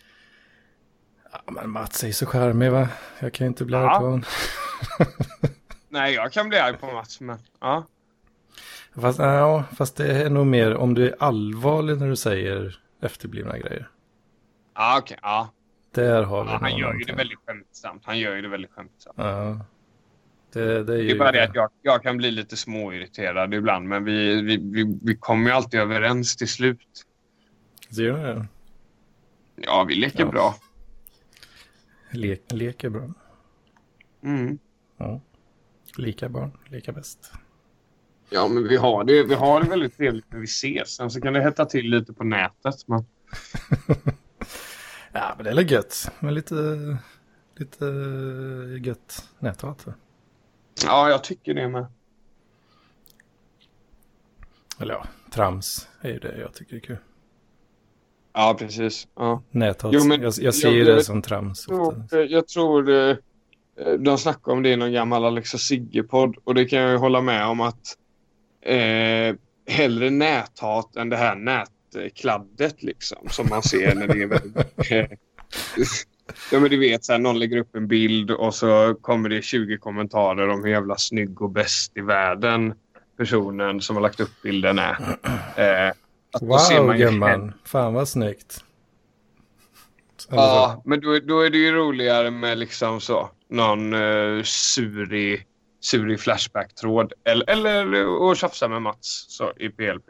Ja 1.31 1.51
men 1.51 1.69
Mats 1.69 2.03
är 2.03 2.11
så 2.11 2.25
charmig 2.25 2.71
va? 2.71 2.89
Jag 3.19 3.33
kan 3.33 3.45
ju 3.45 3.49
inte 3.49 3.65
bli 3.65 3.75
arg 3.75 3.99
på 3.99 4.05
honom. 4.05 4.23
Nej, 5.91 6.13
jag 6.13 6.31
kan 6.31 6.49
bli 6.49 6.57
arg 6.57 6.77
på 6.77 6.85
Mats, 6.91 7.21
men 7.21 7.39
ja. 7.59 7.87
Fast, 8.95 9.19
ja, 9.19 9.63
fast 9.77 9.95
det 9.97 10.21
är 10.21 10.29
nog 10.29 10.47
mer 10.47 10.75
om 10.75 10.93
du 10.93 11.07
är 11.07 11.15
allvarlig 11.19 11.97
när 11.97 12.07
du 12.09 12.15
säger 12.15 12.79
efterblivna 13.01 13.57
grejer. 13.57 13.89
Ja, 14.75 14.97
okej. 14.99 15.17
ja. 15.21 15.49
Där 15.91 16.23
har 16.23 16.43
vi 16.43 16.49
ja. 16.51 16.57
Han 16.61 16.77
gör 16.77 16.93
ju 16.93 16.99
det 17.03 17.13
väldigt 17.13 17.39
skämtsamt. 17.45 18.01
Han 18.05 18.19
gör 18.19 18.35
ju 18.35 18.41
det 18.41 18.47
väldigt 18.47 18.71
skämtsamt. 18.71 19.15
Ja. 19.17 19.65
Det, 20.53 20.83
det 20.83 20.93
är 20.93 20.97
ju... 20.97 21.07
Det 21.07 21.13
är 21.13 21.17
bara 21.19 21.31
det 21.31 21.43
att 21.43 21.55
jag, 21.55 21.69
jag 21.81 22.03
kan 22.03 22.17
bli 22.17 22.31
lite 22.31 22.57
småirriterad 22.57 23.53
ibland, 23.53 23.87
men 23.87 24.03
vi, 24.03 24.41
vi, 24.41 24.57
vi, 24.57 24.99
vi 25.03 25.15
kommer 25.15 25.49
ju 25.49 25.55
alltid 25.55 25.79
överens 25.79 26.35
till 26.35 26.47
slut. 26.47 27.05
Ser 27.89 28.03
du 28.03 28.11
det? 28.13 28.45
Ja, 29.55 29.83
vi 29.87 29.95
leker 29.95 30.19
Ja. 30.19 30.25
bra. 30.31 30.55
Lek, 32.11 32.41
lek 32.51 32.83
är 32.83 32.89
bra. 32.89 33.09
Mm. 34.23 34.59
Ja. 34.97 35.21
Lika 35.97 36.29
barn, 36.29 36.51
lika 36.69 36.91
bäst. 36.91 37.31
Ja, 38.29 38.47
men 38.47 38.67
vi 38.67 38.77
har, 38.77 39.03
det, 39.03 39.23
vi 39.23 39.33
har 39.33 39.63
det 39.63 39.69
väldigt 39.69 39.97
trevligt 39.97 40.25
när 40.31 40.39
vi 40.39 40.45
ses. 40.45 40.89
Sen 40.95 41.11
så 41.11 41.21
kan 41.21 41.33
det 41.33 41.41
hetta 41.41 41.65
till 41.65 41.85
lite 41.89 42.13
på 42.13 42.23
nätet. 42.23 42.87
Men... 42.87 43.05
Ja, 45.13 45.33
men 45.35 45.43
det 45.43 45.51
är 45.51 45.55
väl 45.55 45.71
gött. 45.71 46.11
Men 46.19 46.33
lite, 46.33 46.55
lite 47.55 47.85
gött 48.81 49.29
näthat. 49.39 49.85
Ja, 50.85 51.09
jag 51.09 51.23
tycker 51.23 51.53
det 51.53 51.67
med. 51.67 51.85
Eller 54.79 54.93
ja, 54.93 55.05
trams 55.31 55.87
är 56.01 56.09
ju 56.09 56.19
det 56.19 56.37
jag 56.37 56.53
tycker 56.53 56.75
är 56.75 56.79
kul. 56.79 56.97
Ja, 58.33 58.55
precis. 58.59 59.07
Ja. 59.15 59.43
Näthat, 59.51 59.93
Jo, 59.93 60.03
men- 60.03 60.21
jag, 60.21 60.33
jag 60.37 60.55
ser 60.55 60.71
jag- 60.71 60.87
det 60.97 61.03
som 61.03 61.21
trams 61.21 61.65
Jag 61.69 62.09
tror, 62.09 62.25
jag 62.25 62.47
tror 62.47 62.89
eh, 62.89 63.15
de 63.99 64.17
snackar 64.17 64.51
om 64.51 64.63
det 64.63 64.69
i 64.69 64.75
någon 64.75 64.93
gammal 64.93 65.25
Alex 65.25 65.53
och 65.53 65.59
Sigge-podd 65.59 66.35
och 66.43 66.55
det 66.55 66.65
kan 66.65 66.79
jag 66.79 66.91
ju 66.91 66.97
hålla 66.97 67.21
med 67.21 67.45
om 67.45 67.61
att 67.61 67.97
eh, 68.61 69.35
hellre 69.67 70.09
näthat 70.09 70.95
än 70.95 71.09
det 71.09 71.17
här 71.17 71.35
nätkladdet 71.35 72.83
liksom 72.83 73.29
som 73.29 73.47
man 73.49 73.63
ser 73.63 73.95
när 73.95 74.07
det 74.07 74.21
är 74.21 74.27
väldigt... 74.27 74.57
ja 76.51 76.59
men 76.59 76.69
du 76.69 76.77
vet 76.79 77.05
så 77.05 77.11
här, 77.11 77.19
någon 77.19 77.39
lägger 77.39 77.57
upp 77.57 77.75
en 77.75 77.87
bild 77.87 78.31
och 78.31 78.55
så 78.55 78.95
kommer 79.01 79.29
det 79.29 79.41
20 79.41 79.77
kommentarer 79.77 80.49
om 80.49 80.63
hur 80.63 80.71
jävla 80.71 80.97
snygg 80.97 81.41
och 81.41 81.49
bäst 81.49 81.97
i 81.97 82.01
världen 82.01 82.73
personen 83.17 83.81
som 83.81 83.95
har 83.95 84.03
lagt 84.03 84.19
upp 84.19 84.41
bilden 84.43 84.79
är. 84.79 85.17
Eh, 85.55 85.93
Wow, 86.41 86.93
gumman. 86.93 87.53
Fan 87.65 87.93
vad 87.93 88.07
snyggt. 88.07 88.63
Eller 90.29 90.41
så. 90.41 90.47
Ja, 90.47 90.81
men 90.85 91.01
då, 91.01 91.19
då 91.19 91.41
är 91.41 91.49
det 91.49 91.57
ju 91.57 91.71
roligare 91.71 92.31
med 92.31 92.57
liksom 92.57 93.01
så 93.01 93.29
någon 93.51 93.93
uh, 93.93 94.43
surig, 94.43 95.45
surig 95.79 96.19
Flashback-tråd. 96.19 97.13
Eller, 97.23 97.49
eller 97.49 98.31
att 98.31 98.37
tjafsa 98.37 98.67
med 98.67 98.81
Mats 98.81 99.25
så, 99.29 99.53
i 99.57 99.69
PLP. 99.69 100.09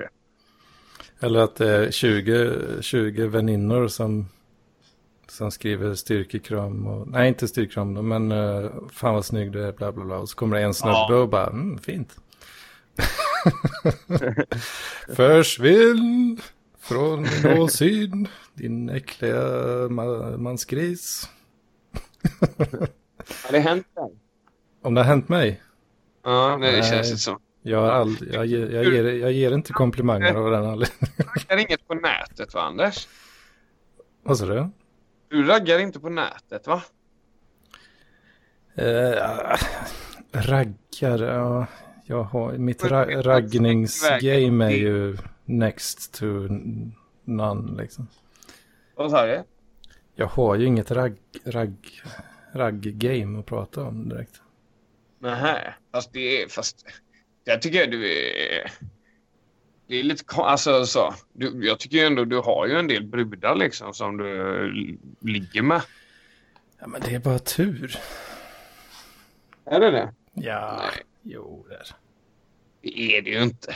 Eller 1.20 1.40
att 1.40 1.56
det 1.56 1.70
är 1.70 1.92
20, 1.92 2.82
20 2.82 3.28
väninnor 3.28 3.88
som, 3.88 4.30
som 5.28 5.52
skriver 5.52 5.96
styrkekram. 5.96 6.88
Och, 6.88 7.08
nej, 7.08 7.28
inte 7.28 7.48
styrkekram 7.48 7.94
men 8.08 8.32
uh, 8.32 8.72
fan 8.94 9.14
vad 9.14 9.26
snygg 9.26 9.52
du 9.52 9.64
är, 9.68 9.72
bla 9.72 9.92
bla 9.92 10.06
bla. 10.06 10.18
Och 10.18 10.30
så 10.30 10.36
kommer 10.36 10.58
det 10.58 10.64
en 10.64 10.74
snubbe 10.74 10.96
Ja. 11.10 11.16
och 11.16 11.30
bara, 11.30 11.48
mm, 11.48 11.78
fint. 11.78 12.16
Försvinn 15.16 16.42
från 16.80 17.28
min 17.44 18.28
din 18.54 18.90
äckliga 18.90 19.44
ma- 19.88 20.38
mansgris. 20.38 21.30
Har 23.46 23.52
det 23.52 23.60
hänt 23.60 23.88
dig? 23.96 24.12
Om 24.82 24.94
det 24.94 25.02
har 25.02 25.06
hänt 25.08 25.30
mig? 25.30 25.62
Ja, 26.24 26.50
det 26.50 26.58
Nej. 26.58 26.84
känns 26.84 27.08
inte 27.10 27.22
så. 27.22 27.40
Jag, 27.62 27.88
aldrig, 27.90 28.34
jag, 28.34 28.46
ger, 28.46 28.70
jag, 28.70 28.86
ger, 28.86 29.04
jag 29.04 29.32
ger 29.32 29.52
inte 29.54 29.74
komplimanger 29.74 30.34
av 30.36 30.52
den 30.52 30.66
anledningen. 30.66 31.14
Du 31.18 31.24
raggar 31.34 31.58
inget 31.58 31.88
på 31.88 31.94
nätet 31.94 32.54
va, 32.54 32.62
Anders? 32.62 33.08
Vad 34.24 34.38
sa 34.38 34.46
du? 34.46 34.70
Du 35.28 35.44
raggar 35.46 35.80
inte 35.80 36.00
på 36.00 36.10
nätet 36.10 36.68
va? 36.68 36.84
Uh, 38.80 39.56
raggar, 40.32 41.20
ja. 41.24 41.66
Jag 42.06 42.24
har, 42.24 42.52
mitt 42.54 42.84
ra 42.84 43.06
raggningsgame 43.22 44.66
är 44.66 44.70
Det- 44.70 44.76
ju 44.78 45.18
next 45.46 46.14
to 46.14 46.26
none 47.24 47.82
liksom. 47.82 48.08
Vad 48.96 49.12
sa 49.12 49.26
du? 49.26 49.44
Jag 50.16 50.28
har 50.28 50.56
ju 50.56 50.66
inget 50.66 50.92
ragg, 50.92 51.18
ragg, 51.46 52.02
ragg-game 52.54 53.40
att 53.40 53.46
prata 53.46 53.84
om 53.84 54.10
direkt. 54.10 54.42
Nähä, 55.20 55.74
fast 55.92 56.14
det 56.14 56.42
är... 56.44 56.48
Fast 56.48 56.86
jag 57.44 57.62
tycker 57.62 57.88
du 57.88 58.06
är... 58.14 58.72
Det 59.88 59.96
är 60.00 60.04
lite 60.04 60.36
alltså 60.36 60.86
så. 60.86 61.16
Du, 61.34 61.66
jag 61.68 61.80
tycker 61.80 62.06
ändå 62.06 62.26
du 62.26 62.38
har 62.38 62.68
ju 62.68 62.80
en 62.80 62.88
del 62.88 63.04
brudar 63.08 63.56
liksom 63.56 63.94
som 63.94 64.18
du 64.18 64.42
l- 64.70 64.98
ligger 65.22 65.62
med. 65.62 65.82
Ja, 66.80 66.88
men 66.88 67.02
det 67.02 67.16
är 67.16 67.20
bara 67.20 67.40
tur. 67.40 67.96
Är 69.66 69.80
det 69.80 69.92
det? 69.92 70.14
Ja, 70.34 70.78
Nej. 70.94 71.04
jo 71.24 71.66
det 71.70 71.76
är. 71.76 71.88
Det 72.82 73.18
är 73.18 73.22
det 73.22 73.30
ju 73.30 73.44
inte. 73.44 73.76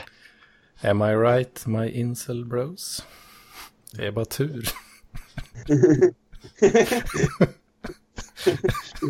Am 0.83 1.01
I 1.01 1.15
right, 1.15 1.65
my 1.65 1.89
incel 1.89 2.45
bros? 2.45 3.05
Det 3.91 4.07
är 4.07 4.11
bara 4.11 4.25
tur. 4.25 4.69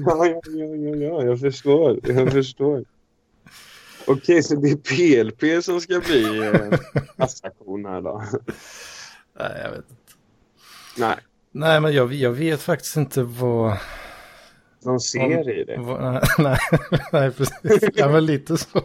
Ja, 0.05 0.25
ja, 0.27 0.41
ja, 0.45 0.65
ja, 0.65 0.95
ja, 0.95 1.23
jag 1.23 1.39
förstår. 1.39 1.99
Jag 2.03 2.31
förstår. 2.31 2.85
Okej, 4.07 4.43
så 4.43 4.55
det 4.55 4.69
är 4.69 4.75
PLP 4.75 5.63
som 5.63 5.81
ska 5.81 5.99
bli 5.99 6.47
eh, 6.47 6.79
kassakon 7.17 7.85
här 7.85 8.01
då? 8.01 8.23
Nej, 9.39 9.61
jag 9.63 9.71
vet 9.71 9.89
inte. 9.89 10.13
Nej, 10.97 11.17
Nej, 11.57 11.81
men 11.81 11.93
jag, 11.93 12.13
jag 12.13 12.31
vet 12.31 12.61
faktiskt 12.61 12.97
inte 12.97 13.23
vad... 13.23 13.77
de 14.83 14.99
ser 14.99 15.49
i 15.59 15.63
det. 15.63 15.77
vad 15.77 16.01
nej, 16.37 16.57
nej, 17.11 17.31
precis. 17.31 17.89
Ja, 17.93 18.09
men 18.09 18.25
lite 18.25 18.57
så. 18.57 18.81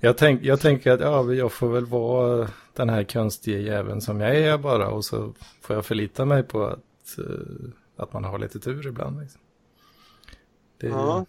Jag, 0.00 0.16
tänk, 0.18 0.44
jag 0.44 0.60
tänker 0.60 0.92
att 0.92 1.00
ja, 1.00 1.32
jag 1.32 1.52
får 1.52 1.68
väl 1.68 1.86
vara 1.86 2.48
den 2.74 2.88
här 2.88 3.04
konstiga 3.04 3.58
jäveln 3.58 4.00
som 4.00 4.20
jag 4.20 4.36
är 4.36 4.58
bara. 4.58 4.88
Och 4.88 5.04
så 5.04 5.34
får 5.60 5.76
jag 5.76 5.84
förlita 5.84 6.24
mig 6.24 6.42
på 6.42 6.66
att, 6.66 7.18
eh, 7.18 7.24
att 8.00 8.12
man 8.12 8.24
har 8.24 8.38
lite 8.38 8.60
tur 8.60 8.86
ibland. 8.86 9.20
Liksom. 9.20 9.40
Det, 10.80 10.86
Ja. 10.86 11.26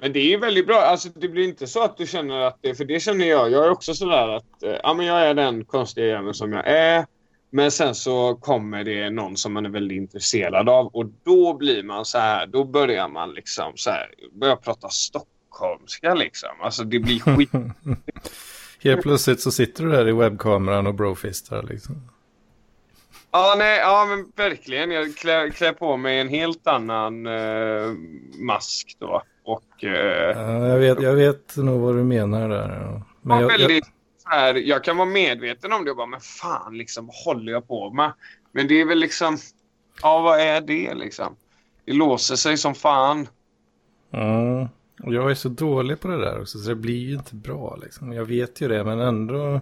Men 0.00 0.12
det 0.12 0.34
är 0.34 0.38
väldigt 0.38 0.66
bra. 0.66 0.76
Alltså, 0.76 1.08
det 1.14 1.28
blir 1.28 1.44
inte 1.44 1.66
så 1.66 1.82
att 1.82 1.96
du 1.96 2.06
känner 2.06 2.40
att 2.40 2.58
det... 2.60 2.74
För 2.74 2.84
det 2.84 3.00
känner 3.00 3.24
jag. 3.24 3.50
Jag 3.50 3.66
är 3.66 3.70
också 3.70 3.94
sådär 3.94 4.28
att 4.28 4.62
eh, 4.62 4.76
ja, 4.82 4.94
men 4.94 5.06
jag 5.06 5.20
är 5.20 5.34
den 5.34 5.64
konstiga 5.64 6.06
jäveln 6.06 6.34
som 6.34 6.52
jag 6.52 6.68
är. 6.68 7.06
Men 7.50 7.70
sen 7.70 7.94
så 7.94 8.34
kommer 8.34 8.84
det 8.84 9.10
någon 9.10 9.36
som 9.36 9.52
man 9.52 9.66
är 9.66 9.70
väldigt 9.70 9.96
intresserad 9.96 10.68
av 10.68 10.86
och 10.86 11.06
då 11.24 11.54
blir 11.54 11.82
man 11.82 12.04
så 12.04 12.18
här, 12.18 12.46
då 12.46 12.64
börjar 12.64 13.08
man 13.08 13.32
liksom 13.32 13.72
så 13.74 13.90
här, 13.90 14.14
börja 14.32 14.56
prata 14.56 14.88
stockholmska 14.88 16.14
liksom. 16.14 16.50
Alltså 16.62 16.84
det 16.84 16.98
blir 16.98 17.20
skit. 17.20 17.50
Helt 18.82 19.02
plötsligt 19.02 19.40
så 19.40 19.50
sitter 19.50 19.84
du 19.84 19.90
där 19.90 20.08
i 20.08 20.12
webbkameran 20.12 20.86
och 20.86 20.94
brofistar 20.94 21.62
liksom. 21.62 22.08
Ja, 23.30 23.54
nej, 23.58 23.78
ja 23.78 24.06
men 24.08 24.32
verkligen. 24.36 24.90
Jag 24.90 25.16
klär, 25.16 25.50
klär 25.50 25.72
på 25.72 25.96
mig 25.96 26.20
en 26.20 26.28
helt 26.28 26.66
annan 26.66 27.26
eh, 27.26 27.92
mask 28.38 28.96
då. 28.98 29.22
Och... 29.44 29.84
Eh, 29.84 30.36
Ja, 30.36 30.66
jag, 30.68 30.78
vet, 30.78 31.02
jag 31.02 31.14
vet 31.14 31.56
nog 31.56 31.80
vad 31.80 31.96
du 31.96 32.04
menar 32.04 32.48
där. 32.48 33.02
Men 33.22 33.40
ja, 33.40 33.42
jag, 33.42 33.58
jag, 33.58 33.58
väldigt, 33.58 33.84
så 34.18 34.28
här, 34.28 34.54
jag 34.54 34.84
kan 34.84 34.96
vara 34.96 35.08
medveten 35.08 35.72
om 35.72 35.84
det 35.84 35.90
och 35.90 35.96
bara, 35.96 36.06
men 36.06 36.20
fan, 36.20 36.78
liksom, 36.78 37.06
vad 37.06 37.16
håller 37.16 37.52
jag 37.52 37.68
på 37.68 37.90
med? 37.90 38.12
Men 38.52 38.68
det 38.68 38.80
är 38.80 38.84
väl 38.84 38.98
liksom, 38.98 39.38
ja, 40.02 40.20
vad 40.20 40.40
är 40.40 40.60
det 40.60 40.94
liksom? 40.94 41.36
Det 41.84 41.92
låser 41.92 42.36
sig 42.36 42.56
som 42.56 42.74
fan. 42.74 43.28
och 45.02 45.14
jag 45.14 45.30
är 45.30 45.34
så 45.34 45.48
dålig 45.48 46.00
på 46.00 46.08
det 46.08 46.18
där 46.20 46.40
också 46.40 46.58
så 46.58 46.68
det 46.68 46.74
blir 46.74 47.08
ju 47.08 47.14
inte 47.14 47.34
bra 47.34 47.78
liksom. 47.82 48.12
Jag 48.12 48.24
vet 48.24 48.60
ju 48.60 48.68
det 48.68 48.84
men 48.84 49.00
ändå 49.00 49.60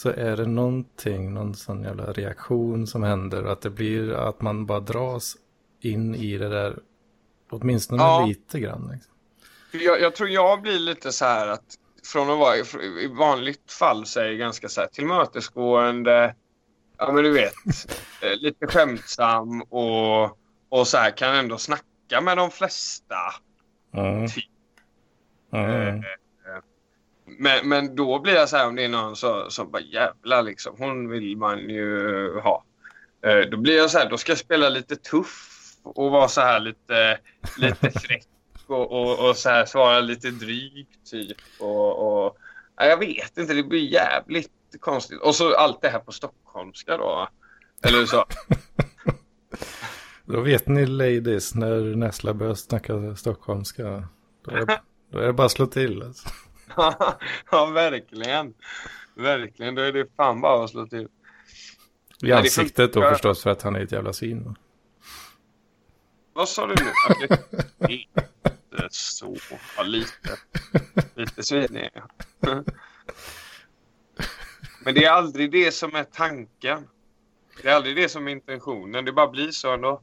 så 0.00 0.08
är 0.08 0.36
det 0.36 0.46
någonting, 0.46 1.34
någon 1.34 1.54
sån 1.54 1.82
jävla 1.82 2.12
reaktion 2.12 2.86
som 2.86 3.02
händer. 3.02 3.44
Att 3.44 3.60
det 3.60 3.70
blir 3.70 4.12
att 4.12 4.40
man 4.40 4.66
bara 4.66 4.80
dras 4.80 5.36
in 5.80 6.14
i 6.14 6.38
det 6.38 6.48
där 6.48 6.78
åtminstone 7.50 8.02
Ja. 8.02 8.24
lite 8.28 8.60
grann. 8.60 8.90
Liksom. 8.92 9.12
Jag, 9.72 10.00
jag 10.00 10.14
tror 10.14 10.28
jag 10.28 10.62
blir 10.62 10.78
lite 10.78 11.12
så 11.12 11.24
här 11.24 11.48
att 11.48 11.64
från 12.12 12.30
att 12.30 12.38
vara 12.38 12.56
i, 12.56 12.62
i 13.04 13.06
vanligt 13.06 13.72
fall 13.72 14.06
så 14.06 14.20
är 14.20 14.24
jag 14.24 14.38
ganska 14.38 14.68
så 14.68 14.80
här 14.80 14.88
tillmötesgående. 14.88 16.34
Ja 16.98 17.12
men 17.12 17.24
du 17.24 17.32
vet, 17.32 17.54
eh, 18.22 18.36
lite 18.36 18.66
skämtsam 18.66 19.62
och, 19.62 20.24
och 20.68 20.86
så 20.86 20.96
här 20.96 21.10
kan 21.10 21.34
ändå 21.34 21.58
snacka 21.58 22.20
med 22.22 22.36
de 22.36 22.50
flesta. 22.50 23.16
Mm. 23.94 24.28
Typ. 24.28 24.44
Mm. 25.52 26.02
Men, 27.42 27.68
men 27.68 27.96
då 27.96 28.18
blir 28.18 28.34
jag 28.34 28.48
så 28.48 28.56
här 28.56 28.66
om 28.66 28.76
det 28.76 28.84
är 28.84 28.88
någon 28.88 29.16
så- 29.16 29.50
som 29.50 29.70
bara 29.70 29.82
jävlar 29.82 30.42
liksom, 30.42 30.74
hon 30.78 31.08
vill 31.08 31.36
man 31.36 31.58
ju 31.58 32.40
ha. 32.40 32.64
Eh, 33.26 33.38
Då 33.50 33.56
blir 33.56 33.76
jag 33.76 33.90
så 33.90 33.98
här, 33.98 34.10
då 34.10 34.16
ska 34.18 34.32
jag 34.32 34.38
spela 34.38 34.68
lite 34.68 34.96
tuff 34.96 35.56
och 35.82 36.10
vara 36.10 36.28
så 36.28 36.40
här 36.40 36.60
lite, 36.60 37.18
lite 37.58 37.90
fräck 38.00 38.26
och, 38.66 38.92
och, 38.92 39.28
och 39.28 39.36
så 39.36 39.48
här 39.48 39.64
svara 39.66 40.00
lite 40.00 40.30
drygt 40.30 41.10
typ. 41.10 41.36
Och, 41.60 42.24
och, 42.26 42.36
ja, 42.76 42.84
jag 42.84 42.96
vet 42.98 43.38
inte, 43.38 43.54
det 43.54 43.62
blir 43.62 43.92
jävligt 43.92 44.50
konstigt. 44.80 45.20
Och 45.20 45.34
så 45.34 45.54
allt 45.56 45.82
det 45.82 45.88
här 45.88 45.98
på 45.98 46.12
stockholmska 46.12 46.96
då. 46.96 47.28
Eller 47.82 48.06
så. 48.06 48.24
Då 50.24 50.40
vet 50.40 50.68
ni 50.68 50.86
ladies 50.86 51.54
när 51.54 51.96
Nessla 51.96 52.34
börjar 52.34 52.54
snacka 52.54 53.16
stockholmska. 53.16 54.08
Då 54.44 54.50
är, 54.50 54.80
då 55.12 55.18
är 55.18 55.26
det 55.26 55.32
bara 55.32 55.44
att 55.46 55.52
slå 55.52 55.66
till. 55.66 56.02
Alltså. 56.02 56.28
ja, 57.50 57.66
verkligen. 57.66 58.54
Verkligen, 59.14 59.74
då 59.74 59.82
är 59.82 59.92
det 59.92 60.06
fan 60.16 60.40
bara 60.40 60.64
att 60.64 60.70
slå 60.70 60.86
till. 60.86 61.08
I 62.22 62.32
ansiktet 62.32 62.92
då 62.92 63.02
förstås 63.02 63.42
för 63.42 63.50
att 63.50 63.62
han 63.62 63.76
är 63.76 63.80
ett 63.80 63.92
jävla 63.92 64.12
svin. 64.12 64.56
Vad 66.32 66.48
sa 66.48 66.66
du 66.66 66.74
nu? 66.84 66.92
Inte 67.88 68.88
så. 68.90 69.36
Ja, 69.76 69.82
lite. 69.82 70.38
Lite 71.14 71.42
svinig 71.42 71.80
är 71.80 71.90
jag. 71.92 72.64
Men 74.84 74.94
det 74.94 75.04
är 75.04 75.10
aldrig 75.10 75.52
det 75.52 75.72
som 75.74 75.94
är 75.94 76.04
tanken. 76.04 76.88
Det 77.62 77.68
är 77.68 77.74
aldrig 77.74 77.96
det 77.96 78.08
som 78.08 78.28
är 78.28 78.32
intentionen. 78.32 79.04
Det 79.04 79.12
bara 79.12 79.28
blir 79.28 79.50
så 79.50 79.74
ändå. 79.74 80.00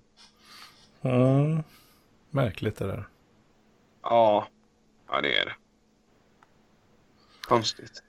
Mm. 1.01 1.63
Märkligt 2.29 2.77
det 2.77 2.87
där. 2.87 3.07
Ja, 4.01 4.47
ja 5.07 5.21
det 5.21 5.37
är 5.37 5.45
det. 5.45 5.55
Konstigt. 7.47 8.03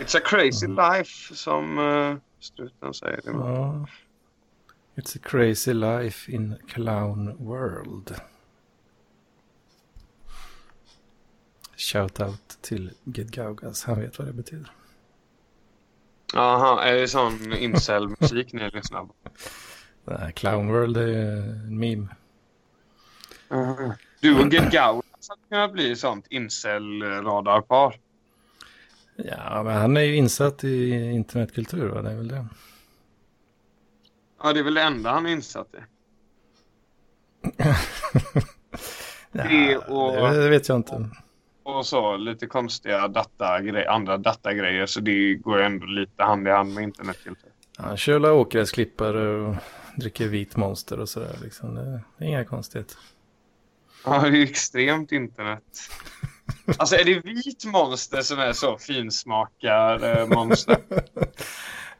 It's 0.00 0.14
a 0.14 0.20
crazy 0.24 0.66
life 0.66 1.34
som 1.34 1.78
uh, 1.78 2.16
struten 2.40 2.94
säger. 2.94 3.20
Ja. 3.24 3.86
It's 4.94 5.16
a 5.16 5.20
crazy 5.22 5.72
life 5.72 6.32
in 6.32 6.56
clown 6.68 7.36
world. 7.38 8.20
Shout 11.76 12.20
out 12.20 12.58
till 12.60 12.90
Gid 13.04 13.30
Gaugas, 13.30 13.84
han 13.84 14.00
vet 14.00 14.18
vad 14.18 14.28
det 14.28 14.32
betyder. 14.32 14.70
Jaha, 16.32 16.84
är 16.84 16.94
det 16.94 17.08
sån 17.08 17.52
incel-musik 17.52 18.52
ni 18.52 18.70
lyssnar 18.70 19.04
på? 19.04 19.14
Nej, 20.04 20.32
clown 20.32 20.68
world 20.68 20.96
är 20.96 21.08
en 21.08 21.78
meme. 21.78 22.08
Du 24.20 24.40
och 24.40 24.52
Get 24.52 24.72
Gaudas 24.72 25.28
hade 25.28 25.42
kunnat 25.48 25.72
bli 25.72 25.96
sånt 25.96 26.26
incel-radarpar. 26.30 27.94
Ja, 29.24 29.62
men 29.62 29.76
han 29.76 29.96
är 29.96 30.00
ju 30.00 30.16
insatt 30.16 30.64
i 30.64 30.90
internetkultur, 31.10 31.88
va? 31.88 32.02
Det 32.02 32.10
är 32.10 32.16
väl 32.16 32.28
det. 32.28 32.46
Ja, 34.42 34.52
det 34.52 34.58
är 34.60 34.64
väl 34.64 34.74
det 34.74 34.82
enda 34.82 35.10
han 35.10 35.26
är 35.26 35.30
insatt 35.30 35.74
i. 35.74 35.78
Ja, 37.56 37.74
Det 39.48 39.76
och- 39.76 40.34
det 40.34 40.48
vet 40.50 40.68
jag 40.68 40.76
inte. 40.78 41.10
Och 41.62 41.86
så 41.86 42.16
lite 42.16 42.46
konstiga 42.46 43.08
datagrej, 43.08 43.86
andra 43.86 44.16
datagrejer. 44.18 44.86
Så 44.86 45.00
det 45.00 45.34
går 45.34 45.58
ju 45.58 45.64
ändå 45.64 45.86
lite 45.86 46.22
hand 46.22 46.48
i 46.48 46.50
hand 46.50 46.74
med 46.74 46.82
internetkultur. 46.84 47.50
Han 47.76 47.96
kör 47.96 48.18
la 48.18 48.32
åkgräsklippare 48.32 49.28
och 49.28 49.56
dricker 49.96 50.28
vit 50.28 50.56
monster 50.56 51.00
och 51.00 51.08
sådär. 51.08 51.36
Liksom. 51.42 51.74
Det 51.74 52.24
är 52.24 52.28
inga 52.28 52.44
konstigheter. 52.44 52.96
Ja, 54.04 54.20
det 54.20 54.28
är 54.28 54.32
ju 54.32 54.42
extremt 54.42 55.12
internet. 55.12 55.62
Alltså 56.78 56.96
är 56.96 57.04
det 57.04 57.20
vit 57.20 57.64
monster 57.64 58.22
som 58.22 58.38
är 58.38 58.52
så 58.52 58.78
finsmakar 58.78 60.18
eh, 60.18 60.26
monster? 60.26 60.78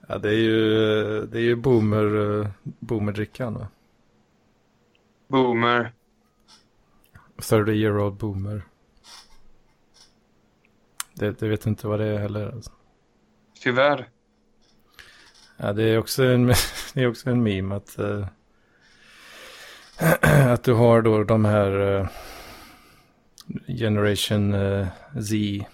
Ja, 0.09 0.19
det 0.19 0.29
är 0.29 0.39
ju, 0.39 1.27
det 1.27 1.39
är 1.39 1.43
ju 1.43 1.57
boomer, 1.57 2.41
eh, 2.41 2.49
boomerdrickan. 2.63 3.55
Va? 3.55 3.69
Boomer. 5.29 5.93
30 7.43 7.73
year 7.73 7.99
old 7.99 8.15
boomer. 8.15 8.63
Det, 11.15 11.39
det 11.39 11.49
vet 11.49 11.67
inte 11.67 11.87
vad 11.87 12.01
det 12.01 12.07
är 12.07 12.19
heller. 12.19 12.53
Alltså. 12.53 12.71
Tyvärr. 13.61 14.09
Ja, 15.57 15.73
det 15.73 15.83
är 15.83 15.99
också 15.99 16.25
en, 16.25 16.47
det 16.95 17.03
är 17.03 17.09
också 17.09 17.31
en 17.31 17.43
meme 17.43 17.75
att, 17.75 17.99
eh, 17.99 18.27
att 20.53 20.63
du 20.63 20.73
har 20.73 21.03
då 21.03 21.25
de 21.25 21.45
här 21.45 21.81
eh, 21.81 22.09
Generation 23.67 24.55
eh, 24.55 24.87
Z. 25.21 25.65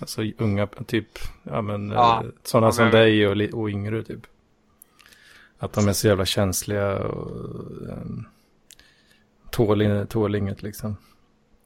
Alltså 0.00 0.22
unga, 0.38 0.66
typ, 0.66 1.18
ja 1.42 1.62
men 1.62 1.90
Ja. 1.90 2.22
eh, 2.24 2.30
sådana 2.42 2.66
Ja, 2.66 2.72
som 2.72 2.84
men- 2.84 2.92
dig 2.94 3.26
och, 3.28 3.60
och 3.60 3.68
yngre 3.70 4.02
typ. 4.02 4.26
Att 5.58 5.72
de 5.72 5.88
är 5.88 5.92
så 5.92 6.06
jävla 6.08 6.24
känsliga 6.26 6.98
och 6.98 7.30
um, 7.88 8.28
tål, 9.50 9.82
in- 9.82 10.06
tål 10.06 10.34
inget 10.34 10.62
liksom. 10.62 10.96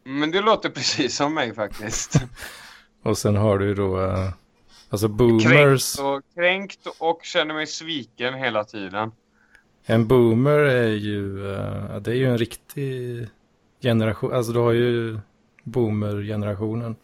Men 0.05 0.31
det 0.31 0.41
låter 0.41 0.71
precis 0.71 1.17
som 1.17 1.35
mig 1.35 1.55
faktiskt. 1.55 2.15
Och 3.03 3.19
sen 3.19 3.37
har 3.37 3.59
du 3.59 3.75
då, 3.75 4.01
eh, 4.05 4.31
alltså 4.89 5.09
boomers. 5.09 5.45
Kränkt 5.97 5.99
och, 6.01 6.23
kränkt 6.35 6.87
och 6.99 7.21
känner 7.25 7.55
mig 7.55 7.67
sviken 7.67 8.35
hela 8.35 8.65
tiden. 8.65 9.13
En 9.87 10.07
boomer 10.07 10.59
är 10.59 10.89
ju, 10.89 11.53
eh, 11.55 11.97
det 12.01 12.11
är 12.11 12.15
ju 12.15 12.27
en 12.27 12.39
riktig 12.39 13.27
generation, 13.85 14.33
alltså 14.33 14.53
du 14.53 14.59
har 14.59 14.73
ju 14.73 15.19
boomer-generationen. 15.65 16.97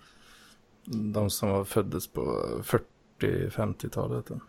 De 0.85 1.31
som 1.31 1.49
var 1.49 1.65
föddes 1.65 2.07
på 2.09 2.45
40-50-talet. 3.21 4.27
då. 4.27 4.41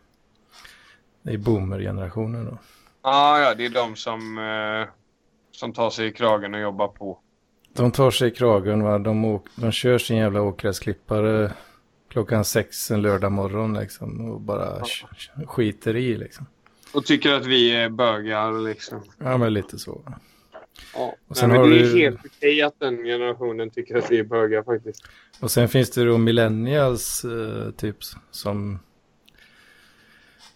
Det 1.21 1.33
är 1.33 1.37
boomer-generationen 1.37 2.45
då. 2.45 2.57
Ah, 3.01 3.39
ja, 3.39 3.53
det 3.55 3.65
är 3.65 3.69
de 3.69 3.95
som, 3.95 4.37
eh, 4.37 4.93
som 5.51 5.73
tar 5.73 5.89
sig 5.89 6.07
i 6.07 6.11
kragen 6.11 6.53
och 6.53 6.59
jobbar 6.59 6.87
på. 6.87 7.19
De 7.73 7.91
tar 7.91 8.11
sig 8.11 8.27
i 8.27 8.31
kragen, 8.31 8.83
va? 8.83 8.99
De, 8.99 9.25
åk, 9.25 9.47
de 9.55 9.71
kör 9.71 9.97
sin 9.97 10.17
jävla 10.17 10.41
åkgräsklippare 10.41 11.51
klockan 12.09 12.45
sex 12.45 12.91
en 12.91 13.01
lördag 13.01 13.31
morgon 13.31 13.73
liksom. 13.73 14.31
Och 14.31 14.41
bara 14.41 14.79
sk- 14.79 15.45
skiter 15.45 15.95
i 15.95 16.17
liksom. 16.17 16.45
Och 16.93 17.05
tycker 17.05 17.33
att 17.33 17.45
vi 17.45 17.75
är 17.75 17.89
bögar 17.89 18.51
liksom. 18.67 19.01
Ja 19.17 19.37
men 19.37 19.53
lite 19.53 19.77
så. 19.79 20.01
Ja. 20.93 21.15
Nej, 21.27 21.47
men 21.47 21.69
det 21.69 21.75
är 21.79 21.83
du- 21.83 21.99
helt 21.99 22.19
okej 22.25 22.61
att 22.61 22.79
den 22.79 23.03
generationen 23.03 23.69
tycker 23.69 23.97
att 23.97 24.11
vi 24.11 24.19
är 24.19 24.23
bögar 24.23 24.63
faktiskt. 24.63 25.03
Och 25.39 25.51
sen 25.51 25.67
finns 25.69 25.89
det 25.91 26.05
då 26.05 26.17
millennials 26.17 27.25
eh, 27.25 27.71
typ 27.71 27.95
som 28.31 28.79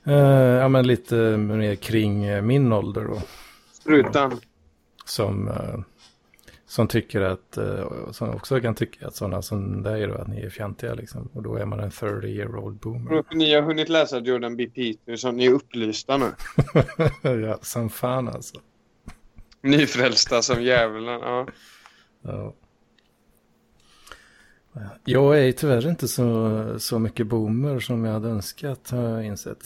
eh, 0.05 0.13
ja 0.61 0.67
men 0.67 0.87
lite 0.87 1.15
mer 1.37 1.75
kring 1.75 2.23
eh, 2.25 2.41
min 2.41 2.73
ålder 2.73 3.03
då. 3.03 3.21
Strutan. 3.71 4.39
Som, 5.05 5.47
eh, 5.47 5.79
som 6.65 6.87
tycker 6.87 7.21
att, 7.21 7.57
eh, 7.57 8.11
som 8.11 8.29
också 8.29 8.59
kan 8.61 8.75
tycka 8.75 9.07
att 9.07 9.15
sådana 9.15 9.41
som 9.41 9.83
dig 9.83 10.07
då, 10.07 10.13
att 10.13 10.27
ni 10.27 10.41
är 10.41 10.49
fjantiga 10.49 10.93
liksom. 10.93 11.29
Och 11.33 11.43
då 11.43 11.55
är 11.55 11.65
man 11.65 11.79
en 11.79 11.91
30 11.91 12.27
year 12.27 12.55
old 12.55 12.75
boomer. 12.79 13.23
Ni 13.33 13.53
har 13.53 13.61
hunnit 13.61 13.89
läsa 13.89 14.19
Jordan 14.19 14.55
B. 14.57 14.67
Peterson. 14.75 15.35
Ni 15.37 15.45
är 15.45 15.51
upplysta 15.51 16.17
nu. 16.17 16.31
ja, 17.47 17.57
som 17.61 17.89
fan 17.89 18.27
alltså. 18.27 18.55
Nyfrälsta 19.65 20.41
som 20.41 20.63
djävulen. 20.63 21.19
Ja. 21.21 21.47
Ja. 22.21 22.53
Jag 25.05 25.39
är 25.47 25.51
tyvärr 25.51 25.89
inte 25.89 26.07
så, 26.07 26.79
så 26.79 26.99
mycket 26.99 27.27
boomer 27.27 27.79
som 27.79 28.05
jag 28.05 28.13
hade 28.13 28.29
önskat 28.29 28.89
har 28.89 29.01
jag 29.09 29.25
insett. 29.25 29.65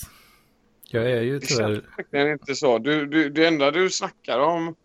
Jag 0.91 1.11
är 1.11 1.21
ju 1.21 1.39
Det 1.39 1.45
tyvärr... 1.45 1.73
känns 1.76 1.85
verkligen 1.97 2.31
inte 2.31 2.55
så. 2.55 2.77
Du, 2.77 3.05
du, 3.05 3.30
det 3.30 3.45
enda 3.45 3.71
du 3.71 3.89
snackar 3.89 4.39
om, 4.39 4.76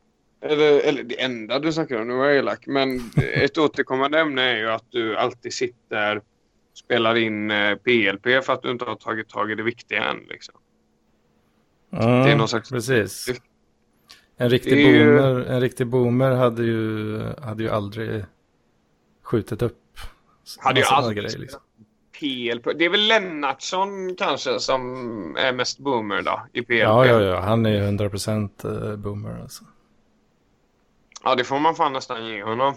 eller, 0.40 0.80
eller 0.80 1.02
det 1.02 1.20
enda 1.20 1.58
du 1.58 1.72
snackar 1.72 2.00
om, 2.00 2.08
nu 2.08 2.14
var 2.14 2.24
jag 2.26 2.36
elak, 2.36 2.66
men 2.66 3.10
ett 3.34 3.58
återkommande 3.58 4.18
ämne 4.20 4.42
är 4.42 4.56
ju 4.56 4.70
att 4.70 4.84
du 4.90 5.16
alltid 5.16 5.52
sitter 5.54 6.16
och 6.16 6.22
spelar 6.78 7.14
in 7.14 7.50
eh, 7.50 7.74
PLP 7.76 8.44
för 8.44 8.52
att 8.52 8.62
du 8.62 8.70
inte 8.70 8.84
har 8.84 8.96
tagit 8.96 9.28
tag 9.28 9.50
i 9.50 9.54
det 9.54 9.62
viktiga 9.62 10.04
än. 10.04 10.18
Liksom. 10.28 10.54
Mm, 11.92 12.22
det 12.24 12.32
är 12.32 12.36
någon 12.36 12.48
slags- 12.48 12.70
Precis. 12.70 13.26
En 14.36 14.50
riktig, 14.50 14.78
ju- 14.78 15.18
boomer, 15.18 15.40
en 15.40 15.60
riktig 15.60 15.86
boomer 15.86 16.30
hade 16.30 16.62
ju, 16.64 17.18
hade 17.42 17.62
ju 17.62 17.68
aldrig 17.70 18.24
skjutit 19.22 19.62
upp 19.62 19.80
Hade 20.58 20.80
ju 20.80 20.86
aldrig 20.86 21.16
grejer, 21.16 21.38
liksom. 21.38 21.60
PLP. 22.18 22.78
Det 22.78 22.84
är 22.84 22.88
väl 22.88 23.06
Lennartsson 23.06 24.16
kanske 24.16 24.60
som 24.60 25.36
är 25.36 25.52
mest 25.52 25.78
boomer 25.78 26.22
då 26.22 26.42
i 26.52 26.62
PLP? 26.62 26.78
Ja, 26.78 27.06
ja, 27.06 27.20
ja. 27.20 27.40
Han 27.40 27.66
är 27.66 27.70
ju 27.70 27.78
100% 27.80 28.90
eh, 28.90 28.96
boomer 28.96 29.40
alltså. 29.42 29.64
Ja, 31.24 31.34
det 31.34 31.44
får 31.44 31.58
man 31.58 31.74
fan 31.74 31.92
nästan 31.92 32.26
ge 32.26 32.42
honom. 32.42 32.74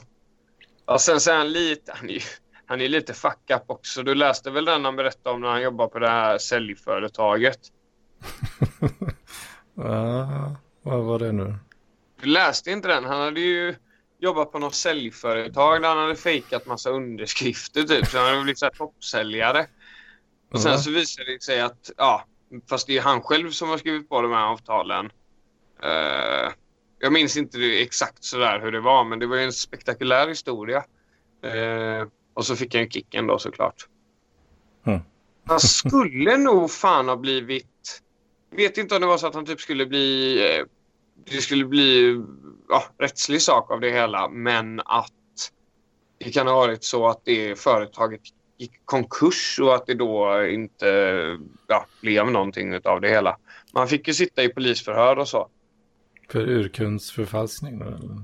Ja, 0.86 1.00
sen 1.00 1.20
så 1.20 1.32
är 1.32 1.38
han 1.38 1.52
lite, 1.52 1.94
han 1.96 2.10
är, 2.10 2.14
ju- 2.14 2.20
han 2.66 2.82
är 2.82 2.90
lite 2.90 3.14
fuck 3.14 3.52
up 3.56 3.64
också. 3.68 4.04
Du 4.04 4.16
läste 4.16 4.52
väl 4.52 4.66
den 4.66 4.86
han 4.86 4.96
berättade 4.96 5.36
om 5.36 5.42
när 5.42 5.50
han 5.50 5.62
jobbar 5.62 5.88
på 5.88 6.00
det 6.00 6.10
här 6.10 6.38
säljföretaget? 6.38 7.60
Ja, 9.76 10.56
vad 10.88 11.04
var 11.04 11.20
det 11.20 11.32
nu? 11.32 11.56
Du 12.22 12.28
läste 12.28 12.72
inte 12.72 12.88
den? 12.88 13.06
Han 13.06 13.22
hade 13.22 13.40
ju 13.40 13.76
jobbat 14.20 14.52
på 14.52 14.60
något 14.60 14.76
säljföretag 14.76 15.82
där 15.82 15.90
han 15.90 15.98
hade 15.98 16.16
fejkat 16.16 16.66
massa 16.66 16.90
underskrifter 16.90 17.84
typ. 17.84 18.08
Så 18.08 18.18
han 18.18 18.28
hade 18.28 18.42
blivit 18.42 18.60
så 18.60 18.66
här 18.66 18.74
toppsäljare. 18.74 19.68
Och 20.52 20.62
sen 20.62 20.80
så 20.80 20.92
visade 20.92 21.34
det 21.34 21.44
sig 21.44 21.62
att, 21.62 21.92
ja, 21.98 22.26
fast 22.70 22.88
det 22.88 22.98
är 22.98 23.02
han 23.02 23.22
själv 23.22 23.52
som 23.52 23.70
har 23.70 23.78
skrivit 23.78 24.10
på 24.10 24.22
de 24.22 24.32
här 24.32 24.46
avtalen. 24.46 25.12
Eh, 25.84 26.52
jag 27.00 27.14
minns 27.14 27.38
inte 27.38 27.60
exakt 27.60 28.24
sådär 28.24 28.60
hur 28.60 28.72
det 28.72 28.80
var, 28.80 29.04
men 29.04 29.20
det 29.20 29.28
var 29.28 29.36
ju 29.36 29.44
en 29.44 29.54
spektakulär 29.54 30.28
historia. 30.28 30.84
Eh, 31.44 32.08
och 32.34 32.46
så 32.46 32.56
fick 32.56 32.76
han 32.76 32.84
ju 32.84 32.90
kicken 32.90 33.28
då 33.28 33.40
såklart. 33.40 33.88
Mm. 34.86 35.00
Han 35.46 35.60
skulle 35.60 36.38
nog 36.38 36.72
fan 36.72 37.08
ha 37.08 37.16
blivit... 37.16 38.02
Vet 38.52 38.78
inte 38.78 38.96
om 38.96 39.02
det 39.02 39.08
var 39.08 39.18
så 39.18 39.28
att 39.28 39.36
han 39.36 39.46
typ 39.46 39.62
skulle 39.62 39.86
bli... 39.86 40.66
Det 41.30 41.42
skulle 41.42 41.66
bli 41.66 42.22
ja, 42.70 42.84
rättslig 42.98 43.42
sak 43.42 43.72
av 43.72 43.80
det 43.80 43.92
hela, 43.92 44.30
men 44.30 44.80
att 44.80 45.12
det 46.18 46.32
kan 46.32 46.48
ha 46.48 46.56
varit 46.56 46.84
så 46.84 47.08
att 47.08 47.22
det 47.26 47.60
företaget 47.60 48.22
gick 48.58 48.72
konkurs 48.86 49.60
och 49.60 49.76
att 49.76 49.86
det 49.86 49.94
då 49.94 50.46
inte 50.46 50.88
ja, 51.68 51.86
blev 52.02 52.32
någonting 52.32 52.80
av 52.84 53.02
det 53.02 53.10
hela. 53.10 53.38
Man 53.74 53.88
fick 53.88 54.08
ju 54.08 54.14
sitta 54.14 54.44
i 54.44 54.50
polisförhör 54.50 55.18
och 55.18 55.28
så. 55.28 55.50
För 56.30 56.40
urkundsförfalskning? 56.40 57.82
Eller? 57.82 58.24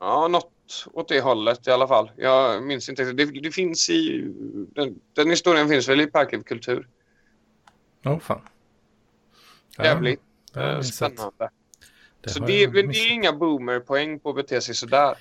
Ja, 0.00 0.28
något 0.28 0.52
åt 0.92 1.08
det 1.08 1.20
hållet 1.20 1.66
i 1.66 1.70
alla 1.70 1.88
fall. 1.88 2.10
Jag 2.16 2.62
minns 2.62 2.88
inte. 2.88 3.12
Det, 3.12 3.24
det 3.24 3.50
finns 3.50 3.90
i... 3.90 4.32
Den, 4.74 5.00
den 5.12 5.30
historien 5.30 5.68
finns 5.68 5.88
väl 5.88 6.00
i 6.00 6.06
Parkliv 6.06 6.42
Kultur. 6.42 6.88
Åh 8.04 8.18
fan. 8.18 8.40
Ja, 9.76 9.84
Jävligt 9.84 10.20
det. 12.28 12.34
Så 12.34 12.44
det, 12.44 12.68
men 12.72 12.88
det 12.88 12.98
är 12.98 13.12
inga 13.12 13.32
boomerpoäng 13.32 14.20
på 14.20 14.30
att 14.30 14.36
bete 14.36 14.60
sig 14.60 14.74
sådär. 14.74 15.14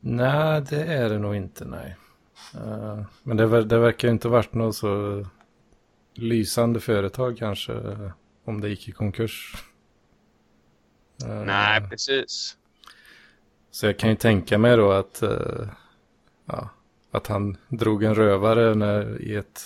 Nej, 0.00 0.62
det 0.70 0.82
är 0.84 1.08
det 1.08 1.18
nog 1.18 1.36
inte, 1.36 1.64
nej. 1.64 1.96
Eh, 2.54 3.00
men 3.22 3.36
det, 3.36 3.64
det 3.64 3.78
verkar 3.78 4.08
ju 4.08 4.12
inte 4.12 4.28
varit 4.28 4.54
något 4.54 4.76
så 4.76 5.24
lysande 6.14 6.80
företag 6.80 7.38
kanske, 7.38 7.72
eh, 7.72 8.10
om 8.44 8.60
det 8.60 8.68
gick 8.68 8.88
i 8.88 8.92
konkurs. 8.92 9.64
Eh, 11.24 11.44
Nej, 11.44 11.88
precis. 11.90 12.56
Så 13.70 13.86
jag 13.86 13.98
kan 13.98 14.10
ju 14.10 14.16
tänka 14.16 14.58
mig 14.58 14.76
då 14.76 14.92
att, 14.92 15.22
eh, 15.22 15.68
ja, 16.46 16.68
att 17.10 17.26
han 17.26 17.56
drog 17.68 18.02
en 18.04 18.14
rövare 18.14 18.74
när, 18.74 19.22
i 19.22 19.34
ett... 19.34 19.60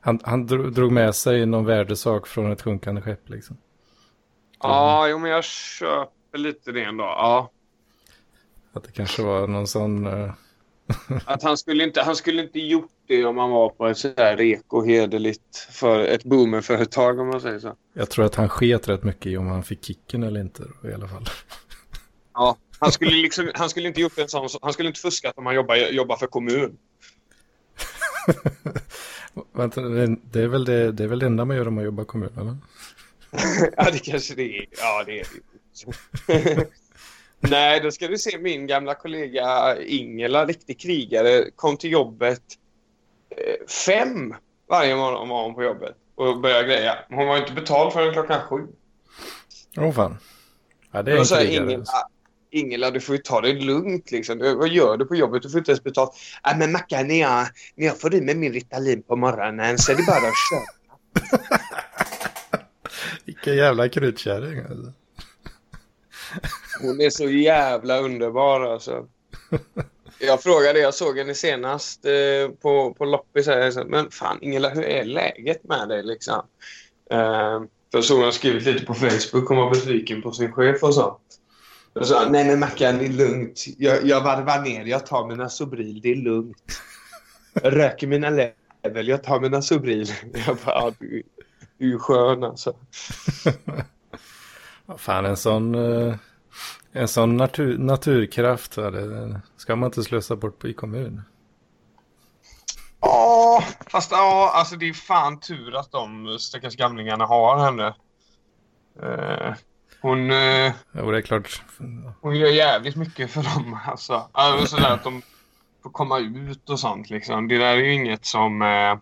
Han, 0.00 0.20
han 0.22 0.48
dro- 0.48 0.70
drog 0.70 0.92
med 0.92 1.14
sig 1.14 1.46
någon 1.46 1.64
värdesak 1.64 2.26
från 2.26 2.52
ett 2.52 2.62
sjunkande 2.62 3.00
skepp 3.02 3.28
liksom. 3.28 3.56
Ja, 4.62 5.08
jo, 5.08 5.18
men 5.18 5.30
jag 5.30 5.44
köper 5.44 6.38
lite 6.38 6.72
det 6.72 6.82
ändå. 6.84 7.04
Ja. 7.04 7.50
Att 8.72 8.84
det 8.84 8.92
kanske 8.92 9.22
var 9.22 9.46
någon 9.46 9.66
sån... 9.66 10.06
eh, 10.06 10.32
Att 11.26 11.42
han 11.42 11.56
skulle 11.56 11.84
inte, 11.84 12.02
han 12.02 12.16
skulle 12.16 12.42
inte 12.42 12.58
gjort 12.58 12.90
det 13.06 13.24
om 13.24 13.38
han 13.38 13.50
var 13.50 13.68
på 13.68 13.86
ett 13.86 13.98
sådär 13.98 14.36
reko 14.36 14.84
hederligt 14.84 15.56
för 15.56 16.00
ett 16.00 16.24
boomerföretag 16.24 17.20
om 17.20 17.28
man 17.28 17.40
säger 17.40 17.58
så. 17.58 17.76
jag 17.92 18.10
tror 18.10 18.24
att 18.24 18.34
han 18.34 18.48
sket 18.48 18.88
rätt 18.88 19.04
mycket 19.04 19.26
i 19.26 19.36
om 19.36 19.46
han 19.46 19.62
fick 19.62 19.84
kicken 19.84 20.22
eller 20.22 20.40
inte 20.40 20.62
då, 20.82 20.88
i 20.90 20.94
alla 20.94 21.08
fall. 21.08 21.24
Ja. 22.34 22.56
Han 22.78 22.92
skulle 22.92 23.16
liksom, 23.16 23.50
han 23.54 23.70
skulle 23.70 23.88
inte 23.88 24.00
gjort 24.00 24.18
en 24.18 24.28
sån, 24.28 24.48
han 24.62 24.72
skulle 24.72 24.88
inte 24.88 25.00
fuskat 25.00 25.38
om 25.38 25.46
han 25.46 25.54
jobbar, 25.54 25.76
jobbar 25.76 26.16
för 26.16 26.26
kommun. 26.26 26.78
Vänta, 29.52 29.80
det, 29.80 30.16
det, 30.32 30.42
är 30.42 30.48
väl 30.48 30.64
det, 30.64 30.92
det 30.92 31.04
är 31.04 31.08
väl 31.08 31.18
det 31.18 31.26
enda 31.26 31.44
man 31.44 31.56
gör 31.56 31.68
om 31.68 31.74
man 31.74 31.84
jobbar 31.84 32.02
i 32.02 32.06
kommun, 32.06 32.38
eller? 32.40 32.56
ja, 33.76 33.90
det 33.90 33.98
kanske 33.98 34.34
det 34.34 34.58
är. 34.58 34.66
Ja, 34.78 35.04
det 35.06 35.20
är 35.20 35.26
det. 36.26 36.68
Nej, 37.50 37.80
då 37.80 37.90
ska 37.90 38.08
du 38.08 38.18
se 38.18 38.38
min 38.38 38.66
gamla 38.66 38.94
kollega 38.94 39.76
Ingela, 39.82 40.46
riktig 40.46 40.80
krigare, 40.80 41.50
kom 41.56 41.76
till 41.76 41.92
jobbet 41.92 42.42
eh, 43.30 43.66
fem 43.68 44.34
varje 44.68 44.96
morgon 44.96 45.28
var 45.28 45.44
hon 45.44 45.54
på 45.54 45.62
jobbet 45.62 45.96
och 46.14 46.40
började 46.40 46.64
greja. 46.64 46.98
Hon 47.08 47.26
var 47.26 47.38
inte 47.38 47.52
betald 47.52 47.92
förrän 47.92 48.12
klockan 48.12 48.40
sju. 48.40 48.66
Åh 49.76 49.92
fan. 49.92 50.18
Ja, 50.92 51.02
det 51.02 51.12
är 51.12 51.24
krigare. 51.24 51.72
Ingela, 51.72 51.84
Ingela, 52.50 52.90
du 52.90 53.00
får 53.00 53.14
ju 53.14 53.22
ta 53.22 53.40
det 53.40 53.52
lugnt 53.52 54.10
liksom. 54.10 54.38
Du, 54.38 54.54
vad 54.54 54.68
gör 54.68 54.96
du 54.96 55.04
på 55.04 55.16
jobbet? 55.16 55.42
Du 55.42 55.50
får 55.50 55.58
inte 55.58 55.70
ens 55.70 55.84
betalt. 55.84 56.10
Nej, 56.44 56.58
men 56.58 56.72
Mackan, 56.72 57.08
när 57.08 57.20
jag, 57.20 57.46
när 57.74 57.86
jag 57.86 58.00
får 58.00 58.14
i 58.14 58.20
mig 58.20 58.34
min 58.34 58.52
Ritalin 58.52 59.02
på 59.02 59.16
morgonen 59.16 59.78
så 59.78 59.92
är 59.92 59.96
det 59.96 60.06
bara 60.06 60.16
att 60.16 60.34
köra. 60.50 61.42
Vilken 63.24 63.56
jävla 63.56 63.88
krutkärring 63.88 64.58
alltså. 64.58 64.92
Hon 66.80 67.00
är 67.00 67.10
så 67.10 67.28
jävla 67.28 67.98
underbar 67.98 68.60
alltså. 68.60 69.08
Jag 70.18 70.42
frågade, 70.42 70.78
jag 70.78 70.94
såg 70.94 71.18
henne 71.18 71.34
senast 71.34 72.04
eh, 72.04 72.54
på, 72.62 72.94
på 72.94 73.04
loppis. 73.04 73.46
här, 73.46 73.58
jag 73.58 73.72
sa, 73.72 73.84
Men 73.84 74.10
fan 74.10 74.38
Ingela, 74.42 74.68
hur 74.68 74.84
är 74.84 75.04
läget 75.04 75.64
med 75.64 75.88
dig 75.88 76.02
liksom? 76.02 76.46
Eh, 77.10 77.62
för 77.92 78.02
så 78.02 78.16
har 78.16 78.22
hon 78.22 78.32
skrivit 78.32 78.66
lite 78.66 78.86
på 78.86 78.94
Facebook 78.94 79.48
Hon 79.48 79.56
var 79.56 79.70
besviken 79.70 80.22
på 80.22 80.32
sin 80.32 80.52
chef 80.52 80.82
och 80.82 80.94
så. 80.94 81.18
Jag 81.94 82.06
sa, 82.06 82.28
nej 82.30 82.44
men 82.44 82.58
Mackan, 82.58 82.98
det 82.98 83.04
är 83.04 83.08
lugnt. 83.08 83.64
Jag, 83.78 84.04
jag 84.04 84.20
varvar 84.20 84.62
ner, 84.62 84.84
jag 84.84 85.06
tar 85.06 85.28
mina 85.28 85.48
Sobril, 85.48 86.00
det 86.00 86.12
är 86.12 86.16
lugnt. 86.16 86.80
Jag 87.62 87.76
röker 87.76 88.06
mina 88.06 88.30
level, 88.30 89.08
jag 89.08 89.22
tar 89.22 89.40
mina 89.40 89.62
Sobril. 89.62 90.12
Jag 90.46 90.56
bara, 90.56 90.74
ja, 90.74 90.92
du, 90.98 91.22
ju 91.86 91.98
skön 91.98 92.44
alltså. 92.44 92.74
Vad 94.86 95.00
fan, 95.00 95.26
en 95.26 95.36
sån, 95.36 95.74
eh, 95.74 96.14
en 96.92 97.08
sån 97.08 97.36
natur, 97.36 97.78
naturkraft 97.78 98.74
det 98.74 99.40
ska 99.56 99.76
man 99.76 99.86
inte 99.86 100.02
slösa 100.02 100.36
bort 100.36 100.58
på 100.58 100.68
i 100.68 100.74
kommun. 100.74 101.22
Ja, 103.00 103.64
fast 103.86 104.10
ja, 104.10 104.52
alltså 104.54 104.76
det 104.76 104.88
är 104.88 104.92
fan 104.92 105.40
tur 105.40 105.76
att 105.76 105.92
de 105.92 106.36
stackars 106.38 106.76
gamlingarna 106.76 107.26
har 107.26 107.58
henne. 107.58 107.94
Eh, 109.02 109.54
hon, 110.00 110.30
eh, 110.30 110.72
Jo, 110.92 111.10
det 111.10 111.18
är 111.18 111.22
klart. 111.22 111.62
hon 112.20 112.36
gör 112.36 112.48
jävligt 112.48 112.96
mycket 112.96 113.30
för 113.30 113.42
dem. 113.42 113.78
Alltså, 113.86 114.28
alltså 114.32 114.66
sådär 114.66 114.90
att 114.90 115.04
de 115.04 115.22
får 115.82 115.90
komma 115.90 116.18
ut 116.18 116.70
och 116.70 116.80
sånt 116.80 117.10
liksom. 117.10 117.48
Det 117.48 117.58
där 117.58 117.66
är 117.66 117.76
ju 117.76 117.94
inget 117.94 118.24
som 118.24 118.62
eh, 118.62 118.98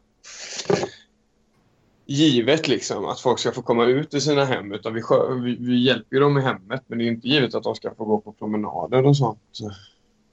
givet 2.10 2.68
liksom 2.68 3.04
att 3.04 3.20
folk 3.20 3.38
ska 3.38 3.52
få 3.52 3.62
komma 3.62 3.84
ut 3.84 4.14
i 4.14 4.20
sina 4.20 4.44
hem 4.44 4.72
utan 4.72 4.94
vi, 4.94 5.02
vi, 5.42 5.56
vi 5.60 5.84
hjälper 5.84 6.20
dem 6.20 6.38
i 6.38 6.40
hemmet 6.40 6.82
men 6.86 6.98
det 6.98 7.04
är 7.04 7.08
inte 7.08 7.28
givet 7.28 7.54
att 7.54 7.62
de 7.62 7.74
ska 7.74 7.94
få 7.94 8.04
gå 8.04 8.20
på 8.20 8.32
promenader 8.32 9.06
och 9.06 9.16
sånt 9.16 9.38
så, 9.52 9.70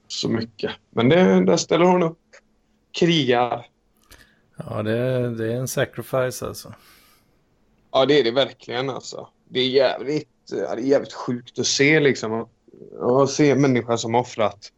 så 0.08 0.28
mycket. 0.28 0.70
Men 0.90 1.08
det, 1.08 1.44
där 1.44 1.56
ställer 1.56 1.84
hon 1.84 2.02
upp. 2.02 2.18
Krigar. 2.92 3.66
Ja, 4.56 4.82
det, 4.82 5.34
det 5.36 5.52
är 5.52 5.56
en 5.56 5.68
sacrifice 5.68 6.46
alltså. 6.46 6.74
Ja, 7.92 8.06
det 8.06 8.20
är 8.20 8.24
det 8.24 8.30
verkligen 8.30 8.90
alltså. 8.90 9.28
Det 9.48 9.60
är 9.60 9.68
jävligt, 9.68 10.28
ja, 10.50 10.74
det 10.74 10.82
är 10.82 10.86
jävligt 10.86 11.12
sjukt 11.12 11.58
att 11.58 11.66
se 11.66 12.00
liksom. 12.00 12.32
Att, 12.32 12.48
att 13.02 13.30
se 13.30 13.50
en 13.50 13.60
människa 13.60 13.96
som 13.96 14.14
offrat 14.14 14.72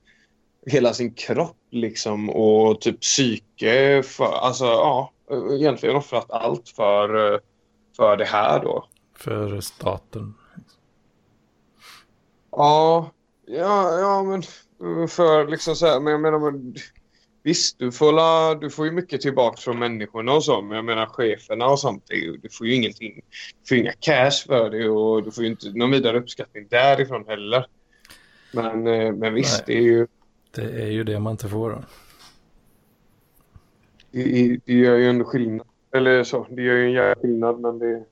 hela 0.66 0.94
sin 0.94 1.14
kropp 1.14 1.56
liksom 1.70 2.30
och 2.30 2.80
typ 2.80 3.00
psyke 3.00 4.02
för, 4.02 4.32
alltså 4.32 4.64
ja, 4.64 5.12
egentligen 5.52 5.96
offrat 5.96 6.30
allt 6.30 6.68
för, 6.68 7.40
för 7.96 8.16
det 8.16 8.24
här 8.24 8.62
då. 8.62 8.88
För 9.16 9.60
staten. 9.60 10.34
Ja, 12.50 13.10
ja, 13.46 13.98
ja 13.98 14.22
men 14.22 14.42
för 15.08 15.46
liksom 15.48 15.76
så 15.76 15.86
här, 15.86 16.00
men 16.00 16.12
jag 16.12 16.20
menar 16.20 16.38
men 16.38 16.74
Visst, 17.42 17.78
du 17.78 17.92
får, 17.92 18.12
la, 18.12 18.54
du 18.54 18.70
får 18.70 18.86
ju 18.86 18.92
mycket 18.92 19.20
tillbaka 19.20 19.56
från 19.56 19.78
människorna 19.78 20.32
och 20.32 20.44
så, 20.44 20.62
men 20.62 20.76
jag 20.76 20.84
menar 20.84 21.06
cheferna 21.06 21.66
och 21.66 21.78
sånt, 21.78 22.04
du 22.42 22.48
får 22.52 22.66
ju 22.66 22.74
ingenting. 22.74 23.14
Du 23.62 23.68
får 23.68 23.76
inga 23.76 23.92
cash 23.92 24.46
för 24.46 24.70
det 24.70 24.88
och 24.88 25.22
du 25.22 25.30
får 25.30 25.44
ju 25.44 25.50
inte 25.50 25.68
någon 25.68 25.90
vidare 25.90 26.18
uppskattning 26.18 26.66
därifrån 26.70 27.24
heller. 27.28 27.66
Men, 28.52 28.86
eh, 28.86 29.12
men 29.12 29.34
visst, 29.34 29.64
Nej. 29.66 29.76
det 29.76 29.82
är 29.82 29.82
ju... 29.82 30.06
Det 30.54 30.82
är 30.82 30.90
ju 30.90 31.04
det 31.04 31.20
man 31.20 31.30
inte 31.30 31.48
får 31.48 31.70
då. 31.70 31.82
Det, 34.10 34.56
det 34.64 34.72
gör 34.72 34.96
ju 34.96 35.08
ändå 35.08 35.24
skillnad. 35.24 35.66
Eller 35.92 36.24
så, 36.24 36.46
det 36.50 36.62
gör 36.62 36.74
ju 36.74 36.84
en 36.84 36.92
jävla 36.92 37.14
skillnad, 37.22 37.60
men 37.60 37.78
det... 37.78 38.04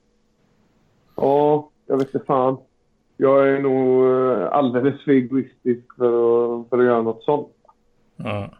Ja, 1.16 1.70
jag 1.86 1.96
vet 1.98 2.14
inte 2.14 2.26
fan. 2.26 2.56
Jag 3.16 3.48
är 3.48 3.58
nog 3.60 4.06
eh, 4.06 4.48
alldeles 4.52 5.04
för 5.04 5.12
egoistisk 5.12 5.94
för 5.96 6.06
att, 6.60 6.68
för 6.68 6.78
att 6.78 6.84
göra 6.84 7.02
något 7.02 7.22
sånt. 7.24 7.48
Ja. 8.16 8.50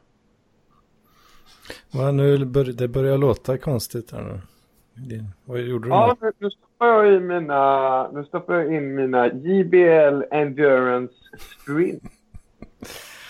Va, 1.95 2.11
nu 2.13 2.45
bör, 2.45 2.65
det 2.65 2.89
börjar 2.89 3.19
låta 3.19 3.59
konstigt 3.59 4.13
här 4.13 4.23
nu. 4.23 4.41
Det, 5.09 5.25
vad 5.45 5.61
gjorde 5.61 5.85
du 5.89 5.95
Ja, 5.95 6.17
nu? 6.21 6.27
nu, 6.27 6.33
nu 6.39 6.51
stoppar 6.51 6.87
jag 6.87 7.13
i 7.15 7.21
mina... 7.21 8.11
Nu 8.13 8.25
stoppar 8.25 8.55
jag 8.55 8.75
in 8.75 8.95
mina 8.95 9.27
JBL 9.27 10.23
Endurance 10.31 11.15
Sprint. 11.39 12.03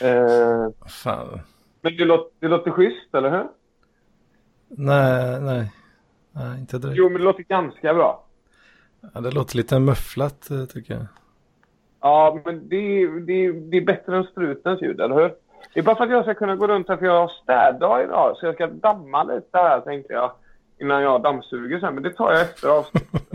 Eh, 0.00 0.68
Fan. 1.04 1.40
men 1.80 1.96
det 1.96 2.04
låter, 2.04 2.30
det 2.40 2.48
låter 2.48 2.70
schysst, 2.70 3.14
eller 3.14 3.30
hur? 3.30 3.46
Nej, 4.68 5.40
nej. 5.40 5.72
Nej, 6.32 6.60
inte 6.60 6.78
direkt. 6.78 6.98
Jo, 6.98 7.08
men 7.08 7.18
det 7.18 7.24
låter 7.24 7.42
ganska 7.42 7.94
bra. 7.94 8.24
Ja, 9.14 9.20
det 9.20 9.30
låter 9.30 9.56
lite 9.56 9.78
mufflat 9.78 10.50
eh, 10.50 10.64
tycker 10.64 10.94
jag. 10.94 11.06
Ja, 12.00 12.40
men 12.44 12.68
det, 12.68 13.06
det, 13.20 13.52
det 13.52 13.76
är 13.76 13.84
bättre 13.84 14.16
än 14.16 14.24
strutens 14.24 14.82
ljud, 14.82 15.00
eller 15.00 15.14
hur? 15.14 15.34
Det 15.74 15.80
är 15.80 15.84
bara 15.84 15.96
för 15.96 16.04
att 16.04 16.10
jag 16.10 16.24
ska 16.24 16.34
kunna 16.34 16.56
gå 16.56 16.66
runt 16.66 16.88
här, 16.88 16.96
för 16.96 17.06
jag 17.06 17.20
har 17.20 17.32
städdag 17.42 18.04
idag. 18.04 18.36
Så 18.36 18.46
jag 18.46 18.54
ska 18.54 18.66
damma 18.66 19.22
lite 19.22 19.58
här, 19.58 19.80
tänkte 19.80 20.12
jag. 20.12 20.32
Innan 20.80 21.02
jag 21.02 21.22
dammsuger 21.22 21.80
sen. 21.80 21.94
Men 21.94 22.02
det 22.02 22.12
tar 22.12 22.32
jag 22.32 22.40
efter 22.40 22.68
avsnittet. 22.68 23.32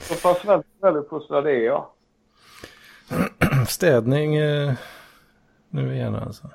Så 0.00 0.28
pass 0.28 0.44
väldigt, 0.44 0.82
väldigt 0.82 1.10
pussad 1.10 1.46
är 1.46 1.50
jag. 1.50 1.86
Städning 3.68 4.36
eh, 4.36 4.72
nu 5.70 5.94
igen 5.94 6.14
alltså. 6.14 6.48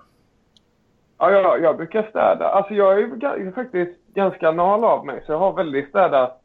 Ja, 1.23 1.31
jag, 1.31 1.61
jag 1.61 1.77
brukar 1.77 2.09
städa. 2.09 2.49
Alltså 2.49 2.73
jag 2.73 2.99
är 2.99 3.25
är 3.25 3.51
faktiskt 3.51 4.07
ganska 4.13 4.49
anal 4.49 4.83
av 4.83 5.05
mig. 5.05 5.23
Så 5.25 5.31
jag 5.31 5.39
har 5.39 5.53
väldigt 5.53 5.89
städat 5.89 6.41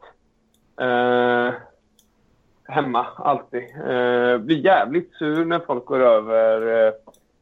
eh, 0.81 1.53
hemma, 2.67 3.07
alltid. 3.15 3.61
Eh, 3.61 4.37
blir 4.37 4.65
jävligt 4.65 5.13
sur 5.13 5.45
när 5.45 5.59
folk 5.59 5.85
går 5.85 5.99
över 5.99 6.87
eh, 6.87 6.93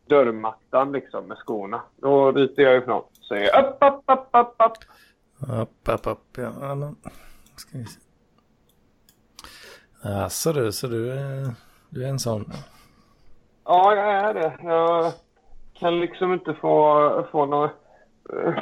dörrmattan 0.08 0.92
liksom 0.92 1.28
med 1.28 1.38
skorna. 1.38 1.82
Då 1.96 2.32
ryter 2.32 2.64
jag 2.64 2.78
ifrån. 2.78 3.04
Säger 3.28 3.60
upp, 3.60 3.78
upp, 3.82 4.04
upp, 4.08 4.30
upp, 4.32 4.56
upp. 4.66 4.78
Upp, 5.62 5.90
upp, 5.90 6.08
upp. 6.08 6.38
Ja, 6.38 6.52
ja, 6.62 6.76
men. 6.76 6.96
Ska 7.56 7.78
vi 7.78 7.86
se. 7.86 8.00
Alltså 10.04 10.54
du, 10.54 10.72
så 10.72 10.88
du 10.88 11.12
är, 11.12 11.52
du 11.90 12.06
är 12.06 12.10
en 12.10 12.20
sån. 12.20 12.52
Ja, 13.66 13.96
jag 13.96 14.08
är 14.08 14.34
det. 14.34 14.58
Jag 14.64 15.14
kan 15.80 16.00
liksom 16.00 16.34
inte 16.34 16.54
få, 16.54 17.26
få 17.32 17.46
något... 17.46 17.72
eh, 18.34 18.54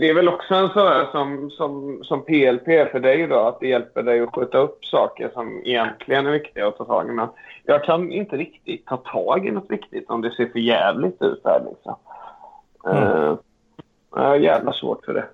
Det 0.00 0.08
är 0.10 0.14
väl 0.14 0.28
också 0.28 0.54
en 0.54 0.68
sån 0.68 0.86
här 0.86 1.06
som, 1.12 1.50
som, 1.50 2.00
som 2.04 2.24
PLP 2.24 2.68
är 2.68 2.86
för 2.86 3.00
dig 3.00 3.26
då, 3.26 3.38
att 3.38 3.60
det 3.60 3.68
hjälper 3.68 4.02
dig 4.02 4.20
att 4.20 4.34
skjuta 4.34 4.58
upp 4.58 4.84
saker 4.84 5.30
som 5.34 5.62
egentligen 5.64 6.26
är 6.26 6.30
viktiga 6.30 6.68
att 6.68 6.78
ta 6.78 6.84
tag 6.84 7.08
i. 7.08 7.12
Men 7.12 7.28
jag 7.64 7.84
kan 7.84 8.12
inte 8.12 8.36
riktigt 8.36 8.86
ta 8.86 8.96
tag 8.96 9.46
i 9.46 9.50
något 9.50 9.70
viktigt 9.70 10.10
om 10.10 10.20
det 10.22 10.30
ser 10.30 10.46
för 10.46 10.58
jävligt 10.58 11.22
ut 11.22 11.40
här 11.44 11.64
liksom. 11.70 11.96
Mm. 12.86 13.36
jag 14.14 14.22
har 14.22 14.36
jävla 14.36 14.72
svårt 14.72 15.04
för 15.04 15.14
det. 15.14 15.26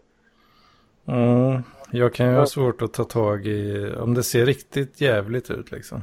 Mm, 1.07 1.63
jag 1.91 2.15
kan 2.15 2.27
ju 2.27 2.37
ha 2.37 2.47
svårt 2.47 2.83
att 2.83 2.93
ta 2.93 3.05
tag 3.05 3.47
i 3.47 3.93
om 4.01 4.15
det 4.15 4.23
ser 4.23 4.47
riktigt 4.47 5.01
jävligt 5.01 5.51
ut 5.51 5.73
liksom. 5.73 6.03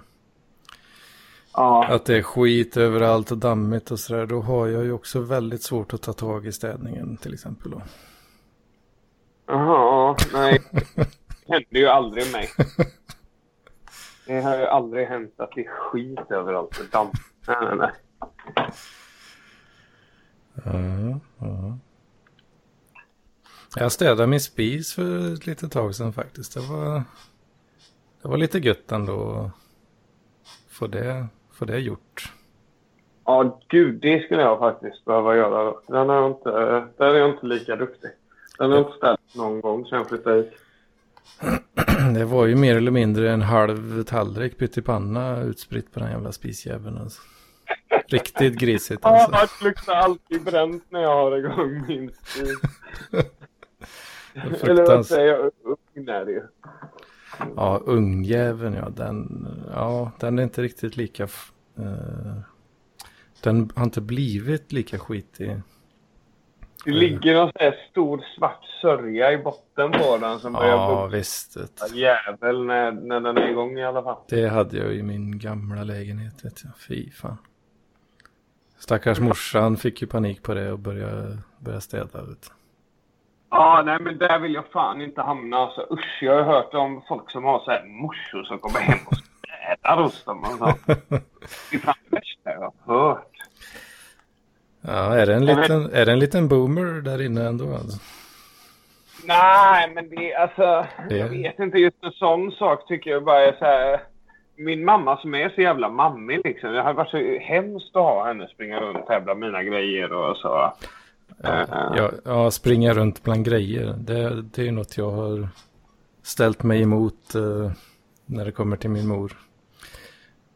Ja, 1.57 1.85
Att 1.87 2.05
det 2.05 2.17
är 2.17 2.21
skit 2.21 2.77
överallt 2.77 3.31
och 3.31 3.37
dammigt 3.37 3.91
och 3.91 3.99
sådär. 3.99 4.25
Då 4.25 4.41
har 4.41 4.67
jag 4.67 4.83
ju 4.83 4.91
också 4.91 5.19
väldigt 5.19 5.63
svårt 5.63 5.93
att 5.93 6.01
ta 6.01 6.13
tag 6.13 6.45
i 6.45 6.51
städningen 6.51 7.17
till 7.17 7.33
exempel. 7.33 7.71
Då. 7.71 7.81
Jaha, 9.45 10.15
nej. 10.33 10.61
Det 11.47 11.53
händer 11.53 11.79
ju 11.79 11.87
aldrig 11.87 12.31
mig. 12.31 12.49
Det 14.25 14.41
har 14.41 14.57
ju 14.57 14.65
aldrig 14.65 15.07
hänt 15.07 15.33
att 15.37 15.51
det 15.55 15.65
är 15.65 15.69
skit 15.69 16.31
överallt 16.31 16.79
och 16.79 16.85
damm. 16.91 17.11
Nej, 17.47 17.57
nej, 17.61 17.77
nej. 17.77 17.91
Ja, 20.65 21.19
ja. 21.37 21.77
Jag 23.75 23.91
städade 23.91 24.27
min 24.27 24.41
spis 24.41 24.93
för 24.93 25.33
ett 25.33 25.45
litet 25.45 25.71
tag 25.71 25.95
sedan 25.95 26.13
faktiskt. 26.13 26.53
Det 26.53 26.59
var, 26.59 27.03
det 28.21 28.27
var 28.27 28.37
lite 28.37 28.59
gött 28.59 28.91
ändå 28.91 29.31
att 29.31 29.51
få 30.73 30.87
det, 30.87 31.27
få 31.57 31.65
det 31.65 31.79
gjort. 31.79 32.33
Ja, 33.25 33.59
gud, 33.67 34.01
det 34.01 34.23
skulle 34.25 34.41
jag 34.41 34.59
faktiskt 34.59 35.05
behöva 35.05 35.35
göra. 35.35 35.73
Den 35.87 36.09
är 36.09 36.27
inte, 36.27 36.49
där 36.97 37.13
är 37.13 37.15
jag 37.15 37.29
inte 37.29 37.45
lika 37.45 37.75
duktig. 37.75 38.09
Den 38.57 38.69
har 38.69 38.77
jag 38.77 38.85
inte 38.85 38.97
ställt 38.97 39.35
någon 39.35 39.61
gång 39.61 39.85
sen 39.85 39.97
jag 39.97 40.09
flyttade 40.09 40.35
hit. 40.35 40.53
Det 42.15 42.25
var 42.25 42.45
ju 42.45 42.55
mer 42.55 42.77
eller 42.77 42.91
mindre 42.91 43.31
en 43.31 43.41
halv 43.41 44.03
tallrik 44.03 44.57
pyttipanna 44.57 45.41
utspritt 45.41 45.93
på 45.93 45.99
den 45.99 46.11
jävla 46.11 46.31
spisjäveln. 46.31 46.97
Alltså. 46.97 47.21
Riktigt 48.07 48.59
grisigt 48.59 49.05
alltså. 49.05 49.29
Ja, 49.31 49.47
det 49.59 49.65
luktar 49.65 49.93
alltid 49.93 50.43
bränt 50.43 50.83
när 50.89 51.01
jag 51.01 51.15
har 51.15 51.37
igång 51.37 51.85
min 51.87 52.11
spis. 52.23 52.49
Eller 54.63 54.85
vad 54.85 55.05
säger 55.05 55.27
jag? 55.27 55.51
Ugn 55.95 56.09
är 56.09 56.25
det 56.25 56.31
ju. 56.31 56.41
Ja, 57.55 57.81
ungjäveln 57.85 58.73
ja. 58.73 58.89
Den, 58.89 59.47
ja, 59.73 60.11
den 60.19 60.39
är 60.39 60.43
inte 60.43 60.61
riktigt 60.61 60.97
lika... 60.97 61.23
Eh, 61.77 62.37
den 63.43 63.69
har 63.75 63.83
inte 63.83 64.01
blivit 64.01 64.71
lika 64.71 64.99
skitig. 64.99 65.61
Det 66.85 66.91
ligger 66.91 67.33
någon 67.35 67.45
sån 67.51 67.59
här 67.59 67.75
stor 67.91 68.23
svart 68.37 68.63
sörja 68.81 69.31
i 69.31 69.37
botten 69.37 69.91
på 69.91 70.17
den 70.17 70.39
som 70.39 70.53
börjar 70.53 70.69
Ja, 70.71 70.87
bubbla 71.01 71.17
visst. 71.17 71.57
vet 71.57 71.81
du. 71.93 71.99
jävel 71.99 72.65
när, 72.65 72.91
när 72.91 73.19
den 73.19 73.37
är 73.37 73.49
igång 73.49 73.77
i 73.77 73.85
alla 73.85 74.03
fall. 74.03 74.17
Det 74.29 74.47
hade 74.47 74.77
jag 74.77 74.93
i 74.95 75.03
min 75.03 75.39
gamla 75.39 75.83
lägenhet. 75.83 76.45
Vet 76.45 76.63
jag. 76.63 76.73
Fy 76.87 77.11
fan. 77.11 77.37
Stackars 78.79 79.19
morsan 79.19 79.77
fick 79.77 80.01
ju 80.01 80.07
panik 80.07 80.43
på 80.43 80.53
det 80.53 80.71
och 80.71 80.79
började, 80.79 81.37
började 81.59 81.81
städa. 81.81 82.21
Vet 82.23 82.41
du. 82.41 82.47
Ja, 83.49 83.83
nej 83.85 83.97
men 83.99 84.17
där 84.17 84.39
vill 84.39 84.53
jag 84.53 84.67
fan 84.67 85.01
inte 85.01 85.21
hamna. 85.21 85.57
Alltså, 85.57 85.87
usch, 85.91 86.17
jag 86.21 86.35
har 86.35 86.53
hört 86.53 86.73
om 86.73 87.01
folk 87.07 87.31
som 87.31 87.43
har 87.43 87.59
så 87.59 87.71
här 87.71 87.83
morsor 87.85 88.43
som 88.43 88.59
kommer 88.59 88.79
hem 88.79 88.99
och 89.07 89.17
städar 89.17 90.01
hos 90.03 90.23
dem. 90.25 90.39
Och 90.43 90.47
så. 90.47 90.65
Det 91.71 91.75
är 91.75 91.79
fan 91.79 91.95
det 92.09 92.15
värsta 92.15 92.51
jag 92.51 92.73
har 92.85 92.95
hört. 93.07 93.31
Ja, 94.81 95.15
är 95.15 95.25
det, 95.25 95.33
en 95.35 95.45
liten, 95.45 95.89
är 95.93 96.05
det 96.05 96.11
en 96.11 96.19
liten 96.19 96.47
boomer 96.47 97.01
där 97.01 97.21
inne 97.25 97.47
ändå? 97.47 97.73
Alltså? 97.73 97.99
Nej, 99.25 99.91
men 99.95 100.09
det 100.09 100.33
är 100.33 100.39
alltså... 100.41 100.85
Det- 101.09 101.17
Jag 101.17 101.29
vet 101.29 101.59
inte, 101.59 101.77
just 101.77 102.03
en 102.03 102.11
sån 102.11 102.51
sak 102.51 102.87
tycker 102.87 103.11
jag 103.11 103.23
bara 103.23 103.41
är 103.45 103.51
så 103.59 103.65
här... 103.65 103.99
Min 104.59 104.85
mamma 104.85 105.17
som 105.17 105.35
är 105.35 105.49
så 105.49 105.61
jävla 105.61 105.89
mammig 105.89 106.41
liksom. 106.43 106.71
Det 106.73 106.81
hade 106.81 106.93
varit 106.97 107.09
så 107.09 107.37
hemskt 107.41 107.95
att 107.95 108.01
ha 108.03 108.27
henne 108.27 108.47
springa 108.47 108.79
runt 108.79 109.05
här 109.09 109.19
bland 109.19 109.39
mina 109.39 109.63
grejer 109.63 110.11
och 110.13 110.37
så. 110.37 110.73
Ja, 111.43 112.11
ja, 112.25 112.51
springa 112.51 112.93
runt 112.93 113.23
bland 113.23 113.45
grejer. 113.45 113.93
Det, 113.97 114.41
det 114.41 114.67
är 114.67 114.71
något 114.71 114.97
jag 114.97 115.11
har 115.11 115.49
ställt 116.23 116.63
mig 116.63 116.81
emot 116.81 117.35
eh, 117.35 117.71
när 118.25 118.45
det 118.45 118.51
kommer 118.51 118.77
till 118.77 118.89
min 118.89 119.07
mor. 119.07 119.37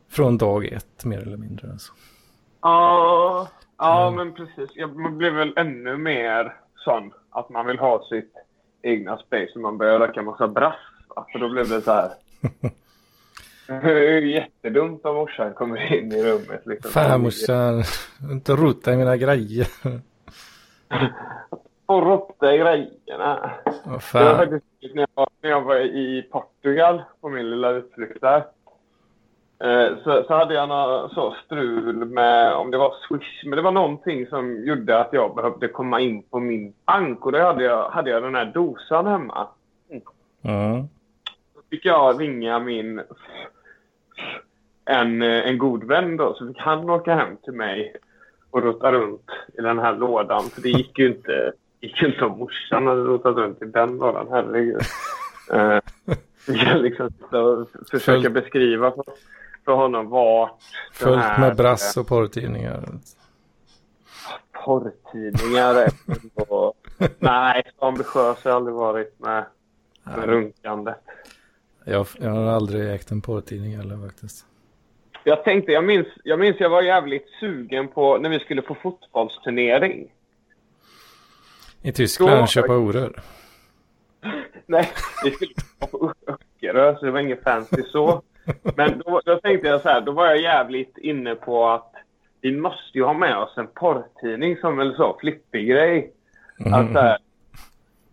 Från 0.10 0.38
dag 0.38 0.66
ett 0.66 1.06
mer 1.06 1.20
eller 1.20 1.38
mindre. 1.38 1.72
Alltså. 1.72 1.94
Ja, 2.62 3.48
ja 3.78 4.08
Mm. 4.08 4.16
men 4.16 4.34
precis. 4.36 4.70
Jag 4.76 5.14
blev 5.18 5.34
väl 5.34 5.53
ännu 5.56 5.98
mer 5.98 6.56
sån 6.76 7.12
att 7.30 7.49
man 7.49 7.66
vill 7.68 7.80
ha 7.80 8.06
sitt 8.10 8.34
egna 8.84 9.18
space 9.18 9.52
och 9.56 9.62
man 9.62 9.78
börjar 9.78 9.99
röka 9.99 10.22
massa 10.22 10.48
brass. 10.48 10.76
För 11.32 11.40
då 11.40 11.49
blev 11.49 11.70
det 11.70 11.82
så 11.82 11.91
här. 11.91 12.12
Det 13.68 13.91
är 14.16 14.22
ju 14.22 14.34
jättedumt 14.34 15.06
om 15.06 15.16
morsan 15.16 15.53
kommer 15.53 15.94
in 15.94 16.12
i 16.12 16.24
rummet. 16.24 16.62
Liksom. 16.66 16.91
Fan 16.91 17.22
morsan, 17.22 17.84
inte 18.32 18.56
rota 18.56 18.94
i 18.94 18.98
mina 18.98 19.18
grejer. 19.18 19.68
Och 21.85 22.05
rotta 22.05 22.55
i 22.55 22.57
grejerna. 22.57 23.51
Vad 23.85 24.01
Det 24.13 24.26
var 24.26 24.38
faktiskt 24.38 24.95
när 24.95 25.01
jag, 25.01 25.07
var, 25.13 25.27
när 25.41 25.49
jag 25.49 25.61
var 25.61 25.76
i 25.76 26.27
Portugal 26.31 27.01
på 27.22 27.30
min 27.30 27.49
lilla 27.49 27.69
utflykt 27.69 28.22
där. 28.22 28.43
Eh, 29.63 29.97
Så, 30.03 30.23
så 30.23 30.34
hade 30.34 30.53
jag 30.53 30.69
några 30.69 31.09
så 31.09 31.35
strul 31.45 32.05
med, 32.05 32.53
om 32.53 32.72
det 32.72 32.77
var 32.77 32.93
Swish, 33.07 33.43
men 33.45 33.55
det 33.55 33.61
var 33.61 33.72
någonting 33.72 34.27
som 34.27 34.65
gjorde 34.65 34.99
att 34.99 35.13
jag 35.13 35.35
behövde 35.35 35.68
komma 35.68 35.99
in 35.99 36.23
på 36.23 36.39
min 36.39 36.73
bank. 36.85 37.26
Och 37.26 37.31
då 37.31 37.39
hade 37.39 37.63
jag, 37.63 37.89
hade 37.89 38.09
jag 38.09 38.23
den 38.23 38.35
här 38.35 38.45
dosan 38.45 39.07
hemma. 39.07 39.47
Mm. 40.43 40.81
Då 41.55 41.61
fick 41.69 41.85
jag 41.85 42.22
ringa 42.22 42.59
min 42.59 43.01
en, 44.85 45.22
eh, 45.22 45.47
en 45.47 45.57
god 45.57 45.84
vän 45.84 46.18
då, 46.18 46.34
så 46.34 46.47
fick 46.47 46.59
han 46.59 46.89
åka 46.89 47.15
hem 47.15 47.38
till 47.38 47.53
mig 47.53 47.95
och 48.52 48.64
rota 48.64 48.91
runt 48.91 49.26
i 49.57 49.61
den 49.61 49.80
här 49.80 49.95
lådan. 49.95 50.44
För 50.49 50.61
det 50.61 50.69
gick 50.69 50.99
ju 50.99 51.07
inte, 51.07 51.53
gick 51.82 52.02
ju 52.02 52.07
inte 52.07 52.26
om 52.26 52.38
morsan 52.38 52.88
hade 52.88 53.02
rotat 53.03 53.36
runt 53.36 53.61
i 53.61 53.65
den 53.65 53.98
lådan. 53.98 54.28
Herregud. 54.32 54.82
Uh, 55.53 55.80
jag 56.45 56.82
liksom 56.82 57.10
försöka 57.91 58.22
Fullt- 58.22 58.34
beskriva 58.34 58.91
för, 58.91 59.03
för 59.65 59.72
honom 59.72 60.10
vart 60.10 60.57
Fullt 60.94 61.22
här, 61.22 61.40
med 61.40 61.56
brass 61.57 61.98
och 61.98 62.07
porrtidningar. 62.07 62.84
porrtidningar 64.65 65.88
och, 66.36 66.73
Nej, 67.19 67.64
så 67.80 67.86
ambitiös 67.86 68.15
har 68.15 68.52
jag 68.52 68.56
aldrig 68.56 68.76
varit 68.76 69.19
med, 69.19 69.45
med 70.03 70.26
runkandet. 70.26 70.98
Jag, 71.86 72.07
jag 72.19 72.30
har 72.30 72.48
aldrig 72.48 72.94
ägt 72.94 73.11
en 73.11 73.22
porrtidning 73.22 73.78
heller 73.78 73.98
faktiskt. 74.07 74.45
Jag 75.23 75.43
tänkte, 75.43 75.72
jag 75.72 75.84
minns, 75.84 76.07
jag 76.23 76.39
minns 76.39 76.60
jag 76.60 76.69
var 76.69 76.81
jävligt 76.81 77.27
sugen 77.39 77.88
på 77.88 78.18
när 78.18 78.30
vi 78.30 78.39
skulle 78.39 78.61
på 78.61 78.76
fotbollsturnering. 78.76 80.11
I 81.81 81.91
Tyskland 81.91 82.39
Då- 82.41 82.48
köpa 82.48 82.77
orör. 82.77 83.14
Nej, 84.65 84.89
vi 85.23 85.31
skulle 85.31 85.52
på 85.91 86.14
Öckerö 86.27 86.95
så 86.95 87.06
det 87.06 87.11
var 87.11 87.19
inget 87.19 87.43
fancy 87.43 87.84
så. 87.84 88.22
Men 88.76 89.02
då, 89.06 89.22
då 89.26 89.35
tänkte 89.39 89.68
jag 89.68 89.81
så 89.81 89.89
här, 89.89 90.02
då 90.02 90.11
var 90.11 90.26
jag 90.26 90.41
jävligt 90.41 90.98
inne 90.98 91.35
på 91.35 91.68
att 91.69 91.93
vi 92.41 92.52
måste 92.57 92.98
ju 92.98 93.03
ha 93.03 93.14
med 93.14 93.38
oss 93.38 93.57
en 93.57 93.68
porrtidning 93.68 94.57
som 94.57 94.80
en 94.80 94.93
så 94.93 95.18
flippig 95.19 95.68
grej. 95.68 96.11
Att, 96.65 96.91
så 96.93 96.99
här, 96.99 97.18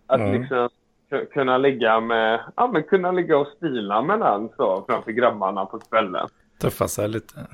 att 0.07 0.21
Mm. 0.21 0.41
liksom 0.41 0.69
ku- 1.11 1.27
kunna 1.27 1.59
ligga 1.59 2.01
med, 2.01 2.41
ja 2.57 2.67
men 2.67 2.83
kunna 2.83 3.13
ligga 3.13 3.39
och 3.39 3.47
stila 3.57 4.03
med 4.03 4.21
den 4.21 4.49
så 4.57 4.85
framför 4.89 5.11
grabbarna 5.13 5.67
på 5.67 5.79
kvällen. 5.79 6.29
Tuffa 6.59 6.89
sig 6.89 7.09
lite. 7.09 7.47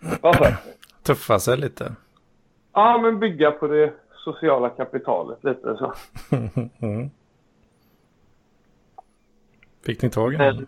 Du? 0.00 0.54
Tuffa 1.02 1.38
sig 1.38 1.56
lite. 1.56 1.94
Ja 2.72 2.98
men 3.02 3.20
bygga 3.20 3.50
på 3.50 3.66
det 3.66 3.92
sociala 4.24 4.70
kapitalet 4.70 5.44
lite 5.44 5.76
så. 5.76 5.92
Mm. 6.80 7.10
Fick 9.86 10.02
ni 10.02 10.10
tag 10.10 10.34
i 10.34 10.36
den? 10.36 10.66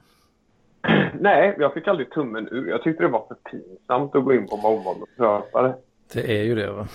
Nej, 1.20 1.56
jag 1.58 1.74
fick 1.74 1.88
aldrig 1.88 2.10
tummen 2.10 2.48
ur. 2.50 2.68
Jag 2.68 2.82
tyckte 2.82 3.02
det 3.02 3.08
var 3.08 3.26
för 3.28 3.34
pinsamt 3.34 4.14
att 4.16 4.24
gå 4.24 4.34
in 4.34 4.46
på 4.48 4.56
morgonen 4.56 5.02
och 5.02 5.08
köpa 5.16 5.62
det. 5.62 5.74
Det 6.12 6.38
är 6.40 6.44
ju 6.44 6.54
det 6.54 6.70
va? 6.70 6.88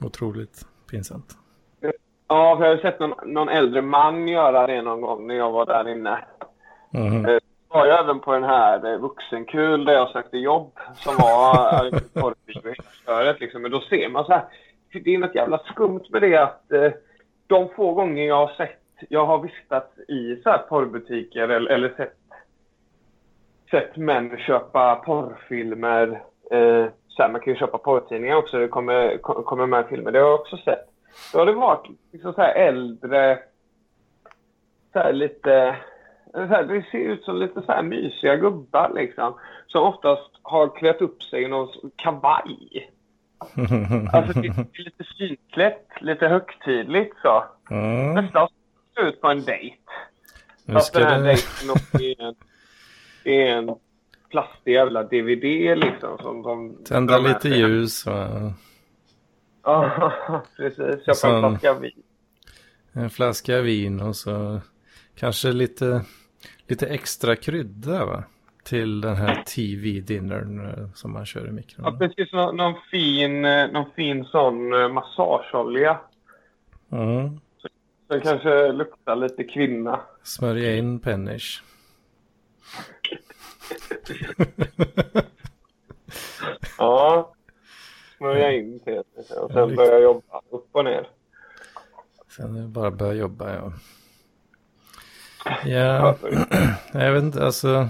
Otroligt 0.00 0.66
pinsamt. 0.90 1.36
Ja, 2.28 2.56
för 2.56 2.64
jag 2.64 2.76
har 2.76 2.82
sett 2.82 3.00
någon, 3.00 3.32
någon 3.32 3.48
äldre 3.48 3.82
man 3.82 4.28
göra 4.28 4.66
det 4.66 4.82
någon 4.82 5.00
gång 5.00 5.26
när 5.26 5.34
jag 5.34 5.52
var 5.52 5.66
där 5.66 5.88
inne. 5.88 6.24
Mhm. 6.90 7.38
Eh, 7.70 7.78
var 7.78 7.86
jag 7.86 8.00
även 8.00 8.20
på 8.20 8.32
den 8.32 8.44
här 8.44 8.92
eh, 8.92 8.98
vuxenkul 8.98 9.84
där 9.84 9.92
jag 9.92 10.10
sökte 10.10 10.38
jobb 10.38 10.78
som 10.94 11.14
var 11.16 11.84
eh, 11.84 11.90
porrbiostöret 12.22 13.40
liksom. 13.40 13.62
Men 13.62 13.70
då 13.70 13.80
ser 13.80 14.08
man 14.08 14.24
så 14.24 14.32
här. 14.32 14.44
Det 15.04 15.14
är 15.14 15.18
något 15.18 15.34
jävla 15.34 15.58
skumt 15.58 16.04
med 16.10 16.22
det 16.22 16.36
att 16.36 16.72
eh, 16.72 16.92
de 17.46 17.68
få 17.68 17.92
gånger 17.92 18.26
jag 18.26 18.46
har 18.46 18.54
sett, 18.54 18.80
jag 19.08 19.26
har 19.26 19.38
vistats 19.38 19.98
i 19.98 20.36
så 20.42 20.50
här 20.50 20.58
porrbutiker 20.58 21.48
eller, 21.48 21.70
eller 21.70 21.88
sett, 21.96 22.14
sett 23.70 23.96
män 23.96 24.38
köpa 24.38 24.94
porrfilmer. 24.96 26.22
Eh, 26.50 26.86
så 27.08 27.22
här, 27.22 27.28
man 27.30 27.40
kan 27.40 27.52
ju 27.52 27.58
köpa 27.58 27.78
porrtidningar 27.78 28.36
också, 28.36 28.58
det 28.58 28.68
kommer, 28.68 29.18
kom- 29.18 29.42
kommer 29.44 29.66
med 29.66 29.86
filmer. 29.88 30.12
Det 30.12 30.18
har 30.18 30.28
jag 30.30 30.40
också 30.40 30.56
sett. 30.56 30.84
Då 31.32 31.38
har 31.38 31.46
det 31.46 31.52
varit 31.52 31.86
liksom 32.12 32.32
så 32.32 32.40
här 32.40 32.54
äldre, 32.54 33.38
så 34.92 34.98
här 34.98 35.12
lite 35.12 35.76
det 36.32 36.84
ser 36.90 36.98
ut 36.98 37.24
som 37.24 37.36
lite 37.36 37.62
så 37.62 37.72
här 37.72 37.82
mysiga 37.82 38.36
gubbar 38.36 38.92
liksom. 38.94 39.34
Som 39.66 39.82
oftast 39.82 40.30
har 40.42 40.76
klätt 40.76 41.00
upp 41.00 41.22
sig 41.22 41.42
i 41.42 41.48
någon 41.48 41.68
kavaj. 41.96 42.90
Alltså 44.12 44.40
det 44.40 44.48
är 44.48 44.84
lite 44.84 45.04
finklätt, 45.18 45.88
lite 46.00 46.28
högtidligt 46.28 47.16
så. 47.22 47.44
Mm. 47.70 48.14
Nästan 48.14 48.48
ser 48.94 49.08
ut 49.08 49.20
på 49.20 49.28
en 49.28 49.44
dejt. 49.44 49.76
Fast 50.72 50.94
den 50.94 51.06
här 51.06 51.22
dejten 51.22 51.70
är 51.92 52.22
en, 52.22 52.34
är 53.24 53.46
en 53.46 53.74
plastig 54.30 54.72
jävla 54.72 55.02
DVD 55.02 55.78
liksom. 55.78 56.18
Som 56.18 56.42
de 56.42 56.84
Tända 56.84 57.20
med 57.20 57.28
lite 57.28 57.48
ljus 57.48 58.04
Ja, 59.62 60.12
precis. 60.56 61.06
Köpa 61.22 61.36
en 61.36 61.40
flaska 61.40 61.74
vin. 61.74 62.02
en 62.92 63.10
flaska 63.10 63.60
vin 63.60 64.00
och 64.00 64.16
så 64.16 64.60
kanske 65.18 65.52
lite, 65.52 66.04
lite 66.66 66.86
extra 66.86 67.36
krydda 67.36 68.04
va? 68.06 68.24
Till 68.64 69.00
den 69.00 69.16
här 69.16 69.42
TV-dinnern 69.42 70.66
eh, 70.66 70.88
som 70.94 71.12
man 71.12 71.26
kör 71.26 71.44
i 71.44 71.46
Ja, 71.46 71.52
mikron. 71.52 71.98
precis. 71.98 72.32
Någon, 72.32 72.56
någon, 72.56 72.74
fin, 72.90 73.44
eh, 73.44 73.70
någon 73.70 73.90
fin 73.96 74.24
sån 74.24 74.72
eh, 74.82 74.88
massageolja. 74.88 76.00
Mm. 76.92 77.40
Den 78.08 78.20
kanske 78.20 78.72
luktar 78.72 79.16
lite 79.16 79.44
kvinna. 79.44 80.00
Smörja 80.22 80.76
in 80.76 81.00
pennish. 81.00 81.62
Ja. 86.78 87.32
Smörja 88.16 88.52
in 88.52 88.80
till 88.80 88.98
och 88.98 89.06
Ja, 89.30 89.48
sen 89.52 89.76
börja 89.76 89.98
jobba 89.98 90.40
upp 90.50 90.68
och 90.72 90.84
ner. 90.84 91.08
Sen 92.36 92.56
är 92.56 92.60
det 92.62 92.68
bara 92.68 92.90
börja 92.90 93.12
jobba 93.14 93.54
ja. 93.54 93.72
Ja, 95.64 96.16
jag 96.92 97.12
vet 97.12 97.22
inte 97.22 97.44
alltså. 97.44 97.88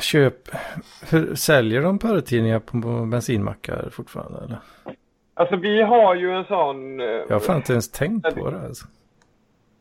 Köp. 0.00 0.34
Hur, 1.10 1.34
säljer 1.34 1.82
de 1.82 1.98
porrtidningar 1.98 2.58
på, 2.58 2.82
på 2.82 3.06
bensinmackar 3.06 3.88
fortfarande 3.92 4.38
eller? 4.44 4.58
Alltså 5.34 5.56
vi 5.56 5.82
har 5.82 6.14
ju 6.14 6.32
en 6.32 6.44
sån... 6.44 6.98
Jag 6.98 7.30
har 7.30 7.40
fan 7.40 7.56
inte 7.56 7.72
ens 7.72 7.90
tänkt 7.90 8.36
på 8.36 8.50
det 8.50 8.60
alltså. 8.60 8.86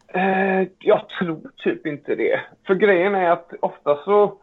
Eh, 0.07 0.67
jag 0.79 1.09
tror 1.09 1.51
typ 1.57 1.85
inte 1.85 2.15
det. 2.15 2.41
För 2.67 2.75
grejen 2.75 3.15
är 3.15 3.29
att 3.29 3.53
ofta 3.59 3.95
så... 4.05 4.37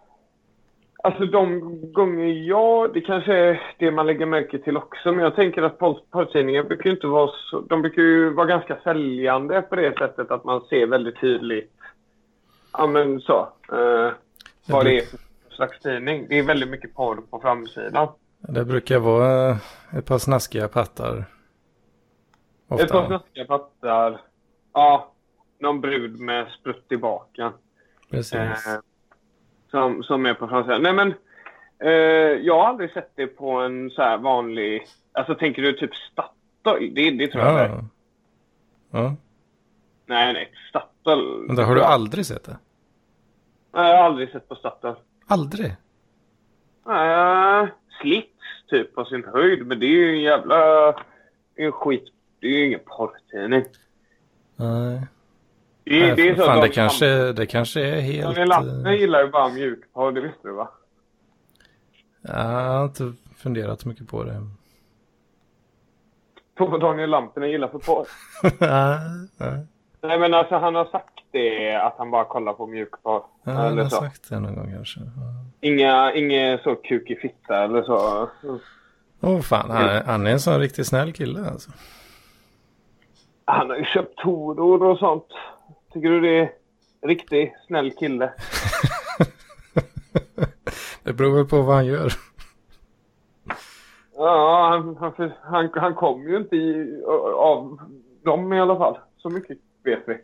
Alltså 1.05 1.24
de 1.26 1.60
gånger 1.93 2.26
jag... 2.26 2.94
Det 2.94 3.01
kanske 3.01 3.35
är 3.35 3.74
det 3.78 3.90
man 3.90 4.06
lägger 4.06 4.26
märke 4.26 4.59
till 4.59 4.76
också. 4.76 5.12
Men 5.12 5.24
jag 5.24 5.36
tänker 5.36 5.62
att 5.62 5.78
por- 5.78 6.01
porrtidningar 6.10 6.62
brukar 6.62 6.85
ju 6.85 6.90
inte 6.90 7.06
vara 7.06 7.31
så... 7.51 7.60
De 7.60 7.82
brukar 7.82 8.02
ju 8.02 8.31
vara 8.31 8.47
ganska 8.47 8.76
säljande 8.85 9.62
på 9.62 9.76
det 9.76 9.98
sättet 9.98 10.31
att 10.31 10.44
man 10.44 10.60
ser 10.60 10.86
väldigt 10.86 11.20
tydligt. 11.20 11.72
Ja 12.72 12.86
men 12.86 13.20
så. 13.20 13.48
Eh, 13.72 14.12
vad 14.68 14.85
det 14.85 14.98
är 14.98 15.05
för 15.48 15.55
slags 15.55 15.81
tidning. 15.81 16.26
Det 16.28 16.39
är 16.39 16.43
väldigt 16.43 16.68
mycket 16.70 16.94
porr 16.94 17.16
på 17.31 17.40
framsidan. 17.40 18.09
Det 18.39 18.64
brukar 18.64 18.98
vara 18.98 19.56
ett 19.98 20.06
par 20.06 20.18
snaskiga 20.18 20.68
pattar. 20.68 21.18
Ett 21.18 22.68
par 22.68 22.76
Ofta. 22.85 23.06
snaskiga 23.06 23.44
pattar. 23.44 24.20
Ja. 24.72 25.12
Någon 25.59 25.81
brud 25.81 26.20
med 26.20 26.47
sprutt 26.60 26.86
i 26.93 26.97
baken. 26.97 27.52
Precis. 28.10 28.35
Eh, 28.35 28.81
som, 29.74 30.02
som 30.02 30.26
är 30.26 30.34
på 30.34 30.48
framsidan. 30.48 30.82
Nej 30.82 30.92
men, 30.92 31.14
eh, 31.78 31.90
jag 32.46 32.59
har 32.59 32.66
aldrig 32.66 32.92
sett 32.92 33.12
det 33.14 33.26
på 33.26 33.51
en 33.51 33.90
så 33.90 34.02
här 34.02 34.18
vanlig... 34.18 34.86
Alltså 35.12 35.34
tänker 35.34 35.62
du 35.62 35.72
typ 35.72 35.90
Statoil? 35.94 36.94
Det, 36.94 37.10
det 37.10 37.26
tror 37.26 37.44
jag 37.44 37.55
det 37.55 37.60
är. 37.60 37.68
Ja. 37.68 37.84
ja. 38.90 39.16
Nej, 40.06 40.32
nej. 40.32 40.52
Statoil. 40.68 41.44
Men 41.46 41.56
då 41.56 41.62
har 41.62 41.74
du 41.74 41.82
aldrig 41.82 42.26
sett 42.26 42.44
det? 42.44 42.59
Nej, 43.72 43.90
jag 43.90 43.96
har 43.96 44.05
aldrig 44.05 44.30
sett 44.30 44.48
på 44.48 44.55
Statoil. 44.55 44.94
Aldrig? 45.26 45.76
Uh, 46.88 47.68
slits 48.01 48.28
typ 48.68 48.94
på 48.94 49.05
sin 49.05 49.24
höjd. 49.24 49.66
Men 49.66 49.80
det 49.80 49.86
är 49.86 49.90
ju 49.90 50.10
en 50.10 50.22
jävla... 50.22 50.56
Det 51.55 51.62
är 51.62 51.66
en 51.66 51.72
skit. 51.72 52.05
Det 52.40 52.46
är 52.46 52.51
ju 52.51 52.66
ingen 52.66 52.80
porrtidning. 52.84 53.64
Nej. 54.56 55.06
Det, 55.85 55.97
är- 56.02 56.06
Nej, 56.06 56.16
det 56.16 56.28
är 56.28 56.35
så 56.36 56.43
fan, 56.43 56.56
att 56.56 56.62
det, 56.62 56.69
de- 56.69 56.74
kanske, 56.74 57.32
det 57.32 57.47
kanske 57.47 57.81
är 57.81 58.01
helt... 58.01 58.36
Daniel 58.36 58.86
eh, 58.86 58.93
gillar 58.93 59.24
ju 59.24 59.31
bara 59.31 59.48
mjukporr, 59.48 60.12
det 60.12 60.20
visste 60.20 60.48
du 60.48 60.52
va? 60.52 60.70
Jag 62.23 62.35
har 62.44 62.85
inte 62.85 63.12
funderat 63.36 63.81
så 63.81 63.89
mycket 63.89 64.09
på 64.09 64.24
det. 64.24 64.47
På 66.55 66.66
vad 66.66 66.81
Daniel 66.81 67.11
Lampner 67.11 67.47
gillar 67.47 67.69
för 67.69 67.78
porr. 67.78 68.06
Nej, 70.09 70.19
men 70.19 70.35
alltså 70.35 70.56
han 70.56 70.74
har 70.74 70.85
sagt 70.85 71.09
det 71.31 71.74
att 71.74 71.94
han 71.98 72.11
bara 72.11 72.24
kollar 72.24 72.52
på 72.52 72.66
mjukporr. 72.66 73.23
Ja, 73.44 73.52
han 73.52 73.78
har 73.78 73.85
så. 73.85 73.97
sagt 73.97 74.28
det 74.28 74.40
någon 74.40 74.55
gång 74.56 74.73
kanske. 74.74 75.01
Ja. 75.01 75.09
Inga, 75.61 76.12
inga 76.15 76.59
så 76.59 76.74
kuk 76.74 77.11
i 77.11 77.16
fitta 77.16 77.65
eller 77.65 77.82
så. 77.82 78.28
Åh 79.20 79.40
fan, 79.40 79.70
han, 79.70 79.85
är- 79.89 80.02
han 80.05 80.27
är 80.27 80.31
en 80.31 80.40
sån 80.40 80.59
riktigt 80.61 80.86
snäll 80.86 81.12
kille 81.12 81.51
alltså. 81.51 81.70
Han 83.44 83.70
har 83.70 83.77
ju 83.77 83.85
köpt 83.85 84.19
toror 84.19 84.82
och 84.82 84.98
sånt. 84.98 85.27
Tycker 85.95 86.09
du 86.09 86.21
det 86.21 86.39
är 86.39 86.53
riktig 87.09 87.55
snäll 87.66 87.91
kille? 87.91 88.33
det 91.03 91.12
beror 91.12 91.37
väl 91.37 91.45
på 91.45 91.62
vad 91.62 91.77
han 91.77 91.87
gör. 91.87 92.12
Ja, 94.16 94.69
han, 94.71 94.97
han, 94.97 95.33
han, 95.43 95.71
han 95.75 95.95
kom 95.95 96.29
ju 96.29 96.37
inte 96.37 96.57
i, 96.57 97.03
av 97.37 97.79
dem 98.25 98.53
i 98.53 98.61
alla 98.61 98.77
fall. 98.77 98.99
Så 99.16 99.31
mycket 99.31 99.59
vet 99.85 100.03
vi. 100.07 100.19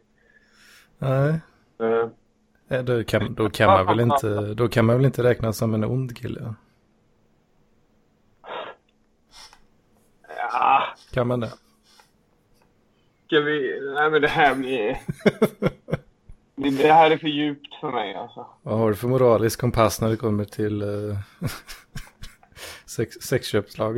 Nej. 0.99 1.41
Uh. 1.83 2.83
Då, 2.83 3.05
kan, 3.05 3.35
då, 3.35 3.51
kan 3.51 3.67
man 3.67 3.87
väl 3.87 4.01
inte, 4.01 4.55
då 4.55 4.69
kan 4.69 4.85
man 4.85 4.97
väl 4.97 5.07
inte 5.07 5.23
räknas 5.23 5.57
som 5.57 5.75
en 5.75 5.85
ond 5.85 6.17
kille? 6.17 6.55
Ja. 10.37 10.85
Kan 11.13 11.27
man 11.27 11.41
det? 11.41 11.51
Ska 13.31 13.41
vi... 13.41 13.81
Nej 13.95 14.11
men 14.11 14.23
det 14.23 14.29
här 14.29 14.55
blir... 14.55 14.97
det, 16.55 16.93
här 16.93 17.11
är 17.11 17.17
för 17.17 17.29
djupt 17.29 17.75
för 17.81 17.91
mig 17.91 18.15
alltså. 18.15 18.47
Vad 18.63 18.79
har 18.79 18.89
du 18.89 18.97
för 18.97 19.09
moralisk 19.09 19.61
kompass 19.61 20.01
när 20.01 20.09
det 20.09 20.17
kommer 20.17 20.45
till 20.45 20.83
uh, 20.83 21.17
sex, 22.87 23.15
sexköpslag? 23.15 23.97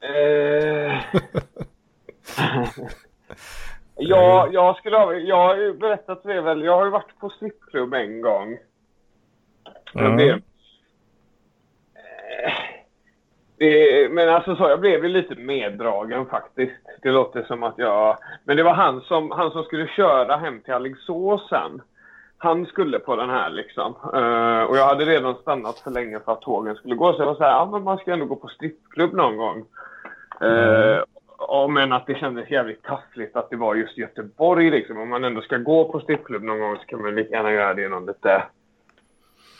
eh... 0.00 1.00
ja, 3.96 4.48
jag 4.52 4.76
skulle 4.76 4.96
ha... 4.96 5.14
Jag 5.14 5.36
har 5.36 5.56
ju 5.56 5.74
berättat 5.74 6.22
det 6.22 6.40
väl. 6.40 6.64
Jag 6.64 6.76
har 6.76 6.84
ju 6.84 6.90
varit 6.90 7.18
på 7.20 7.30
strippklubb 7.30 7.94
en 7.94 8.20
gång. 8.20 8.58
Mm. 9.94 10.20
Eh, 10.20 10.38
det, 13.60 14.12
men 14.12 14.28
alltså 14.28 14.56
så, 14.56 14.68
jag 14.68 14.80
blev 14.80 15.04
ju 15.04 15.08
lite 15.08 15.34
meddragen 15.34 16.26
faktiskt. 16.26 16.72
Det 17.02 17.10
låter 17.10 17.42
som 17.42 17.62
att 17.62 17.74
jag... 17.78 18.16
Men 18.44 18.56
det 18.56 18.62
var 18.62 18.74
han 18.74 19.00
som, 19.00 19.30
han 19.30 19.50
som 19.50 19.62
skulle 19.62 19.86
köra 19.86 20.36
hem 20.36 20.60
till 20.60 20.74
Alingsås 20.74 21.48
sen. 21.48 21.82
Han 22.38 22.66
skulle 22.66 22.98
på 22.98 23.16
den 23.16 23.30
här 23.30 23.50
liksom. 23.50 23.94
Uh, 24.14 24.62
och 24.62 24.76
jag 24.76 24.86
hade 24.86 25.04
redan 25.04 25.34
stannat 25.34 25.78
för 25.78 25.90
länge 25.90 26.20
för 26.20 26.32
att 26.32 26.42
tågen 26.42 26.74
skulle 26.74 26.94
gå. 26.94 27.12
Så 27.12 27.22
jag 27.22 27.26
var 27.26 27.34
så 27.34 27.44
här, 27.44 27.50
ja 27.50 27.68
men 27.72 27.82
man 27.82 27.98
ska 27.98 28.12
ändå 28.12 28.26
gå 28.26 28.36
på 28.36 28.48
strippklubb 28.48 29.12
någon 29.12 29.36
gång. 29.36 29.64
Uh, 30.42 31.02
och 31.38 31.70
men 31.70 31.92
att 31.92 32.06
det 32.06 32.14
kändes 32.14 32.50
jävligt 32.50 32.82
taffligt 32.82 33.36
att 33.36 33.50
det 33.50 33.56
var 33.56 33.74
just 33.74 33.98
Göteborg 33.98 34.70
liksom. 34.70 34.98
Om 34.98 35.08
man 35.08 35.24
ändå 35.24 35.40
ska 35.40 35.56
gå 35.56 35.92
på 35.92 36.00
strippklubb 36.00 36.42
någon 36.42 36.60
gång 36.60 36.76
så 36.76 36.84
kan 36.84 37.02
man 37.02 37.14
lika 37.14 37.36
gärna 37.36 37.52
göra 37.52 37.74
det 37.74 37.82
i 37.82 37.88
någon 37.88 38.06
lite 38.06 38.42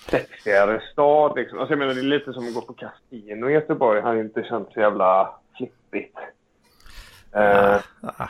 sexigare 0.09 0.81
stad 0.93 1.33
liksom. 1.37 1.59
Alltså 1.59 1.73
jag 1.73 1.79
menar 1.79 1.95
det 1.95 2.01
är 2.01 2.05
lite 2.05 2.33
som 2.33 2.49
att 2.49 2.55
gå 2.55 2.61
på 2.61 2.73
Casino 2.73 3.51
i 3.51 3.53
Göteborg. 3.53 4.01
Hade 4.01 4.21
inte 4.21 4.43
känts 4.43 4.75
så 4.75 4.81
jävla 4.81 5.35
flippigt. 5.57 6.17
Eh, 7.33 7.77
Ah, 8.03 8.29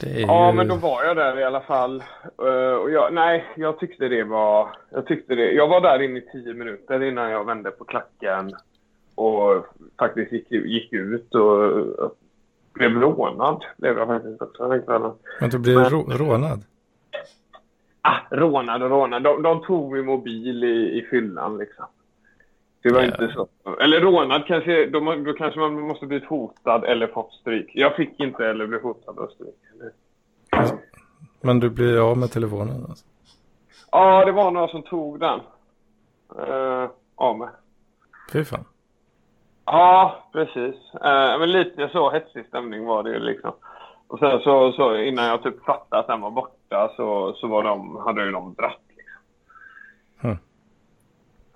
det 0.00 0.10
är 0.10 0.14
ju... 0.18 0.20
Ja, 0.20 0.52
men 0.52 0.68
då 0.68 0.74
var 0.74 1.04
jag 1.04 1.16
där 1.16 1.38
i 1.38 1.44
alla 1.44 1.60
fall. 1.60 2.04
Eh, 2.42 2.74
och 2.74 2.90
jag, 2.90 3.12
nej, 3.14 3.44
jag 3.56 3.78
tyckte 3.78 4.08
det 4.08 4.24
var... 4.24 4.68
Jag 4.90 5.06
tyckte 5.06 5.34
det... 5.34 5.52
Jag 5.52 5.68
var 5.68 5.80
där 5.80 6.02
inne 6.02 6.18
i 6.18 6.28
tio 6.32 6.54
minuter 6.54 7.02
innan 7.02 7.30
jag 7.30 7.44
vände 7.46 7.70
på 7.70 7.84
klacken 7.84 8.50
och 9.14 9.66
faktiskt 9.98 10.32
gick, 10.32 10.50
gick 10.50 10.92
ut 10.92 11.34
och 11.34 11.62
och 12.72 12.74
blev 12.74 13.00
rånad. 13.00 13.64
Blev 13.76 13.98
jag 13.98 14.06
faktiskt 14.06 14.42
också 14.42 14.68
den. 14.68 15.12
Men 15.40 15.50
du 15.50 15.58
blir 15.58 15.74
Men- 15.76 15.84
rå- 15.90 16.10
rånad? 16.18 16.62
Ah, 18.04 18.16
rånad 18.30 18.82
och 18.82 18.90
rånad. 18.90 19.22
De, 19.22 19.42
de 19.42 19.62
tog 19.64 19.92
min 19.92 20.04
mobil 20.06 20.64
i, 20.64 20.98
i 20.98 21.06
fyllan 21.10 21.58
liksom. 21.58 21.84
Det 22.82 22.92
var 22.92 23.00
Ja. 23.00 23.06
inte 23.06 23.32
så. 23.34 23.48
Eller 23.80 24.00
rånad 24.00 24.46
kanske. 24.46 24.86
Då, 24.86 25.00
då 25.14 25.32
kanske 25.32 25.60
man 25.60 25.80
måste 25.80 26.06
blivit 26.06 26.28
hotad 26.28 26.84
eller 26.84 27.06
fått 27.06 27.32
stryk. 27.32 27.70
Jag 27.74 27.96
fick 27.96 28.20
inte 28.20 28.46
eller 28.46 28.66
blev 28.66 28.82
hotad 28.82 29.18
och 29.18 29.30
stryk. 29.30 29.54
Men 31.40 31.60
du 31.60 31.70
blir 31.70 32.10
av 32.10 32.18
med 32.18 32.30
telefonen 32.30 32.86
alltså. 32.88 33.04
Ja, 33.90 34.24
det 34.24 34.32
var 34.32 34.50
några 34.50 34.68
som 34.68 34.82
tog 34.82 35.20
den. 35.20 35.40
Uh, 36.48 36.88
av 37.14 37.38
mig. 37.38 37.48
Fy 38.32 38.44
fan. 38.44 38.64
Ja, 39.64 40.28
precis. 40.32 40.74
Eh, 40.94 41.38
men 41.38 41.50
lite 41.50 41.88
så 41.92 42.10
hetsig 42.10 42.46
stämning 42.46 42.84
var 42.84 43.02
det 43.02 43.10
ju 43.10 43.18
liksom. 43.18 43.52
Och 44.12 44.18
sen 44.18 44.40
så, 44.40 44.72
så 44.72 44.96
innan 44.96 45.24
jag 45.24 45.42
typ 45.42 45.64
fattade 45.64 46.00
att 46.00 46.06
den 46.06 46.20
var 46.20 46.30
borta 46.30 46.90
så, 46.96 47.32
så 47.32 47.46
var 47.46 47.62
de, 47.62 47.96
hade 47.96 48.24
ju 48.24 48.30
de 48.32 48.54
dratt 48.54 48.80
liksom. 48.96 50.30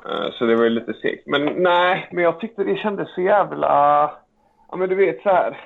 Eh, 0.05 0.31
så 0.33 0.45
det 0.47 0.57
var 0.57 0.65
ju 0.65 0.70
lite 0.70 0.95
segt. 0.95 1.27
Men 1.27 1.45
nej, 1.62 2.09
men 2.12 2.24
jag 2.24 2.41
tyckte 2.41 2.65
det 2.65 2.77
kändes 2.77 3.15
så 3.15 3.20
jävla... 3.20 3.66
Ja 4.70 4.77
men 4.77 4.89
du 4.89 4.95
vet 4.95 5.23
så 5.23 5.28
här. 5.28 5.61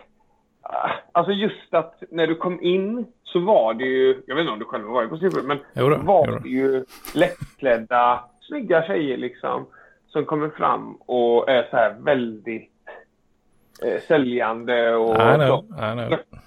ah, 0.63 0.91
Alltså 1.13 1.33
just 1.33 1.75
att 1.75 2.03
när 2.11 2.27
du 2.27 2.35
kom 2.35 2.63
in 2.63 3.07
så 3.25 3.41
var 3.41 3.75
det 3.75 3.85
ju, 3.85 4.23
jag 4.27 4.35
vet 4.35 4.43
inte 4.43 4.53
om 4.53 4.59
du 4.59 4.65
själv 4.65 4.85
var 4.85 5.07
på 5.07 5.17
strippklubb, 5.17 5.47
men 5.47 5.59
Jodå, 5.75 5.97
var 5.97 6.41
det 6.43 6.49
ju 6.49 6.85
lättklädda, 7.15 8.25
snygga 8.41 8.83
tjejer 8.83 9.17
liksom. 9.17 9.67
Som 10.07 10.25
kommer 10.25 10.49
fram 10.49 10.95
och 10.95 11.49
är 11.49 11.69
så 11.71 11.77
här 11.77 11.97
väldigt 12.01 12.70
eh, 13.85 14.01
säljande 14.09 14.95
och 14.95 15.17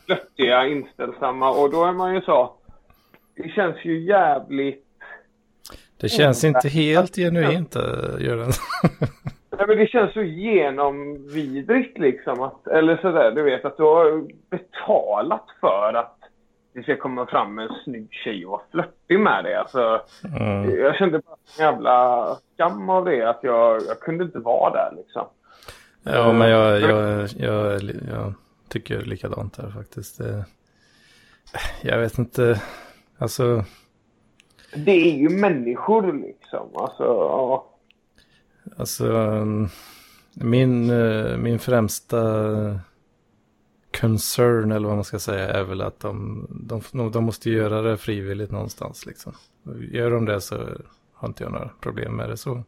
flörtiga, 0.06 0.66
inställsamma. 0.68 1.52
Och 1.52 1.72
då 1.72 1.86
är 1.86 1.92
man 1.94 2.16
ju 2.16 2.22
så, 2.22 2.54
det 3.36 3.50
känns 3.50 3.76
ju 3.86 4.00
jävligt 4.04 4.86
Det 6.02 6.10
känns 6.10 6.44
inte 6.44 6.70
helt 6.70 7.16
genuint, 7.16 7.76
Göran. 8.20 8.52
Nej, 9.58 9.68
men 9.68 9.78
det 9.78 9.88
känns 9.88 10.14
så 10.14 10.22
genomvidrigt 10.24 11.98
liksom. 11.98 12.42
Att, 12.42 12.68
eller 12.68 12.98
sådär, 12.98 13.32
du 13.32 13.44
vet 13.44 13.66
att 13.66 13.78
du 13.78 13.84
har 13.84 14.28
betalat 14.50 15.46
för 15.60 15.94
att 15.94 16.18
det 16.74 16.84
ska 16.84 16.96
komma 16.98 17.26
fram 17.26 17.60
en 17.60 17.70
snygg 17.84 18.08
tjej 18.12 18.46
och 18.46 18.52
vara 18.52 18.62
flörtig 18.72 19.20
med 19.20 19.44
dig. 19.44 19.56
Alltså, 19.56 20.02
Mm. 20.40 20.80
Jag 20.80 20.96
kände 20.96 21.20
bara 21.20 21.36
en 21.60 21.66
jävla 21.66 22.26
skam 22.54 22.90
av 22.90 23.06
det. 23.06 23.30
Att 23.30 23.40
jag, 23.42 23.82
jag 23.88 24.00
kunde 24.00 24.24
inte 24.24 24.40
vara 24.40 24.74
där 24.74 24.94
liksom. 24.98 25.26
Ja, 26.04 26.34
men 26.34 26.50
jag, 26.50 26.82
jag, 26.82 27.30
jag, 27.38 27.84
jag 28.08 28.34
tycker 28.70 29.02
likadant 29.02 29.58
här 29.58 29.70
faktiskt. 29.70 30.18
Det- 30.18 30.46
Jag 31.82 32.00
vet 32.00 32.18
inte, 32.18 32.62
alltså, 33.18 33.66
Det 34.76 34.92
är 34.92 35.18
ju 35.18 35.30
människor 35.30 36.14
liksom. 36.14 36.70
Alltså, 36.76 37.04
ja. 37.04 37.70
alltså 38.78 39.06
min, 40.34 40.90
eh, 40.90 41.38
min 41.38 41.60
främsta 41.60 42.20
concern 44.00 44.72
eller 44.72 44.88
vad 44.88 44.96
man 44.98 45.04
ska 45.04 45.20
säga 45.20 45.48
är 45.50 45.64
väl 45.64 45.82
att 45.82 46.00
de, 46.00 46.48
de, 46.92 47.12
de 47.12 47.24
måste 47.24 47.50
göra 47.50 47.82
det 47.82 47.98
frivilligt 47.98 48.52
någonstans 48.52 49.06
liksom. 49.06 49.34
Gör 49.92 50.12
de 50.12 50.26
det 50.26 50.42
så 50.42 50.68
har 51.14 51.28
inte 51.28 51.44
jag 51.44 51.52
några 51.52 51.70
problem 51.82 52.16
med 52.16 52.30
det 52.30 52.38
så. 52.38 52.64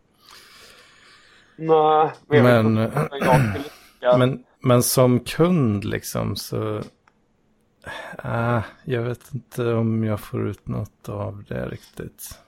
Nej, 1.58 2.12
men, 2.28 2.74
Men- 2.74 4.20
Men, 4.20 4.44
men 4.60 4.84
som 4.84 5.20
kund 5.20 5.84
liksom 5.84 6.36
så... 6.36 6.82
Äh, 8.24 8.62
jag 8.84 9.02
vet 9.02 9.34
inte 9.34 9.74
om 9.74 10.04
jag 10.04 10.20
får 10.20 10.48
ut 10.48 10.68
något 10.68 11.10
av 11.10 11.44
det 11.48 11.70
riktigt. 11.70 12.40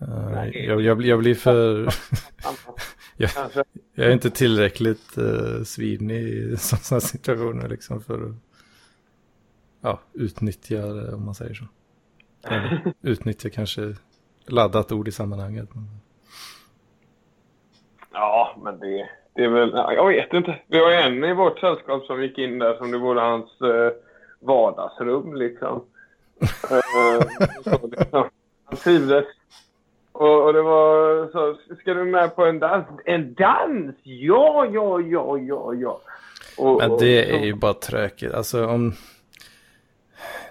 Eh, 0.00 0.30
Nej. 0.30 0.64
jag, 0.66 0.80
jag, 0.80 1.02
jag 1.02 1.18
blir 1.18 1.34
för... 1.34 1.82
jag, 3.16 3.30
jag 3.94 4.06
är 4.06 4.12
inte 4.12 4.30
tillräckligt 4.30 5.18
uh, 5.18 5.62
svinig 5.64 6.22
i 6.22 6.56
sådana 6.56 7.00
situationer 7.00 7.68
liksom 7.68 8.00
för 8.02 8.28
att 8.28 8.34
ja, 9.80 10.00
utnyttja 10.12 10.86
det 10.86 11.14
om 11.14 11.24
man 11.24 11.34
säger 11.34 11.54
så. 11.54 11.64
Eller, 12.42 12.92
utnyttja 13.02 13.50
kanske 13.50 13.96
laddat 14.46 14.92
ord 14.92 15.08
i 15.08 15.12
sammanhanget. 15.12 15.74
Men... 15.74 15.88
Ja, 18.18 18.56
men 18.64 18.78
det, 18.78 19.08
det 19.34 19.44
är 19.44 19.48
väl... 19.48 19.70
ja, 19.74 19.92
Jag 19.92 20.06
vet 20.08 20.32
inte. 20.32 20.58
Vi 20.66 20.78
har 20.78 20.90
en 20.90 21.24
i 21.24 21.34
vårt 21.34 21.58
sällskap 21.58 22.04
som 22.04 22.22
gick 22.22 22.38
in 22.38 22.58
där 22.58 22.76
som 22.76 22.90
det 22.90 22.98
vore 22.98 23.20
hans 23.20 23.60
eh, 23.60 23.92
vardagsrum 24.40 25.34
liksom. 25.34 25.84
Eh, 26.70 27.26
så, 27.64 27.86
liksom. 27.86 28.28
Han 28.64 28.76
trivdes. 28.76 29.24
Och, 30.12 30.44
och 30.46 30.52
det 30.52 30.62
var 30.62 31.28
så, 31.32 31.56
ska 31.80 31.94
du 31.94 32.04
med 32.04 32.36
på 32.36 32.44
en 32.44 32.58
dans? 32.58 32.86
En 33.04 33.34
dans? 33.34 33.94
Ja, 34.02 34.66
ja, 34.72 35.00
ja, 35.00 35.38
ja, 35.38 35.74
ja. 35.74 36.00
Och, 36.58 36.78
Men 36.78 36.90
och- 36.90 37.00
det 37.00 37.30
är 37.36 37.44
ju 37.44 37.54
bara 37.54 37.74
tråkigt. 37.74 38.34
Alltså 38.34 38.66
om... 38.66 38.92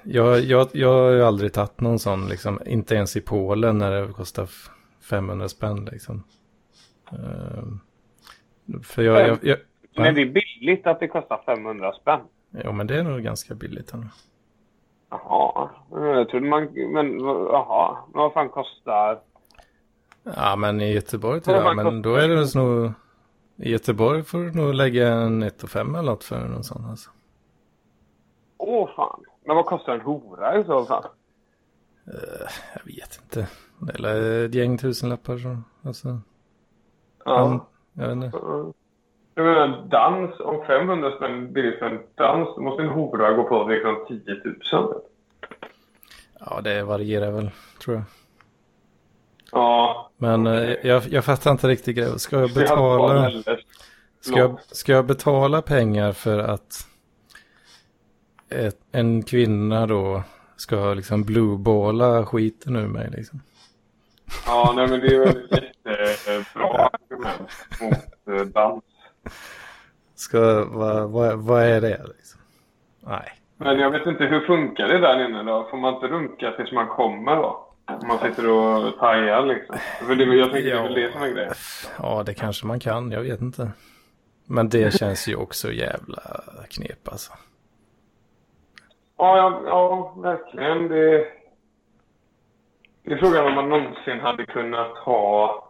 Jag, 0.04 0.40
jag, 0.40 0.68
jag 0.72 0.90
har 0.94 1.12
ju 1.12 1.24
aldrig 1.24 1.54
tagit 1.54 1.82
någon 1.82 2.00
sån, 2.00 2.28
liksom, 2.28 2.60
inte 2.66 2.96
ens 2.96 3.16
i 3.16 3.22
Polen 3.22 3.78
när 3.78 3.92
det 4.02 4.14
kostar 4.14 4.44
f- 4.44 4.70
500 5.10 5.50
spänn 5.50 5.90
liksom. 5.92 6.24
Ehm, 7.12 7.80
för 8.84 9.04
jag, 9.04 9.28
jag, 9.28 9.40
jag 9.42 9.58
Men 9.96 10.16
det 10.16 10.22
är 10.22 10.26
billigt 10.60 10.88
att 10.88 11.00
det 11.00 11.08
kostar 11.08 11.42
500 11.46 11.94
spänn. 11.94 12.22
Jo 12.64 12.72
men 12.72 12.88
det 12.88 13.00
är 13.00 13.04
nog 13.04 13.22
ganska 13.22 13.56
billigt 13.56 13.94
ändå. 13.94 14.08
Jaha. 15.10 15.70
Jag 15.92 16.30
trodde 16.30 16.46
man... 16.46 16.64
Men 16.94 17.20
jaha. 17.20 17.98
Men 18.14 18.22
vad 18.22 18.34
fan 18.34 18.50
kostar... 18.50 19.20
Ja 20.24 20.56
men 20.56 20.82
i 20.82 20.94
Göteborg 20.94 21.42
tror 21.42 21.58
jag, 21.58 21.76
men 21.76 22.02
då 22.02 22.16
är 22.16 22.28
det 22.28 22.56
nog... 22.56 22.92
I 23.58 23.72
Göteborg 23.72 24.24
får 24.24 24.38
du 24.38 24.52
nog 24.52 24.74
lägga 24.74 25.08
en 25.14 25.44
1 25.44 25.70
5 25.70 25.96
eller 25.96 26.12
något 26.12 26.24
för 26.24 26.48
någon 26.48 26.64
sån 26.64 26.86
alltså. 26.86 27.10
Åh 28.58 28.90
fan. 28.96 29.24
Men 29.46 29.56
vad 29.56 29.66
kostar 29.66 29.94
en 29.94 30.02
hora 30.02 30.60
i 30.60 30.64
så 30.64 30.86
fall? 30.86 31.06
Jag 32.74 32.86
vet 32.86 33.20
inte. 33.24 33.48
Eller 33.94 34.46
ett 34.46 34.54
gäng 34.54 34.78
tusenlappar 34.78 35.38
så. 35.38 35.58
Alltså, 35.84 36.20
Ja. 37.26 37.68
jag 37.94 38.08
vet 38.08 38.16
inte. 38.16 38.38
Jag 39.36 39.46
menar, 39.46 39.88
dans, 39.90 40.40
om 40.40 40.66
500 40.68 41.12
spänn 41.16 41.54
billigt 41.54 41.80
för 41.80 41.86
en 41.86 42.00
dans, 42.16 42.56
då 42.56 42.62
måste 42.62 42.84
en 42.84 42.90
hora 42.90 43.34
gå 43.34 43.44
på 43.44 43.68
liksom 43.70 44.06
10 44.08 44.42
000. 44.74 44.94
Ja 46.40 46.62
det 46.62 46.84
varierar 46.84 47.32
väl 47.32 47.52
tror 47.84 47.96
jag. 47.96 48.04
Ja. 49.52 50.12
Men 50.18 50.48
eh, 50.48 50.76
jag, 50.84 51.04
jag 51.08 51.26
fattar 51.26 51.52
inte 51.52 51.68
riktigt 51.68 51.96
grejen. 51.96 52.20
Ska 52.20 52.40
jag 52.40 52.54
betala, 52.54 53.32
Ska 54.20 54.40
jag, 54.40 54.60
ska 54.62 54.92
jag 54.92 55.06
betala 55.06 55.62
pengar 55.62 56.12
för 56.12 56.40
att 56.40 56.88
ett, 58.50 58.80
en 58.92 59.24
kvinna 59.24 59.88
då 59.88 60.24
ska 60.56 60.94
liksom 60.94 61.24
blueballa 61.24 62.26
skiten 62.26 62.76
ur 62.76 62.88
mig 62.88 63.10
liksom? 63.12 63.42
Ja, 64.46 64.74
nej 64.76 64.88
men 64.88 65.00
det 65.00 65.16
är 65.16 65.20
väl 65.20 65.48
jättebra 65.52 66.90
argument 66.94 67.52
mot 67.82 68.38
eh, 68.38 68.46
dans. 68.46 68.84
Ska, 70.16 70.66
vad, 70.66 71.10
vad, 71.10 71.40
vad 71.40 71.64
är 71.64 71.82
det 71.82 72.02
liksom? 72.18 72.42
Nej. 73.00 73.32
Men 73.58 73.80
jag 73.80 73.92
vet 73.92 74.08
inte, 74.08 74.24
hur 74.24 74.40
funkar 74.40 74.88
det 74.88 75.00
där 75.00 75.26
inne 75.26 75.44
då? 75.44 75.68
Får 75.72 75.78
man 75.78 75.94
inte 75.94 76.08
runka 76.08 76.52
tills 76.52 76.72
man 76.72 76.88
kommer 76.88 77.36
då? 77.36 77.66
Om 77.88 78.08
man 78.08 78.20
sitter 78.20 78.50
och 78.50 79.00
pajar 79.00 79.46
liksom. 79.46 79.76
För 80.08 80.16
det, 80.16 80.24
jag 80.24 80.52
tänker 80.52 80.70
det 80.70 80.78
är 80.78 80.84
väl 80.84 80.94
det 80.94 81.12
som 81.12 81.22
är 81.22 81.30
grejen. 81.30 81.54
Ja, 82.00 82.24
det 82.26 82.34
kanske 82.34 82.68
man 82.68 82.80
kan. 82.80 83.12
Jag 83.12 83.22
vet 83.22 83.42
inte. 83.42 83.72
Men 84.46 84.70
det 84.70 84.94
känns 85.00 85.28
ju 85.28 85.36
också 85.36 85.72
jävla 85.72 86.22
knep 86.70 87.08
alltså. 87.08 87.34
Ja, 89.18 89.38
ja, 89.38 89.62
ja 89.66 90.14
verkligen. 90.22 90.88
Det, 90.88 91.26
det 93.06 93.14
är 93.14 93.18
frågan 93.18 93.46
om 93.48 93.54
man 93.54 93.70
någonsin 93.70 94.20
hade 94.20 94.46
kunnat 94.46 94.98
ha... 94.98 95.62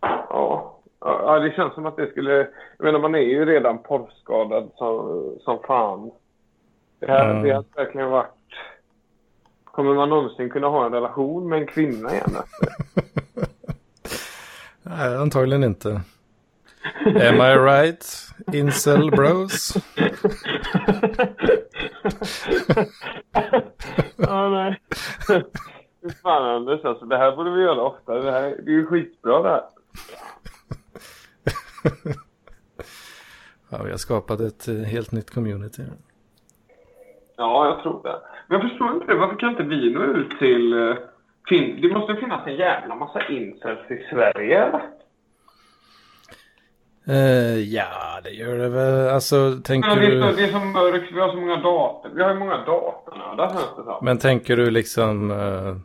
Ja, 0.00 0.78
ja, 1.00 1.38
det 1.38 1.52
känns 1.56 1.74
som 1.74 1.86
att 1.86 1.96
det 1.96 2.10
skulle... 2.10 2.32
Jag 2.78 2.84
menar, 2.84 2.98
man 2.98 3.14
är 3.14 3.18
ju 3.18 3.44
redan 3.44 3.82
porrskadad 3.82 4.70
som, 4.76 5.22
som 5.40 5.58
fan. 5.66 6.10
Det 7.00 7.06
här 7.06 7.30
Mm. 7.30 7.42
det 7.42 7.54
hade 7.54 7.68
verkligen 7.76 8.10
varit... 8.10 8.30
Kommer 9.64 9.94
man 9.94 10.08
någonsin 10.08 10.50
kunna 10.50 10.68
ha 10.68 10.86
en 10.86 10.92
relation 10.92 11.48
med 11.48 11.58
en 11.60 11.66
kvinna 11.66 12.10
igen? 12.10 12.30
Nej, 14.82 15.16
antagligen 15.16 15.64
inte. 15.64 16.00
Am 17.06 17.40
I 17.40 17.56
right? 17.56 18.04
Incel 18.52 19.10
bros? 19.10 19.74
ja, 24.16 24.48
nej. 24.48 24.80
Fy 26.02 26.10
fan 26.22 26.44
Anders, 26.56 26.84
alltså, 26.84 27.04
det 27.04 27.16
här 27.18 27.36
borde 27.36 27.50
vi 27.50 27.62
göra 27.62 27.82
ofta. 27.82 28.14
Det, 28.14 28.30
här, 28.30 28.42
det 28.42 28.70
är 28.70 28.74
ju 28.74 28.86
skitbra 28.86 29.42
det 29.42 29.48
här. 29.48 29.62
Ja, 33.70 33.82
vi 33.84 33.90
har 33.90 33.98
skapat 33.98 34.40
ett 34.40 34.68
eh, 34.68 34.74
helt 34.74 35.12
nytt 35.12 35.30
community. 35.34 35.82
Ja, 37.36 37.66
jag 37.66 37.82
tror 37.82 38.02
det. 38.02 38.20
Men 38.48 38.60
jag 38.60 38.70
förstår 38.70 38.94
inte 38.94 39.06
det. 39.06 39.14
Varför 39.18 39.36
kan 39.36 39.50
inte 39.50 39.62
vi 39.62 39.90
nå 39.94 40.02
ut 40.02 40.38
till... 40.38 40.72
eh, 40.88 40.94
Fin- 41.48 41.80
det 41.82 41.88
måste 41.92 42.16
finnas 42.16 42.46
en 42.46 42.56
jävla 42.56 42.94
massa 42.94 43.28
incels 43.28 43.90
i 43.90 44.06
Sverige, 44.10 44.64
eller? 44.64 44.80
Eh, 47.08 47.58
ja, 47.58 48.20
det 48.24 48.30
gör 48.30 48.58
det 48.58 48.68
väl. 48.68 49.08
Alltså, 49.08 49.60
tänker 49.64 49.88
Men 49.88 49.98
det, 49.98 50.06
är 50.06 50.20
så, 50.20 50.26
du... 50.26 50.36
det 50.36 50.44
är 50.44 50.52
så 50.52 50.58
mörkt. 50.58 51.12
Vi 51.12 51.20
har 51.20 51.28
så 51.28 51.36
många 51.36 51.56
dator. 51.56 52.10
Vi 52.14 52.22
har 52.22 52.30
ju 52.32 52.38
många 52.38 52.56
datornördar, 52.56 53.48
det 53.76 53.84
som. 53.84 54.04
Men 54.04 54.18
tänker 54.18 54.56
du 54.56 54.70
liksom 54.70 55.30
eh, 55.30 55.76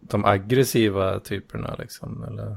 de 0.00 0.24
aggressiva 0.24 1.20
typerna 1.20 1.74
liksom? 1.78 2.24
Eller? 2.28 2.56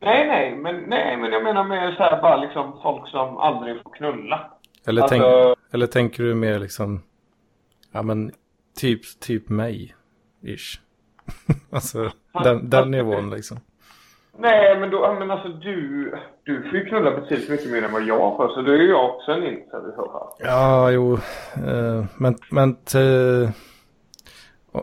Nej, 0.00 0.26
nej. 0.28 0.56
Men, 0.56 0.76
nej, 0.86 1.16
men 1.16 1.32
jag 1.32 1.42
menar 1.44 1.64
mer 1.64 1.92
så 1.92 2.02
här 2.02 2.22
bara 2.22 2.36
liksom 2.36 2.78
folk 2.82 3.08
som 3.08 3.36
aldrig 3.36 3.82
får 3.82 3.90
knulla. 3.90 4.50
Eller, 4.86 5.02
Alltså- 5.02 5.18
tänk, 5.18 5.58
eller 5.72 5.86
tänker 5.86 6.22
du 6.22 6.34
mer 6.34 6.58
liksom, 6.58 7.02
ja 7.92 8.02
men 8.02 8.32
typ, 8.76 9.20
typ 9.20 9.48
mig, 9.48 9.94
ish. 10.42 10.80
alltså 11.70 12.10
den, 12.44 12.70
den 12.70 12.90
nivån 12.90 13.30
liksom. 13.30 13.60
Nej, 14.38 14.78
men 14.80 14.90
då, 14.90 15.16
men 15.18 15.30
alltså 15.30 15.48
du, 15.48 16.12
du 16.44 16.62
får 16.62 16.78
ju 16.78 16.84
knulla 16.84 17.10
betydligt 17.10 17.50
mycket 17.50 17.70
mer 17.70 17.82
än 17.82 17.92
vad 17.92 18.02
jag 18.02 18.36
får. 18.36 18.48
Så 18.48 18.62
då 18.62 18.72
är 18.72 18.76
ju 18.76 18.88
jag 18.88 19.10
också 19.14 19.32
en 19.32 19.42
incel 19.42 19.80
i 19.92 19.96
så 19.96 20.10
fall. 20.12 20.28
Ja, 20.38 20.90
jo, 20.90 21.14
eh, 21.56 22.04
men, 22.16 22.34
men, 22.50 22.74
t- 22.74 22.98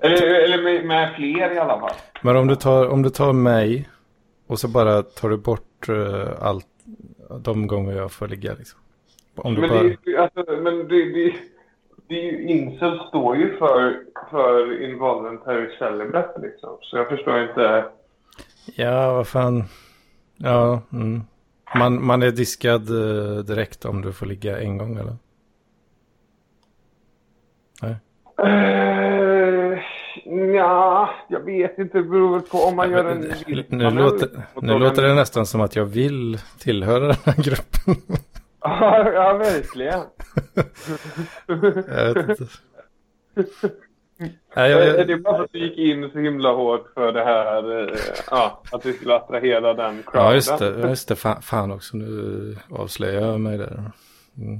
Eller, 0.01 0.43
eller 0.43 0.63
med, 0.63 0.85
med 0.85 1.15
fler 1.15 1.51
i 1.55 1.57
alla 1.57 1.79
fall. 1.79 1.91
men 2.21 2.35
om 2.37 2.47
du 2.47 2.55
tar, 2.55 2.87
om 2.89 3.01
du 3.03 3.09
tar 3.09 3.33
mig 3.33 3.89
och 4.47 4.59
så 4.59 4.67
bara 4.67 5.01
tar 5.01 5.29
du 5.29 5.37
bort 5.37 5.89
eh, 5.89 6.47
allt, 6.47 6.65
de 7.39 7.67
gånger 7.67 7.93
jag 7.97 8.11
får 8.11 8.27
ligga 8.27 8.53
liksom. 8.53 8.79
Om 9.35 9.55
du 9.55 9.61
Men, 9.61 9.69
bara, 9.69 9.83
det, 10.05 10.17
alltså, 10.17 10.51
men 10.61 10.77
det, 10.87 11.05
det, 11.13 11.33
det 12.07 12.15
är 12.15 12.31
ju, 12.31 12.47
incel 12.47 12.99
står 13.07 13.35
ju 13.37 13.57
för, 13.57 13.99
för 14.31 14.81
involuntary 14.83 15.77
celibate 15.79 16.41
liksom. 16.41 16.77
Så 16.81 16.97
jag 16.97 17.09
förstår 17.09 17.39
inte. 17.41 17.85
Ja 18.65 19.13
vad 19.13 19.27
fan, 19.27 19.63
ja, 20.37 20.81
mm. 20.93 21.23
man, 21.75 22.05
man 22.05 22.23
är 22.23 22.31
diskad 22.31 22.89
eh, 22.89 23.43
direkt 23.43 23.85
om 23.85 24.01
du 24.01 24.13
får 24.13 24.25
ligga 24.25 24.59
en 24.59 24.77
gång 24.77 24.97
eller? 24.97 25.15
Nej. 27.81 27.95
Uh, 28.43 29.79
ja, 30.55 31.09
jag 31.29 31.39
vet 31.45 31.77
inte. 31.77 31.97
Det 31.97 32.03
beror 32.03 32.39
på 32.39 32.57
om 32.57 32.75
man 32.75 32.91
gör 32.91 33.05
en... 33.05 33.33
nu, 33.47 33.65
nu, 33.69 33.89
låter, 33.89 34.29
nu 34.61 34.79
låter 34.79 35.01
det 35.01 35.13
nästan 35.13 35.45
som 35.45 35.61
att 35.61 35.75
jag 35.75 35.85
vill 35.85 36.39
tillhöra 36.59 37.07
den 37.07 37.17
här 37.25 37.43
gruppen. 37.43 37.95
Ja, 38.63 39.11
ja, 39.11 39.33
verkligen. 39.33 40.03
jag 41.47 41.55
vet 42.13 42.39
inte. 42.39 42.47
Nej, 44.55 44.71
jag, 44.71 44.81
Är 44.87 44.97
jag, 44.97 45.07
det 45.07 45.17
bara 45.17 45.35
för 45.37 45.43
att 45.43 45.51
du 45.51 45.59
gick 45.59 45.77
in 45.77 46.09
så 46.13 46.19
himla 46.19 46.51
hårt 46.53 46.91
för 46.93 47.11
det 47.11 47.23
här, 47.23 47.81
eh, 47.83 47.95
ja, 48.31 48.61
att 48.71 48.83
du 48.83 48.93
skulle 48.93 49.15
attrahera 49.15 49.73
den 49.73 50.03
crowden? 50.03 50.21
ja, 50.27 50.33
just 50.33 50.57
det. 50.59 50.75
ja, 50.81 50.89
Just 50.89 51.07
det 51.07 51.15
fan, 51.15 51.41
fan 51.41 51.71
också. 51.71 51.97
Nu 51.97 52.55
avslöjar 52.71 53.21
jag 53.21 53.39
mig 53.39 53.57
där. 53.57 53.83
Mm. 54.37 54.59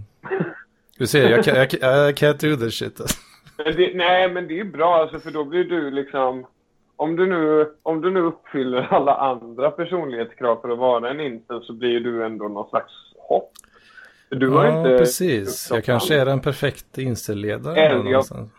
Du 0.97 1.07
ser, 1.07 1.29
jag, 1.29 1.43
kan- 1.45 1.55
jag, 1.55 1.69
kan- 1.69 1.79
I 1.79 2.13
can't 2.13 2.49
do 2.49 2.55
this 2.65 2.73
shit. 2.79 3.01
Alltså. 3.01 3.17
Men 3.57 3.75
det, 3.75 3.91
nej, 3.95 4.29
men 4.31 4.47
det 4.47 4.59
är 4.59 4.63
bra 4.63 4.95
alltså, 4.95 5.19
för 5.19 5.31
då 5.31 5.43
blir 5.43 5.63
du 5.63 5.91
liksom... 5.91 6.45
Om 6.95 7.15
du, 7.15 7.25
nu, 7.27 7.71
om 7.83 8.01
du 8.01 8.11
nu 8.11 8.19
uppfyller 8.21 8.87
alla 8.93 9.15
andra 9.15 9.71
personlighetskrav 9.71 10.61
för 10.61 10.69
att 10.69 10.77
vara 10.79 11.09
en 11.09 11.19
incel 11.19 11.63
så 11.63 11.73
blir 11.73 11.99
du 11.99 12.25
ändå 12.25 12.47
någon 12.47 12.69
slags 12.69 12.91
hopp. 13.17 13.51
Du 14.31 14.49
har 14.49 14.65
Ja, 14.65 14.77
inte... 14.77 14.97
precis. 14.97 15.71
Jag 15.71 15.83
kanske 15.83 16.15
är 16.21 16.25
den 16.25 16.39
perfekta 16.39 17.01
instelledaren. 17.01 17.77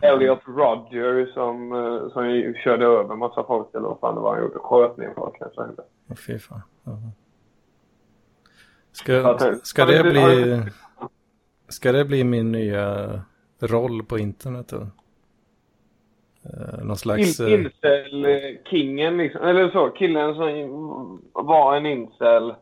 Elliot, 0.01 0.41
Roger 0.45 1.31
som, 1.33 1.71
eh, 1.71 2.09
som 2.13 2.53
körde 2.63 2.85
över 2.85 3.15
massa 3.15 3.43
folk 3.43 3.67
eller 3.73 3.87
vad 3.87 3.99
fan 3.99 4.15
det 4.15 4.21
var 4.21 4.33
han 4.35 4.43
gjorde. 4.43 4.59
Sköt 4.59 4.97
ner 4.97 5.13
folk 5.15 5.35
kanske. 5.39 5.61
Åh, 6.09 6.15
Fy 6.15 6.39
fan. 6.39 6.61
Ja. 6.83 6.91
Ska, 8.91 9.37
ska 9.63 9.85
det 9.85 10.03
bli... 10.03 10.61
Ska 11.67 11.91
det 11.91 12.05
bli 12.05 12.23
min 12.23 12.51
nya 12.51 13.21
roll 13.59 14.03
på 14.03 14.17
internet 14.19 14.67
då? 14.67 14.87
Eh, 16.43 16.83
någon 16.83 16.97
slags... 16.97 17.39
In, 17.39 17.45
eh, 17.45 17.61
incel-kingen 17.61 19.17
liksom. 19.17 19.41
Eller 19.41 19.69
så, 19.69 19.89
killen 19.89 20.35
som 20.35 21.21
var 21.33 21.75
en 21.75 21.85
incel 21.85 22.53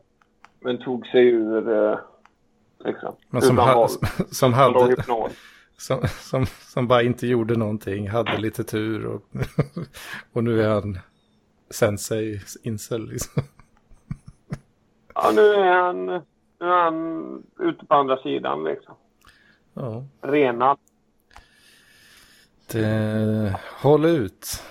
men 0.60 0.78
tog 0.78 1.06
sig 1.06 1.26
ur 1.28 1.98
liksom. 2.84 3.16
Men 3.30 3.42
som, 3.42 3.58
ha, 3.58 3.88
som, 4.30 4.52
hade, 4.52 4.96
som, 5.78 6.00
som, 6.08 6.46
som 6.46 6.88
bara 6.88 7.02
inte 7.02 7.26
gjorde 7.26 7.56
någonting, 7.56 8.08
hade 8.10 8.38
lite 8.38 8.64
tur 8.64 9.06
och, 9.06 9.22
och 10.32 10.44
nu 10.44 10.62
är 10.62 10.68
han 10.68 10.98
sensei 11.70 12.40
incel 12.62 13.08
liksom. 13.08 13.42
Ja, 15.14 15.30
nu 15.34 15.54
är 15.54 15.72
han, 15.82 16.06
nu 16.06 16.66
är 16.66 16.82
han 16.84 17.42
ute 17.58 17.86
på 17.86 17.94
andra 17.94 18.16
sidan 18.16 18.64
liksom. 18.64 18.94
Ja, 19.74 20.04
Renad. 20.22 20.78
det, 22.72 23.60
håll 23.80 24.04
ut, 24.04 24.62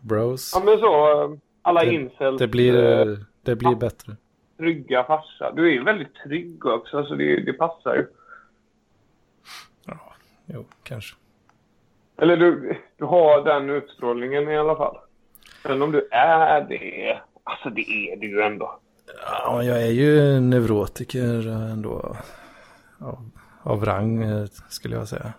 bros. 0.00 0.52
Ja, 0.54 0.62
men 0.64 0.78
så. 0.78 1.22
eh, 1.24 1.38
Alla 1.62 1.84
Det- 1.84 1.94
incels. 1.94 2.38
Det 2.38 2.48
blir, 2.48 2.84
eh, 3.08 3.16
det 3.42 3.56
blir 3.56 3.74
bättre. 3.74 4.16
Trygga 4.56 5.04
farsa. 5.04 5.52
Du 5.52 5.66
är 5.66 5.72
ju 5.72 5.84
väldigt 5.84 6.14
trygg 6.14 6.66
också, 6.66 7.04
så 7.04 7.14
det, 7.14 7.40
det 7.40 7.52
passar 7.52 7.94
ju. 7.94 8.06
Jo, 10.46 10.64
kanske. 10.82 11.16
Eller 12.16 12.36
du, 12.36 12.76
du 12.96 13.04
har 13.04 13.44
den 13.44 13.70
utstrålningen 13.70 14.48
i 14.48 14.58
alla 14.58 14.76
fall. 14.76 14.96
Men 15.64 15.82
om 15.82 15.92
du 15.92 16.08
är 16.10 16.60
det, 16.60 17.20
alltså 17.44 17.70
det 17.70 17.90
är 17.90 18.16
du 18.16 18.26
ju 18.26 18.40
ändå. 18.40 18.78
Ja, 19.26 19.62
jag 19.62 19.82
är 19.82 19.90
ju 19.90 20.40
neurotiker 20.40 21.48
ändå. 21.72 22.16
Av, 22.98 23.30
av 23.62 23.84
rang 23.84 24.24
skulle 24.68 24.96
jag 24.96 25.08
säga. 25.08 25.32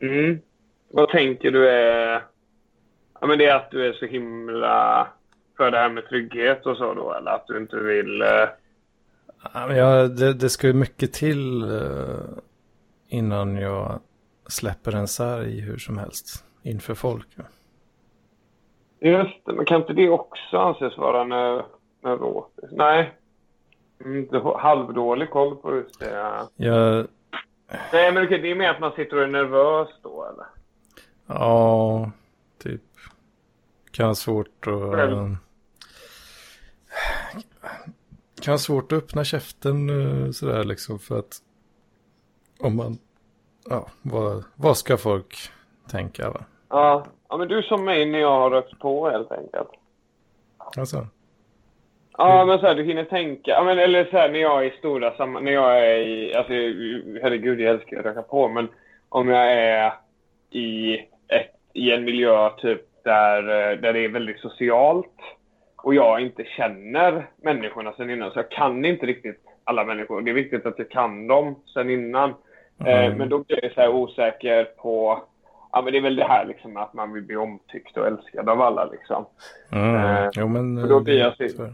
Mm. 0.00 0.40
Vad 0.90 1.08
tänker 1.08 1.50
du 1.50 1.68
är... 1.68 2.22
Ja, 3.20 3.26
men 3.26 3.38
det 3.38 3.46
är 3.46 3.56
att 3.56 3.70
du 3.70 3.86
är 3.86 3.92
så 3.92 4.06
himla 4.06 5.08
för 5.60 5.70
det 5.70 5.78
här 5.78 5.88
med 5.90 6.08
trygghet 6.08 6.66
och 6.66 6.76
så 6.76 6.94
då, 6.94 7.14
eller 7.14 7.30
att 7.30 7.46
du 7.46 7.58
inte 7.58 7.76
vill... 7.76 8.22
eh, 8.22 8.48
Ja, 9.52 10.08
det, 10.08 10.34
det 10.34 10.48
ska 10.48 10.66
ju 10.66 10.72
mycket 10.72 11.12
till 11.12 11.62
eh, 11.62 12.18
innan 13.08 13.56
jag 13.56 14.00
släpper 14.48 14.94
en 14.94 15.08
sarg 15.08 15.60
hur 15.60 15.78
som 15.78 15.98
helst 15.98 16.44
inför 16.62 16.94
folk. 16.94 17.26
Ja. 17.34 17.44
Just 19.00 19.46
det, 19.46 19.52
men 19.52 19.64
kan 19.64 19.80
inte 19.80 19.92
det 19.92 20.08
också 20.08 20.56
anses 20.58 20.98
vara 20.98 21.24
neurotiskt? 22.02 22.72
Nej. 22.72 23.14
Mm, 24.04 24.26
du 24.30 24.38
har 24.38 24.58
halvdålig 24.58 25.30
koll 25.30 25.56
på 25.56 25.76
just 25.76 26.00
det. 26.00 26.10
Ja. 26.10 26.48
Jag, 26.56 27.06
Nej, 27.92 28.12
men 28.12 28.24
okej, 28.24 28.38
det 28.38 28.50
är 28.50 28.54
mer 28.54 28.70
att 28.70 28.80
man 28.80 28.92
sitter 28.92 29.16
och 29.16 29.22
är 29.22 29.26
nervös 29.26 29.88
då, 30.02 30.24
eller? 30.24 30.46
ja, 31.26 32.10
typ. 32.62 32.82
Kan 33.90 34.06
ha 34.06 34.14
svårt 34.14 34.66
att... 34.66 34.94
Själv. 34.94 35.36
Kan 38.42 38.52
ha 38.52 38.58
svårt 38.58 38.92
att 38.92 38.98
öppna 38.98 39.24
käften 39.24 39.90
eh, 39.90 40.30
sådär 40.30 40.64
liksom 40.64 40.98
för 40.98 41.18
att 41.18 41.38
om 42.60 42.76
man, 42.76 42.98
ja, 43.70 43.86
vad, 44.02 44.44
vad 44.56 44.76
ska 44.76 44.96
folk 44.96 45.36
tänka 45.90 46.30
va? 46.30 46.44
Ja. 46.68 47.06
ja, 47.28 47.36
men 47.36 47.48
du 47.48 47.62
som 47.62 47.84
mig 47.84 48.06
när 48.06 48.18
jag 48.18 48.40
har 48.40 48.50
rökt 48.50 48.78
på 48.78 49.10
helt 49.10 49.32
enkelt. 49.32 49.68
Alltså, 50.76 51.06
Ja, 52.22 52.44
men 52.44 52.58
så 52.58 52.66
här, 52.66 52.74
du 52.74 52.84
hinner 52.84 53.04
tänka. 53.04 53.50
Ja, 53.50 53.64
men, 53.64 53.78
eller 53.78 54.04
så 54.04 54.16
här, 54.16 54.28
när 54.28 54.38
jag 54.38 54.64
är 54.64 54.72
i 54.72 54.78
stora 54.78 55.16
sammanhang. 55.16 55.44
När 55.44 55.52
jag 55.52 55.78
är 55.78 55.98
i... 55.98 56.34
Alltså, 56.34 56.52
herregud, 57.22 57.60
jag 57.60 57.74
älskar 57.74 57.98
att 57.98 58.04
röka 58.04 58.22
på. 58.22 58.48
Men 58.48 58.68
om 59.08 59.28
jag 59.28 59.52
är 59.52 59.92
i, 60.50 60.94
ett, 61.28 61.50
i 61.72 61.92
en 61.92 62.04
miljö 62.04 62.50
typ 62.50 62.80
där, 63.04 63.42
eh, 63.42 63.78
där 63.78 63.92
det 63.92 64.04
är 64.04 64.08
väldigt 64.08 64.40
socialt 64.40 65.16
och 65.82 65.94
jag 65.94 66.20
inte 66.20 66.44
känner 66.44 67.26
människorna 67.42 67.92
sen 67.92 68.10
innan. 68.10 68.30
Så 68.30 68.38
jag 68.38 68.50
kan 68.50 68.84
inte 68.84 69.06
riktigt 69.06 69.40
alla 69.64 69.84
människor. 69.84 70.20
Det 70.22 70.30
är 70.30 70.34
viktigt 70.34 70.66
att 70.66 70.78
jag 70.78 70.90
kan 70.90 71.26
dem 71.26 71.54
sen 71.74 71.90
innan. 71.90 72.34
Eh, 72.86 73.04
Mm. 73.06 73.18
men 73.18 73.28
då 73.28 73.38
blir 73.38 73.64
jag 73.64 73.72
så 73.72 73.88
osäker 73.94 74.64
på... 74.64 75.22
Ja, 75.72 75.82
men 75.82 75.92
det 75.92 75.98
är 75.98 76.02
väl 76.02 76.16
det 76.16 76.24
här 76.24 76.44
liksom 76.44 76.76
att 76.76 76.94
man 76.94 77.12
vill 77.12 77.22
bli 77.22 77.36
omtyckt 77.36 77.96
och 77.96 78.06
älskad 78.06 78.48
av 78.48 78.60
alla 78.62 78.84
liksom. 78.84 79.26
mm, 79.72 79.94
Eh, 79.96 80.30
jo 80.34 80.48
men... 80.48 80.78
och 80.82 80.88
då 80.88 81.00
blir 81.00 81.18
jag 81.18 81.40
eh, 81.40 81.48
så- 81.48 81.72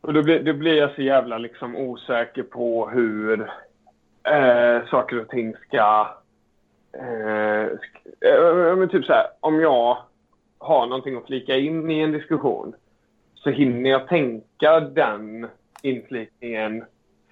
Och 0.00 0.12
då 0.14 0.22
blir, 0.22 0.42
då 0.42 0.52
blir 0.52 0.74
jag 0.74 0.90
så 0.94 1.02
jävla 1.02 1.38
liksom 1.38 1.76
osäker 1.76 2.42
på 2.42 2.88
hur 2.88 3.40
eh, 4.24 4.86
saker 4.90 5.20
och 5.20 5.28
ting 5.28 5.54
ska... 5.66 6.08
Eh, 6.92 7.66
sk- 7.68 8.70
eh, 8.70 8.76
men 8.76 8.88
typ 8.88 9.04
så 9.04 9.12
här, 9.12 9.26
om 9.40 9.60
jag 9.60 9.98
har 10.58 10.86
någonting 10.86 11.16
att 11.16 11.26
flika 11.26 11.56
in 11.56 11.90
i 11.90 12.00
en 12.00 12.12
diskussion 12.12 12.74
så 13.42 13.50
hinner 13.50 13.90
jag 13.90 14.08
tänka 14.08 14.80
den 14.80 15.48
inflikningen 15.82 16.84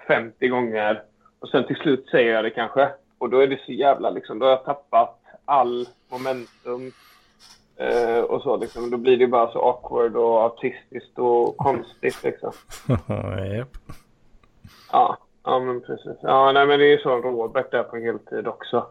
50 0.07 0.49
gånger 0.49 1.03
och 1.41 1.49
sen 1.49 1.67
till 1.67 1.77
slut 1.77 2.09
säger 2.11 2.35
jag 2.35 2.45
det 2.45 2.51
kanske. 2.51 2.91
Och 3.19 3.31
då 3.31 3.39
är 3.39 3.47
det 3.47 3.61
så 3.67 3.73
jävla 3.73 4.11
liksom, 4.11 4.39
då 4.39 4.47
har 4.47 4.51
jag 4.51 4.65
tappat 4.65 5.21
all 5.45 5.89
momentum 6.09 6.93
eh, 7.77 8.21
och 8.21 8.43
så 8.43 8.57
liksom. 8.57 8.91
Då 8.91 8.97
blir 8.97 9.17
det 9.17 9.27
bara 9.27 9.53
så 9.53 9.59
awkward 9.59 10.17
och 10.17 10.43
autistiskt 10.43 11.19
och 11.19 11.57
konstigt 11.57 12.23
liksom. 12.23 12.53
Japp. 13.57 13.77
Ja, 14.93 15.19
ja 15.45 15.59
men 15.59 15.81
precis. 15.81 16.17
Ja, 16.23 16.53
nej 16.53 16.67
men 16.67 16.79
det 16.79 16.93
är 16.93 16.99
så 16.99 17.17
Robert 17.17 17.75
är 17.75 17.83
på 17.83 17.97
heltid 17.97 18.47
också. 18.47 18.87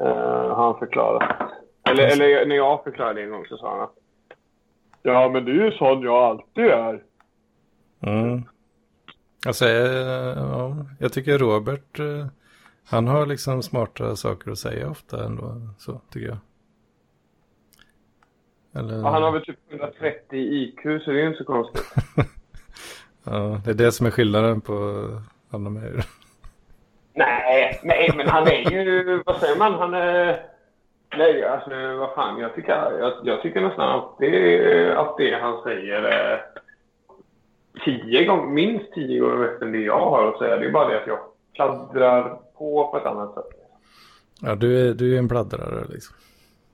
Uh, 0.00 0.54
har 0.54 0.64
han 0.64 0.78
förklarat. 0.78 1.52
Eller, 1.90 2.06
eller 2.06 2.46
när 2.46 2.56
jag 2.56 2.84
förklarade 2.84 3.22
en 3.22 3.30
gång 3.30 3.46
så 3.46 3.56
sa 3.56 3.70
han 3.70 3.80
att 3.80 3.97
Ja, 5.02 5.28
men 5.32 5.44
det 5.44 5.50
är 5.50 5.64
ju 5.64 5.70
sån 5.70 6.02
jag 6.02 6.14
alltid 6.14 6.64
är. 6.64 7.02
Mm. 8.00 8.42
Alltså, 9.46 9.64
eh, 9.64 10.36
ja, 10.36 10.76
jag 10.98 11.12
tycker 11.12 11.38
Robert, 11.38 11.98
eh, 11.98 12.26
han 12.84 13.06
har 13.08 13.26
liksom 13.26 13.62
smarta 13.62 14.16
saker 14.16 14.50
att 14.50 14.58
säga 14.58 14.90
ofta 14.90 15.24
ändå, 15.24 15.54
så 15.78 16.00
tycker 16.12 16.28
jag. 16.28 16.38
Eller, 18.74 18.98
Ja, 18.98 19.10
han 19.10 19.22
har 19.22 19.32
väl 19.32 19.44
typ 19.44 19.58
130 19.70 20.38
i 20.38 20.62
IQ 20.62 20.82
så 21.04 21.10
det 21.10 21.22
är 21.22 21.26
inte 21.26 21.38
så 21.38 21.44
konstigt. 21.44 21.84
ja, 23.24 23.60
det 23.64 23.70
är 23.70 23.74
det 23.74 23.92
som 23.92 24.06
är 24.06 24.10
skillnaden 24.10 24.60
på 24.60 24.74
han 25.50 25.66
och 25.66 25.72
mig. 25.72 25.92
Nej, 27.14 27.80
nej, 27.82 28.12
men 28.16 28.28
han 28.28 28.46
är 28.48 28.70
ju, 28.70 29.22
vad 29.26 29.36
säger 29.36 29.58
man, 29.58 29.74
han 29.74 29.94
är... 29.94 30.42
Nej, 31.16 31.44
alltså 31.44 31.70
vad 31.70 32.14
fan, 32.14 32.40
jag 32.40 32.54
tycker, 32.54 32.72
jag, 32.72 33.12
jag 33.22 33.42
tycker 33.42 33.60
nästan 33.60 33.88
alltid 33.88 34.90
att 34.90 35.16
det 35.16 35.34
han 35.40 35.62
säger 35.62 36.02
är 36.02 36.42
tio 37.84 38.24
gånger, 38.24 38.46
minst 38.46 38.92
tio 38.92 39.20
gånger 39.20 39.36
bättre 39.36 39.66
än 39.66 39.72
det 39.72 39.78
jag 39.78 40.10
har 40.10 40.26
att 40.26 40.38
säga. 40.38 40.56
Det 40.56 40.66
är 40.66 40.70
bara 40.70 40.88
det 40.88 41.00
att 41.00 41.06
jag 41.06 41.18
pladdrar 41.54 42.38
på 42.58 42.90
på 42.90 42.96
ett 42.96 43.06
annat 43.06 43.34
sätt. 43.34 43.44
Ja, 44.40 44.54
du 44.54 44.88
är, 44.88 44.94
du 44.94 45.14
är 45.14 45.18
en 45.18 45.28
pladdrare 45.28 45.84
liksom. 45.88 46.16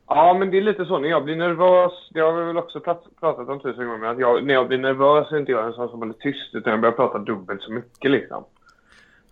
Ja, 0.08 0.36
men 0.38 0.50
det 0.50 0.56
är 0.56 0.62
lite 0.62 0.84
så 0.84 0.98
när 0.98 1.08
jag 1.08 1.24
blir 1.24 1.36
nervös, 1.36 1.92
det 2.10 2.20
har 2.20 2.32
vi 2.32 2.44
väl 2.44 2.58
också 2.58 2.80
prat, 2.80 3.04
pratat 3.20 3.48
om 3.48 3.60
tusen 3.60 3.88
gånger, 3.88 4.06
att 4.06 4.18
jag, 4.18 4.44
när 4.44 4.54
jag 4.54 4.68
blir 4.68 4.78
nervös 4.78 5.32
är 5.32 5.38
inte 5.38 5.52
jag 5.52 5.66
en 5.66 5.72
sån 5.72 5.88
som 5.88 5.98
håller 5.98 6.12
tyst, 6.12 6.54
utan 6.54 6.70
jag 6.70 6.80
börjar 6.80 6.96
prata 6.96 7.18
dubbelt 7.18 7.62
så 7.62 7.72
mycket 7.72 8.10
liksom. 8.10 8.44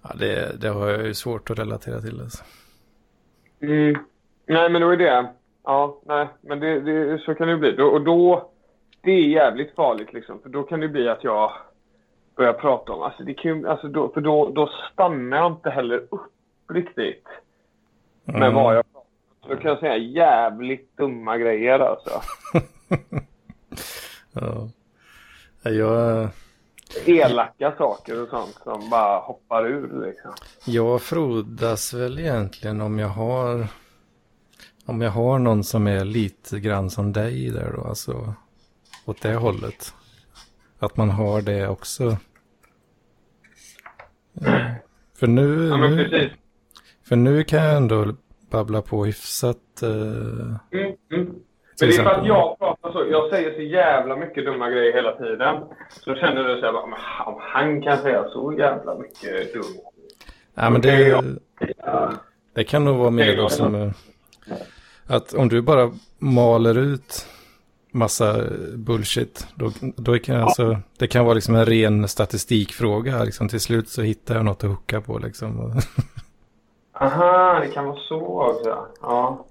Ja, 0.02 0.10
det, 0.18 0.60
det 0.60 0.68
har 0.68 0.88
jag 0.88 1.06
ju 1.06 1.14
svårt 1.14 1.50
att 1.50 1.58
relatera 1.58 2.00
till. 2.00 2.20
Alltså. 2.20 2.44
Mm. 3.60 3.98
Nej, 4.46 4.70
men 4.70 4.82
då 4.82 4.90
är 4.90 4.96
det... 4.96 5.26
Ja, 5.64 6.00
nej, 6.06 6.28
men 6.40 6.60
det, 6.60 6.80
det, 6.80 7.18
så 7.18 7.34
kan 7.34 7.46
det 7.46 7.52
ju 7.52 7.58
bli. 7.58 7.72
Då, 7.72 7.84
och 7.86 8.00
då... 8.00 8.48
Det 9.00 9.10
är 9.10 9.20
jävligt 9.28 9.74
farligt 9.74 10.12
liksom. 10.12 10.38
För 10.42 10.48
då 10.48 10.62
kan 10.62 10.80
det 10.80 10.88
bli 10.88 11.08
att 11.08 11.24
jag 11.24 11.52
börjar 12.36 12.52
prata 12.52 12.92
om... 12.92 13.02
Alltså, 13.02 13.22
det 13.22 13.34
kan, 13.34 13.66
alltså 13.66 13.88
då, 13.88 14.08
för 14.08 14.20
då, 14.20 14.50
då 14.54 14.70
stannar 14.92 15.36
jag 15.36 15.52
inte 15.52 15.70
heller 15.70 15.96
upp 16.10 16.32
riktigt 16.72 17.24
med 18.24 18.36
Mm. 18.36 18.54
vad 18.54 18.76
jag 18.76 18.84
pratar 18.92 19.00
om. 19.00 19.48
Då 19.48 19.56
kan 19.56 19.70
jag 19.70 19.80
säga 19.80 19.96
jävligt 19.96 20.96
dumma 20.96 21.38
grejer 21.38 21.78
alltså. 21.78 22.10
Ja, 24.32 24.68
Jag, 25.70 26.28
Elaka 27.06 27.72
saker 27.78 28.22
och 28.22 28.28
sånt 28.28 28.58
som 28.62 28.90
bara 28.90 29.18
hoppar 29.18 29.66
ur 29.66 30.06
liksom. 30.06 30.30
jag 30.64 31.02
frodas 31.02 31.94
väl 31.94 32.18
egentligen 32.18 32.80
om 32.80 32.98
jag 32.98 33.08
har 33.08 33.66
om 34.86 35.00
jag 35.00 35.10
har 35.10 35.38
någon 35.38 35.64
som 35.64 35.86
är 35.86 36.04
lite 36.04 36.60
grann 36.60 36.90
som 36.90 37.12
dig 37.12 37.50
där 37.50 37.72
då, 37.76 37.84
alltså 37.84 38.34
åt 39.06 39.22
det 39.22 39.34
hållet. 39.34 39.94
Att 40.78 40.96
man 40.96 41.10
har 41.10 41.42
det 41.42 41.68
också. 41.68 42.16
Eh, 44.40 44.70
För 45.18 45.26
nu, 45.26 45.68
Ja, 45.68 45.76
men 45.76 45.96
nu, 45.96 46.30
för 47.08 47.16
nu 47.16 47.44
kan 47.44 47.64
jag 47.64 47.76
ändå 47.76 48.14
babbla 48.50 48.82
på 48.82 49.04
hyfsat. 49.04 49.82
eh, 49.82 49.88
Mm, 49.90 50.56
mm. 51.12 51.34
Men 51.80 51.88
det 51.90 51.96
är 51.96 52.02
för 52.02 52.10
att 52.10 52.26
jag 52.26 52.58
pratar 52.58 52.92
så. 52.92 53.04
Jag 53.10 53.30
säger 53.30 53.54
så 53.54 53.60
jävla 53.62 54.16
mycket 54.16 54.44
dumma 54.44 54.70
grejer 54.70 54.92
hela 54.92 55.12
tiden. 55.16 55.56
Så 55.90 56.14
känner 56.14 56.44
du 56.44 56.60
så 56.60 56.66
här, 56.66 56.86
men 56.86 56.98
han- 57.00 57.82
kan 57.82 57.98
säga 57.98 58.24
så 58.28 58.54
jävla 58.58 58.98
mycket 58.98 59.52
dumt. 59.52 59.64
Ja, 60.54 60.70
men 60.70 60.80
det, 60.80 61.22
det 62.54 62.64
kan 62.64 62.84
nog 62.84 62.96
vara 62.96 63.10
mer 63.10 63.36
då 63.36 63.48
som 63.48 63.92
att 65.06 65.34
om 65.34 65.48
du 65.48 65.62
bara 65.62 65.92
maler 66.18 66.78
ut 66.78 67.26
massa 67.90 68.44
bullshit, 68.74 69.46
då, 69.54 69.72
då 69.96 70.18
kan 70.18 70.40
alltså, 70.40 70.76
det 70.98 71.06
kan 71.06 71.24
vara 71.24 71.34
liksom 71.34 71.54
en 71.54 71.66
ren 71.66 72.08
statistikfråga. 72.08 73.24
Liksom, 73.24 73.48
till 73.48 73.60
slut 73.60 73.88
så 73.88 74.02
hittar 74.02 74.34
jag 74.34 74.44
något 74.44 74.64
att 74.64 74.70
hucka 74.70 75.00
på. 75.00 75.18
Liksom. 75.18 75.80
Aha, 77.00 77.60
det 77.60 77.68
kan 77.68 77.86
vara 77.86 77.98
så 77.98 78.40
också. 78.40 78.86
Ja. 79.00 79.46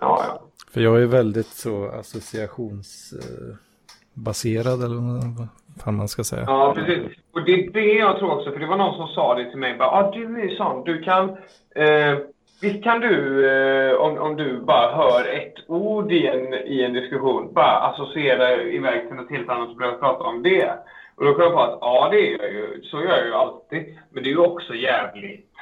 Ja, 0.00 0.24
ja. 0.28 0.42
För 0.72 0.80
jag 0.80 1.02
är 1.02 1.06
väldigt 1.06 1.46
så 1.46 1.88
associationsbaserad 1.88 4.84
eller 4.84 4.96
vad 4.96 5.48
fan 5.84 5.94
man 5.94 6.08
ska 6.08 6.24
säga. 6.24 6.44
Ja, 6.46 6.72
precis. 6.74 7.18
Och 7.32 7.44
det 7.44 7.52
är 7.52 7.70
det 7.70 7.92
jag 7.92 8.18
tror 8.18 8.38
också, 8.38 8.52
för 8.52 8.58
det 8.58 8.66
var 8.66 8.76
någon 8.76 8.96
som 8.96 9.08
sa 9.08 9.34
det 9.34 9.50
till 9.50 9.58
mig. 9.58 9.78
Bara, 9.78 9.88
ah, 9.88 10.10
du 10.10 10.40
är 10.40 10.56
sån, 10.56 10.84
du 10.84 11.02
kan... 11.02 11.28
Eh, 11.74 12.18
visst 12.60 12.84
kan 12.84 13.00
du, 13.00 13.46
eh, 13.50 13.94
om, 13.94 14.18
om 14.18 14.36
du 14.36 14.60
bara 14.60 14.96
hör 14.96 15.24
ett 15.24 15.54
ord 15.66 16.12
i 16.12 16.26
en, 16.26 16.54
i 16.54 16.82
en 16.82 16.92
diskussion, 16.92 17.52
bara 17.52 17.78
associera 17.78 18.62
iväg 18.62 19.08
till 19.08 19.16
något 19.16 19.30
helt 19.30 19.48
annat 19.48 19.68
och 19.68 19.76
börja 19.76 19.92
prata 19.92 20.24
om 20.24 20.42
det. 20.42 20.72
Och 21.16 21.24
då 21.24 21.34
kom 21.34 21.42
jag 21.42 21.52
på 21.52 21.60
att 21.60 21.78
ja, 21.80 22.08
det 22.10 22.20
gör 22.20 22.42
jag 22.42 22.52
ju. 22.52 22.82
Så 22.82 23.00
gör 23.00 23.16
jag 23.16 23.26
ju 23.26 23.34
alltid. 23.34 23.98
Men 24.10 24.22
det 24.22 24.28
är 24.28 24.32
ju 24.32 24.46
också 24.46 24.74
jävligt... 24.74 25.54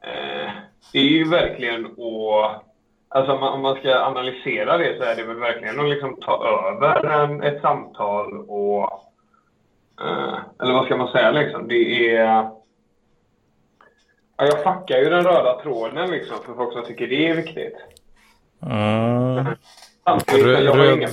Eh, 0.00 0.50
det 0.92 0.98
är 0.98 1.08
ju 1.08 1.24
verkligen 1.24 1.86
att... 1.86 2.64
Alltså 3.08 3.32
om 3.32 3.40
man, 3.40 3.52
om 3.52 3.62
man 3.62 3.76
ska 3.76 3.94
analysera 3.94 4.78
det 4.78 4.98
så 4.98 5.04
är 5.04 5.16
det 5.16 5.24
väl 5.24 5.36
verkligen 5.36 5.80
att 5.80 5.88
liksom 5.88 6.16
ta 6.20 6.46
över 6.46 7.04
en, 7.04 7.42
ett 7.42 7.62
samtal 7.62 8.44
och 8.48 9.04
Eh, 10.00 10.38
eller 10.62 10.72
vad 10.72 10.84
ska 10.84 10.96
man 10.96 11.12
säga 11.12 11.30
liksom? 11.30 11.68
Det 11.68 12.16
är... 12.16 12.50
Ja, 14.36 14.44
jag 14.44 14.58
fuckar 14.62 14.98
ju 14.98 15.04
den 15.10 15.24
röda 15.24 15.60
tråden 15.62 16.10
liksom 16.10 16.36
för 16.46 16.54
folk 16.54 16.72
som 16.72 16.84
tycker 16.84 17.06
det 17.06 17.28
är 17.28 17.34
viktigt. 17.34 17.74
Har 20.04 20.16
röd- 20.44 20.70
problem. 20.70 21.10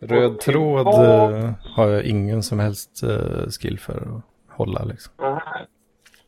Röd 0.00 0.40
tråd 0.40 0.86
eh, 0.86 1.50
har 1.76 1.88
jag 1.88 2.02
ingen 2.04 2.42
som 2.42 2.58
helst 2.60 3.02
eh, 3.02 3.46
skill 3.60 3.78
för 3.78 3.96
att 3.96 4.56
hålla. 4.56 4.84
Liksom. 4.84 5.12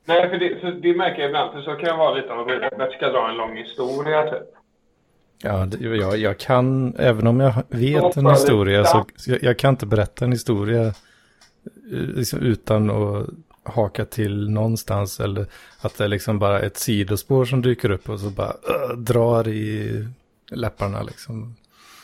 Nej, 0.04 0.28
för 0.28 0.38
det, 0.38 0.60
för 0.60 0.70
det 0.72 0.96
märker 0.96 1.20
jag 1.20 1.28
ibland. 1.28 1.52
För 1.52 1.60
så 1.62 1.74
kan 1.74 1.88
jag 1.88 1.96
vara 1.96 2.14
lite 2.14 2.28
om 2.32 2.38
Robert 2.38 2.92
ska 2.92 3.08
dra 3.08 3.28
en 3.30 3.36
lång 3.36 3.56
historia 3.56 4.22
typ. 4.22 4.42
Ja, 5.42 5.66
det, 5.66 5.84
jag, 5.96 6.16
jag 6.16 6.38
kan, 6.38 6.94
även 6.98 7.26
om 7.26 7.40
jag 7.40 7.52
vet 7.68 8.16
en 8.16 8.26
historia, 8.26 8.84
så 8.84 9.04
så 9.16 9.30
jag, 9.30 9.42
jag 9.42 9.58
kan 9.58 9.70
inte 9.70 9.86
berätta 9.86 10.24
en 10.24 10.32
historia 10.32 10.92
liksom 11.90 12.38
utan 12.40 12.90
att 12.90 13.26
haka 13.64 14.04
till 14.04 14.50
någonstans 14.50 15.20
eller 15.20 15.46
att 15.82 15.98
det 15.98 16.04
är 16.04 16.08
liksom 16.08 16.38
bara 16.38 16.60
ett 16.60 16.76
sidospår 16.76 17.44
som 17.44 17.62
dyker 17.62 17.90
upp 17.90 18.08
och 18.08 18.20
så 18.20 18.30
bara 18.30 18.48
uh, 18.48 18.96
drar 18.98 19.48
i 19.48 19.90
läpparna 20.50 21.02
liksom. 21.02 21.54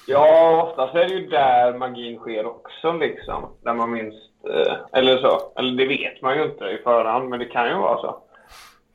Ja, 0.06 0.62
oftast 0.70 0.94
är 0.94 1.08
det 1.08 1.14
ju 1.14 1.26
där 1.26 1.78
magin 1.78 2.18
sker 2.18 2.46
också 2.46 2.92
liksom. 2.92 3.44
Där 3.62 3.74
man 3.74 3.92
minst, 3.92 4.30
eh, 4.48 4.76
eller 4.92 5.18
så. 5.18 5.52
Eller 5.56 5.76
det 5.76 5.86
vet 5.88 6.22
man 6.22 6.36
ju 6.36 6.44
inte 6.44 6.64
i 6.64 6.78
förhand, 6.84 7.28
men 7.28 7.38
det 7.38 7.44
kan 7.44 7.68
ju 7.68 7.74
vara 7.74 7.96
så. 8.00 8.22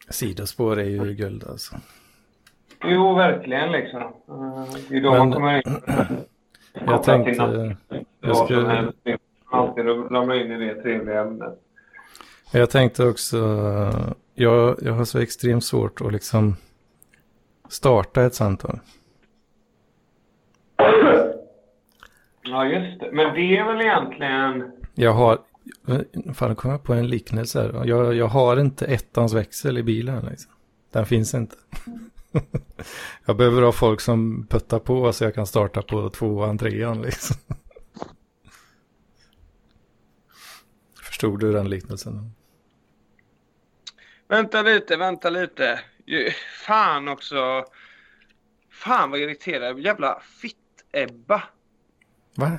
Sidospår 0.10 0.80
är 0.80 0.84
ju 0.84 1.14
guld 1.14 1.44
alltså. 1.50 1.76
Jo, 2.84 3.16
verkligen 3.16 3.72
liksom. 3.72 4.02
Eh, 4.02 4.76
Det 4.90 4.96
är 4.98 5.02
då 5.02 5.10
Men- 5.10 5.20
man 5.20 5.32
kommer 5.32 5.56
in. 5.58 5.82
Jag 6.86 7.04
tänkte, 7.04 7.76
jag 8.22 8.38
skulle, 8.38 8.92
Alltid 9.52 9.86
ramla 9.86 10.36
in 10.36 10.52
i 10.52 10.58
det 10.68 10.82
trevliga 10.82 11.22
ämnet. 11.22 11.60
Jag 12.60 12.70
tänkte 12.70 13.06
också, 13.06 13.38
jag, 14.34 14.80
jag 14.82 14.94
har 14.94 15.06
så 15.06 15.20
extremt 15.20 15.64
svårt 15.64 16.02
att 16.02 16.14
liksom 16.14 16.56
starta 17.70 18.24
ett 18.24 18.36
samtal. 18.36 18.80
Ja, 22.44 22.66
just 22.66 23.00
det. 23.00 23.12
Men 23.12 23.34
det 23.34 23.58
är 23.58 23.66
väl 23.66 23.82
egentligen... 23.82 24.72
Jag 24.94 25.14
har, 25.14 25.40
fan 26.34 26.50
nu 26.50 26.56
kom 26.56 26.72
jag 26.72 26.84
på 26.84 26.94
en 26.94 27.08
liknelse 27.08 27.62
här. 27.62 27.86
Jag, 27.86 28.16
jag 28.16 28.28
har 28.28 28.58
inte 28.58 28.86
ettans 28.86 29.34
växel 29.34 29.78
i 29.78 29.84
bilen 29.84 30.26
liksom. 30.26 30.52
Den 30.92 31.06
finns 31.06 31.34
inte. 31.34 31.56
jag 33.26 33.38
behöver 33.38 33.62
ha 33.62 33.72
folk 33.72 34.02
som 34.02 34.48
puttar 34.50 34.80
på 34.80 35.14
så 35.14 35.24
jag 35.24 35.36
kan 35.36 35.48
starta 35.48 35.82
på 35.82 36.10
tvåan, 36.10 36.58
trean 36.58 37.02
liksom. 37.02 37.36
Förstod 41.04 41.40
du 41.40 41.52
den 41.52 41.70
liknelsen? 41.70 42.35
Vänta 44.28 44.62
lite, 44.62 44.98
vänta 44.98 45.30
lite. 45.30 45.80
Fan 46.66 47.08
också. 47.08 47.66
Fan 48.72 49.12
vad 49.12 49.20
irriterad. 49.20 49.80
Jävla 49.80 50.22
fitt-Ebba. 50.42 51.44
Va? 52.36 52.58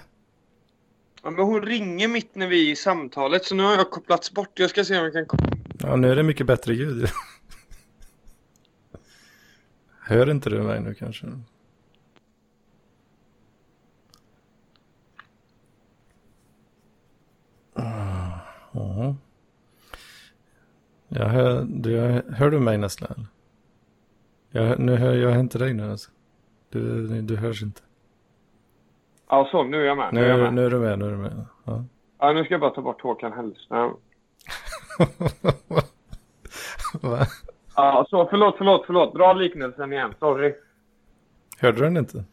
Ja, 1.22 1.30
men 1.30 1.44
hon 1.44 1.62
ringer 1.62 2.08
mitt 2.08 2.34
när 2.34 2.46
vi 2.46 2.68
är 2.68 2.72
i 2.72 2.76
samtalet 2.76 3.44
så 3.44 3.54
nu 3.54 3.62
har 3.62 3.74
jag 3.74 3.90
kopplats 3.90 4.32
bort. 4.32 4.58
Jag 4.58 4.70
ska 4.70 4.84
se 4.84 4.98
om 4.98 5.04
jag 5.04 5.12
kan 5.12 5.26
koppla. 5.26 5.56
Ja, 5.78 5.96
nu 5.96 6.10
är 6.10 6.16
det 6.16 6.22
mycket 6.22 6.46
bättre 6.46 6.74
ljud. 6.74 7.08
Hör 10.00 10.30
inte 10.30 10.50
du 10.50 10.62
mig 10.62 10.80
nu 10.80 10.94
kanske? 10.94 11.26
Ah, 17.74 18.38
ja. 18.72 19.16
Jag 21.08 21.24
hör, 21.28 21.64
du, 21.68 22.22
hör 22.36 22.50
du 22.50 22.60
mig 22.60 22.78
nästan? 22.78 23.26
Jag, 24.50 24.78
nu 24.78 24.96
hör 24.96 25.14
jag 25.14 25.40
inte 25.40 25.58
dig 25.58 25.74
nu 25.74 25.90
alltså. 25.90 26.10
Du, 26.70 27.06
du 27.22 27.36
hörs 27.36 27.62
inte. 27.62 27.80
Ja, 29.28 29.48
så. 29.50 29.62
Nu 29.64 29.82
är 29.82 29.86
jag 29.86 29.96
med. 29.96 30.14
Nu 30.14 30.24
är 30.24 30.28
jag 30.28 30.38
Nu, 30.38 30.42
med. 30.44 30.54
nu 30.54 30.64
är 30.66 30.70
du 30.70 30.78
med, 30.78 30.98
nu 30.98 31.04
är 31.06 31.10
du 31.10 31.16
med. 31.16 31.44
Ja. 31.64 31.84
Ja, 32.18 32.32
nu 32.32 32.44
ska 32.44 32.54
jag 32.54 32.60
bara 32.60 32.70
ta 32.70 32.82
bort 32.82 33.02
Håkan 33.02 33.32
Hellström. 33.32 33.90
Va? 37.02 37.26
Ja, 37.76 38.06
så. 38.10 38.26
Förlåt, 38.30 38.54
förlåt, 38.58 38.82
förlåt. 38.86 39.14
Dra 39.14 39.32
liknelsen 39.32 39.92
igen. 39.92 40.14
Sorry. 40.18 40.54
Hörde 41.58 41.78
du 41.78 41.84
den 41.84 41.96
inte? 41.96 42.24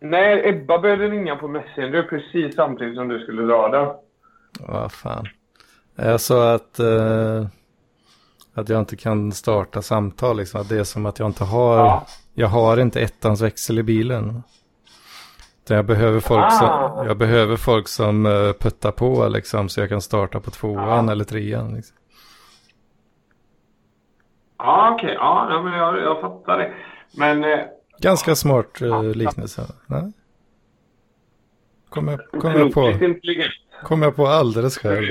Nej, 0.00 0.48
Ebba 0.48 0.78
började 0.78 1.08
ringa 1.08 1.36
på 1.36 1.48
Messenger 1.48 2.02
precis 2.02 2.54
samtidigt 2.54 2.94
som 2.96 3.08
du 3.08 3.18
skulle 3.20 3.42
dra 3.42 3.68
den. 3.68 3.88
Vad 4.68 4.92
fan. 4.92 5.26
Jag 5.96 6.20
sa 6.20 6.54
att, 6.54 6.78
eh, 6.78 7.46
att 8.58 8.68
jag 8.68 8.78
inte 8.78 8.96
kan 8.96 9.32
starta 9.32 9.82
samtal. 9.82 10.36
Liksom. 10.36 10.60
Att 10.60 10.68
det 10.68 10.78
är 10.78 10.84
som 10.84 11.06
att 11.06 11.18
jag 11.18 11.28
inte 11.28 11.44
har, 11.44 11.76
Ja. 11.76 12.06
jag 12.34 12.48
har 12.48 12.76
inte 12.80 13.00
ettans 13.00 13.40
växel 13.40 13.78
i 13.78 13.82
bilen. 13.82 14.42
Utan 15.64 15.76
jag 15.76 15.86
behöver 15.86 16.20
folk 16.20 16.44
Ah. 16.44 16.50
som, 16.50 17.06
jag 17.06 17.18
behöver 17.18 17.56
folk 17.56 17.88
som 17.88 18.26
eh, 18.26 18.52
puttar 18.52 18.90
på 18.92 19.28
liksom, 19.28 19.68
så 19.68 19.80
jag 19.80 19.88
kan 19.88 20.00
starta 20.00 20.40
på 20.40 20.50
tvåan 20.50 21.06
Ja. 21.06 21.12
eller 21.12 21.24
trean. 21.24 21.74
Liksom. 21.74 21.96
Ja, 24.58 24.94
okej. 24.94 25.14
Ja, 25.14 25.46
ja, 25.50 25.62
men 25.62 25.72
jag, 25.72 25.98
jag 25.98 26.20
fattar 26.20 26.58
det. 26.58 26.72
Men... 27.16 27.44
Eh, 27.44 27.58
Ganska 28.00 28.34
smart 28.34 28.80
eh, 28.82 29.02
liknelse. 29.04 29.66
Nej? 29.86 30.12
Kom 31.90 32.08
jag, 32.08 32.20
kom, 32.40 32.52
jag 32.52 32.72
på, 32.72 32.92
kom 33.84 34.02
jag 34.02 34.16
på 34.16 34.26
alldeles 34.26 34.78
själv. 34.78 35.06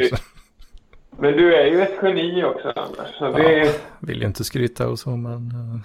Men 1.19 1.33
du 1.37 1.55
är 1.55 1.65
ju 1.65 1.81
ett 1.81 1.93
geni 2.03 2.43
också, 2.43 2.73
Anders. 2.75 3.15
Så 3.19 3.31
det, 3.31 3.81
Vill 3.99 4.21
ju 4.21 4.27
inte 4.27 4.43
skryta 4.43 4.87
och 4.87 4.99
så 4.99 5.09
men. 5.09 5.51
eh, 5.51 5.79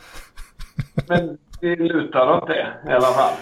Men 1.08 1.38
det 1.60 1.76
lutar 1.76 2.30
åt 2.36 2.46
det 2.46 2.74
i 2.88 2.92
alla 2.92 3.06
fall. 3.06 3.32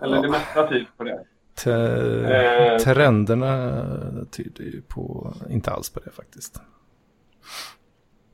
Eller 0.00 0.22
det 0.22 0.28
mesta 0.28 0.66
tyder 0.68 0.86
på 0.96 1.04
det. 1.04 1.20
Te- 1.64 1.68
Eh. 2.34 2.78
Trenderna 2.78 3.82
tyder 4.30 4.64
ju 4.64 4.82
på, 4.88 5.32
inte 5.50 5.70
alls 5.70 5.90
på 5.90 6.00
det 6.04 6.10
faktiskt. 6.10 6.60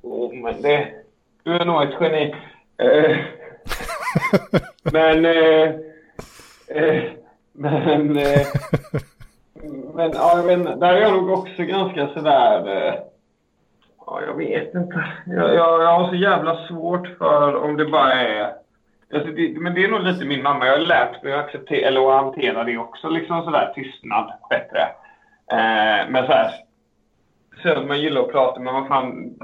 Oh, 0.03 0.35
men 0.43 0.63
det, 0.63 0.89
du 1.43 1.53
är 1.53 1.65
nog 1.65 1.83
ett 1.83 1.95
geni. 2.01 2.35
Eh, 2.79 3.17
men... 4.93 5.25
Eh, 5.25 5.71
eh, 6.69 7.03
men... 7.53 8.19
Men 9.95 10.11
ja, 10.15 10.33
jag 10.37 10.43
vet. 10.43 10.81
Där 10.81 10.95
är 10.95 11.01
jag 11.01 11.13
nog 11.13 11.31
också 11.31 11.63
ganska 11.63 12.09
sådär... 12.09 12.69
Eh, 12.69 12.95
ja, 14.07 14.21
jag 14.27 14.37
vet 14.37 14.75
inte. 14.75 15.05
Jag, 15.27 15.55
jag, 15.55 15.83
jag 15.83 15.99
har 15.99 16.09
så 16.09 16.15
jävla 16.15 16.67
svårt 16.67 17.09
för 17.19 17.57
om 17.57 17.77
det 17.77 17.85
bara 17.85 18.13
är... 18.13 18.53
Alltså 19.15 19.31
det, 19.31 19.61
men 19.61 19.75
det 19.75 19.85
är 19.85 19.89
nog 19.89 20.01
lite 20.01 20.25
min 20.25 20.43
mamma. 20.43 20.67
Jag 20.67 20.73
har 20.73 20.87
lärt 20.87 21.23
mig 21.23 21.33
att 21.33 21.45
acceptera 21.45 21.89
eller 21.89 22.09
att 22.11 22.25
hantera 22.25 22.65
det 22.65 22.79
också. 22.79 23.09
Liksom 23.09 23.45
sådär 23.45 23.73
tystnad 23.75 24.33
bättre. 24.51 24.81
Eh, 25.53 26.11
men 26.11 26.27
såhär... 26.27 26.51
Sen 27.63 27.79
att 27.79 27.87
man 27.87 28.01
gillar 28.01 28.21
att 28.21 28.33
prata, 28.33 28.61
men 28.61 28.75
vad 28.75 28.89
fan... 28.89 29.35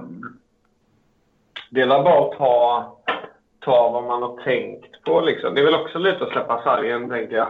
Det 1.71 1.81
är 1.81 1.87
väl 1.87 2.05
bara 2.05 2.25
att 2.25 2.39
ta, 2.39 2.97
ta 3.61 3.91
vad 3.91 4.05
man 4.05 4.23
har 4.23 4.37
tänkt 4.45 5.05
på 5.05 5.21
liksom. 5.21 5.55
Det 5.55 5.61
är 5.61 5.65
väl 5.65 5.75
också 5.75 5.99
lite 5.99 6.25
att 6.25 6.33
släppa 6.33 6.63
sargen, 6.63 7.09
tänker 7.09 7.37
jag. 7.37 7.49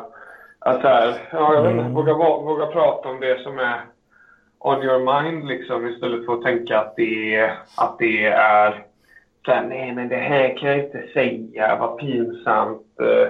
Att 0.62 0.82
här, 0.82 1.28
ja, 1.32 1.54
jag 1.54 1.62
vet 1.62 1.70
inte, 1.70 1.82
Mm. 1.82 1.94
våga, 1.94 2.14
våga 2.14 2.66
prata 2.66 3.08
om 3.08 3.20
det 3.20 3.42
som 3.42 3.58
är 3.58 3.80
on 4.58 4.82
your 4.82 5.22
mind 5.22 5.44
liksom 5.48 5.86
istället 5.88 6.26
för 6.26 6.34
att 6.34 6.42
tänka 6.42 6.78
att 6.80 6.96
det 6.96 7.34
är, 7.34 7.58
att 7.76 7.98
det 7.98 8.24
är 8.26 8.84
så 9.44 9.50
här, 9.52 9.66
nej 9.68 9.94
men 9.94 10.08
det 10.08 10.16
här 10.16 10.56
kan 10.58 10.68
jag 10.68 10.84
inte 10.84 11.06
säga, 11.12 11.76
vad 11.80 11.98
pinsamt. 11.98 12.82
Eh, 13.00 13.28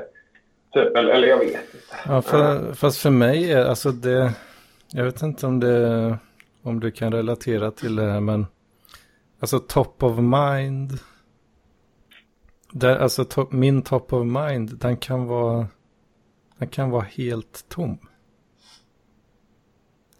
typ, 0.74 0.96
eller, 0.96 1.12
eller 1.12 1.28
jag 1.28 1.38
vet 1.38 1.48
inte. 1.48 1.66
Ja, 2.08 2.22
för, 2.22 2.72
fast 2.74 3.02
för 3.02 3.10
mig 3.10 3.52
är 3.52 3.64
alltså 3.64 3.90
det, 3.90 4.32
jag 4.92 5.04
vet 5.04 5.22
inte 5.22 5.46
om 5.46 5.60
det, 5.60 6.16
om 6.62 6.80
du 6.80 6.90
kan 6.90 7.12
relatera 7.12 7.70
till 7.70 7.96
det 7.96 8.10
här 8.10 8.20
men, 8.20 8.46
alltså 9.40 9.58
top 9.58 10.02
of 10.02 10.18
mind, 10.18 10.90
där, 12.72 12.96
alltså 12.98 13.24
top, 13.24 13.52
min 13.52 13.82
top 13.82 14.12
of 14.12 14.26
mind, 14.26 14.78
den 14.78 14.96
kan 14.96 15.26
vara, 15.26 15.66
den 16.60 16.68
kan 16.68 16.90
vara 16.90 17.02
helt 17.02 17.68
tom. 17.68 17.98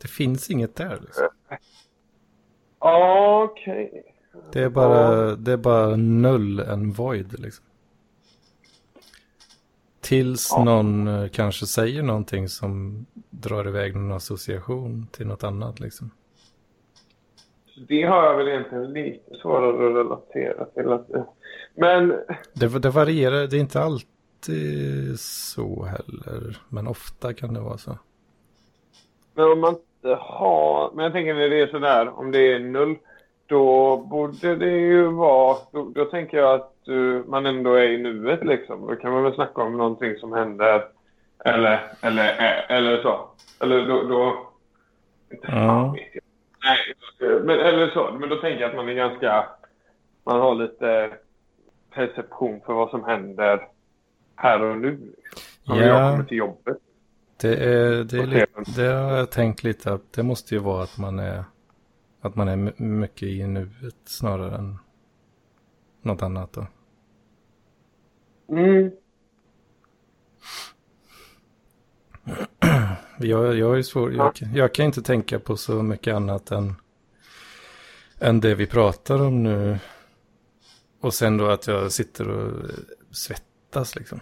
Det 0.03 0.09
finns 0.09 0.51
inget 0.51 0.77
där 0.77 0.99
liksom. 1.01 1.29
Okej. 2.79 4.03
Det 4.53 4.62
är 4.62 4.69
bara, 4.69 5.37
det 5.37 5.53
är 5.53 5.57
bara 5.57 5.97
null 5.97 6.61
en 6.61 6.93
void 6.93 7.41
liksom. 7.41 7.65
Tills 10.01 10.57
någon 10.57 11.09
eh, 11.09 11.29
kanske 11.29 11.67
säger 11.67 12.03
någonting 12.03 12.49
som 12.49 13.07
drar 13.31 13.69
iväg 13.69 13.97
någon 13.97 14.12
association 14.12 15.07
till 15.12 15.27
något 15.27 15.45
annat 15.45 15.81
liksom. 15.81 16.11
Det 17.89 18.03
har 18.03 18.25
jag 18.25 18.37
väl 18.37 18.49
egentligen 18.49 18.93
lite 18.93 19.35
svårare 19.43 19.91
att 19.91 19.97
relatera 19.97 20.65
till. 20.65 20.93
Att, 20.93 21.09
men 21.75 22.09
Det, 22.55 22.79
det 22.79 22.91
varierar, 22.91 23.47
det 23.47 23.57
är 23.57 23.61
inte 23.61 23.81
alltid 24.41 25.21
så 25.21 25.85
heller. 25.85 26.57
Men 26.69 26.87
ofta 26.87 27.35
kan 27.35 27.55
det 27.55 27.61
vara 27.61 27.79
så. 27.79 27.99
Men 29.35 29.53
om 29.53 29.61
man 29.61 29.75
inte 29.75 30.15
har... 30.21 30.91
Men 30.95 31.05
jag 31.05 31.12
tänker 31.12 31.35
när 31.35 31.49
det 31.49 31.61
är 31.61 31.67
sådär, 31.67 32.19
om 32.19 32.31
det 32.31 32.53
är 32.53 32.59
noll, 32.59 32.97
då 33.47 33.97
borde 33.97 34.57
det 34.57 34.71
ju 34.71 35.07
vara... 35.07 35.57
Då, 35.73 35.93
då 35.95 36.05
tänker 36.05 36.39
jag 36.39 36.55
att 36.55 36.75
uh, 36.89 37.25
man 37.27 37.47
ändå 37.47 37.75
är 37.75 37.89
i 37.89 37.99
nuet 37.99 38.45
liksom. 38.45 38.87
Då 38.87 38.97
kan 38.97 39.12
man 39.12 39.23
väl 39.23 39.35
snacka 39.35 39.62
om 39.62 39.77
någonting 39.79 40.17
som 40.17 40.33
händer. 40.33 40.85
Eller, 41.45 41.81
eller, 42.03 42.25
eh, 42.25 42.77
eller 42.77 43.03
så. 43.03 43.29
Eller 43.61 43.87
då... 43.87 44.03
då 44.03 44.47
inte 45.31 45.47
Ja. 45.51 45.93
vet 45.93 46.15
jag. 46.15 46.23
Nej, 46.65 47.41
men 47.45 47.61
eller 47.61 47.91
så. 47.91 48.17
Men 48.21 48.29
då 48.29 48.37
tänker 48.37 48.61
jag 48.61 48.71
att 48.71 48.77
man 48.77 48.89
är 48.89 48.95
ganska... 48.95 49.47
Man 50.25 50.41
har 50.41 50.55
lite 50.55 51.11
perception 51.95 52.61
för 52.67 52.73
vad 52.73 52.91
som 52.91 53.05
händer 53.05 53.61
här 54.41 54.62
och 54.62 54.79
nu. 54.79 55.15
Om 55.67 55.79
Ja. 55.79 55.85
jag 55.85 56.12
kommer 56.12 56.25
till 56.25 56.37
jobbet. 56.39 56.77
Det, 57.41 57.57
är, 57.57 58.05
det, 58.05 58.19
är 58.19 58.27
lite, 58.27 58.47
det 58.77 58.87
har 58.93 59.17
jag 59.17 59.31
tänkt 59.31 59.62
lite 59.65 59.93
att 59.93 60.12
det 60.12 60.23
måste 60.23 60.55
ju 60.55 60.61
vara 60.61 60.83
att 60.83 60.99
man 60.99 61.19
är, 61.19 61.45
att 62.21 62.37
man 62.37 62.49
är 62.49 62.57
my- 62.57 62.73
mycket 62.77 63.29
i 63.29 63.47
nuet 63.47 63.97
snarare 64.05 64.57
än 64.57 64.79
något 66.03 66.23
annat 66.23 66.53
då. 66.53 66.67
Mm. 68.49 68.91
Jag, 73.19 73.55
jag, 73.59 73.79
är 73.79 73.83
svår, 73.83 74.12
jag, 74.15 74.33
jag 74.55 74.75
kan 74.75 74.87
inte 74.87 75.03
tänka 75.03 75.39
på 75.39 75.57
så 75.57 75.83
mycket 75.83 76.15
annat 76.15 76.51
än, 76.51 76.75
än 78.19 78.41
det 78.41 78.55
vi 78.55 78.67
pratar 78.67 79.23
om 79.23 79.43
nu. 79.43 79.79
Och 81.01 81.15
sen 81.15 81.37
då 81.37 81.47
att 81.47 81.67
jag 81.67 81.93
sitter 81.93 82.29
och 82.29 82.71
svettas 83.11 83.50
liksom. 83.97 84.21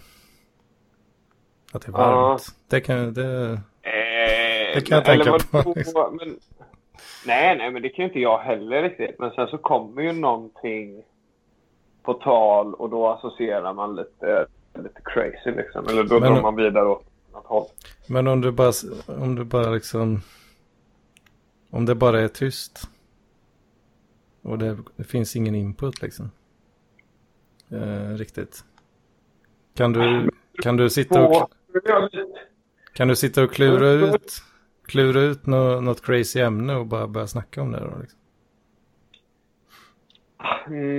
Att 1.73 1.83
det 1.83 1.89
är 1.89 1.93
varmt. 1.93 2.43
Det 2.69 2.81
kan, 2.81 3.15
det, 3.15 3.61
Eh, 3.83 4.75
Det 4.75 4.81
kan 4.87 4.97
jag 4.97 5.05
tänka 5.05 5.31
på, 5.33 5.39
vadå? 5.51 5.73
liksom. 5.77 6.16
Men, 6.16 6.39
nej, 7.27 7.59
nej, 7.59 7.70
men 7.70 7.83
det 7.83 7.89
kan 7.89 8.03
ju 8.03 8.09
inte 8.09 8.20
jag 8.20 8.39
heller 8.39 8.83
riktigt. 8.83 9.19
Men 9.19 9.31
sen 9.31 9.47
så 9.49 9.59
kommer 9.59 10.03
ju 10.03 10.12
någonting 10.12 11.03
på 12.03 12.15
tal 12.15 12.75
och 12.75 12.91
då 12.91 13.09
associerar 13.09 13.75
man 13.75 13.97
lite, 13.97 14.47
lite 14.75 15.01
crazy 15.05 15.51
liksom. 15.51 15.87
Eller 15.89 16.05
då 16.05 16.20
Men- 16.20 16.33
drar 16.35 16.43
man 16.43 16.57
vidare 16.57 16.87
åt 16.89 17.05
något 17.33 17.47
håll. 17.47 17.66
Men 18.09 18.27
om 18.27 18.41
du 18.41 18.51
bara, 18.53 18.73
om 19.07 19.35
du 19.35 19.45
bara 19.45 19.70
liksom, 19.70 20.20
om 21.70 21.87
det 21.87 21.95
bara 21.95 22.20
är 22.20 22.29
tyst. 22.29 22.89
Och 24.43 24.59
det, 24.59 24.79
det 24.97 25.05
finns 25.05 25.37
ingen 25.37 25.55
input 25.55 26.03
liksom. 26.03 26.31
Eh, 27.70 28.15
riktigt. 28.16 28.65
Kan 29.79 29.93
du, 29.93 30.31
kan 30.63 30.77
du 30.77 30.91
sitta 30.91 31.27
och, 31.27 31.51
kan 32.95 33.09
du 33.09 33.17
sitta 33.17 33.45
och 33.45 33.53
klura 33.53 33.89
ut, 33.89 34.33
klura 34.87 35.21
ut 35.21 35.47
nå, 35.47 35.81
något 35.81 36.07
crazy 36.07 36.41
ämne 36.41 36.77
och 36.77 36.87
bara 36.87 37.07
börja 37.07 37.27
snacka 37.27 37.63
om 37.63 37.73
det 37.73 37.81
då? 37.81 37.99
Liksom? 38.01 38.19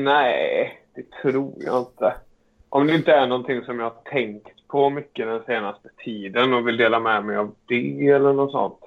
nej, 0.03 0.81
det 0.95 1.21
tror 1.21 1.53
jag 1.57 1.79
inte. 1.79 2.13
Om 2.69 2.87
det 2.87 2.95
inte 2.95 3.11
är 3.11 3.27
någonting 3.27 3.63
som 3.63 3.79
jag 3.79 3.85
har 3.85 4.11
tänkt 4.11 4.67
på 4.67 4.89
mycket 4.89 5.27
den 5.27 5.43
senaste 5.45 5.89
tiden 6.05 6.53
och 6.53 6.67
vill 6.67 6.77
dela 6.77 6.99
med 6.99 7.25
mig 7.25 7.37
av 7.37 7.55
det 7.65 8.07
eller 8.07 8.33
något 8.33 8.51
sånt. 8.51 8.79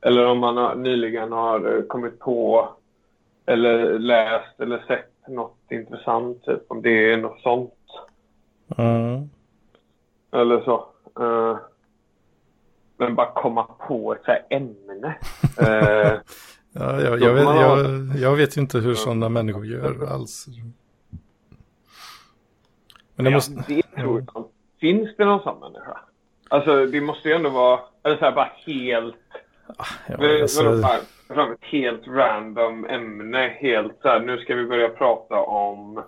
Eller 0.00 0.26
om 0.26 0.38
man 0.38 0.56
har, 0.56 0.74
nyligen 0.74 1.32
har 1.32 1.76
eh, 1.76 1.82
kommit 1.82 2.18
på 2.18 2.68
eller 3.46 3.98
läst 3.98 4.60
eller 4.60 4.84
sett 4.86 5.28
något 5.28 5.58
intressant. 5.70 6.44
Typ, 6.44 6.62
om 6.68 6.82
det 6.82 7.12
är 7.12 7.16
något 7.16 7.40
sånt. 7.40 7.74
Mm. 8.76 9.30
Eller 10.32 10.60
så. 10.60 10.86
Eh, 11.20 11.58
men 12.96 13.14
bara 13.14 13.32
komma 13.32 13.62
på 13.62 14.14
ett 14.14 14.24
så 14.24 14.30
här 14.30 14.46
ämne. 14.50 15.18
Eh, 15.58 16.18
Ja, 16.76 17.00
jag, 17.00 17.20
jag, 17.20 17.34
vet, 17.34 17.44
jag, 17.44 18.06
jag 18.16 18.36
vet 18.36 18.56
ju 18.56 18.60
inte 18.60 18.78
hur 18.78 18.94
sådana 18.94 19.28
människor 19.28 19.66
gör 19.66 20.12
alls. 20.12 20.46
Men 23.16 23.24
det 23.24 23.30
ja, 23.30 23.36
måste... 23.36 23.64
det 23.68 23.82
tror 23.82 24.24
jag. 24.34 24.48
Finns 24.80 25.16
det 25.16 25.24
någon 25.24 25.42
sån 25.42 25.60
människa? 25.60 26.00
Alltså 26.48 26.86
det 26.86 27.00
måste 27.00 27.28
ju 27.28 27.34
ändå 27.34 27.50
vara, 27.50 27.80
eller 28.02 28.16
så 28.16 28.24
här 28.24 28.32
bara 28.32 28.52
helt, 28.66 29.16
Ja, 29.78 29.84
vadå, 30.18 30.42
alltså, 30.42 30.82
fram 31.28 31.52
ett 31.52 31.64
helt 31.64 32.06
random 32.06 32.84
ämne. 32.84 33.56
Helt 33.60 33.98
så 34.02 34.08
här, 34.08 34.20
nu 34.20 34.38
ska 34.38 34.54
vi 34.54 34.66
börja 34.66 34.88
prata 34.88 35.40
om, 35.40 36.02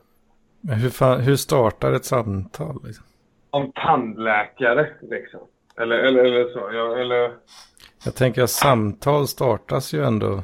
men 0.67 0.75
hur, 0.75 0.91
fan, 0.91 1.21
hur 1.21 1.37
startar 1.37 1.93
ett 1.93 2.05
samtal? 2.05 2.81
Liksom? 2.85 3.05
om 3.57 3.73
tandläkare 3.73 4.87
liksom. 5.01 5.41
Eller, 5.81 5.97
eller, 5.97 6.25
eller 6.25 6.45
så. 6.45 6.71
Ja, 6.73 6.97
eller, 6.97 7.33
Jag 8.05 8.15
tänker 8.15 8.43
att 8.43 8.51
samtal 8.51 9.27
startas 9.29 9.95
ju 9.95 10.05
ändå 10.05 10.43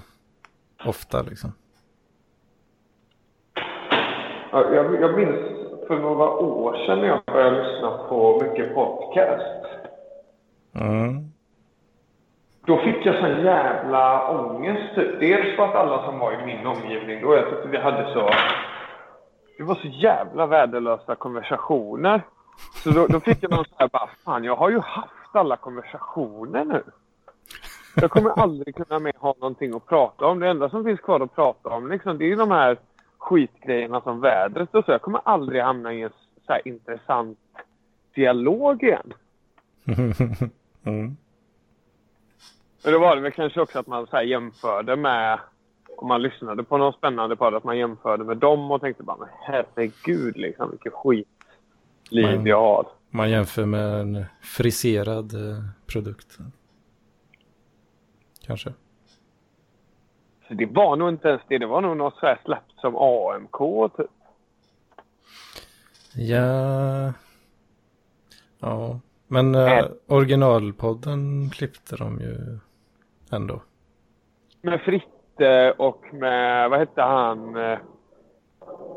ofta 0.85 1.23
liksom. 1.23 1.53
ja, 4.53 4.75
jag, 4.75 5.01
jag 5.01 5.19
minns 5.19 5.37
för 5.87 5.99
några 5.99 6.31
år 6.31 6.87
sedan 6.87 6.99
när 6.99 7.09
jag 7.09 7.21
började 7.27 7.63
lyssna 7.63 7.91
på 8.09 8.43
mycket 8.43 8.75
podcast. 8.75 9.67
Mm. 10.75 11.33
Då 12.67 12.79
fick 12.79 13.07
jag 13.07 13.15
sån 13.15 13.45
jävla 13.45 14.31
ångest. 14.31 14.95
Dels 15.21 15.57
för 15.57 15.65
att 15.65 15.75
alla 15.75 16.05
som 16.05 16.19
var 16.19 16.33
i 16.33 16.47
min 16.47 16.67
omgivning 16.67 17.23
då, 17.23 17.35
jag 17.35 17.51
tyckte 17.51 17.69
vi 17.69 17.79
hade 17.79 18.13
så... 18.13 18.31
Det 19.63 19.67
var 19.67 19.75
så 19.75 19.89
jävla 19.89 20.47
värdelösa 20.47 21.15
konversationer. 21.15 22.23
Så 22.75 22.91
då, 22.91 23.07
då 23.07 23.21
fick 23.21 23.43
jag 23.43 23.51
någon 23.51 23.65
så 23.65 23.75
här 23.79 23.89
bara, 23.89 24.11
fan 24.25 24.45
jag 24.45 24.57
har 24.57 24.71
ju 24.71 24.79
haft 24.79 25.37
alla 25.37 25.57
konversationer 25.57 26.65
nu. 26.65 26.83
Jag 27.97 28.11
kommer 28.11 28.31
aldrig 28.31 28.75
kunna 28.75 28.99
mer 28.99 29.13
ha 29.19 29.35
någonting 29.41 29.75
att 29.75 29.87
prata 29.87 30.27
om. 30.27 30.39
Det 30.39 30.49
enda 30.49 30.71
som 30.71 30.85
finns 30.85 31.01
kvar 31.01 31.21
att 31.21 31.35
prata 31.35 31.69
om 31.69 31.89
liksom, 31.89 32.19
det 32.19 32.33
är 32.33 32.37
de 32.37 32.51
här 32.51 32.79
skitgrejerna 33.19 34.01
som 34.01 34.21
vädret 34.21 34.75
och 34.75 34.85
så. 34.85 34.93
Jag 34.93 35.03
kommer 35.03 35.21
aldrig 35.25 35.63
hamna 35.63 35.93
i 35.93 36.03
en 36.03 36.11
så 36.47 36.53
här 36.53 36.69
intressant 36.69 37.39
dialog 38.15 38.83
igen. 38.83 39.13
mm. 40.85 41.17
Men 42.85 42.93
då 42.93 42.99
var 42.99 43.17
det 43.17 43.23
väl 43.23 43.33
kanske 43.33 43.61
också 43.61 43.79
att 43.79 43.87
man 43.87 44.07
så 44.07 44.23
jämförde 44.23 44.97
med, 44.97 45.39
om 46.03 46.09
man 46.09 46.23
lyssnade 46.23 46.65
på 46.65 46.77
någon 46.79 46.93
spännande 46.93 47.37
podd, 47.37 47.55
att 47.55 47.65
man 47.65 47.79
jämförde 47.79 48.25
med 48.25 48.37
dem 48.37 48.71
och 48.71 48.81
tänkte 48.81 49.03
bara, 49.03 49.17
men 49.17 49.29
herregud 49.41 50.37
liksom, 50.37 50.71
vilket 50.71 50.93
skitliv 50.93 51.27
Men- 52.37 52.47
jag 52.47 52.61
har. 52.61 52.87
Man 53.11 53.31
jämför 53.31 53.67
med 53.67 54.01
en 54.01 54.25
friserad 54.41 55.35
eh, 55.35 55.65
produkt. 55.87 56.39
Kanske. 58.47 58.73
Så 60.49 60.55
det 60.55 60.67
var 60.67 60.97
nog 60.97 61.09
inte 61.09 61.29
ens 61.29 61.43
det, 61.49 61.59
det 61.59 61.67
var 61.67 61.81
nog 61.81 61.97
något 61.97 62.15
så 62.15 62.27
här 62.27 62.41
släppt 62.45 62.73
som 62.81 62.97
AMK 62.97 63.59
typ. 63.97 64.07
Ja. 66.15 67.13
Ja. 68.59 69.01
Men 69.27 69.55
Äh. 69.55 69.85
originalpodden 70.07 71.51
klippte 71.51 71.97
de 71.97 72.21
ju 72.21 72.59
ändå. 73.31 73.63
Med 74.63 74.81
Fritte 74.81 75.07
och 75.77 76.15
med, 76.15 76.71
vad 76.71 76.79
hette 76.79 77.03
han, 77.03 77.57
eh, 77.57 77.79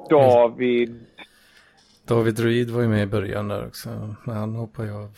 David. 0.09 1.05
David 2.07 2.35
Druid 2.35 2.69
var 2.69 2.81
ju 2.81 2.87
med 2.87 3.03
i 3.03 3.07
början 3.07 3.47
där 3.47 3.67
också. 3.67 3.89
Men 4.25 4.35
han 4.35 4.55
hoppade 4.55 4.87
ju 4.87 4.93
av 4.95 5.09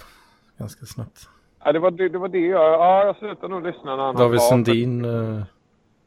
ganska 0.58 0.86
snabbt. 0.86 1.30
Ja, 1.64 1.72
det 1.72 1.80
var 1.80 1.92
det, 1.92 2.10
det, 2.10 2.18
var 2.18 2.28
det 2.28 2.40
jag, 2.40 2.74
ja 2.74 3.06
jag 3.06 3.18
slutade 3.18 3.48
nog 3.48 3.64
lyssna 3.64 3.96
när 3.96 4.04
han 4.04 4.16
David 4.16 4.42
Sundin 4.42 5.06
eh, 5.06 5.44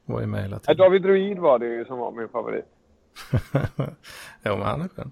var 0.05 0.21
ju 0.21 0.27
med 0.27 0.43
hela 0.43 0.57
Ja, 0.57 0.61
tiden. 0.61 0.77
David 0.77 1.03
Druid 1.03 1.39
var 1.39 1.59
det 1.59 1.67
ju 1.67 1.85
som 1.85 1.99
var 1.99 2.13
min 2.13 2.29
favorit. 2.29 2.65
ja, 4.43 4.57
men 4.57 4.63
han 4.63 4.81
är 4.81 4.89
skön. 4.89 5.11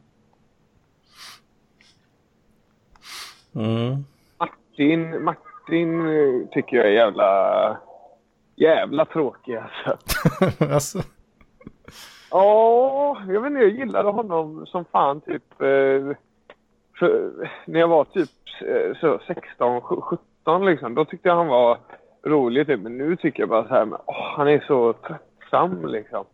Mm. 3.55 4.05
Martin, 4.39 5.25
Martin 5.25 6.01
eh, 6.07 6.49
tycker 6.51 6.77
jag 6.77 6.87
är 6.87 6.91
jävla, 6.91 7.81
jävla 8.61 9.05
tråkig 9.05 9.57
alltså. 9.57 9.99
alltså. 10.75 10.99
Ja, 12.31 13.23
jag 13.29 13.41
vet 13.41 13.51
inte, 13.51 13.63
jag 13.63 13.71
gillade 13.79 14.09
honom 14.11 14.67
som 14.67 14.85
fan 14.85 15.21
typ. 15.21 15.61
Eh, 15.63 16.17
för, 16.99 17.31
när 17.67 17.81
jag 17.81 17.89
var 17.89 18.05
typ 18.05 18.31
eh, 18.61 18.99
så 19.01 19.21
16, 19.27 19.81
17 19.81 20.67
liksom. 20.67 20.95
Då 20.95 21.05
tyckte 21.05 21.29
jag 21.29 21.37
han 21.37 21.47
var 21.49 21.79
rolig 22.23 22.67
typ. 22.67 22.81
Men 22.81 22.99
nu 22.99 23.17
tycker 23.17 23.41
jag 23.41 23.49
bara 23.49 23.69
så 23.69 23.75
här, 23.75 23.85
men, 23.85 23.99
åh, 24.07 24.37
han 24.37 24.49
är 24.49 24.65
så 24.67 24.93
tröttsam 24.93 25.87
liksom. 25.87 26.25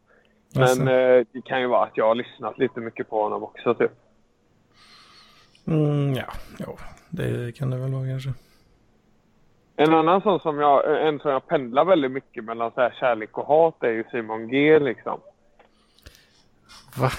Men 0.55 0.63
Alltså. 0.63 0.91
eh, 0.91 1.27
det 1.33 1.43
kan 1.45 1.61
ju 1.61 1.67
vara 1.67 1.85
att 1.85 1.97
jag 1.97 2.07
har 2.09 2.15
lyssnat 2.15 2.59
lite 2.59 2.81
mycket 2.81 3.11
på 3.11 3.23
honom 3.23 3.43
också 3.43 3.75
typ. 3.75 3.93
Mm, 5.67 6.15
ja, 6.15 6.27
ja, 6.59 6.77
det 7.11 7.57
kan 7.57 7.71
det 7.71 7.77
väl 7.77 7.93
vara 7.93 8.07
kanske. 8.07 8.31
En 9.77 9.95
annan 9.95 10.21
sån 10.21 10.41
som 10.41 10.59
jag, 10.59 11.07
en 11.09 11.19
som 11.19 11.31
jag 11.31 11.47
pendlar 11.47 11.85
väldigt 11.85 12.11
mycket 12.11 12.45
mellan 12.45 12.71
så 12.71 12.81
här 12.81 12.97
kärlek 13.01 13.39
och 13.39 13.47
hat 13.47 13.83
är 13.83 13.91
ju 13.91 14.05
Simon 14.11 14.49
G 14.49 14.79
liksom. 14.79 15.21
Va? 16.97 17.11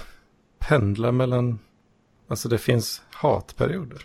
Pendla 0.69 1.11
mellan... 1.11 1.59
Alltså 2.27 2.49
det 2.49 2.57
finns 2.57 3.03
hatperioder. 3.13 4.01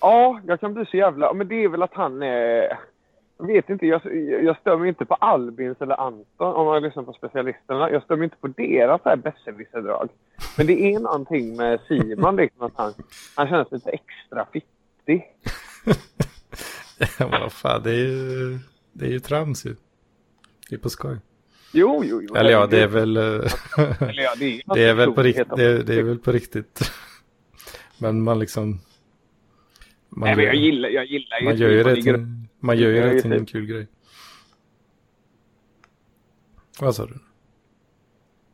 Ja, 0.00 0.40
jag 0.46 0.60
kan 0.60 0.74
bli 0.74 0.86
så 0.86 0.96
jävla... 0.96 1.32
Men 1.32 1.48
det 1.48 1.64
är 1.64 1.68
väl 1.68 1.82
att 1.82 1.94
han 1.94 2.22
är... 2.22 2.78
Jag 3.38 3.46
vet 3.46 3.70
inte, 3.70 3.86
jag, 3.86 4.00
jag 4.44 4.56
stör 4.56 4.78
mig 4.78 4.88
inte 4.88 5.04
på 5.04 5.14
Albins 5.14 5.80
eller 5.80 6.00
Anton 6.00 6.54
om 6.54 6.66
man 6.66 6.82
lyssnar 6.82 7.02
på 7.02 7.12
specialisterna. 7.12 7.90
Jag 7.90 8.02
stör 8.02 8.16
mig 8.16 8.24
inte 8.24 8.36
på 8.36 8.46
deras 8.46 9.02
besserwisser-drag. 9.02 10.08
Men 10.56 10.66
det 10.66 10.94
är 10.94 11.00
någonting 11.00 11.56
med 11.56 11.80
Simon 11.88 12.36
liksom 12.36 12.66
att 12.66 12.76
han, 12.76 12.92
han 13.36 13.48
känns 13.48 13.72
lite 13.72 13.90
extra 13.90 14.46
fittig. 14.52 15.24
Vad 17.18 17.52
fan, 17.52 17.82
det 17.82 17.90
är 17.90 17.94
ju, 18.06 18.58
det 18.92 19.06
är 19.06 19.10
ju 19.10 19.20
trams 19.20 19.66
ju. 19.66 19.76
Det 20.68 20.74
är 20.74 20.78
på 20.80 20.90
skoj. 20.90 21.16
Jo, 21.72 22.02
jo, 22.04 22.22
jo. 22.28 22.34
Eller 22.34 22.50
ja, 22.50 22.66
det 22.66 22.82
är 22.82 22.86
väl... 22.88 23.16
eh, 23.16 23.22
Eller 23.22 24.22
ja, 24.22 24.34
det 24.38 24.44
är, 24.46 24.62
det 24.74 24.82
är 24.82 24.94
väl 24.94 25.12
på 25.12 25.22
riktigt. 25.22 25.56
Det, 25.56 25.82
det 25.82 25.94
är 25.94 26.02
väl 26.02 26.18
på 26.18 26.32
riktigt. 26.32 26.80
Men 27.98 28.22
man 28.22 28.38
liksom... 28.38 28.80
Man 30.08 30.26
Nej, 30.26 30.36
men 30.36 30.44
jag 30.44 30.54
gör- 30.54 30.62
gillar, 30.62 30.88
jag 30.88 31.06
gillar 31.06 31.44
Man 31.44 31.56
gör 31.56 31.70
ju 31.70 31.84
till, 31.94 32.04
grund- 32.04 32.46
man 32.60 32.78
gör 32.78 32.90
ju 32.90 33.00
det 33.00 33.12
gör 33.14 33.20
till 33.20 33.32
en 33.32 33.46
kul 33.46 33.66
grej. 33.66 33.86
Vad 36.80 36.94
sa 36.96 37.06
du? 37.06 37.14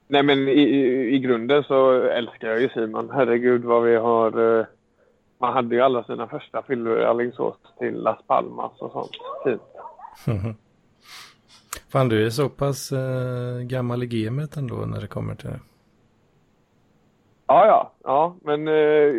Nej, 0.08 0.22
men 0.22 0.48
i, 0.48 0.52
i, 0.62 1.14
i 1.14 1.18
grunden 1.18 1.64
så 1.64 1.92
älskar 2.02 2.48
jag 2.48 2.60
ju 2.62 2.68
Simon. 2.68 3.10
Herregud 3.10 3.64
vad 3.64 3.82
vi 3.84 3.94
har... 3.96 4.66
Man 5.42 5.52
hade 5.52 5.74
ju 5.74 5.80
alla 5.80 6.04
sina 6.04 6.26
första 6.26 6.62
fyllor 6.62 6.98
i 7.00 7.04
Alingsås 7.04 7.56
till 7.78 7.94
Las 7.94 8.18
Palmas 8.26 8.72
och 8.80 8.92
sånt. 8.92 9.10
Fint. 9.44 9.62
Fan, 11.92 12.08
du 12.08 12.26
är 12.26 12.30
så 12.30 12.48
pass 12.48 12.92
eh, 12.92 13.58
gammal 13.60 14.02
i 14.02 14.06
gamet 14.06 14.56
ändå 14.56 14.74
när 14.74 15.00
det 15.00 15.06
kommer 15.06 15.34
till 15.34 15.48
det. 15.50 15.60
Ja, 17.46 17.66
ja. 17.66 17.92
ja 18.04 18.36
men 18.42 18.68
eh, 18.68 19.12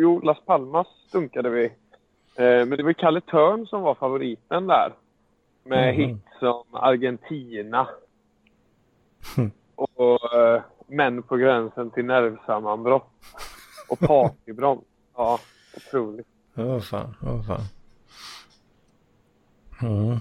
jo, 0.00 0.20
Las 0.24 0.38
Palmas 0.46 0.86
dunkade 1.12 1.50
vi. 1.50 1.64
Eh, 2.36 2.66
men 2.66 2.70
det 2.70 2.82
var 2.82 2.90
ju 2.90 2.94
Kalle 2.94 3.20
Törn 3.20 3.66
som 3.66 3.82
var 3.82 3.94
favoriten 3.94 4.66
där. 4.66 4.92
Med 5.64 5.94
Mhm. 5.94 6.02
hits 6.08 6.22
som 6.40 6.64
Argentina. 6.72 7.88
Hmm. 9.36 9.50
och 9.74 10.34
eh, 10.34 10.62
Män 10.88 11.22
på 11.22 11.36
gränsen 11.36 11.90
till 11.90 12.04
nervsammanbrott. 12.04 13.10
Och 13.88 13.98
Partybroms. 14.08 14.84
Ja, 15.16 15.38
otroligt. 15.76 16.26
Åh 16.56 16.80
fan, 16.80 17.14
åh 17.22 17.42
fan. 17.42 17.64
Mm. 19.82 20.18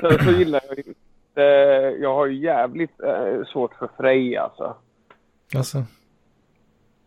Sen 0.00 0.24
så 0.24 0.30
gillar 0.30 0.60
jag 0.68 0.78
inte... 0.78 1.42
Jag 2.00 2.14
har 2.14 2.26
ju 2.26 2.38
jävligt 2.38 3.00
eh, 3.00 3.44
svårt 3.52 3.74
för 3.74 3.88
Frej 3.96 4.36
alltså. 4.36 4.76
Alltså, 5.54 5.84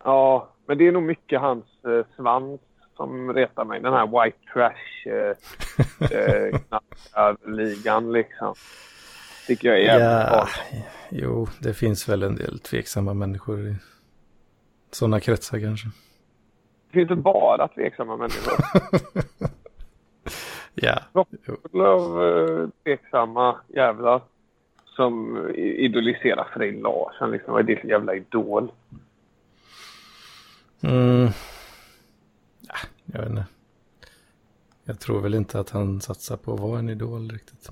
Ja, 0.03 0.49
men 0.65 0.77
det 0.77 0.87
är 0.87 0.91
nog 0.91 1.03
mycket 1.03 1.39
hans 1.39 1.65
eh, 1.85 2.15
svans 2.15 2.61
som 2.95 3.33
retar 3.33 3.65
mig. 3.65 3.81
Den 3.81 3.93
här 3.93 4.23
white 4.23 4.37
trash 4.53 5.07
eh, 5.07 5.35
eh, 6.19 6.59
knackarligan 6.67 8.11
liksom. 8.11 8.53
Tycker 9.47 9.67
jag 9.67 9.77
är 9.77 9.83
jävligt 9.83 10.31
ja, 10.31 10.47
jo, 11.09 11.47
det 11.59 11.73
finns 11.73 12.09
väl 12.09 12.23
en 12.23 12.35
del 12.35 12.59
tveksamma 12.59 13.13
människor 13.13 13.67
i 13.67 13.75
sådana 14.91 15.19
kretsar 15.19 15.59
kanske. 15.59 15.87
Det 16.91 16.99
finns 16.99 17.11
inte 17.11 17.21
bara 17.21 17.67
tveksamma 17.67 18.17
människor. 18.17 18.53
Ja, 20.73 20.99
av 21.73 22.23
eh, 22.23 22.67
tveksamma 22.83 23.59
jävlar 23.67 24.21
som 24.85 25.37
i- 25.55 25.85
idoliserar 25.85 26.47
Frej 26.53 26.71
Larsson. 26.81 27.31
Liksom. 27.31 27.53
Vad 27.53 27.61
är 27.61 27.75
det 27.75 27.81
för 27.81 27.87
jävla 27.87 28.15
idol? 28.15 28.71
Mm. 30.83 31.27
Ja, 32.61 32.75
jag 33.05 33.19
vet 33.19 33.29
inte. 33.29 33.45
Jag 34.83 34.99
tror 34.99 35.21
väl 35.21 35.33
inte 35.33 35.59
att 35.59 35.69
han 35.69 36.01
satsar 36.01 36.37
på 36.37 36.53
att 36.53 36.59
vara 36.59 36.79
en 36.79 36.89
idol 36.89 37.29
riktigt. 37.29 37.69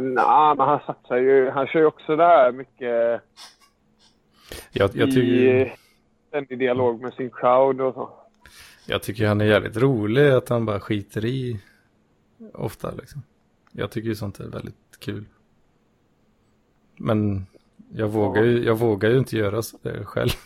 Nej, 0.00 0.54
men 0.56 0.68
han 0.68 0.80
satsar 0.86 1.16
ju. 1.16 1.50
Han 1.50 1.66
kör 1.66 1.80
ju 1.80 1.86
också 1.86 2.16
där 2.16 2.52
mycket 2.52 3.20
Jag, 4.72 4.90
jag, 4.96 5.08
i 5.08 5.12
tycker, 5.12 5.76
ständig 6.36 6.58
dialog 6.58 7.02
med 7.02 7.14
sin 7.14 7.30
crowd 7.30 7.80
och 7.80 7.94
så. 7.94 8.10
jag 8.86 9.02
tycker 9.02 9.26
han 9.26 9.40
är 9.40 9.44
jävligt 9.44 9.76
rolig 9.76 10.30
att 10.30 10.48
han 10.48 10.64
bara 10.66 10.80
skiter 10.80 11.24
i 11.24 11.60
ofta 12.54 12.90
liksom. 12.90 13.22
Jag 13.72 13.90
tycker 13.90 14.08
ju 14.08 14.14
sånt 14.14 14.40
är 14.40 14.48
väldigt 14.48 14.98
kul. 14.98 15.24
Men 16.96 17.46
jag 17.92 18.08
vågar 18.08 18.42
ju, 18.42 18.64
jag 18.64 18.78
vågar 18.78 19.10
ju 19.10 19.18
inte 19.18 19.36
göra 19.36 19.62
så- 19.62 19.78
det 19.82 20.04
själv. 20.04 20.30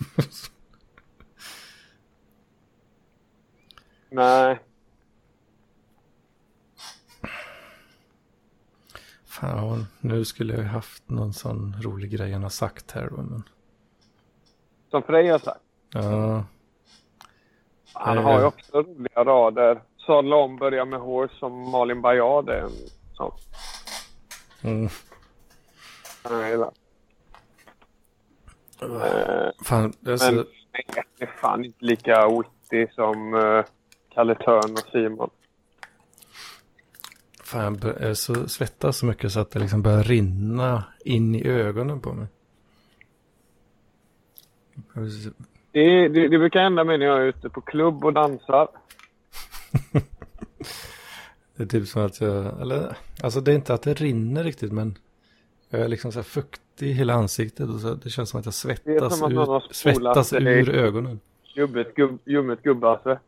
Nej. 4.10 4.58
Fan, 9.24 9.86
nu 10.00 10.24
skulle 10.24 10.52
jag 10.54 10.62
ju 10.62 10.68
haft 10.68 11.08
någon 11.08 11.32
sån 11.32 11.76
rolig 11.82 12.10
grej 12.10 12.32
han 12.32 12.42
har 12.42 12.50
sagt 12.50 12.90
här 12.90 13.10
då, 13.10 13.16
men 13.16 13.42
Som 14.90 15.02
Frej 15.02 15.28
har 15.28 15.38
sagt. 15.38 15.60
Ja. 15.92 16.44
Han 17.92 18.18
har 18.18 18.40
ju 18.40 18.46
också 18.46 18.82
roliga 18.82 19.24
rader. 19.24 19.82
Sadla 20.06 20.36
om, 20.36 20.56
börja 20.56 20.84
med 20.84 21.00
horse 21.00 21.34
som 21.38 21.70
Malin 21.70 22.02
Baryard 22.02 22.48
är 22.48 22.62
en 22.62 22.70
sån. 23.12 23.32
Mm. 24.62 24.88
Jag 26.24 26.50
gillar. 26.50 26.70
Eh, 28.82 29.50
Fan, 29.64 29.92
det 30.00 30.12
är 30.12 30.16
så... 30.16 30.32
men 30.32 30.44
det 31.18 31.24
är 31.24 31.40
fan 31.40 31.64
inte 31.64 31.84
lika 31.84 32.28
witty 32.28 32.92
som 32.94 33.34
uh, 33.34 33.64
Kalle 34.14 34.34
Törn 34.34 34.72
och 34.72 34.88
Simon. 34.92 35.30
Fan, 37.44 37.80
jag 38.00 38.16
så 38.16 38.48
svettas 38.48 38.96
så 38.98 39.06
mycket 39.06 39.32
så 39.32 39.40
att 39.40 39.50
det 39.50 39.58
liksom 39.58 39.82
börjar 39.82 40.02
rinna 40.02 40.84
in 41.04 41.34
i 41.34 41.48
ögonen 41.48 42.00
på 42.00 42.12
mig. 42.12 42.26
Det, 45.72 46.08
det, 46.08 46.28
det 46.28 46.38
brukar 46.38 46.60
hända 46.60 46.84
mig 46.84 46.98
när 46.98 47.06
jag 47.06 47.16
är 47.16 47.26
ute 47.26 47.48
på 47.48 47.60
klubb 47.60 48.04
och 48.04 48.12
dansar. 48.12 48.68
Det 51.56 51.64
är 51.64 51.80
typ 51.80 51.88
som 51.88 52.06
att 52.06 52.20
jag, 52.20 52.60
eller, 52.60 52.96
alltså 53.22 53.40
det 53.40 53.50
är 53.50 53.54
inte 53.54 53.74
att 53.74 53.82
det 53.82 53.94
rinner 53.94 54.44
riktigt 54.44 54.72
men 54.72 54.98
jag 55.70 55.80
är 55.80 55.88
liksom 55.88 56.12
så 56.12 56.18
här 56.18 56.24
fuktig 56.24 56.86
i 56.86 56.92
hela 56.92 57.14
ansiktet 57.14 57.68
och 57.68 57.80
så, 57.80 57.94
det 57.94 58.10
känns 58.10 58.30
som 58.30 58.40
att 58.40 58.46
jag 58.46 58.54
svettas, 58.54 59.18
som 59.18 59.38
att 59.38 59.76
spolat 59.76 59.76
svettas 59.76 60.32
ur 60.32 60.70
ögonen. 60.70 61.20
Ljummet, 61.54 61.94
gubb, 61.94 62.18
ljummet 62.24 62.62
gubbasvett. 62.62 63.18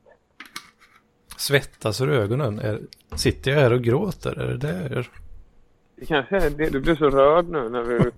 Svettas 1.37 2.01
ur 2.01 2.11
ögonen? 2.11 2.59
Är, 2.59 2.81
sitter 3.17 3.51
jag 3.51 3.59
här 3.59 3.73
och 3.73 3.83
gråter? 3.83 4.39
Är 4.39 4.49
det 4.49 4.57
det 4.57 4.83
jag 4.83 4.91
gör? 4.91 5.11
Det 5.97 6.07
kanske 6.07 6.37
är 6.37 6.51
det. 6.51 6.71
Du 6.71 6.81
blev 6.81 6.97
så 6.97 7.11
rörd 7.11 7.49
nu 7.49 7.69
när 7.69 7.83
vi 7.83 7.99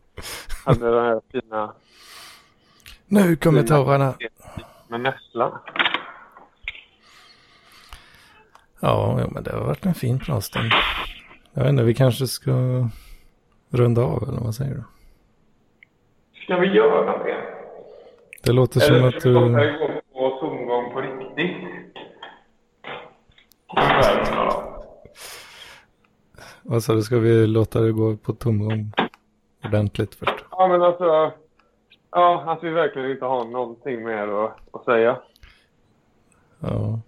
hade 0.64 0.90
den 0.90 1.04
här 1.04 1.20
fina 1.32 1.72
Nu 3.06 3.36
kommer 3.36 3.62
tårarna! 3.62 4.14
med 4.88 5.00
nässla. 5.00 5.60
Ja, 8.80 9.28
men 9.30 9.42
det 9.42 9.52
har 9.52 9.60
varit 9.60 9.86
en 9.86 9.94
fin 9.94 10.18
pratstund. 10.18 10.72
Jag 11.52 11.62
vet 11.62 11.70
inte, 11.70 11.82
vi 11.82 11.94
kanske 11.94 12.26
ska 12.26 12.52
runda 13.70 14.02
av 14.02 14.28
eller 14.28 14.40
vad 14.40 14.54
säger 14.54 14.74
du? 14.74 14.84
Ska 16.44 16.56
vi 16.56 16.66
göra 16.66 17.24
det? 17.24 17.36
Det 18.42 18.52
låter 18.52 18.80
som 18.80 18.94
Eller 18.94 19.08
att 19.08 19.20
ska 19.20 19.28
vi 19.28 19.34
låta 19.34 19.48
du... 19.48 19.72
det 19.72 19.78
gå 19.78 19.88
på 20.12 20.38
tomgång 20.40 20.92
på 20.92 21.00
riktigt? 21.00 21.56
Vad 26.62 26.82
sa 26.82 26.94
du, 26.94 27.02
ska 27.02 27.18
vi 27.18 27.46
låta 27.46 27.80
det 27.80 27.92
gå 27.92 28.16
på 28.16 28.32
tomgång 28.32 28.92
ordentligt 29.64 30.14
först? 30.14 30.44
Ja, 30.50 30.68
men 30.68 30.82
alltså... 30.82 31.32
Ja, 32.16 32.44
att 32.46 32.64
vi 32.64 32.70
verkligen 32.70 33.10
inte 33.10 33.24
har 33.24 33.44
någonting 33.44 34.04
mer 34.04 34.28
att, 34.28 34.56
att 34.70 34.84
säga. 34.84 35.18
Ja. 36.60 37.00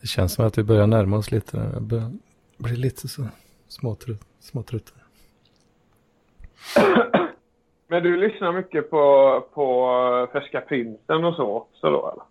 Det 0.00 0.06
känns 0.06 0.34
som 0.34 0.46
att 0.46 0.58
vi 0.58 0.62
börjar 0.62 0.86
närma 0.86 1.16
oss 1.16 1.30
lite. 1.30 1.70
Jag 1.72 1.82
börjar 1.82 2.10
bli 2.58 2.76
lite 2.76 3.08
så 3.08 3.22
småtrött. 3.68 4.20
småtrött. 4.40 4.92
Men 7.88 8.02
du 8.02 8.16
lyssnar 8.16 8.52
mycket 8.52 8.90
på, 8.90 9.44
på 9.54 10.28
Färska 10.32 10.60
Prinsen 10.60 11.24
och 11.24 11.34
så 11.34 11.56
också 11.56 11.90
då, 11.90 12.10
eller? 12.10 12.24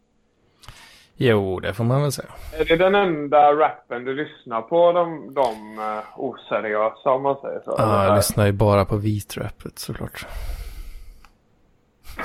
Jo, 1.15 1.59
det 1.59 1.73
får 1.73 1.83
man 1.83 2.01
väl 2.01 2.11
säga. 2.11 2.29
Är 2.59 2.65
det 2.65 2.75
den 2.75 2.95
enda 2.95 3.53
rappen 3.53 4.05
du 4.05 4.13
lyssnar 4.15 4.61
på, 4.61 4.91
de, 4.91 5.33
de 5.33 5.79
uh, 5.79 6.19
oseriösa 6.19 7.09
om 7.09 7.23
man 7.23 7.35
säger 7.41 7.61
så? 7.65 7.75
Ja, 7.77 7.95
jag 7.95 8.05
Eller? 8.05 8.15
lyssnar 8.15 8.45
ju 8.45 8.51
bara 8.51 8.85
på 8.85 8.97
vitrapet 8.97 9.79
såklart. 9.79 10.27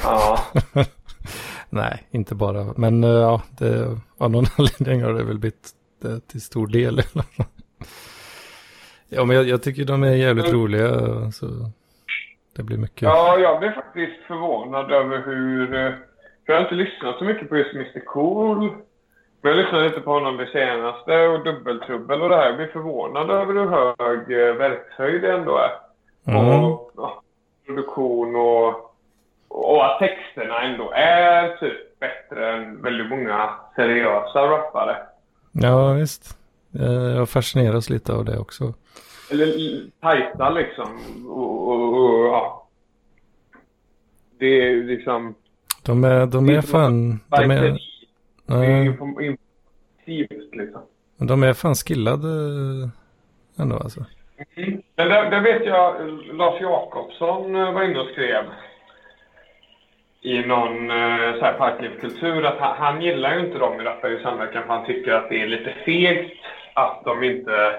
Ja. 0.03 0.39
Nej, 1.71 2.03
inte 2.11 2.35
bara. 2.35 2.66
Men 2.77 3.05
eh, 3.05 3.11
ja, 3.11 3.43
det, 3.59 3.99
av 4.19 4.31
någon 4.31 4.45
anledning 4.59 5.03
har 5.03 5.12
det 5.12 5.25
väl 5.25 5.39
blivit 5.39 5.71
det 6.03 6.29
till 6.29 6.41
stor 6.41 6.66
del. 6.66 7.01
ja, 9.09 9.25
men 9.25 9.37
jag, 9.37 9.45
jag 9.49 9.62
tycker 9.62 9.85
de 9.85 10.03
är 10.03 10.15
jävligt 10.15 10.53
roliga. 10.53 10.91
Så 11.33 11.47
det 12.57 12.62
blir 12.62 12.79
mycket. 12.79 13.03
ja, 13.03 13.39
jag 13.39 13.59
blev 13.61 13.73
faktiskt 13.73 14.23
förvånad 14.27 14.93
över 14.93 15.23
hur... 15.27 15.75
eh, 15.75 15.91
För 16.47 16.53
jag 16.53 16.55
har 16.55 16.62
inte 16.62 16.75
lyssnat 16.75 17.19
så 17.19 17.25
mycket 17.25 17.49
på 17.49 17.57
just 17.57 17.75
Mr 17.75 18.05
Cool. 18.05 18.59
Men 19.41 19.53
jag 19.53 19.57
lyssnade 19.57 19.85
lite 19.89 20.01
på 20.01 20.11
honom 20.12 20.37
det 20.37 20.47
senaste 20.53 21.27
och 21.29 21.45
Dubbeltrubbel 21.45 22.23
och 22.23 22.29
det 22.29 22.37
här. 22.37 22.47
Jag 22.47 22.57
blev 22.57 22.73
förvånad 22.73 23.31
över 23.31 23.55
hur 23.55 23.66
hög 23.71 24.49
eh, 24.49 24.55
verkshöjd 24.55 25.23
det 25.23 25.33
ändå 25.33 25.57
är. 25.59 25.71
Mm. 26.33 26.65
Och 26.65 26.91
ja, 26.97 27.23
produktion 27.66 28.37
och, 28.37 28.94
och 29.55 29.86
att 29.86 29.98
texterna 29.98 30.62
ändå 30.62 30.93
är 30.94 31.56
typ 31.56 32.01
bättre 32.01 32.52
än 32.52 32.82
väldigt 32.82 33.09
många 33.09 33.51
seriösa 33.76 34.39
rappare. 34.39 34.97
Ja, 35.52 35.93
visst. 35.93 36.39
Eh, 36.81 37.16
Jag 37.16 37.28
fascineras 37.28 37.90
lite 37.90 38.12
av 38.12 38.24
det 38.24 38.39
också. 38.39 38.74
Eller 39.31 39.55
tajta 40.01 40.51
liksom. 40.51 40.98
Och, 41.28 41.68
och, 41.68 41.94
och, 41.94 42.26
ja. 42.26 42.66
Det 44.39 44.47
är 44.47 44.74
liksom... 44.82 45.35
De 45.82 46.05
är, 46.05 46.26
de 46.26 46.48
är 46.48 46.60
fan... 46.60 47.20
De 47.28 47.51
är. 47.51 47.62
Det 47.62 47.78
nej, 48.47 48.89
liksom. 50.52 50.82
de 51.16 51.43
är 51.43 51.52
fan 51.52 51.74
skillade 51.74 52.28
ändå 53.59 53.76
alltså. 53.76 54.05
Men 54.97 55.09
där, 55.09 55.31
där 55.31 55.40
vet 55.40 55.66
jag 55.66 56.09
Lars 56.35 56.60
Jakobsson 56.60 57.56
eh, 57.56 57.72
var 57.72 57.82
inne 57.82 57.98
och 58.01 58.09
skrev 58.12 58.44
i 60.24 60.46
någon 60.46 60.90
eh, 60.90 61.38
så 61.38 61.44
här 61.44 61.59
parklivskultur 61.59 62.44
att 62.44 62.59
han, 62.59 62.76
han 62.76 63.02
gillar 63.02 63.34
ju 63.34 63.46
inte 63.46 63.59
dem 63.59 63.80
i 63.80 63.84
Rappare 63.84 64.20
i 64.20 64.22
samverkan 64.22 64.62
för 64.62 64.74
han 64.74 64.86
tycker 64.86 65.12
att 65.12 65.28
det 65.28 65.42
är 65.42 65.46
lite 65.46 65.74
fegt 65.84 66.32
att 66.74 67.02
de 67.05 67.24
inte 67.24 67.76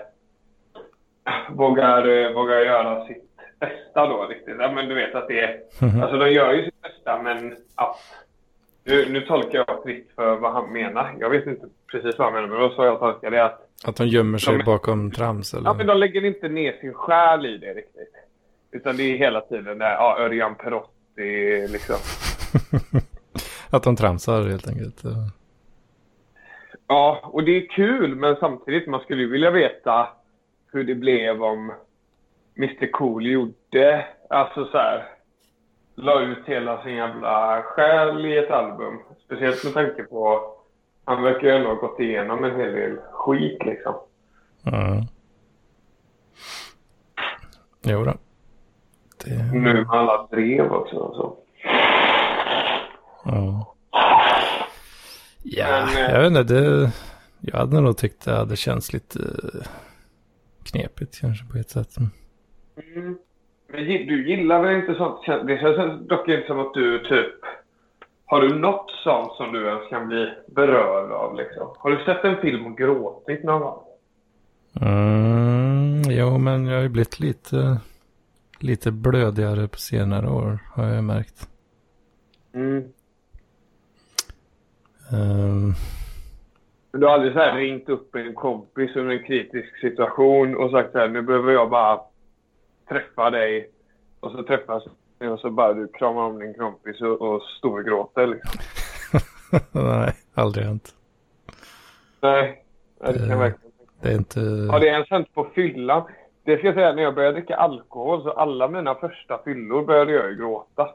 vågar, 1.49 2.07
eh, 2.07 2.31
vågar 2.31 2.59
göra 2.59 3.05
sitt 3.05 3.23
bästa 3.59 4.07
då 4.07 4.25
riktigt. 4.25 4.55
Ja, 4.59 4.71
men 4.71 4.87
du 4.87 4.95
vet 4.95 5.15
att 5.15 5.27
det 5.27 5.39
är, 5.39 5.59
alltså 6.01 6.17
de 6.17 6.31
gör 6.31 6.53
ju 6.53 6.63
sitt 6.65 6.81
bästa 6.81 7.21
men 7.21 7.55
att 7.75 7.97
nu, 8.83 9.05
nu 9.09 9.21
tolkar 9.21 9.65
jag 9.67 9.83
fritt 9.83 10.11
för 10.15 10.35
vad 10.35 10.53
han 10.53 10.73
menar. 10.73 11.15
Jag 11.19 11.29
vet 11.29 11.47
inte 11.47 11.65
precis 11.91 12.17
vad 12.17 12.27
han 12.27 12.33
menar 12.33 12.47
men 12.47 12.59
då 12.59 12.75
så 12.75 12.85
jag 12.85 12.99
tolkar 12.99 13.31
det 13.31 13.45
att 13.45 13.61
Att 13.87 13.95
de 13.95 14.07
gömmer 14.07 14.37
sig 14.37 14.57
De 14.57 14.63
bakom 14.63 15.11
trams 15.11 15.53
eller? 15.53 15.69
Ja, 15.69 15.73
men 15.73 15.87
de 15.87 15.97
lägger 15.97 16.25
inte 16.25 16.47
ner 16.47 16.73
sin 16.81 16.93
själ 16.93 17.45
i 17.45 17.57
det 17.57 17.73
riktigt. 17.73 18.13
Utan 18.71 18.97
det 18.97 19.03
är 19.03 19.17
hela 19.17 19.41
tiden 19.41 19.77
där, 19.77 19.91
ja, 19.91 20.17
Örjan 20.19 20.55
Perotti 20.55 21.67
liksom. 21.67 21.95
Att 23.69 23.83
de 23.83 23.95
tramsar 23.95 24.43
helt 24.49 24.67
enkelt. 24.67 25.03
Ja, 26.87 27.19
och 27.23 27.43
det 27.43 27.51
är 27.51 27.69
kul, 27.69 28.15
men 28.15 28.35
samtidigt, 28.35 28.87
man 28.87 28.99
skulle 28.99 29.21
ju 29.21 29.29
vilja 29.29 29.51
veta 29.51 30.07
hur 30.71 30.83
det 30.83 30.95
blev 30.95 31.43
om 31.43 31.73
Mr 32.57 32.91
Cool 32.91 33.25
gjorde, 33.25 34.05
alltså 34.29 34.65
så 34.65 34.77
här, 34.77 35.05
la 35.95 36.21
ut 36.21 36.45
hela 36.45 36.83
sin 36.83 36.95
jävla 36.95 37.63
själ 37.63 38.25
i 38.25 38.37
ett 38.37 38.51
album. 38.51 38.99
Speciellt 39.25 39.63
med 39.63 39.73
tanke 39.73 40.03
på, 40.03 40.51
han 41.05 41.23
verkar 41.23 41.47
ju 41.47 41.55
ändå 41.55 41.67
ha 41.69 41.75
gått 41.75 41.99
igenom 41.99 42.43
en 42.43 42.59
hel 42.59 42.71
del 42.71 42.97
skit 43.11 43.65
liksom. 43.65 43.93
Ja. 44.63 45.05
Jo 47.81 48.03
då. 48.03 48.13
Det, 49.25 49.53
Nu 49.53 49.59
med 49.59 49.89
alla 49.89 50.27
brev 50.31 50.71
också 50.71 50.95
och 50.95 51.15
så. 51.15 51.37
Ja. 53.25 53.75
Ja, 55.43 55.85
Men, 55.85 56.05
eh, 56.05 56.11
jag 56.11 56.21
vet 56.21 56.27
inte. 56.27 56.53
Det, 56.53 56.91
jag 57.41 57.57
hade 57.57 57.81
nog 57.81 57.97
tyckt 57.97 58.25
det 58.25 58.31
hade 58.31 58.55
känts 58.55 58.93
lite 58.93 59.19
eh, 59.19 59.67
knepigt 60.63 61.21
kanske 61.21 61.45
på 61.45 61.57
ett 61.57 61.69
sätt. 61.69 61.97
Mm. 61.97 63.17
Du 64.07 64.29
gillar 64.29 64.63
väl 64.63 64.75
inte 64.75 64.95
sånt? 64.95 65.47
Det 65.47 65.59
känns 65.59 66.07
dock 66.07 66.27
inte 66.27 66.47
som 66.47 66.59
att 66.59 66.73
du 66.73 66.99
typ... 66.99 67.35
Har 68.25 68.41
du 68.41 68.59
något 68.59 68.91
sånt 69.03 69.33
som 69.37 69.53
du 69.53 69.67
ens 69.67 69.89
kan 69.89 70.07
bli 70.07 70.29
berörd 70.47 71.11
av 71.11 71.35
liksom? 71.35 71.67
Har 71.77 71.91
du 71.91 72.05
sett 72.05 72.23
en 72.23 72.41
film 72.41 72.65
och 72.65 72.77
gråtit 72.77 73.43
någon 73.43 73.61
gång? 73.61 73.83
Mm, 74.81 76.01
jo, 76.09 76.37
men 76.37 76.65
jag 76.65 76.75
har 76.75 76.83
ju 76.83 76.89
blivit 76.89 77.19
lite, 77.19 77.77
lite 78.59 78.91
blödigare 78.91 79.67
på 79.67 79.77
senare 79.77 80.29
år 80.29 80.59
har 80.73 80.85
jag 80.85 81.03
märkt. 81.03 81.49
Mm. 82.53 82.83
Ehm, 85.13 85.73
Men 86.91 87.01
du 87.01 87.07
har 87.07 87.13
aldrig 87.13 87.33
så 87.33 87.39
här 87.39 87.55
ringt 87.55 87.89
upp 87.89 88.15
en 88.15 88.35
kompis 88.35 88.95
under 88.95 89.15
en 89.15 89.23
kritisk 89.23 89.79
situation 89.81 90.57
och 90.57 90.71
sagt 90.71 90.91
så 90.91 90.97
här, 90.97 91.07
nu 91.07 91.21
behöver 91.21 91.51
jag 91.53 91.69
bara 91.69 91.99
träffa 92.89 93.29
dig. 93.29 93.69
Och 94.19 94.31
så 94.31 94.43
träffas 94.43 94.83
ni 95.19 95.27
och 95.27 95.39
så 95.39 95.49
bara 95.49 95.73
du 95.73 95.87
kramar 95.87 96.21
om 96.21 96.39
din 96.39 96.53
kompis 96.53 97.01
och, 97.01 97.21
och 97.21 97.41
storgråter 97.57 98.27
liksom. 98.27 98.59
nej, 99.71 100.13
aldrig 100.33 100.65
hänt. 100.65 100.95
Nej, 102.21 102.63
det 102.99 103.13
kan 103.13 103.31
Eh. 103.31 103.39
verkligen 103.39 103.71
Det 104.01 104.09
är 104.09 104.15
inte... 104.17 104.39
Har 104.71 104.79
det 104.79 104.87
ens 104.87 105.09
hänt 105.09 105.33
på 105.33 105.47
fyllan? 105.55 106.03
Det 106.43 106.57
ska 106.57 106.67
jag 106.67 106.75
säga, 106.75 106.93
när 106.93 107.03
jag 107.03 107.15
började 107.15 107.37
dricka 107.37 107.55
alkohol 107.55 108.23
så 108.23 108.31
alla 108.31 108.67
mina 108.67 108.95
första 108.95 109.39
fyllor 109.43 109.85
började 109.85 110.11
jag 110.11 110.29
ju 110.29 110.35
gråta. 110.37 110.89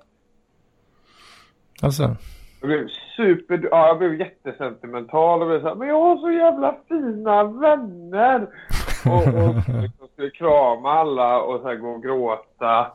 Alltså, 1.83 2.17
jag 2.61 2.69
blev 2.69 2.89
super... 3.17 3.69
Ja, 3.71 3.87
jag 3.87 3.99
blev 3.99 4.21
jättesentimental 4.21 5.43
och 5.43 5.49
blev 5.49 5.61
så 5.61 5.69
här, 5.69 5.75
men 5.75 5.89
jag 5.89 6.01
har 6.01 6.17
så 6.17 6.31
jävla 6.31 6.77
fina 6.89 7.45
vänner! 7.45 8.49
Och, 9.07 9.27
och 9.27 9.83
liksom 9.83 10.09
skulle 10.13 10.31
krama 10.31 10.91
alla 10.91 11.43
och 11.43 11.61
så 11.61 11.69
här 11.69 11.77
gå 11.77 11.89
och 11.89 12.03
gråta 12.03 12.93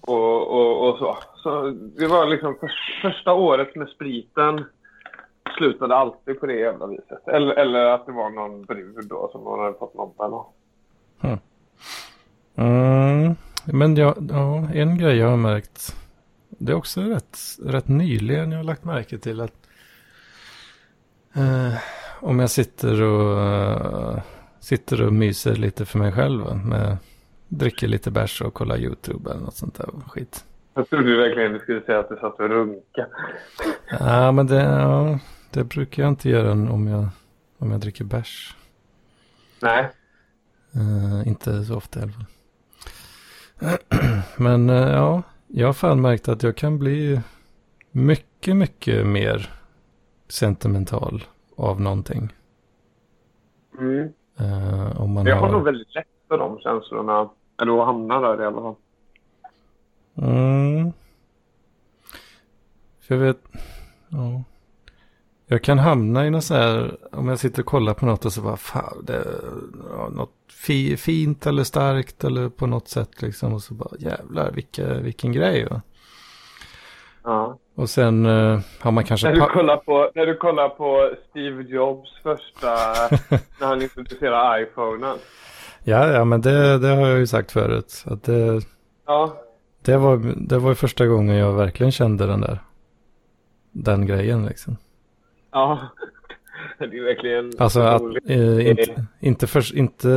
och, 0.00 0.48
och, 0.48 0.88
och 0.88 0.98
så. 0.98 1.18
Så 1.36 1.70
det 1.70 2.06
var 2.06 2.26
liksom 2.26 2.56
för, 2.60 2.70
första 3.02 3.32
året 3.32 3.76
med 3.76 3.88
spriten 3.88 4.64
slutade 5.56 5.96
alltid 5.96 6.40
på 6.40 6.46
det 6.46 6.54
jävla 6.54 6.86
viset. 6.86 7.28
Eller, 7.28 7.54
eller 7.54 7.84
att 7.84 8.06
det 8.06 8.12
var 8.12 8.30
någon 8.30 8.62
brud 8.62 9.08
då 9.08 9.28
som 9.32 9.44
man 9.44 9.60
hade 9.60 9.78
fått 9.78 9.94
nobben 9.94 10.32
av. 10.32 10.46
Hm. 11.20 11.38
Mm, 12.56 13.34
men 13.72 13.96
ja, 13.96 14.14
ja, 14.30 14.68
en 14.74 14.98
grej 14.98 15.16
jag 15.16 15.28
har 15.28 15.36
märkt. 15.36 15.96
Det 16.64 16.72
är 16.72 16.76
också 16.76 17.00
rätt, 17.00 17.38
rätt 17.62 17.88
nyligen 17.88 18.52
jag 18.52 18.58
har 18.58 18.64
lagt 18.64 18.84
märke 18.84 19.18
till 19.18 19.40
att 19.40 19.68
eh, 21.34 21.74
om 22.20 22.38
jag 22.38 22.50
sitter 22.50 23.02
och 23.02 23.40
eh, 23.40 24.22
sitter 24.60 25.02
och 25.02 25.12
myser 25.12 25.54
lite 25.54 25.84
för 25.84 25.98
mig 25.98 26.12
själv 26.12 26.56
med 26.56 26.96
dricker 27.48 27.88
lite 27.88 28.10
bärs 28.10 28.42
och 28.42 28.54
kollar 28.54 28.76
YouTube 28.76 29.30
eller 29.30 29.40
något 29.40 29.56
sånt 29.56 29.74
där 29.74 29.86
skit. 30.08 30.44
Jag 30.74 30.90
trodde 30.90 31.16
verkligen 31.16 31.52
du 31.52 31.58
skulle 31.58 31.80
säga 31.80 31.98
att 31.98 32.08
du 32.08 32.16
satt 32.16 32.40
och 32.40 32.48
runka. 32.48 33.06
Ja, 34.00 34.32
men 34.32 34.46
det, 34.46 34.62
ja, 34.62 35.18
det 35.50 35.64
brukar 35.64 36.02
jag 36.02 36.12
inte 36.12 36.28
göra 36.28 36.52
om 36.52 36.86
jag, 36.86 37.08
om 37.58 37.70
jag 37.70 37.80
dricker 37.80 38.04
bärs. 38.04 38.56
Nej. 39.60 39.90
Eh, 40.74 41.28
inte 41.28 41.64
så 41.64 41.76
ofta 41.76 42.00
i 42.00 42.02
alla 42.02 42.12
fall. 42.12 42.26
Men 44.36 44.70
eh, 44.70 44.90
ja, 44.90 45.22
jag 45.56 45.66
har 45.68 45.72
fan 45.72 46.00
märkt 46.00 46.28
att 46.28 46.42
jag 46.42 46.56
kan 46.56 46.78
bli 46.78 47.20
mycket, 47.90 48.56
mycket 48.56 49.06
mer 49.06 49.50
sentimental 50.28 51.24
av 51.56 51.80
någonting. 51.80 52.32
Mm. 53.78 54.12
Eh, 54.38 55.00
om 55.00 55.12
man 55.12 55.26
Jag 55.26 55.36
har 55.36 55.46
har... 55.46 55.52
nog 55.52 55.64
väldigt 55.64 55.94
lätt 55.94 56.06
för 56.28 56.38
de 56.38 56.58
känslorna. 56.58 57.30
Eller 57.62 57.80
att 57.80 57.86
hamna 57.86 58.20
där 58.20 58.42
i 58.42 58.46
alla 58.46 58.60
fall. 58.60 58.74
Mm. 60.16 60.92
För 63.00 63.14
jag 63.14 63.22
vet... 63.22 63.40
Ja. 64.08 64.44
Jag 65.54 65.62
kan 65.62 65.78
hamna 65.78 66.26
i 66.26 66.30
något 66.30 66.44
så 66.44 66.54
här, 66.54 66.96
om 67.12 67.28
jag 67.28 67.38
sitter 67.38 67.62
och 67.62 67.66
kollar 67.66 67.94
på 67.94 68.06
något 68.06 68.24
och 68.24 68.32
så 68.32 68.40
bara, 68.40 68.56
fan, 68.56 69.04
det 69.06 69.14
är 69.14 70.10
något 70.10 70.32
fi, 70.66 70.96
fint 70.96 71.46
eller 71.46 71.64
starkt 71.64 72.24
eller 72.24 72.48
på 72.48 72.66
något 72.66 72.88
sätt 72.88 73.22
liksom. 73.22 73.54
Och 73.54 73.62
så 73.62 73.74
bara, 73.74 73.90
jävlar, 73.98 74.50
vilka, 74.50 74.94
vilken 74.94 75.32
grej 75.32 75.66
va. 75.70 75.80
Ja. 77.24 77.58
Och 77.74 77.90
sen 77.90 78.26
eh, 78.26 78.60
har 78.80 78.90
man 78.90 79.04
kanske... 79.04 79.28
När, 79.28 79.34
du 79.34 79.40
kollar 79.40 79.76
på, 79.76 80.10
när 80.14 80.26
du 80.26 80.36
kollar 80.36 80.68
på 80.68 81.10
Steve 81.30 81.62
Jobs 81.62 82.10
första... 82.22 82.68
när 83.60 83.66
han 83.66 83.82
introducerar 83.82 84.62
iPhonen. 84.62 85.16
Ja, 85.84 86.08
ja, 86.12 86.24
men 86.24 86.40
det, 86.40 86.78
det 86.78 86.88
har 86.88 87.08
jag 87.08 87.18
ju 87.18 87.26
sagt 87.26 87.52
förut. 87.52 88.04
Att 88.06 88.22
det, 88.22 88.60
Ja. 89.06 89.36
det, 89.82 89.96
var, 89.96 90.34
det 90.36 90.58
var 90.58 90.74
första 90.74 91.06
gången 91.06 91.36
jag 91.36 91.52
verkligen 91.52 91.92
kände 91.92 92.26
den 92.26 92.40
där. 92.40 92.58
Den 93.72 94.06
grejen 94.06 94.46
liksom. 94.46 94.76
Ja. 95.54 95.80
Det 96.78 96.84
är 96.98 97.04
verkligen 97.04 97.52
Alltså 97.58 97.80
att, 97.80 98.02
eh, 98.28 98.68
inte, 98.70 99.06
inte, 99.20 99.46
för, 99.46 99.76
inte 99.76 100.08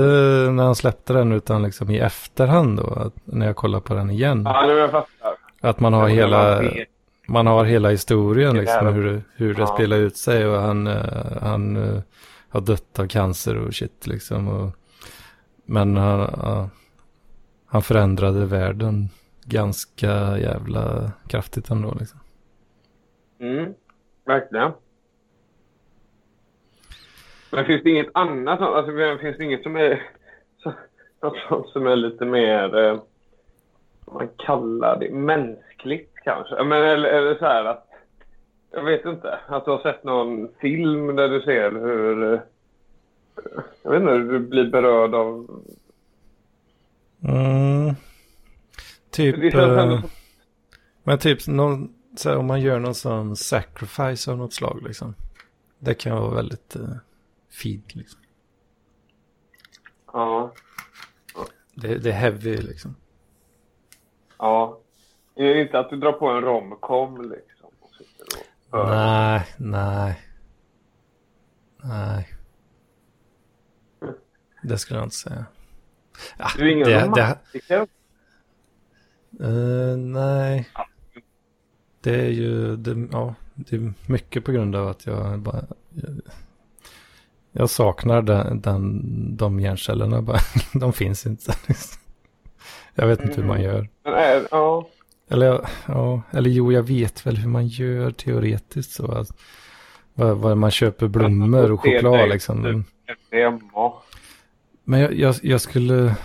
när 0.52 0.64
han 0.64 0.76
släppte 0.76 1.14
den 1.14 1.32
utan 1.32 1.64
liksom 1.64 1.90
i 1.90 2.00
efterhand 2.00 2.78
då. 2.78 3.12
När 3.26 3.46
jag 3.46 3.56
kollar 3.56 3.80
på 3.80 3.94
den 3.94 4.10
igen. 4.10 4.42
Ja, 4.46 4.66
nu 4.68 4.74
jag 4.74 4.92
fattar. 4.92 5.34
Att 5.62 5.80
man 5.80 5.94
har 5.94 6.08
hela, 6.08 6.62
man 7.28 7.48
har 7.48 7.66
hela 7.66 7.90
historien 7.90 8.54
Det 8.56 8.62
liksom. 8.62 8.88
Hur, 8.94 9.04
det- 9.14 9.22
hur 9.36 9.54
det 9.54 9.60
Ja. 9.62 9.68
spelar 9.68 9.98
ut 9.98 10.18
sig 10.18 10.48
och 10.48 10.62
han, 10.62 10.88
eh, 10.88 11.42
han 11.42 11.76
eh, 11.76 12.02
har 12.50 12.62
dött 12.62 13.00
av 13.00 13.08
cancer 13.08 13.58
och 13.58 13.74
shit 13.76 14.08
liksom. 14.08 14.48
Och, 14.48 14.72
men 15.66 15.98
han, 15.98 16.20
ja, 16.20 16.70
han 17.66 17.82
förändrade 17.82 18.46
världen 18.46 19.10
ganska 19.46 20.38
jävla 20.38 21.12
kraftigt 21.28 21.70
ändå 21.70 21.96
liksom. 22.00 22.20
Mm. 23.40 23.74
Verkligen. 24.26 24.72
Men 27.52 27.66
finns 27.66 27.84
det 27.84 27.90
inget 27.90 28.10
annat? 28.14 28.62
Alltså, 28.62 29.18
finns 29.22 29.38
det 29.38 29.44
inget 29.44 29.64
som 29.64 29.76
är... 29.76 30.04
Något 31.50 31.70
som 31.70 31.88
är 31.88 31.96
lite 31.96 32.26
mer... 32.26 32.78
Eh, 32.78 33.00
vad 34.06 34.16
man 34.16 34.30
kallar 34.38 35.00
det? 35.00 35.10
Mänskligt 35.10 36.14
kanske? 36.24 36.64
Men, 36.64 36.84
eller, 36.84 37.10
eller 37.10 37.36
så 37.36 37.46
här 37.46 37.66
att... 37.66 37.88
Jag 38.72 38.84
vet 38.84 39.06
inte. 39.06 39.40
Att 39.48 39.66
du 39.66 39.72
har 39.72 39.80
sett 39.82 40.04
någon 40.04 40.50
film 40.62 41.16
där 41.16 41.30
du 41.30 41.42
ser 41.42 41.72
hur... 41.72 42.34
eh, 42.34 42.40
Jag 43.84 43.92
vet 43.92 44.02
inte, 44.02 44.14
hur 44.14 44.32
du 44.32 44.40
blir 44.40 44.70
berörd 44.70 45.16
av... 45.16 45.62
Mm. 47.24 47.96
Typ, 49.12 49.56
eh, 49.56 50.00
men 51.04 51.18
typ 51.18 51.48
någon, 51.48 51.94
så 52.18 52.30
här, 52.30 52.38
om 52.38 52.46
man 52.46 52.62
gör 52.62 52.80
någon 52.80 52.96
sån 52.96 53.36
sacrifice 53.36 54.32
av 54.32 54.38
något 54.38 54.54
slag 54.54 54.84
liksom. 54.88 55.16
Det 55.80 55.94
kan 55.94 56.18
vara 56.22 56.36
väldigt 56.36 56.76
uh, 56.76 56.90
fint 57.50 57.96
liksom. 57.96 58.20
Ja. 60.14 60.54
Det, 61.76 61.98
det 61.98 62.10
är 62.10 62.14
heavy 62.14 62.58
liksom. 62.58 62.96
Ja. 64.38 64.82
Det 65.36 65.44
är 65.44 65.56
inte 65.62 65.80
att 65.80 65.90
du 65.90 65.98
drar 65.98 66.12
på 66.12 66.28
en 66.30 66.42
romcom 66.42 67.22
liksom. 67.22 67.70
Och. 68.70 68.90
Nej, 68.90 69.48
nej. 69.58 70.22
Nej. 71.84 72.34
Det 74.64 74.78
skulle 74.78 75.00
jag 75.00 75.06
inte 75.06 75.16
säga. 75.16 75.46
Ja, 76.38 76.48
Du 76.58 76.68
är 76.68 76.72
ingen 76.72 76.88
det, 76.88 76.94
det, 76.94 77.06
romantiker. 77.06 77.88
Eh, 79.40 79.98
nej. 79.98 80.70
Det 82.02 82.16
är 82.26 82.30
ju, 82.30 82.76
det, 82.76 83.08
ja, 83.12 83.36
det 83.56 83.76
är 83.76 83.94
mycket 84.08 84.46
på 84.46 84.52
grund 84.52 84.76
av 84.76 84.88
att 84.88 85.06
jag 85.06 85.40
bara, 85.40 85.66
jag, 85.90 86.20
jag 87.60 87.70
saknar 87.70 88.22
den, 88.22 88.62
den, 88.62 89.02
de 89.38 89.60
hjärncellerna 89.60 90.22
bara, 90.22 90.38
de 90.74 90.94
finns 90.94 91.26
inte. 91.26 91.54
Jag 92.96 93.08
vet 93.08 93.22
inte 93.22 93.42
hur 93.42 93.48
man 93.48 93.62
gör. 93.62 93.90
Är, 94.04 94.48
ja. 94.52 94.88
Eller, 95.30 95.70
ja, 95.88 96.22
eller 96.32 96.50
jo, 96.50 96.72
jag 96.72 96.84
vet 96.84 97.26
väl 97.26 97.38
hur 97.38 97.50
man 97.50 97.68
gör 97.68 98.12
teoretiskt 98.12 98.92
så. 98.92 99.12
Att, 99.12 99.28
vad, 100.14 100.38
vad 100.38 100.58
man 100.58 100.72
köper 100.72 101.08
blommor 101.08 101.72
och 101.72 101.82
choklad 101.82 102.20
det, 102.20 102.28
liksom. 102.28 102.86
Men 104.84 105.00
jag, 105.00 105.14
jag, 105.14 105.36
jag 105.42 105.62
skulle, 105.62 106.16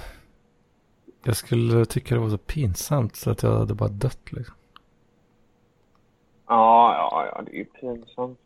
jag 1.24 1.36
skulle 1.36 1.84
tycka 1.84 2.14
det 2.14 2.20
var 2.20 2.30
så 2.30 2.38
pinsamt 2.38 3.16
så 3.16 3.30
att 3.30 3.42
jag 3.42 3.58
hade 3.58 3.74
bara 3.74 3.88
dött 3.88 4.32
liksom. 4.32 4.54
Ja, 6.48 6.94
ja, 6.94 7.32
ja, 7.34 7.42
det 7.42 7.52
är 7.52 7.58
ju 7.58 7.64
pinsamt. 7.64 8.38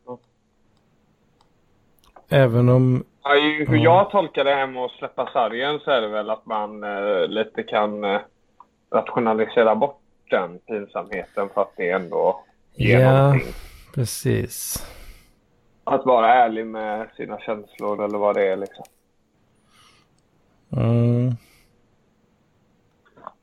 Även 2.28 2.68
om, 2.68 3.04
Ja, 3.22 3.30
hur 3.68 3.76
Ja. 3.76 3.82
jag 3.82 4.10
tolkar 4.10 4.44
det 4.44 4.54
här 4.54 4.66
med 4.66 4.82
att 4.84 4.90
släppa 4.90 5.30
sargen 5.32 5.80
så 5.80 5.90
är 5.90 6.00
det 6.00 6.08
väl 6.08 6.30
att 6.30 6.46
man 6.46 6.84
eh, 6.84 7.26
lite 7.28 7.62
kan 7.62 8.04
eh, 8.04 8.20
rationalisera 8.90 9.74
bort 9.74 10.00
den 10.30 10.58
pinsamheten 10.58 11.48
för 11.54 11.62
att 11.62 11.72
det 11.76 11.90
ändå 11.90 12.40
ger 12.74 13.00
Ja. 13.00 13.22
någonting. 13.22 13.52
precis. 13.94 14.86
Att 15.84 16.06
vara 16.06 16.34
ärlig 16.34 16.66
med 16.66 17.08
sina 17.16 17.38
känslor 17.40 18.04
eller 18.04 18.18
vad 18.18 18.34
det 18.34 18.46
är 18.52 18.56
liksom. 18.56 18.84
Mm. 20.76 21.30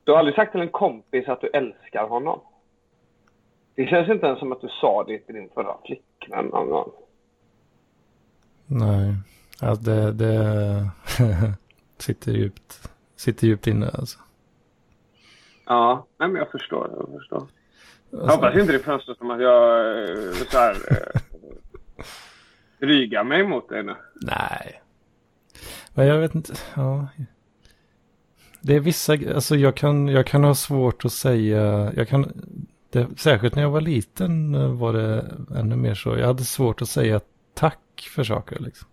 Du 0.03 0.11
har 0.11 0.19
aldrig 0.19 0.35
sagt 0.35 0.51
till 0.51 0.61
en 0.61 0.69
kompis 0.69 1.27
att 1.27 1.41
du 1.41 1.47
älskar 1.47 2.07
honom. 2.07 2.39
Det 3.75 3.85
känns 3.85 4.09
inte 4.09 4.25
ens 4.27 4.39
som 4.39 4.51
att 4.51 4.61
du 4.61 4.67
sa 4.81 5.03
det 5.07 5.19
till 5.19 5.35
din 5.35 5.49
förra 5.53 5.75
flickvän 5.85 6.45
någon 6.45 6.69
gång. 6.69 6.91
Nej, 8.73 9.15
alltså 9.59 9.83
det, 9.83 10.11
det 10.11 10.89
sitter 11.97 12.31
djupt, 12.31 12.89
sitter 13.15 13.47
djupt 13.47 13.67
inne 13.67 13.89
alltså. 13.89 14.19
Ja, 15.65 16.07
nej 16.19 16.29
men 16.29 16.37
jag 16.39 16.51
förstår. 16.51 16.89
Jag 16.97 17.19
förstår. 17.19 17.47
Jag 18.09 18.21
alltså 18.21 18.35
hoppas 18.35 18.55
inte 18.55 18.73
det 18.73 18.79
framstår 18.79 19.13
som 19.13 19.31
att 19.31 19.41
jag 19.41 19.99
eh, 20.03 20.33
så 20.33 20.57
här, 20.57 20.75
eh, 20.91 21.21
drygar 22.79 23.23
mig 23.23 23.47
mot 23.47 23.69
dig 23.69 23.83
nu. 23.83 23.95
nej. 24.21 24.81
Men 25.93 26.07
jag 26.07 26.19
vet 26.19 26.35
inte, 26.35 26.53
ja. 26.75 27.07
Det 28.61 28.75
är 28.75 28.79
vissa, 28.79 29.13
alltså 29.13 29.55
jag 29.55 29.75
kan, 29.75 30.07
jag 30.07 30.27
kan 30.27 30.43
ha 30.43 30.55
svårt 30.55 31.05
att 31.05 31.11
säga, 31.11 31.93
jag 31.95 32.07
kan, 32.07 32.31
det, 32.89 33.07
särskilt 33.19 33.55
när 33.55 33.63
jag 33.63 33.69
var 33.69 33.81
liten 33.81 34.55
eh, 34.55 34.73
var 34.73 34.93
det 34.93 35.25
ännu 35.55 35.75
mer 35.75 35.95
så. 35.95 36.17
Jag 36.17 36.27
hade 36.27 36.43
svårt 36.43 36.81
att 36.81 36.89
säga 36.89 37.21
tack 37.53 37.79
för 38.01 38.23
saker 38.23 38.59
liksom. 38.59 38.87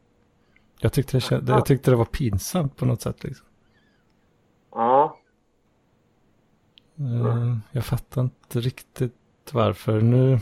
Jag 0.81 0.93
tyckte 0.93 1.16
det, 1.16 1.20
kän- 1.20 1.48
jag 1.48 1.66
tyckte 1.66 1.90
det 1.90 1.97
var 1.97 2.05
pinsamt 2.05 2.77
på 2.77 2.86
något 2.86 3.02
sätt 3.02 3.24
liksom. 3.24 3.47
Ja. 4.74 5.16
Eh, 6.98 7.56
Jag 7.72 7.85
fattar 7.85 8.20
inte 8.22 8.60
riktigt 8.60 9.14
varför. 9.52 10.01
Nu, 10.01 10.39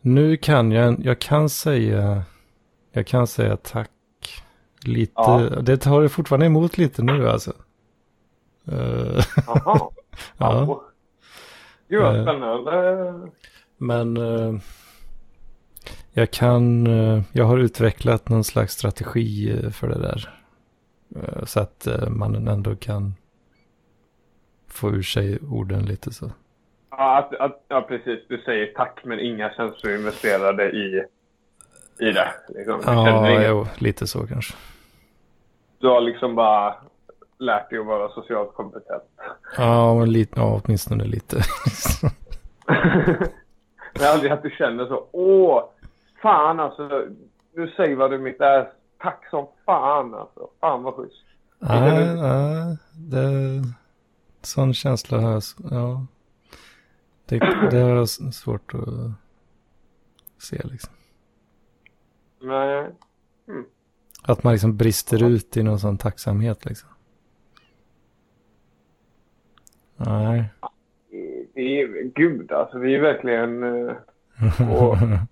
nu 0.00 0.36
kan 0.36 0.72
jag, 0.72 1.04
jag 1.06 1.18
kan 1.18 1.48
säga, 1.48 2.22
jag 2.92 3.06
kan 3.06 3.26
säga 3.26 3.56
tack 3.56 3.90
lite. 4.84 5.12
Ja. 5.16 5.38
Det 5.62 5.76
tar 5.76 6.02
det 6.02 6.08
fortfarande 6.08 6.46
emot 6.46 6.78
lite 6.78 7.02
nu 7.02 7.28
alltså. 7.28 7.52
Eh, 8.64 9.24
Jaha. 9.46 9.90
ja, 10.36 10.82
Gud 11.88 12.02
vad 12.02 12.16
Eh. 12.16 12.22
spännande. 12.22 13.30
men 13.76 14.16
jag 16.12 16.30
kan, 16.30 16.86
eh, 16.86 17.22
jag 17.32 17.44
har 17.44 17.58
utvecklat 17.58 18.28
någon 18.28 18.44
slags 18.44 18.72
strategi 18.72 19.50
eh, 19.64 19.70
för 19.70 19.88
det 19.88 19.98
där. 19.98 20.28
Eh, 21.16 21.44
Så 21.44 21.60
att 21.60 21.88
man 22.08 22.48
ändå 22.48 22.76
kan 22.76 23.14
få 24.68 24.90
ur 24.90 25.02
sig 25.02 25.38
orden 25.50 25.84
lite 25.86 26.12
så. 26.12 26.30
Ja, 26.90 27.18
att, 27.18 27.34
att, 27.34 27.64
ja, 27.68 27.82
precis. 27.82 28.20
Du 28.28 28.38
säger 28.38 28.66
tack 28.66 29.00
men 29.04 29.20
inga 29.20 29.50
känslor 29.50 29.94
investerade 29.94 30.70
i, 30.70 31.04
i 31.98 32.12
det. 32.12 32.28
Liksom. 32.48 32.80
Ja, 32.86 33.42
jo, 33.48 33.66
lite 33.78 34.06
så 34.06 34.26
kanske. 34.26 34.54
du 35.78 35.88
har 35.88 36.00
liksom 36.00 36.34
bara 36.34 36.74
lärt 37.38 37.70
dig 37.70 37.78
att 37.78 37.86
vara 37.86 38.08
socialt 38.08 38.54
kompetent. 38.54 39.02
Ja, 39.56 39.94
men 39.94 40.12
lite, 40.12 40.40
ja, 40.40 40.60
åtminstone 40.64 41.04
lite. 41.04 41.36
Men 43.94 44.06
aldrig 44.12 44.32
att 44.32 44.42
du 44.42 44.50
känner 44.50 44.86
så. 44.86 45.06
Åh, 45.12 45.64
fan 46.22 46.60
alltså. 46.60 47.06
Nu 47.54 47.68
säger 47.68 47.96
vad 47.96 48.10
du 48.10 48.18
mitt 48.18 48.40
är. 48.40 48.72
Tack 48.98 49.28
som 49.30 49.46
fan 49.66 50.14
alltså. 50.14 50.48
Fan 50.60 50.82
vad 50.82 50.94
schysst. 50.94 51.24
Nej, 51.58 52.16
nej, 52.16 52.76
det... 53.10 53.62
Sån 54.42 54.74
känsla 54.74 55.36
s- 55.36 55.56
ja. 55.70 56.06
Det, 57.26 57.38
det 57.70 58.02
s- 58.02 58.36
svårt 58.36 58.74
att 58.74 59.12
se 60.42 60.60
liksom. 60.64 60.92
Nej. 62.40 62.90
Att 64.22 64.44
man 64.44 64.52
liksom 64.52 64.76
brister 64.76 65.22
ut 65.24 65.56
i 65.56 65.62
någon 65.62 65.78
sån 65.78 65.98
tacksamhet 65.98 66.64
liksom. 66.64 66.88
Nej. 69.96 70.44
Det 71.54 71.80
är, 71.80 72.02
gud 72.14 72.52
alltså. 72.52 72.78
Vi 72.78 72.94
är 72.94 73.00
verkligen 73.00 73.62
eh, 73.88 73.96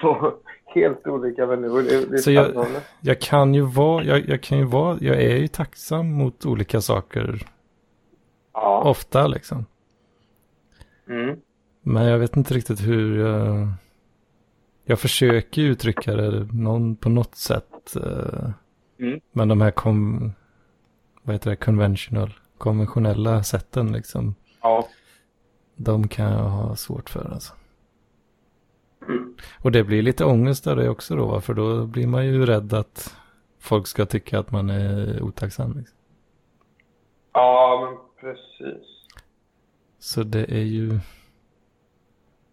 på 0.00 0.34
helt 0.66 1.06
olika 1.06 1.46
människor. 1.46 1.82
Det, 1.82 2.06
det 2.06 2.18
Så 2.18 2.30
jag-. 2.30 2.66
Jag 3.00 3.20
kan 3.20 3.54
ju 3.54 3.62
vara, 3.62 4.04
jag, 4.04 4.28
jag 4.28 4.42
kan 4.42 4.58
ju 4.58 4.64
vara, 4.64 4.98
jag 5.00 5.22
är 5.22 5.36
ju 5.36 5.48
tacksam 5.48 6.12
mot 6.12 6.46
olika 6.46 6.80
saker 6.80 7.46
Ja. 8.52 8.82
ofta 8.84 9.26
liksom. 9.26 9.66
Mm. 11.08 11.36
Men 11.82 12.04
jag 12.06 12.18
vet 12.18 12.36
inte 12.36 12.54
riktigt 12.54 12.80
hur 12.80 13.18
jag... 13.26 13.68
Jag 14.84 15.00
försöker 15.00 15.62
uttrycka 15.62 16.14
det 16.14 16.48
någon, 16.52 16.96
på 16.96 17.08
något 17.08 17.34
sätt. 17.34 17.96
eh, 17.96 18.50
Mm. 19.00 19.20
Men 19.32 19.48
de 19.48 19.60
här 19.60 19.70
kom, 19.70 20.32
vad 21.22 21.34
heter 21.34 21.50
det, 21.50 21.56
conventional, 21.56 22.34
konventionella 22.58 23.42
sätten 23.42 23.92
liksom. 23.92 24.34
Ja. 24.62 24.88
De 25.76 26.08
kan 26.08 26.32
jag 26.32 26.38
ha 26.48 26.76
svårt 26.76 27.10
för 27.10 27.30
alltså. 27.32 27.52
Mm. 29.08 29.36
Och 29.62 29.72
det 29.72 29.84
blir 29.84 30.02
lite 30.02 30.24
ångest 30.24 30.66
av 30.66 30.76
det 30.76 30.88
också 30.88 31.16
då, 31.16 31.26
va? 31.26 31.40
för 31.40 31.54
då 31.54 31.86
blir 31.86 32.06
man 32.06 32.26
ju 32.26 32.46
rädd 32.46 32.72
att 32.72 33.16
folk 33.58 33.86
ska 33.86 34.06
tycka 34.06 34.38
att 34.38 34.52
man 34.52 34.70
är 34.70 35.22
otacksam. 35.22 35.78
Liksom. 35.78 35.96
ja, 37.32 37.88
men 37.90 37.98
precis. 38.20 38.86
Så 39.98 40.22
det 40.22 40.52
är 40.52 40.64
ju... 40.64 40.98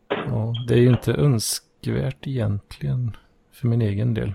Ja, 0.09 0.53
det 0.67 0.73
är 0.73 0.79
ju 0.79 0.89
inte 0.89 1.13
önskvärt 1.13 2.27
egentligen 2.27 3.17
för 3.51 3.67
min 3.67 3.81
egen 3.81 4.13
del. 4.13 4.33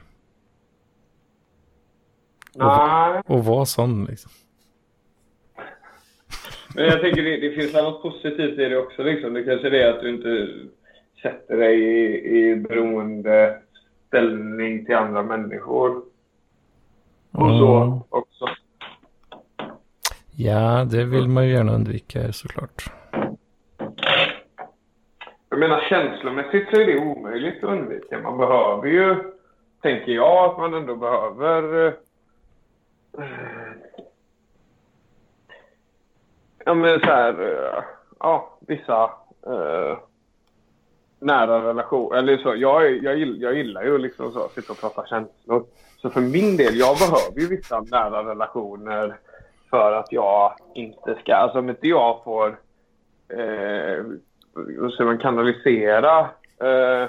Nej. 2.54 3.22
Och 3.26 3.44
vara 3.44 3.64
sån 3.64 4.04
liksom. 4.04 4.30
Men 6.74 6.84
jag 6.84 7.00
tänker 7.00 7.22
det, 7.22 7.36
det 7.36 7.54
finns 7.54 7.74
något 7.74 8.02
positivt 8.02 8.58
i 8.58 8.68
det 8.68 8.78
också. 8.78 9.02
Liksom. 9.02 9.34
Det 9.34 9.44
kanske 9.44 9.66
är 9.66 9.70
det 9.70 9.94
att 9.94 10.00
du 10.00 10.10
inte 10.10 10.48
sätter 11.22 11.56
dig 11.56 11.82
i, 11.82 12.36
i 12.38 12.56
beroende 12.56 13.58
ställning 14.06 14.84
till 14.86 14.94
andra 14.96 15.22
människor. 15.22 15.96
Och 17.30 17.48
så 17.48 17.76
Mm. 17.76 17.98
också. 18.08 18.46
Ja, 20.36 20.84
det 20.84 21.04
vill 21.04 21.28
man 21.28 21.46
ju 21.48 21.52
gärna 21.54 21.72
undvika 21.72 22.32
såklart. 22.32 22.92
Jag 25.48 25.58
menar 25.58 25.80
känslomässigt 25.80 26.68
så 26.70 26.80
är 26.80 26.86
det 26.86 26.98
omöjligt 26.98 27.64
att 27.64 27.70
undvika. 27.70 28.18
Man 28.20 28.38
behöver 28.38 28.88
ju, 28.88 29.16
tänker 29.82 30.12
jag, 30.12 30.50
att 30.50 30.58
man 30.58 30.74
ändå 30.74 30.96
behöver 30.96 31.86
eh, 31.86 33.24
ja 36.64 36.74
men 36.74 37.00
så 37.00 37.06
här, 37.06 37.40
eh, 37.42 37.84
ja, 38.18 38.58
vissa 38.60 39.02
eh, 39.46 39.98
nära 41.22 41.68
relation. 41.68 42.14
Eller 42.14 42.38
så, 42.38 42.54
jag, 42.56 42.96
jag, 42.96 43.18
jag 43.18 43.54
gillar 43.54 43.82
ju 43.82 43.98
liksom 43.98 44.32
så, 44.32 44.44
att 44.44 44.52
sitta 44.52 44.72
och 44.72 44.80
prata 44.80 45.06
känslor. 45.06 45.64
Så 46.02 46.10
för 46.10 46.20
min 46.20 46.56
del, 46.56 46.78
jag 46.78 46.96
behöver 46.98 47.40
ju 47.40 47.56
vissa 47.56 47.80
nära 47.80 48.30
relationer 48.30 49.16
för 49.70 49.92
att 49.92 50.12
jag 50.12 50.54
inte 50.74 51.14
ska... 51.20 51.34
Alltså 51.34 51.58
om 51.58 51.68
inte 51.68 51.88
jag 51.88 52.24
får 52.24 52.48
eh, 53.28 54.04
så 54.90 55.04
man 55.04 55.18
kanalisera 55.18 56.20
eh, 56.60 57.08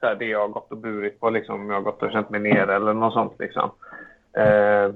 så 0.00 0.06
här, 0.06 0.14
det 0.18 0.24
jag 0.24 0.40
har 0.40 0.48
gått 0.48 0.72
och 0.72 0.78
burit 0.78 1.20
på, 1.20 1.30
liksom, 1.30 1.60
om 1.60 1.68
jag 1.70 1.76
har 1.76 1.82
gått 1.82 2.02
och 2.02 2.12
känt 2.12 2.30
mig 2.30 2.40
nere 2.40 2.76
eller 2.76 2.94
något 2.94 3.12
sånt. 3.12 3.34
Liksom. 3.38 3.70
Eh, 4.32 4.94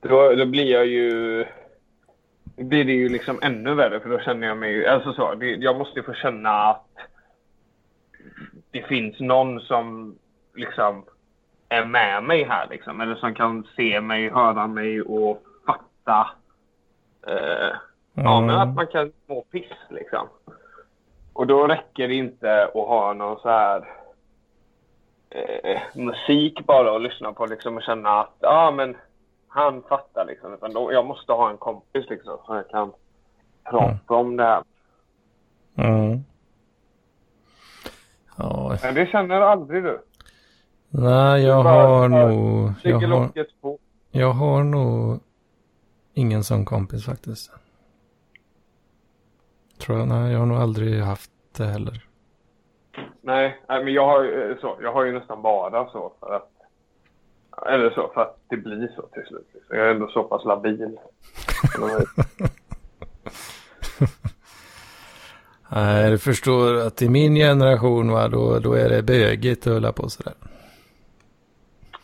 då, 0.00 0.34
då 0.34 0.46
blir 0.46 0.72
jag 0.72 0.86
ju... 0.86 1.44
Då 2.56 2.64
blir 2.64 2.84
det 2.84 2.92
ju 2.92 3.08
liksom 3.08 3.38
ännu 3.42 3.74
värre 3.74 4.00
för 4.00 4.10
då 4.10 4.18
känner 4.18 4.46
jag 4.46 4.56
mig... 4.56 4.86
Alltså 4.86 5.12
så, 5.12 5.34
det, 5.34 5.46
jag 5.46 5.78
måste 5.78 5.98
ju 5.98 6.02
få 6.02 6.12
känna 6.14 6.50
att 6.50 6.86
det 8.74 8.82
finns 8.82 9.20
någon 9.20 9.60
som 9.60 10.18
liksom 10.54 11.04
är 11.68 11.84
med 11.84 12.22
mig 12.22 12.44
här 12.44 12.66
liksom. 12.70 13.00
Eller 13.00 13.14
som 13.14 13.34
kan 13.34 13.66
se 13.76 14.00
mig, 14.00 14.30
höra 14.30 14.66
mig 14.66 15.02
och 15.02 15.42
fatta. 15.66 16.30
Eh, 17.26 17.76
Ja, 18.14 18.40
men 18.40 18.56
att 18.56 18.74
man 18.74 18.86
kan 18.86 19.12
må 19.26 19.42
piss 19.42 19.72
liksom. 19.90 20.28
Och 21.32 21.46
då 21.46 21.66
räcker 21.66 22.08
det 22.08 22.14
inte 22.14 22.64
att 22.64 22.74
ha 22.74 23.12
någon 23.12 23.40
så 23.40 23.48
här 23.48 23.88
eh, 25.30 25.80
musik 25.94 26.66
bara 26.66 26.96
att 26.96 27.02
lyssna 27.02 27.32
på 27.32 27.46
liksom 27.46 27.76
och 27.76 27.82
känna 27.82 28.20
att 28.20 28.34
ja 28.40 28.70
men 28.70 28.96
han 29.48 29.82
fattar 29.82 30.24
liksom. 30.24 30.54
Utan 30.54 30.72
då, 30.72 30.92
jag 30.92 31.06
måste 31.06 31.32
ha 31.32 31.50
en 31.50 31.56
kompis 31.56 32.10
liksom 32.10 32.38
så 32.46 32.54
jag 32.54 32.68
kan 32.68 32.92
prata 33.70 34.14
om 34.14 34.36
det 34.36 34.44
här. 34.44 34.62
Mm. 35.76 36.24
Ja, 38.36 38.78
Men 38.82 38.94
det 38.94 39.06
känner 39.06 39.40
aldrig 39.40 39.82
du. 39.82 40.00
nej 40.88 41.42
jag 41.42 41.62
har 41.62 42.08
nog... 42.08 42.72
Jag 42.82 42.98
har, 43.00 43.44
på. 43.60 43.78
jag 44.10 44.32
har 44.32 44.62
nog 44.64 45.20
ingen 46.14 46.44
sån 46.44 46.64
kompis 46.64 47.06
faktiskt. 47.06 47.50
Tror 49.78 49.98
jag, 49.98 50.08
nej 50.08 50.32
jag 50.32 50.38
har 50.38 50.46
nog 50.46 50.58
aldrig 50.58 51.00
haft 51.02 51.30
det 51.56 51.64
heller. 51.66 52.04
Nej, 53.20 53.60
men 53.68 53.92
jag 53.92 54.06
har, 54.06 54.22
ju- 54.24 54.56
så, 54.60 54.78
jag 54.82 54.92
har 54.92 55.04
ju 55.04 55.18
nästan 55.18 55.42
bara 55.42 55.86
så 55.90 56.12
för 56.20 56.34
att 56.36 56.50
eller 57.66 57.90
så, 57.90 58.10
för 58.14 58.20
att 58.20 58.38
det 58.48 58.56
blir 58.56 58.92
så 58.96 59.02
till 59.02 59.22
slut. 59.26 59.48
Jag 59.68 59.78
är 59.78 59.90
ändå 59.90 60.08
så 60.08 60.22
pass 60.24 60.44
labil. 60.44 60.98
Nej, 65.68 66.10
du 66.10 66.18
förstår 66.18 66.74
att 66.74 67.02
i 67.02 67.08
min 67.08 67.34
generation 67.34 68.10
va, 68.10 68.28
då, 68.28 68.58
då 68.58 68.72
är 68.72 68.88
det 68.88 69.02
bögigt 69.02 69.66
att 69.66 69.72
hålla 69.72 69.92
på 69.92 70.08
sådär. 70.08 70.34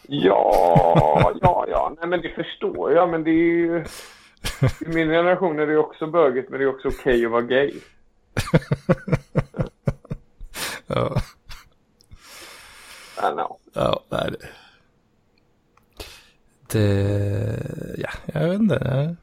Ja, 0.07 1.33
ja, 1.41 1.65
ja. 1.69 1.95
Nej, 1.99 2.09
men 2.09 2.21
det 2.21 2.29
förstår 2.29 2.93
jag. 2.93 3.11
Men 3.11 3.25
det 3.25 3.31
är 3.31 3.35
ju... 3.35 3.85
I 4.87 4.89
min 4.89 5.09
generation 5.09 5.59
är 5.59 5.67
det 5.67 5.77
också 5.77 6.07
bögigt, 6.07 6.51
men 6.51 6.59
det 6.59 6.65
är 6.65 6.69
också 6.69 6.89
okej 6.89 7.25
att 7.25 7.33
vara 7.33 7.43
gay. 7.43 7.73
Ja, 10.87 11.17
I 13.19 13.33
know. 13.33 13.57
ja 13.73 14.01
nej 14.09 14.31
det... 14.31 14.49
Det... 16.73 17.97
Ja, 17.99 18.11
jag 18.27 18.49
vet 18.49 18.61
inte. 18.61 19.17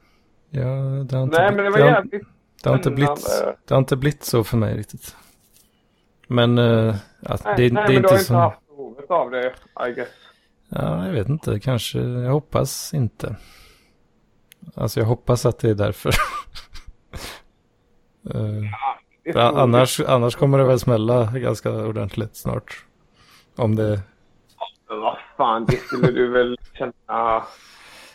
Jag, 0.49 0.65
har 0.65 1.01
inte, 1.01 1.15
Nej, 1.15 1.55
men 1.55 1.65
det 1.65 1.69
var 1.69 1.79
jävligt 1.79 2.27
det 2.63 2.69
har 2.69 2.75
inte 2.77 2.91
blivit, 2.91 3.19
spännande. 3.19 3.57
det 3.67 3.73
har 3.73 3.79
inte 3.79 3.95
blivit 3.95 4.23
så 4.23 4.43
för 4.43 4.57
mig 4.57 4.77
riktigt. 4.77 5.15
Men 6.27 6.57
uh, 6.57 6.95
att 7.23 7.43
Nej, 7.45 7.53
det, 7.57 7.73
nej, 7.73 7.83
det 7.87 7.93
är 7.93 7.93
men 7.93 8.01
du 8.01 8.07
har 8.07 8.13
inte 8.13 8.13
inte 8.13 8.23
som... 8.23 8.35
haft 8.35 8.67
behovet 8.67 9.11
av 9.11 9.31
det, 9.31 9.53
I 9.89 9.93
guess. 9.93 10.07
Ja, 10.69 11.05
jag 11.05 11.13
vet 11.13 11.29
inte. 11.29 11.59
Kanske. 11.59 11.99
Jag 11.99 12.31
hoppas 12.31 12.93
inte. 12.93 13.35
Alltså 14.75 14.99
jag 14.99 15.07
hoppas 15.07 15.45
att 15.45 15.59
det 15.59 15.69
är 15.69 15.75
därför. 15.75 16.11
Eh, 18.33 18.41
Det 19.23 19.29
är 19.29 19.33
så- 19.33 19.57
annars, 19.57 19.99
annars 19.99 20.35
kommer 20.35 20.57
det 20.57 20.63
väl 20.63 20.79
smälla 20.79 21.25
ganska 21.25 21.71
ordentligt 21.71 22.35
snart. 22.35 22.85
Om 23.55 23.75
det... 23.75 24.01
Men 24.89 24.99
Vad 25.01 25.17
fan, 25.37 25.65
det 25.65 25.77
skulle 25.77 26.11
du 26.11 26.27
väl 26.31 26.57
känna 26.73 26.93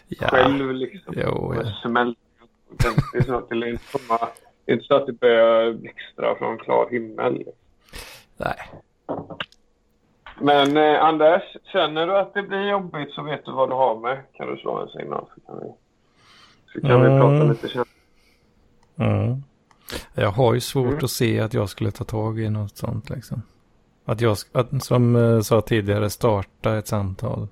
Ja, 0.08 0.28
själv 0.28 0.72
liksom. 0.72 1.14
jo, 1.16 1.54
ja. 1.56 1.72
Snart. 1.82 2.16
Det 2.78 2.88
är 2.88 3.68
inte 3.68 3.98
komma- 3.98 4.28
det 4.64 4.72
är 4.72 4.74
inte 4.74 4.86
så 4.86 4.94
att 4.94 5.06
det 5.06 5.12
börjar 5.12 5.72
blixtra 5.72 6.34
från 6.38 6.58
klar 6.58 6.88
himmel. 6.90 7.42
nej. 8.36 8.56
Men 10.40 10.76
eh, 10.76 11.02
Anders, 11.04 11.42
känner 11.72 12.06
du 12.06 12.18
att 12.18 12.34
det 12.34 12.42
blir 12.42 12.70
jobbigt 12.70 13.10
så 13.12 13.22
vet 13.22 13.44
du 13.44 13.52
vad 13.52 13.68
du 13.70 13.74
har 13.74 14.00
med. 14.00 14.22
Kan 14.32 14.46
du 14.48 14.56
slå 14.56 14.78
en 14.78 14.88
signal 14.88 15.26
så 15.34 15.40
kan 15.40 15.60
vi, 15.60 15.72
så 16.72 16.80
kan 16.86 17.00
vi 17.02 17.06
Mm. 17.08 17.20
prata 17.20 17.44
lite 17.52 17.68
sen. 17.68 17.84
Mm. 18.96 19.42
Jag 20.14 20.30
har 20.30 20.54
ju 20.54 20.60
svårt 20.60 20.86
Mm. 20.92 21.04
att 21.04 21.10
se 21.10 21.40
att 21.40 21.54
jag 21.54 21.68
skulle 21.68 21.90
ta 21.90 22.04
tag 22.04 22.40
i 22.40 22.50
något 22.50 22.76
sånt 22.76 23.10
liksom. 23.10 23.42
Att 24.04 24.20
jag, 24.20 24.36
att, 24.52 24.84
som 24.84 25.16
uh, 25.16 25.40
sa 25.40 25.60
tidigare, 25.60 26.10
starta 26.10 26.76
ett 26.78 26.86
samtal. 26.88 27.48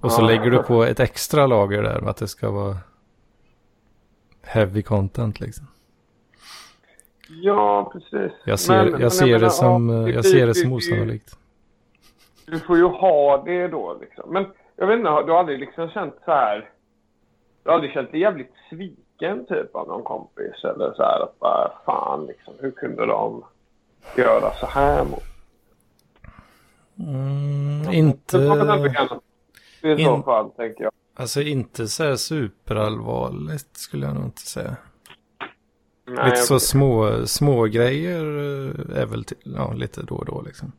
Och 0.00 0.12
så 0.12 0.22
Ja. 0.22 0.26
lägger 0.26 0.50
du 0.50 0.62
på 0.62 0.84
ett 0.84 1.00
extra 1.00 1.46
lager 1.46 1.82
där 1.82 2.08
att 2.08 2.16
det 2.16 2.28
ska 2.28 2.50
vara 2.50 2.76
heavy 4.46 4.82
content 4.82 5.40
liksom. 5.40 5.66
Ja, 7.28 7.90
precis. 7.92 8.32
Jag 8.44 8.58
ser, 8.60 8.90
Men- 8.90 9.00
jag 9.00 9.12
ser 9.12 9.26
menar, 9.26 9.38
det 9.38 9.50
som, 9.50 9.88
ja, 9.88 10.08
eh, 10.08 10.14
jag 10.14 10.24
ser 10.24 10.46
det 10.46 10.54
som 10.54 10.68
blir- 10.68 10.76
osannolikt. 10.76 11.38
Du 12.46 12.60
får 12.60 12.76
ju 12.76 12.84
ha 12.84 13.42
det 13.44 13.68
då 13.68 13.98
liksom. 14.00 14.32
Men 14.32 14.46
jag 14.76 14.86
vet 14.86 14.98
inte, 14.98 15.10
har- 15.10 15.24
du 15.24 15.32
har 15.32 15.38
aldrig 15.38 15.58
liksom 15.58 15.88
känt 15.90 16.14
så 16.24 16.30
här... 16.30 16.70
Du 17.62 17.70
har 17.70 17.74
aldrig 17.74 17.92
känt 17.92 18.10
dig 18.12 18.20
jävligt 18.20 18.52
sviken 18.70 19.46
typ 19.46 19.74
av 19.74 19.88
någon 19.88 20.02
kompis? 20.02 20.64
Eller 20.64 20.92
så 20.94 21.02
här 21.02 21.22
att 21.22 21.38
bara 21.38 21.72
fan 21.86 22.26
liksom, 22.26 22.54
hur 22.60 22.70
kunde 22.70 23.06
de 23.06 23.44
göra 24.16 24.50
så 24.60 24.66
här 24.66 25.04
mot 25.04 25.22
Mm, 26.98 27.82
Det 27.86 27.94
inte, 27.96 28.36
gärna- 28.38 29.20
I 29.82 30.04
så 30.04 30.22
fall, 30.22 30.50
tänker 30.50 30.84
jag. 30.84 30.92
Alltså 31.14 31.42
inte 31.42 31.88
så 31.88 32.04
här 32.04 32.16
superallvarligt 32.16 33.76
skulle 33.76 34.06
jag 34.06 34.14
nog 34.14 34.24
inte 34.24 34.42
säga. 34.42 34.76
Nej, 36.06 36.24
lite 36.24 36.36
så 36.42 36.60
små, 36.60 37.26
små 37.26 37.64
grejer 37.64 38.20
eh, 38.20 39.00
är 39.02 39.06
väl 39.06 39.24
till, 39.24 39.36
ja, 39.42 39.72
lite 39.72 40.02
då 40.02 40.14
och 40.14 40.24
då 40.26 40.42
liksom. 40.42 40.72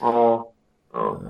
Ja. 0.00 0.52
ja. 0.92 1.20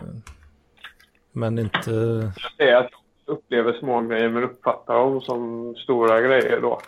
Men 1.32 1.58
inte, 1.58 1.90
Jag 2.36 2.52
säger 2.56 2.76
att 2.76 2.90
jag 3.26 3.34
upplever 3.36 3.72
små 3.78 4.00
grejer 4.00 4.28
men 4.28 4.42
uppfattar 4.44 4.94
dem 4.94 5.20
som 5.20 5.74
stora 5.76 6.20
grejer 6.20 6.60
då. 6.60 6.80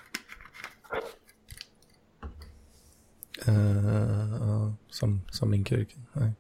eh, 3.49 4.29
ja, 4.41 4.73
som, 4.89 5.21
som 5.31 5.51
min 5.51 5.65
kuk. 5.65 5.97
Nej. 6.13 6.33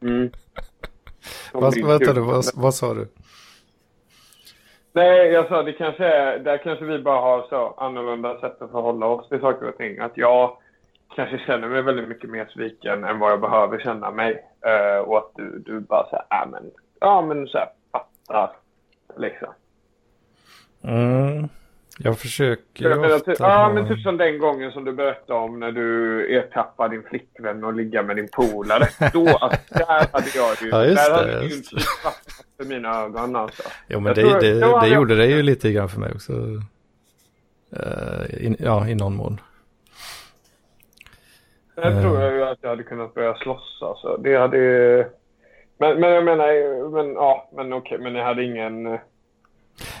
Mm. 0.00 0.30
Vad, 1.52 1.86
vänta 1.86 2.12
nu, 2.12 2.20
vad, 2.20 2.44
vad 2.54 2.74
sa 2.74 2.94
du? 2.94 3.08
Nej, 4.92 5.26
jag 5.26 5.48
sa 5.48 5.62
det 5.62 5.72
kanske 5.72 6.04
är, 6.04 6.38
där 6.38 6.58
kanske 6.58 6.84
vi 6.84 6.98
bara 6.98 7.20
har 7.20 7.46
så 7.48 7.74
annorlunda 7.76 8.40
sätt 8.40 8.62
att 8.62 8.70
förhålla 8.70 9.06
oss 9.06 9.28
till 9.28 9.40
saker 9.40 9.68
och 9.68 9.76
ting. 9.76 9.98
Att 9.98 10.16
jag 10.16 10.56
kanske 11.16 11.38
känner 11.38 11.68
mig 11.68 11.82
väldigt 11.82 12.08
mycket 12.08 12.30
mer 12.30 12.48
sviken 12.54 13.04
än 13.04 13.18
vad 13.18 13.32
jag 13.32 13.40
behöver 13.40 13.78
känna 13.78 14.10
mig. 14.10 14.44
Eh, 14.66 14.98
och 14.98 15.18
att 15.18 15.30
du, 15.34 15.58
du 15.58 15.80
bara 15.80 16.04
säger, 16.10 16.24
ja 16.30 16.48
men, 16.50 16.70
ja 17.00 17.22
men 17.22 17.46
så 17.46 17.58
här, 17.58 17.68
fattar. 17.92 18.56
Liksom. 19.16 19.48
Mm, 20.82 21.48
jag 21.98 22.18
försöker 22.18 22.84
Jag 22.84 22.90
ju 22.92 23.00
menar, 23.00 23.14
ofta 23.16 23.30
typ, 23.30 23.40
ja, 23.40 23.72
men 23.74 23.88
typ 23.88 24.00
som 24.00 24.16
den 24.16 24.38
gången 24.38 24.72
som 24.72 24.84
du 24.84 24.92
berättade 24.92 25.38
om 25.38 25.60
när 25.60 25.72
du 25.72 26.36
ertappade 26.38 26.94
din 26.96 27.02
flickvän 27.02 27.64
och 27.64 27.74
ligga 27.74 28.02
med 28.02 28.16
din 28.16 28.28
polare. 28.32 28.88
Då, 29.12 29.28
alltså, 29.36 29.60
där 29.74 30.06
hade 30.12 30.30
jag 30.36 30.62
ju... 30.62 30.68
Ja, 30.68 30.84
just 30.84 30.96
där 30.96 31.10
det, 31.26 31.32
hade 31.34 31.44
ju 31.46 31.48
just 31.48 31.70
fattat 32.02 32.44
för 32.56 32.64
mina 32.64 33.02
ögon 33.02 33.36
alltså. 33.36 33.62
Jo, 33.88 34.00
men 34.00 34.06
jag 34.06 34.16
det, 34.16 34.30
tror- 34.30 34.40
det, 34.40 34.52
det 34.54 34.58
jag- 34.88 34.88
gjorde 34.88 35.16
det 35.16 35.26
ju 35.26 35.42
lite 35.42 35.72
grann 35.72 35.88
för 35.88 36.00
mig 36.00 36.12
också. 36.14 36.32
Eh, 37.76 38.46
in, 38.46 38.56
ja, 38.58 38.88
i 38.88 38.94
någon 38.94 39.16
mån. 39.16 39.40
Där 41.74 41.90
Eh. 41.90 42.02
tror 42.02 42.20
jag 42.20 42.32
ju 42.34 42.42
att 42.44 42.58
jag 42.60 42.68
hade 42.70 42.82
kunnat 42.82 43.14
börja 43.14 43.34
slåss 43.34 43.78
alltså. 43.82 44.16
Det 44.16 44.36
hade... 44.36 44.58
Men, 45.78 46.00
men 46.00 46.10
jag 46.10 46.24
menar, 46.24 46.90
men 46.90 47.12
ja, 47.14 47.50
men 47.56 47.72
okej, 47.72 47.98
men 47.98 48.14
jag 48.14 48.24
hade 48.24 48.44
ingen... 48.44 48.98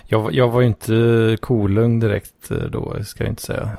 Jag, 0.06 0.34
jag 0.34 0.48
var 0.50 0.60
ju 0.60 0.66
inte 0.66 1.36
kolugn 1.40 2.00
direkt 2.00 2.50
eh, 2.50 2.58
då, 2.58 2.96
ska 3.04 3.24
jag 3.24 3.32
inte 3.32 3.42
säga. 3.42 3.76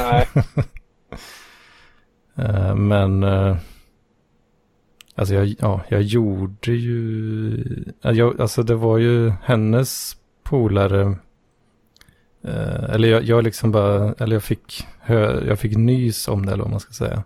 Nej. 0.00 0.28
Eh, 2.40 2.74
Men 2.74 3.22
eh, 3.22 3.56
alltså 5.14 5.34
jag, 5.34 5.54
ja, 5.58 5.80
jag 5.88 6.02
gjorde 6.02 6.72
ju, 6.72 7.84
ja, 8.00 8.12
jag, 8.12 8.40
alltså 8.40 8.62
det 8.62 8.74
var 8.74 8.98
ju 8.98 9.32
hennes 9.42 10.16
polare 10.42 11.16
eller 12.88 13.08
jag, 13.08 13.22
jag 13.22 13.44
liksom 13.44 13.72
bara, 13.72 14.12
eller 14.18 14.36
jag 14.36 14.42
fick, 14.42 14.86
hö, 15.00 15.44
jag 15.46 15.58
fick 15.58 15.76
nys 15.76 16.28
om 16.28 16.46
det 16.46 16.52
eller 16.52 16.62
vad 16.62 16.70
man 16.70 16.80
ska 16.80 16.92
säga. 16.92 17.22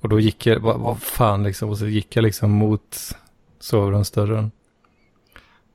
Och 0.00 0.08
då 0.08 0.20
gick 0.20 0.46
jag, 0.46 0.60
vad, 0.60 0.80
vad 0.80 1.02
fan 1.02 1.42
liksom, 1.42 1.68
och 1.68 1.78
så 1.78 1.86
gick 1.86 2.16
jag 2.16 2.22
liksom 2.22 2.50
mot 2.50 2.96
sovrumsdörren. 3.60 4.50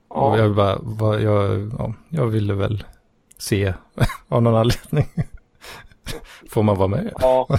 Och 0.07 0.37
Ja. 0.37 0.37
jag 0.37 0.55
bara, 0.55 0.77
vad, 0.81 1.21
jag, 1.21 1.71
ja, 1.79 1.93
jag 2.09 2.27
ville 2.27 2.53
väl 2.53 2.83
se 3.37 3.73
av 4.27 4.41
någon 4.43 4.55
anledning. 4.55 5.07
Får 6.49 6.63
man 6.63 6.77
vara 6.77 6.87
med? 6.87 7.13
Ja. 7.19 7.47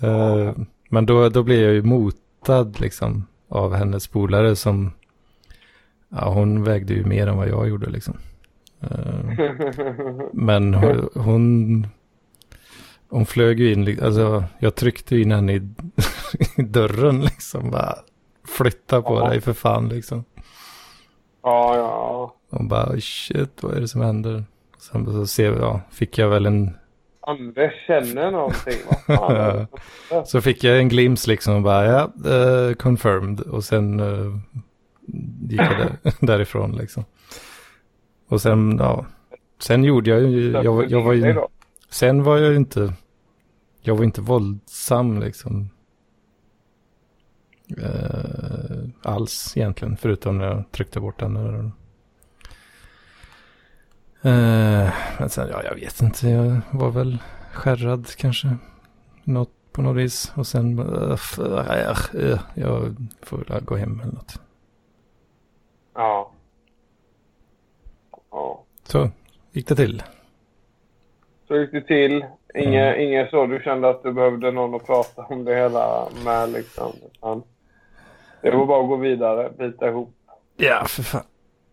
Eh, 0.00 0.52
men 0.88 1.06
då, 1.06 1.28
då 1.28 1.42
blev 1.42 1.60
jag 1.60 1.72
ju 1.72 1.82
motad 1.82 2.80
liksom 2.80 3.26
av 3.48 3.74
hennes 3.74 4.06
polare 4.06 4.56
som, 4.56 4.92
ja 6.08 6.28
hon 6.32 6.64
vägde 6.64 6.94
ju 6.94 7.04
mer 7.04 7.26
än 7.26 7.36
vad 7.36 7.48
jag 7.48 7.68
gjorde 7.68 7.90
liksom. 7.90 8.16
Eh, 8.80 9.46
men 10.32 10.74
hon, 10.74 11.08
hon, 11.14 11.86
hon 13.10 13.26
flög 13.26 13.60
ju 13.60 13.72
in, 13.72 14.04
alltså 14.04 14.44
jag 14.58 14.74
tryckte 14.74 15.16
in 15.16 15.32
henne 15.32 15.52
i, 15.54 15.68
i 16.56 16.62
dörren 16.62 17.20
liksom, 17.20 17.70
bara 17.70 17.94
flytta 18.48 19.02
på 19.02 19.18
Ja. 19.18 19.28
dig 19.28 19.40
för 19.40 19.52
fan 19.52 19.88
liksom. 19.88 20.24
Ja, 21.44 21.76
ja. 21.76 22.34
Och 22.58 22.64
bara 22.64 23.00
shit, 23.00 23.62
vad 23.62 23.76
är 23.76 23.80
det 23.80 23.88
som 23.88 24.00
händer? 24.00 24.44
Sen 24.78 25.06
så 25.06 25.26
ser, 25.26 25.52
ja, 25.60 25.80
fick 25.90 26.18
jag 26.18 26.28
väl 26.28 26.46
en 26.46 26.70
Anders 27.26 27.86
känner 27.86 28.30
någonting. 28.30 28.78
Vad 29.06 29.18
fan 29.18 29.36
är 29.36 29.52
det? 30.10 30.26
Så 30.26 30.40
fick 30.40 30.64
jag 30.64 30.78
en 30.78 30.88
glimt 30.88 31.26
liksom 31.26 31.54
och 31.56 31.62
bara 31.62 31.84
ja, 31.86 32.12
eh, 32.30 32.74
confirmed. 32.74 33.40
Och 33.40 33.64
sen 33.64 34.00
eh, 34.00 34.38
gick 35.50 35.60
jag 35.60 35.78
där, 35.78 35.96
därifrån 36.26 36.72
liksom. 36.76 37.04
Och 38.28 38.40
sen, 38.40 38.76
ja. 38.78 39.06
Sen 39.62 39.84
gjorde 39.84 40.10
jag 40.10 40.20
ju, 40.22 40.50
jag, 40.52 40.72
var- 40.74 40.86
jag 40.88 41.02
var 41.02 41.12
ju, 41.12 41.36
sen 41.90 42.22
var 42.22 42.38
jag 42.38 42.50
ju 42.50 42.56
inte, 42.56 42.92
jag 43.80 43.96
var 43.96 44.04
inte 44.04 44.20
våldsam 44.20 45.20
liksom. 45.20 45.70
Eh, 47.82 49.10
alls 49.12 49.56
egentligen, 49.56 49.96
förutom 49.96 50.38
när 50.38 50.44
jag 50.44 50.64
tryckte 50.70 51.00
bort 51.00 51.18
den. 51.20 51.36
Eh, 54.22 54.92
men 55.18 55.28
sen, 55.28 55.48
ja 55.50 55.62
jag 55.64 55.74
vet 55.74 56.02
inte, 56.02 56.28
jag 56.28 56.60
var 56.70 56.90
väl 56.90 57.18
skärrad 57.52 58.06
kanske. 58.16 58.56
Något 59.24 59.50
på 59.72 59.82
något 59.82 59.96
vis. 59.96 60.32
Och 60.36 60.46
sen, 60.46 60.78
äh, 60.78 62.38
jag 62.54 62.96
får 63.22 63.36
väl 63.36 63.64
gå 63.64 63.76
hem 63.76 64.00
eller 64.00 64.12
något. 64.12 64.40
Ja. 65.94 66.32
Ja. 68.30 68.64
Så 68.84 69.10
gick 69.52 69.68
det 69.68 69.76
till. 69.76 70.02
Så 71.48 71.56
gick 71.56 71.72
det 71.72 71.80
till. 71.80 72.24
Inget, 72.54 72.98
inget 72.98 73.30
så 73.30 73.46
du 73.46 73.60
kände 73.64 73.90
att 73.90 74.02
du 74.02 74.12
behövde 74.12 74.50
någon 74.50 74.74
att 74.74 74.86
prata 74.86 75.22
om 75.22 75.44
det 75.44 75.54
hela 75.54 76.08
med 76.24 76.52
liksom. 76.52 76.92
Utan 77.12 77.42
det 78.50 78.56
var 78.56 78.66
bara 78.66 78.82
att 78.82 78.88
gå 78.88 78.96
vidare, 78.96 79.50
bita 79.58 79.88
ihop. 79.88 80.14
Ja, 80.56 80.84
för 80.88 81.02
fan. 81.02 81.24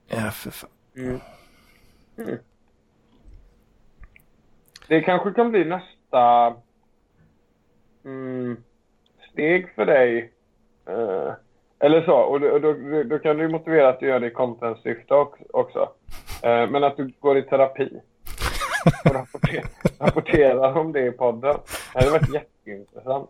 Ja, 0.08 0.32
för 0.32 0.51
fan. 0.51 0.69
Mm. 0.95 1.19
Mm. 2.17 2.38
Det 4.88 5.01
kanske 5.01 5.32
kan 5.32 5.51
bli 5.51 5.66
nästa 5.66 6.53
mm, 8.06 8.64
steg 9.32 9.75
för 9.75 9.85
dig. 9.85 10.32
Eh, 10.85 11.33
eller 11.80 12.06
så. 12.06 12.16
Och 12.16 12.40
då, 12.40 12.59
då, 12.59 12.74
då 13.03 13.19
kan 13.19 13.38
du 13.38 13.43
ju 13.43 13.50
motivera 13.50 13.90
att 13.90 14.00
du 14.00 14.08
gör 14.08 14.19
det 14.19 14.27
i 14.27 14.32
content-syfte 14.32 15.14
också. 15.53 15.90
Eh, 16.43 16.69
men 16.69 16.83
att 16.83 16.98
du 16.98 17.14
går 17.19 17.38
i 17.38 17.41
terapi. 17.41 18.01
Och 19.06 19.16
rapporterar, 19.16 19.66
rapporterar 20.00 20.77
om 20.77 20.91
det 20.91 21.06
i 21.06 21.11
podden. 21.11 21.58
Det 21.93 22.00
hade 22.00 22.11
varit 22.11 22.33
jätteintressant. 22.33 23.30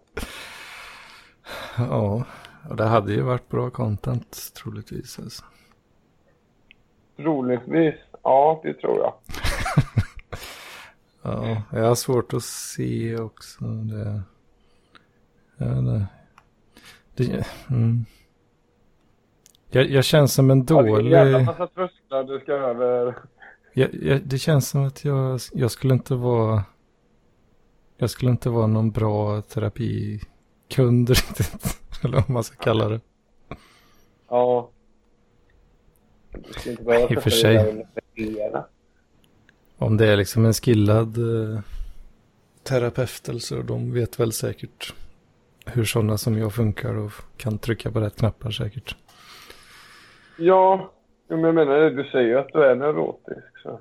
Ja, 1.78 2.24
och 2.70 2.76
det 2.76 2.84
hade 2.84 3.14
ju 3.14 3.22
varit 3.22 3.50
bra 3.50 3.70
content 3.70 4.54
troligtvis. 4.54 5.20
Alltså. 5.20 5.44
Troligtvis. 7.18 7.96
Ja, 8.24 8.62
det 8.64 8.74
tror 8.74 8.98
jag. 8.98 9.14
Ja, 11.22 11.62
jag 11.72 11.84
har 11.84 11.96
svårt 11.96 12.34
att 12.34 12.44
se 12.44 13.18
också. 13.18 13.64
Det, 13.64 14.22
ja, 15.58 15.66
det, 15.66 16.08
det, 17.16 17.46
mm. 17.70 18.06
jag, 19.70 19.90
jag 19.90 20.04
känns 20.04 20.34
som 20.34 20.52
en 20.52 20.66
Ja, 20.70 20.82
det 20.82 20.90
är 20.90 21.00
en 21.00 21.06
jävla 21.06 21.32
dålig... 21.32 21.46
massa 21.46 21.68
trösklar 21.68 22.24
du 22.24 22.40
ska 22.40 22.54
över. 22.54 23.18
Jag, 23.74 23.94
jag, 23.94 24.22
det 24.26 24.38
känns 24.38 24.70
som 24.70 24.86
att 24.86 25.06
jag, 25.06 25.40
jag 25.54 25.72
skulle 25.72 25.94
inte 25.94 26.16
vara... 26.16 26.64
Jag 27.98 28.10
skulle 28.10 28.32
inte 28.32 28.50
vara 28.50 28.68
någon 28.68 28.92
bra 28.92 29.42
terapikund 29.42 31.10
riktigt. 31.10 31.81
Eller 32.06 32.18
vad 32.18 32.30
man 32.30 32.44
ska 32.44 32.56
kalla 32.56 32.90
det. 32.90 33.00
Ja. 34.30 34.70
Ska 36.50 36.72
inte 36.72 37.08
I 37.14 37.18
och 37.18 37.24
för 37.24 37.30
sig. 37.30 37.86
Om 39.78 39.98
det 39.98 40.08
är 40.08 40.18
liksom 40.18 40.46
en 40.46 40.54
skillad 40.54 41.18
eh, 41.18 41.60
terapeut 42.64 43.30
eller 43.30 43.40
så. 43.40 43.62
De 43.62 43.94
vet 43.94 44.20
väl 44.20 44.32
säkert 44.32 44.94
hur 45.66 45.86
sådana 45.86 46.18
som 46.18 46.38
jag 46.38 46.54
funkar 46.54 46.98
och 46.98 47.12
kan 47.38 47.58
trycka 47.58 47.92
på 47.92 48.00
rätt 48.00 48.16
knappar 48.18 48.52
säkert. 48.52 48.96
Ja, 50.38 50.92
men 51.28 51.40
jag 51.40 51.56
menar 51.56 51.78
det. 51.80 51.90
Du 51.90 52.04
säger 52.04 52.28
ju 52.28 52.40
att 52.40 52.54
du 52.54 52.64
är 52.66 52.76
neurotisk. 52.76 53.58
Så 53.64 53.80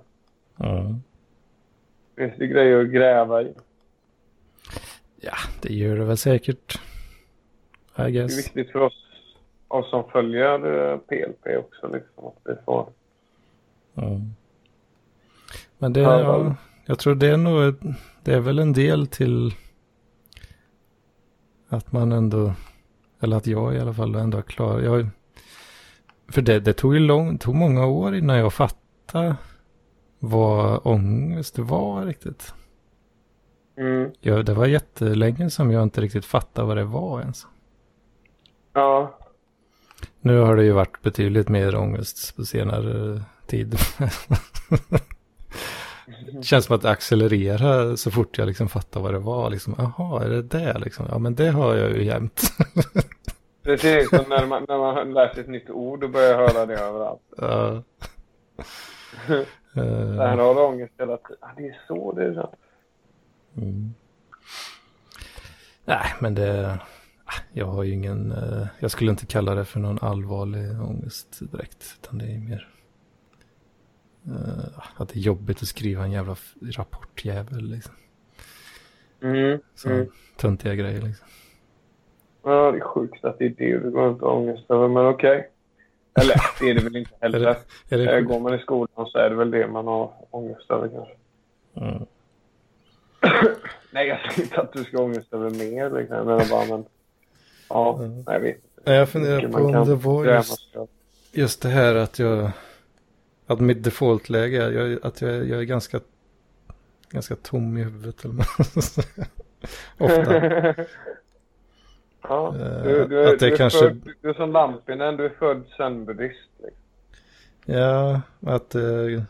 Ja. 0.57 0.95
finns 2.17 2.33
det 2.39 2.47
grejer 2.47 2.81
att 2.81 2.89
gräva 2.91 3.43
i. 3.43 3.55
ja, 5.21 5.35
det 5.63 5.75
gör 5.75 5.97
det 5.97 6.05
väl 6.05 6.17
säkert. 6.17 6.81
I 8.09 8.13
Det 8.13 8.19
är 8.19 8.23
guess. 8.23 8.39
viktigt 8.39 8.71
för 8.73 8.79
oss, 8.81 9.07
oss 9.69 9.91
som 9.91 10.05
följer 10.11 10.91
eh, 10.93 10.99
PLP 10.99 11.47
också. 11.59 11.89
Liksom, 11.93 12.27
att 12.27 12.37
vi 12.45 12.53
får... 12.65 12.89
Ja. 13.95 14.21
Men 15.79 15.93
det, 15.93 16.01
Ja, 16.01 16.21
ja, 16.21 16.55
jag 16.87 16.99
tror 16.99 17.15
det 17.15 17.27
är 17.27 17.37
nog, 17.37 17.75
det 18.25 18.35
är 18.35 18.41
väl 18.41 18.59
en 18.59 18.73
del 18.73 19.07
till 19.07 19.53
att 21.69 21.93
man 21.93 22.13
ändå, 22.13 22.53
eller 23.21 23.37
att 23.37 23.47
jag 23.47 23.75
i 23.75 23.79
alla 23.81 23.95
fall 23.95 24.15
ändå 24.15 24.39
har 24.39 24.43
klarat, 24.43 24.85
jag, 24.85 25.09
för 26.29 26.43
det, 26.43 26.61
det 26.61 26.73
tog 26.73 26.95
ju 26.95 27.01
lång, 27.01 27.39
tog 27.39 27.55
många 27.55 27.87
år 27.87 28.15
innan 28.15 28.39
jag 28.39 28.53
fattade 28.53 29.37
vad 30.19 30.81
ångest 30.87 31.59
var 31.59 32.05
riktigt. 32.07 32.55
Mm. 33.77 34.11
Jag, 34.21 34.45
det 34.47 34.55
var 34.55 34.67
jättelänge 34.67 35.51
som 35.51 35.71
jag 35.71 35.83
inte 35.83 36.01
riktigt 36.01 36.25
fattade 36.25 36.67
vad 36.69 36.77
det 36.77 36.85
var 36.85 37.21
ens. 37.21 37.47
Ja. 38.73 39.19
Nu 40.21 40.39
har 40.41 40.57
det 40.57 40.65
ju 40.65 40.73
varit 40.73 41.03
betydligt 41.03 41.49
mer 41.49 41.77
ångest 41.77 42.37
på 42.37 42.45
senare 42.45 43.23
tid. 43.47 43.77
Det 46.33 46.43
känns 46.47 46.65
som 46.65 46.77
att 46.77 46.83
det 46.83 46.91
accelererar 46.91 47.97
så 47.97 48.11
fort 48.11 48.39
jag 48.39 48.47
liksom 48.47 48.69
fattar 48.69 49.01
vad 49.01 49.15
det 49.15 49.19
var. 49.19 49.51
Liksom, 49.51 49.75
Jaha, 49.79 50.25
är 50.25 50.29
det 50.29 50.43
det 50.43 50.79
liksom? 50.79 51.07
Ja, 51.11 51.19
men 51.19 51.35
det 51.35 51.49
har 51.49 51.75
jag 51.77 51.91
ju 51.91 52.05
jämt. 52.05 52.43
Precis 53.63 54.09
som 54.11 54.25
när 54.29 54.47
man, 54.47 54.65
när 54.69 54.79
man 54.79 55.15
lär 55.15 55.29
sig 55.29 55.41
ett 55.41 55.49
nytt 55.49 55.71
ord 55.71 56.05
och 56.05 56.11
börjar 56.11 56.37
höra 56.37 56.67
det 56.67 56.79
överallt. 56.79 57.21
Ja. 57.37 57.83
Eh, 59.75 59.83
Där 60.17 60.37
har 60.37 60.55
du 60.55 60.61
ångest 60.61 60.93
hela 60.99 61.17
tiden. 61.17 61.37
Ah, 61.41 61.49
det 61.57 61.69
är 61.69 61.81
så 61.89 62.13
det 62.13 62.25
är. 62.25 62.35
Så. 62.35 62.51
mm. 63.57 63.95
Nej, 65.85 66.15
men 66.21 66.35
det... 66.35 66.79
Jag 67.53 67.67
har 67.67 67.83
ju 67.83 67.93
ingen... 67.93 68.33
eh, 68.33 68.67
Jag 68.79 68.91
skulle 68.91 69.11
inte 69.11 69.27
kalla 69.27 69.55
det 69.55 69.65
för 69.65 69.81
någon 69.81 69.99
allvarlig 70.03 70.81
ångest 70.83 71.39
direkt. 71.53 71.99
Utan 72.03 72.19
det 72.19 72.25
är 72.25 72.39
mer... 72.39 72.69
eh, 74.27 74.79
Att 74.97 75.09
det 75.09 75.17
är 75.19 75.21
jobbigt 75.23 75.63
att 75.63 75.69
skriva 75.69 76.05
en 76.05 76.13
jävla 76.13 76.37
rapportjävel 76.77 77.65
liksom. 77.71 77.95
Mm. 79.23 79.59
Så 79.75 79.89
Mm. 79.91 80.07
töntiga 80.37 80.75
grejer 80.75 81.03
liksom. 81.03 81.27
Ja, 82.43 82.73
det 82.73 82.79
är 82.79 82.85
sjukt 82.85 83.25
att 83.25 83.39
det 83.39 83.45
är 83.45 83.49
det 83.49 83.79
du 83.79 83.91
går 83.91 84.03
runt 84.07 84.23
och 84.23 84.37
ångest 84.37 84.65
över, 84.71 84.89
men 84.89 85.07
okej. 85.07 85.51
Eller 86.21 86.35
det 86.61 86.71
är 86.71 86.75
det 86.75 86.85
väl 86.85 86.97
inte 86.97 87.11
Är 87.21 87.23
heller. 87.33 87.39
det, 87.89 87.95
är 87.95 87.99
det 87.99 88.17
Eh? 88.17 88.21
Går 88.21 88.41
man 88.41 88.55
i 88.55 88.59
skolan 88.59 89.07
så 89.07 89.19
är 89.19 89.31
det 89.31 89.37
väl 89.37 89.51
det 89.51 89.67
man 89.69 89.87
har 89.87 90.13
ångest 90.31 90.71
över 90.71 90.89
kanske. 90.89 91.15
Mm. 91.75 92.07
Nej, 93.93 94.07
jag 94.09 94.19
säger 94.21 94.43
inte 94.43 94.61
att 94.61 94.73
du 94.73 94.85
ska 94.85 94.97
ha 94.97 95.05
ångest 95.05 95.33
över 95.33 95.51
mer. 95.51 95.91
Liksom. 95.91 96.17
Jag 96.17 96.27
menar 96.27 96.51
bara, 96.51 96.65
men... 96.77 96.85
Ja, 97.71 97.99
Mm. 97.99 98.23
jag 98.27 98.41
vet 98.41 98.57
Jag 98.85 99.09
funderar 99.09 99.49
på 99.49 99.59
om 99.59 99.73
det 99.87 99.95
var 99.95 100.25
just, 100.25 100.77
just 101.33 101.63
det 101.63 101.69
här 101.69 101.95
att 101.95 102.19
jag... 102.19 102.51
Att 103.47 103.61
mitt 103.61 103.83
defaultläge 103.85 104.63
är 104.65 104.71
jag, 104.71 104.99
att 105.07 105.21
jag, 105.21 105.33
jag 105.49 105.59
är 105.61 105.63
ganska, 105.65 106.01
ganska 107.11 107.37
tom 107.37 107.77
i 107.79 107.83
huvudet. 107.83 108.25
Eller. 108.25 108.37
Ofta. 109.99 110.35
ja, 112.23 112.55
Eh, 112.57 112.83
du, 112.83 113.07
du, 113.09 113.21
är- 113.23 113.33
att 113.35 113.39
det 113.41 113.47
du, 113.47 113.53
är 113.53 113.57
kanske- 113.57 113.79
född, 113.79 114.11
du 114.21 114.31
är 114.31 114.35
som 114.35 114.53
Lampinen, 114.53 115.17
du 115.17 115.25
är 115.25 115.29
född 115.39 115.63
zen-buddhist. 115.77 116.51
Liksom. 116.59 116.81
Ja, 117.65 118.21
att, 118.47 118.75
eh, 118.75 119.23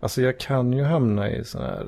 Alltså 0.00 0.22
jag 0.22 0.38
kan 0.40 0.72
ju 0.72 0.82
hamna 0.82 1.30
i 1.30 1.44
sådana 1.44 1.68
här 1.70 1.86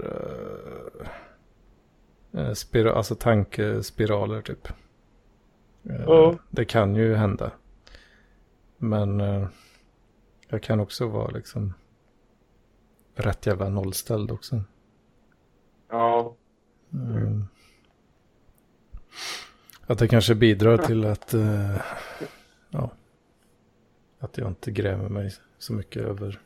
uh, 2.39 2.53
spira, 2.53 2.93
alltså 2.93 3.15
tankespiraler 3.15 4.41
typ. 4.43 4.69
Ja. 5.89 6.39
Det 6.51 6.65
kan 6.65 6.95
ju 6.95 7.15
hända. 7.15 7.51
Men 8.77 9.21
uh, 9.21 9.49
jag 10.49 10.63
kan 10.63 10.81
också 10.81 11.07
vara 11.07 11.31
liksom 11.31 11.75
rätt 13.15 13.47
jävla 13.47 13.69
nollställd 13.69 14.31
också. 14.31 14.63
Ja. 15.91 16.35
Mm. 16.93 17.45
Att 19.87 19.99
det 19.99 20.09
kanske 20.09 20.35
bidrar 20.35 20.79
till 20.79 21.05
att, 21.05 21.35
uh, 21.35 21.77
ja, 22.71 22.91
att 24.19 24.39
jag 24.39 24.49
inte 24.49 24.71
grämer 24.71 25.09
mig 25.09 25.33
så 25.59 25.73
mycket 25.73 26.03
över 26.03 26.41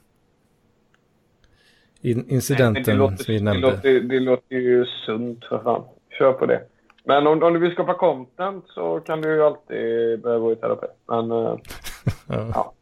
in 2.03 2.29
incidenten 2.29 2.85
det, 2.85 2.95
låter, 2.95 3.27
vi 3.27 3.39
det, 3.39 3.45
nämnde. 3.45 3.71
låter, 3.71 4.01
det 4.01 4.21
låter 4.21 4.57
ju 4.57 4.87
sunt 4.87 5.45
för 5.45 5.59
fan. 5.63 5.85
Kör 6.19 6.33
på 6.33 6.47
det. 6.47 6.63
Men 7.05 7.27
om, 7.27 7.43
om 7.43 7.53
du 7.53 7.59
vill 7.61 7.73
skapa 7.73 7.95
content 7.95 8.65
så 8.69 9.01
kan 9.01 9.21
du 9.21 9.35
ju 9.35 9.43
alltid 9.43 10.21
börja 10.23 10.39
gå 10.39 10.53
i 10.53 10.57
terapi. 10.57 10.87
Men 11.07 11.31
eh, 11.31 11.57
Ja. 12.29 12.47
Ja. 12.55 12.73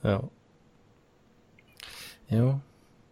Ja. 0.00 0.22
Jo. 2.26 2.54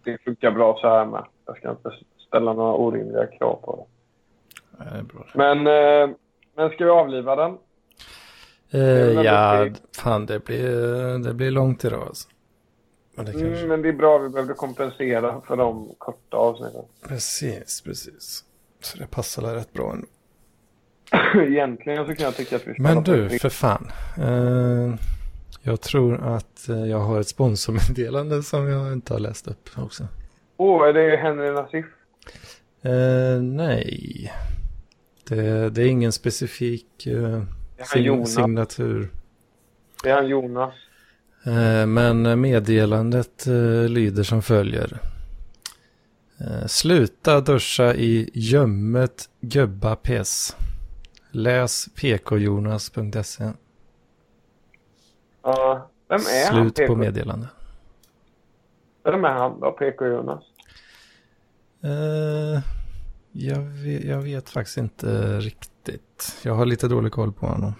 det 0.04 0.18
funkar 0.24 0.50
bra 0.50 0.78
så 0.80 0.88
här 0.88 1.06
med. 1.06 1.24
Jag 1.46 1.56
ska 1.56 1.70
inte 1.70 1.92
ställa 2.28 2.52
några 2.52 2.74
orimliga 2.74 3.26
krav 3.26 3.60
på 3.64 3.76
det. 3.76 4.84
Det 4.84 4.98
är 4.98 5.02
bra. 5.02 5.26
Men, 5.34 5.58
eh, 5.66 6.16
men 6.56 6.70
ska 6.70 6.84
vi 6.84 6.90
avliva 6.90 7.36
den? 7.36 7.58
Eh, 8.70 8.80
ja, 8.80 9.64
det- 9.64 9.80
fan 9.96 10.26
det 10.26 10.44
blir, 10.44 11.18
det 11.18 11.34
blir 11.34 11.50
långt 11.50 11.84
idag 11.84 12.02
alltså. 12.06 12.28
Men 13.14 13.24
det 13.24 13.32
kanske... 13.32 13.48
Mm, 13.56 13.68
men 13.68 13.82
det 13.82 13.88
är 13.88 13.92
bra. 13.92 14.18
Vi 14.18 14.28
behövde 14.28 14.54
kompensera 14.54 15.40
för 15.40 15.56
de 15.56 15.94
korta 15.98 16.36
avsnitten. 16.36 16.84
Precis, 17.08 17.82
precis. 17.82 18.44
Så 18.80 18.98
det 18.98 19.06
passar 19.06 19.42
väl 19.42 19.54
rätt 19.54 19.72
bra 19.72 19.92
ändå. 19.92 20.06
Egentligen 21.52 22.06
så 22.06 22.14
kan 22.14 22.24
jag 22.24 22.36
tycka 22.36 22.56
att 22.56 22.66
vi 22.66 22.74
Men 22.78 23.02
du, 23.02 23.38
för 23.38 23.48
fan. 23.48 23.90
Eh, 24.18 24.94
jag 25.62 25.80
tror 25.80 26.22
att 26.36 26.68
eh, 26.68 26.84
jag 26.86 26.98
har 26.98 27.20
ett 27.20 27.28
sponsormeddelande 27.28 28.42
som 28.42 28.68
jag 28.68 28.92
inte 28.92 29.12
har 29.12 29.20
läst 29.20 29.48
upp 29.48 29.70
också. 29.76 30.06
Åh, 30.56 30.88
är 30.88 30.92
det 30.92 31.16
Henry 31.16 31.50
Nassif? 31.50 31.86
Eh, 32.82 33.42
nej. 33.42 34.32
Det, 35.28 35.70
det 35.70 35.82
är 35.82 35.86
ingen 35.86 36.12
specifik 36.12 37.06
eh, 37.06 37.12
Det 37.12 37.18
är 37.22 37.38
han 37.78 37.86
sign- 37.86 38.24
signatur. 38.26 39.10
Det 40.02 40.10
är 40.10 40.14
han 40.14 40.28
Jonas. 40.28 40.74
Eh, 41.46 41.86
Men 41.86 42.40
meddelandet 42.40 43.46
eh, 43.46 43.88
lyder 43.88 44.22
som 44.22 44.42
följer. 44.42 44.98
Eh, 46.40 46.66
Sluta 46.66 47.40
duscha 47.40 47.94
i 47.94 48.30
gömmet 48.34 49.28
göbba 49.40 49.96
piss. 49.96 50.56
Läs 51.30 51.88
pkjonas.se. 51.94 53.52
Ja, 55.42 55.90
vem 56.08 56.20
är 56.20 56.52
han? 56.52 56.54
Slut 56.54 56.74
på 56.74 56.82
PK? 56.82 56.94
meddelande. 56.96 57.48
Vem 59.04 59.24
är 59.24 59.28
han 59.32 59.60
då? 59.60 59.72
PK 59.72 60.06
Jonas? 60.06 60.44
Eh, 61.82 62.60
jag, 63.32 63.60
vet, 63.60 64.04
jag 64.04 64.18
vet 64.18 64.48
faktiskt 64.50 64.76
inte 64.78 65.38
riktigt. 65.40 66.38
Jag 66.42 66.54
har 66.54 66.66
lite 66.66 66.88
dålig 66.88 67.12
koll 67.12 67.32
på 67.32 67.46
honom. 67.46 67.74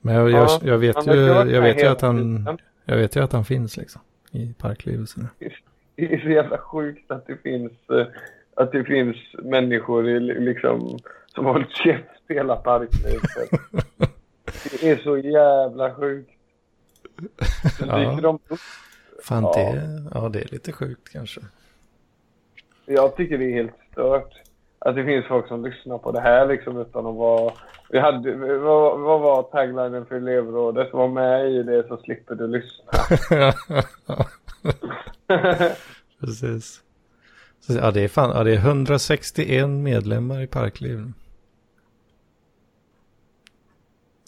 Men 0.00 0.14
jag, 0.14 0.30
jag, 0.30 0.48
Ja, 0.48 0.60
jag 0.62 0.78
vet 0.78 0.96
han 0.96 1.06
ju, 1.06 1.26
jag 1.26 1.62
vet 1.62 1.82
ju 1.82 1.86
att 1.86 2.00
han, 2.00 2.46
jag 2.84 2.96
vet 2.96 3.16
ju 3.16 3.20
att 3.22 3.32
han 3.32 3.44
finns 3.44 3.76
liksom. 3.76 4.00
I 4.30 4.52
parkliv 4.52 5.00
och 5.02 5.08
sådär. 5.08 5.28
Det 5.96 6.14
är 6.14 6.18
så 6.20 6.28
jävla 6.28 6.58
sjukt 6.58 7.10
att 7.10 7.26
det 7.26 7.36
finns, 7.36 7.72
eh, 7.90 8.06
att 8.54 8.72
det 8.72 8.84
finns 8.84 9.16
människor 9.42 10.08
i, 10.08 10.20
liksom, 10.20 10.98
som 11.34 11.44
har 11.46 11.52
hållit 11.52 11.70
käft 11.76 12.04
hela 12.28 12.56
parklivet. 12.56 13.22
Det 14.80 14.90
är 14.90 14.96
så 14.96 15.18
jävla 15.18 15.94
sjukt. 15.94 16.30
Så 17.78 17.84
Ja. 17.86 18.18
de 18.22 18.34
upp. 18.48 18.58
Fan 19.22 19.42
Ja. 19.42 19.52
det, 19.56 19.82
ja 20.14 20.28
det 20.28 20.40
är 20.40 20.48
lite 20.52 20.72
sjukt 20.72 21.12
kanske. 21.12 21.40
Jag 22.86 23.16
tycker 23.16 23.38
det 23.38 23.44
är 23.44 23.52
helt 23.54 23.72
stört. 23.92 24.32
Att 24.78 24.94
det 24.96 25.04
finns 25.04 25.26
folk 25.26 25.48
som 25.48 25.64
lyssnar 25.64 25.98
på 25.98 26.12
det 26.12 26.20
här 26.20 26.46
liksom 26.46 26.80
utan 26.80 27.06
att 27.06 27.14
vara... 27.16 27.52
Vi 27.90 27.98
hade, 27.98 28.34
vad, 28.58 29.00
vad 29.00 29.20
var 29.20 29.42
taglinen 29.42 30.06
för 30.06 30.14
elevrådet? 30.16 30.92
Var 30.92 31.08
med 31.08 31.50
i 31.52 31.62
det 31.62 31.88
så 31.88 31.96
slipper 31.96 32.34
du 32.34 32.46
lyssna. 32.46 32.92
Precis. 36.20 36.82
Så, 37.60 37.72
ja, 37.72 37.90
det 37.90 38.00
är 38.00 38.08
fan, 38.08 38.30
ja, 38.36 38.44
det 38.44 38.52
är 38.52 38.58
161 38.58 39.68
medlemmar 39.68 40.40
i 40.40 40.46
Parkliv. 40.46 41.12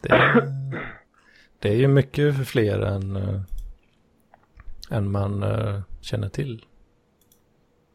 Det 0.02 0.12
är, 0.12 0.48
det 1.58 1.68
är 1.68 1.76
ju 1.76 1.88
mycket 1.88 2.48
fler 2.48 2.78
än, 2.78 3.16
äh, 3.16 3.40
än 4.90 5.10
man 5.10 5.42
äh, 5.42 5.80
känner 6.00 6.28
till. 6.28 6.64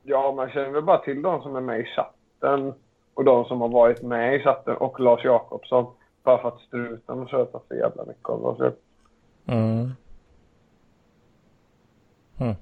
Ja, 0.04 0.34
man 0.36 0.50
känner 0.50 0.70
väl 0.70 0.84
bara 0.84 0.98
till 0.98 1.22
de 1.22 1.42
som 1.42 1.56
är 1.56 1.62
med 1.62 1.80
i 1.80 1.84
chatten 1.84 2.74
och 3.14 3.24
de 3.24 3.46
som 3.46 3.62
har 3.62 3.70
varit 3.70 4.02
med 4.02 4.36
i 4.36 4.40
chatten 4.40 4.78
och 4.78 5.00
Lars 5.00 5.26
Jakobsson. 5.26 5.86
Bara 6.24 6.42
för 6.42 6.48
att 6.48 6.60
struten 6.60 7.20
har 7.20 7.28
tjötat 7.28 7.66
så 7.68 7.76
jävla 7.76 8.06
mycket 8.06 8.30
om 8.30 8.46
oss. 8.46 8.74
Mm. 9.46 9.92
Mm. 12.38 12.56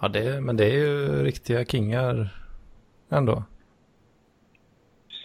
Ja, 0.00 0.08
det, 0.08 0.40
men 0.40 0.56
det 0.56 0.64
är 0.64 0.74
ju 0.74 1.22
riktiga 1.22 1.64
kingar 1.64 2.28
ändå. 3.08 3.42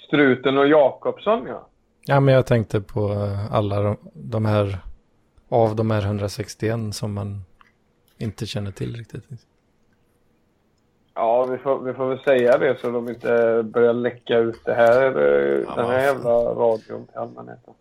Struten 0.08 0.58
och 0.58 0.68
Jakobsson, 0.68 1.46
ja. 1.48 1.68
Ja, 2.06 2.20
men 2.20 2.34
jag 2.34 2.46
tänkte 2.46 2.82
på 2.82 3.30
alla 3.52 3.82
de, 3.82 3.98
de 4.14 4.46
här, 4.46 4.80
av 5.50 5.76
de 5.76 5.92
här 5.92 6.02
161 6.02 6.96
som 6.96 7.14
man 7.14 7.44
inte 8.18 8.46
känner 8.46 8.72
till 8.72 8.96
riktigt. 8.96 9.24
Ja, 11.14 11.46
vi 11.46 11.58
får, 11.58 11.80
vi 11.80 11.94
får 11.94 12.10
väl 12.10 12.20
säga 12.20 12.58
det 12.58 12.80
så 12.82 12.92
de 12.92 13.10
inte 13.10 13.64
börjar 13.64 13.94
läcka 13.94 14.38
ut 14.38 14.66
det 14.66 14.74
här, 14.74 15.18
eh, 15.18 15.64
Ja, 15.68 15.76
den 15.76 15.86
här 15.86 16.02
jävla 16.02 16.30
radion 16.34 17.08
till 17.08 17.18
allmänheten. 17.18 17.74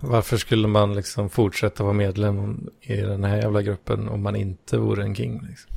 Varför 0.00 0.36
skulle 0.36 0.68
man 0.68 0.94
liksom 0.94 1.28
fortsätta 1.30 1.82
vara 1.82 1.92
medlem 1.92 2.70
i 2.80 2.96
den 2.96 3.24
här 3.24 3.36
jävla 3.36 3.62
gruppen 3.62 4.08
om 4.08 4.22
man 4.22 4.36
inte 4.36 4.78
vore 4.78 5.02
en 5.02 5.14
king? 5.14 5.40
Liksom? 5.48 5.70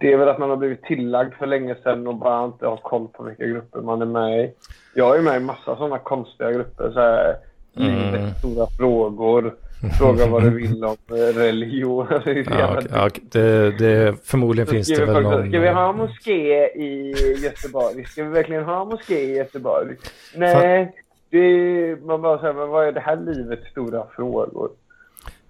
Det 0.00 0.12
är 0.12 0.16
väl 0.16 0.28
att 0.28 0.38
man 0.38 0.50
har 0.50 0.56
blivit 0.56 0.82
tillagd 0.82 1.34
för 1.34 1.46
länge 1.46 1.74
sedan 1.82 2.06
och 2.06 2.16
bara 2.16 2.44
inte 2.44 2.66
har 2.66 2.76
koll 2.76 3.08
på 3.08 3.22
vilka 3.22 3.46
grupper 3.46 3.80
man 3.80 4.02
är 4.02 4.06
med 4.06 4.44
i. 4.44 4.52
Jag 4.94 5.16
är 5.18 5.22
med 5.22 5.36
i 5.36 5.44
massa 5.44 5.76
sådana 5.76 5.98
konstiga 5.98 6.52
grupper. 6.52 6.90
Så 6.90 7.00
här, 7.00 7.36
Mm. 7.76 8.30
stora 8.38 8.66
frågor. 8.78 9.54
Fråga 9.98 10.26
vad 10.26 10.42
du 10.42 10.50
vill 10.50 10.84
om 10.84 10.96
eh, 11.10 11.14
religion. 11.38 12.06
Ja, 12.50 12.76
okej, 12.78 12.88
ja, 12.92 13.08
det, 13.22 13.70
det, 13.78 14.16
förmodligen 14.24 14.66
finns 14.66 14.88
det 14.88 15.04
väl 15.04 15.22
någon... 15.22 15.48
Ska 15.48 15.60
vi 15.60 15.68
ha 15.68 15.88
eh, 15.88 15.96
moské 15.96 16.66
i 16.66 17.14
Göteborg? 17.44 18.04
Ska 18.04 18.24
vi 18.24 18.28
verkligen 18.30 18.64
ha 18.64 18.84
moské 18.84 19.20
i 19.20 19.36
Göteborg? 19.36 19.96
Nej, 20.36 20.92
det, 21.34 21.96
man 21.96 22.22
bara 22.22 22.38
säger, 22.40 22.54
men 22.54 22.68
vad 22.68 22.88
är 22.88 22.92
det 22.92 23.00
här 23.00 23.16
livets 23.16 23.70
stora 23.70 24.06
frågor? 24.16 24.70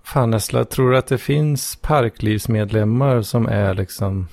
Fan 0.02 0.30
Nessla, 0.30 0.64
tror 0.64 0.90
du 0.90 0.98
att 0.98 1.06
det 1.06 1.18
finns 1.18 1.76
parklivsmedlemmar 1.76 3.22
som 3.22 3.46
är 3.46 3.74
liksom 3.74 4.28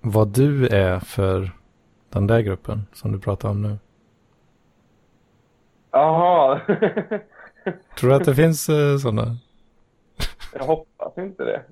vad 0.00 0.28
du 0.28 0.66
är 0.66 0.98
för 0.98 1.50
den 2.10 2.26
där 2.26 2.40
gruppen 2.40 2.86
som 2.92 3.12
du 3.12 3.18
pratar 3.18 3.48
om 3.48 3.62
nu? 3.62 3.78
Jaha. 5.90 6.60
Tror 7.98 8.10
du 8.10 8.16
att 8.16 8.24
det 8.24 8.34
finns 8.34 8.68
eh, 8.68 8.96
sådana? 8.96 9.36
Jag 10.54 10.64
hoppas 10.64 11.18
inte 11.18 11.44
det. 11.44 11.62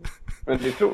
Men 0.47 0.59
det 0.59 0.71
tror 0.71 0.93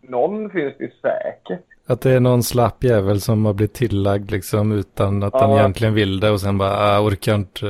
Någon 0.00 0.50
finns 0.50 0.74
det 0.78 0.92
säkert. 1.00 1.66
Att 1.90 2.00
det 2.00 2.10
är 2.10 2.20
någon 2.20 2.42
slapp 2.42 2.84
jävel 2.84 3.20
som 3.20 3.44
har 3.44 3.52
blivit 3.52 3.72
tillagd 3.74 4.30
liksom 4.30 4.72
utan 4.72 5.22
att 5.22 5.34
han 5.34 5.50
Ja. 5.50 5.58
egentligen 5.58 5.94
vill 5.94 6.20
det 6.20 6.30
och 6.30 6.40
sen 6.40 6.58
bara 6.58 6.96
ah, 6.96 7.00
orkar 7.00 7.34
inte, 7.34 7.66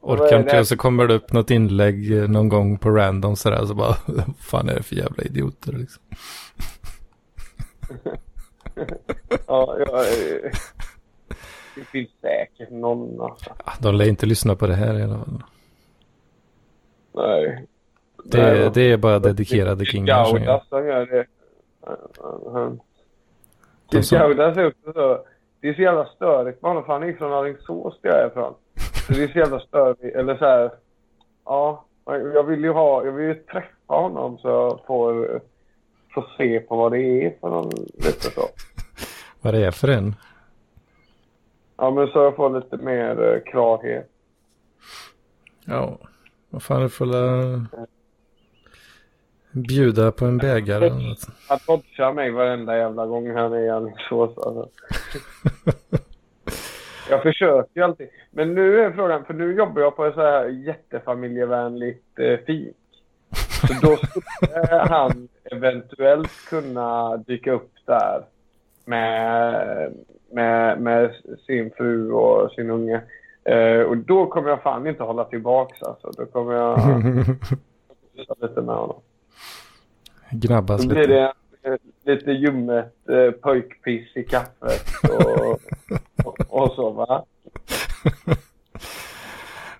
Vad 0.00 0.20
orkar 0.20 0.38
inte 0.40 0.60
och 0.60 0.68
så 0.68 0.76
kommer 0.76 1.06
det 1.06 1.14
upp 1.14 1.32
något 1.32 1.50
inlägg 1.50 2.18
eh, 2.18 2.28
någon 2.28 2.48
gång 2.48 2.78
på 2.78 2.90
random 2.90 3.36
sådär 3.36 3.66
så 3.66 3.74
bara 3.74 3.96
vad 4.06 4.34
fan 4.38 4.68
är 4.68 4.74
det 4.74 4.82
för 4.82 4.96
jävla 4.96 5.22
idioter 5.22 5.72
liksom. 5.72 6.02
Ja, 9.46 9.76
jag, 9.78 10.04
det 11.76 11.84
finns 11.92 12.10
säkert 12.20 12.70
någon 12.70 13.20
alltså. 13.20 13.50
Ah, 13.64 13.72
De 13.80 13.94
lär 13.94 14.08
inte 14.08 14.26
lyssna 14.26 14.56
på 14.56 14.66
det 14.66 14.74
här 14.74 14.98
i 14.98 15.02
alla 15.02 15.18
fall. 15.18 15.42
Nej. 17.14 17.66
Det, 18.24 18.70
det 18.74 18.82
är 18.92 18.96
bara 18.96 19.18
dedikerade 19.18 19.84
kingar 19.84 20.24
som 20.24 20.38
gör. 20.38 20.44
Gaudas 20.46 20.68
som 20.68 20.86
gör 20.86 21.06
det. 21.06 21.26
Han- 22.52 22.80
De 23.90 24.02
som- 24.02 24.18
Gaudas 24.18 24.56
är 24.56 24.66
också 24.66 24.92
så. 24.92 25.24
Det 25.60 25.68
är 25.68 25.74
så 25.74 25.82
jävla 25.82 26.04
störigt 26.06 26.62
med 26.62 26.68
honom 26.70 26.84
för 26.84 26.92
han 26.92 27.02
är 27.02 27.12
från 27.12 27.32
Alingsås 27.32 27.98
där 28.02 28.10
jag 28.10 28.20
är 28.22 28.26
ifrån. 28.26 28.54
Så 29.06 29.12
det 29.12 29.22
är 29.22 29.28
så 29.28 29.38
jävla 29.38 29.60
störigt. 29.60 30.16
Eller 30.16 30.36
så 30.36 30.44
här. 30.44 30.70
Ja. 31.44 31.84
Jag 32.34 32.42
vill 32.42 32.60
ju 32.64 32.70
ha. 32.70 33.04
Jag 33.04 33.12
vill 33.12 33.26
ju 33.26 33.34
träffa 33.34 33.68
honom 33.94 34.38
så 34.38 34.48
jag 34.48 34.80
får, 34.86 35.40
får 36.14 36.26
se 36.36 36.60
på 36.60 36.76
vad 36.76 36.92
det 36.92 36.98
är 37.26 37.34
för 37.40 37.48
någon 37.50 37.70
lite 37.94 38.30
så. 38.30 38.42
Vad 39.42 39.54
det 39.54 39.66
är 39.66 39.70
för 39.70 39.88
en? 39.88 40.14
Ja, 41.76 41.90
men 41.90 42.06
så 42.08 42.18
jag 42.18 42.36
får 42.36 42.50
lite 42.60 42.76
mer 42.76 43.32
eh, 43.34 43.40
klarhet. 43.52 44.10
Ja, 45.64 45.98
vad 46.50 46.62
fan, 46.62 46.82
du 46.82 46.88
får 46.88 47.06
la... 47.06 47.16
bjuda 49.52 50.12
på 50.12 50.24
en 50.24 50.38
bägare. 50.38 50.90
Han 51.48 51.58
dodgar 51.66 52.12
mig 52.12 52.30
varenda 52.30 52.78
jävla 52.78 53.06
gång 53.06 53.30
han 53.30 53.52
är 53.52 53.58
i 53.58 53.70
Alingsås. 53.70 54.38
Alltså. 54.38 54.68
jag 57.10 57.22
försöker 57.22 57.80
ju 57.80 57.82
alltid. 57.82 58.08
Men 58.30 58.54
nu 58.54 58.80
är 58.80 58.92
frågan, 58.92 59.24
för 59.24 59.34
nu 59.34 59.54
jobbar 59.54 59.82
jag 59.82 59.96
på 59.96 60.04
ett 60.04 60.14
så 60.14 60.20
här 60.20 60.48
jättefamiljevänligt 60.48 62.18
eh, 62.18 62.38
fik. 62.46 62.76
Så 63.68 63.86
då 63.86 63.96
skulle 63.96 64.78
han 64.88 65.28
eventuellt 65.44 66.48
kunna 66.48 67.16
dyka 67.16 67.52
upp 67.52 67.72
där 67.86 68.24
med, 68.84 69.92
med, 70.32 70.80
med 70.80 71.14
sin 71.46 71.70
fru 71.70 72.12
och 72.12 72.50
sin 72.50 72.70
unge. 72.70 73.00
Eh, 73.44 73.80
och 73.80 73.96
då 73.96 74.26
kommer 74.26 74.48
jag 74.48 74.62
fan 74.62 74.86
inte 74.86 75.02
hålla 75.02 75.24
tillbaks 75.24 75.82
alltså. 75.82 76.10
Då 76.16 76.26
kommer 76.26 76.54
jag 76.54 76.78
lite 78.42 78.60
med 78.60 78.74
honom. 78.74 79.00
Gnabbas 80.30 80.82
Då 80.82 80.88
blir 80.88 81.00
lite. 81.00 81.32
det 81.62 81.78
lite 82.04 82.30
ljummet 82.30 82.94
eh, 83.08 83.30
pojkpiss 83.30 84.16
i 84.16 84.24
kaffet 84.24 84.82
och, 85.02 85.58
och, 86.26 86.62
och 86.62 86.72
så 86.72 86.90
va. 86.90 87.24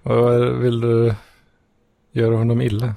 Och 0.03 0.65
vill 0.65 0.81
du 0.81 1.15
göra 2.13 2.37
honom 2.37 2.61
illa? 2.61 2.95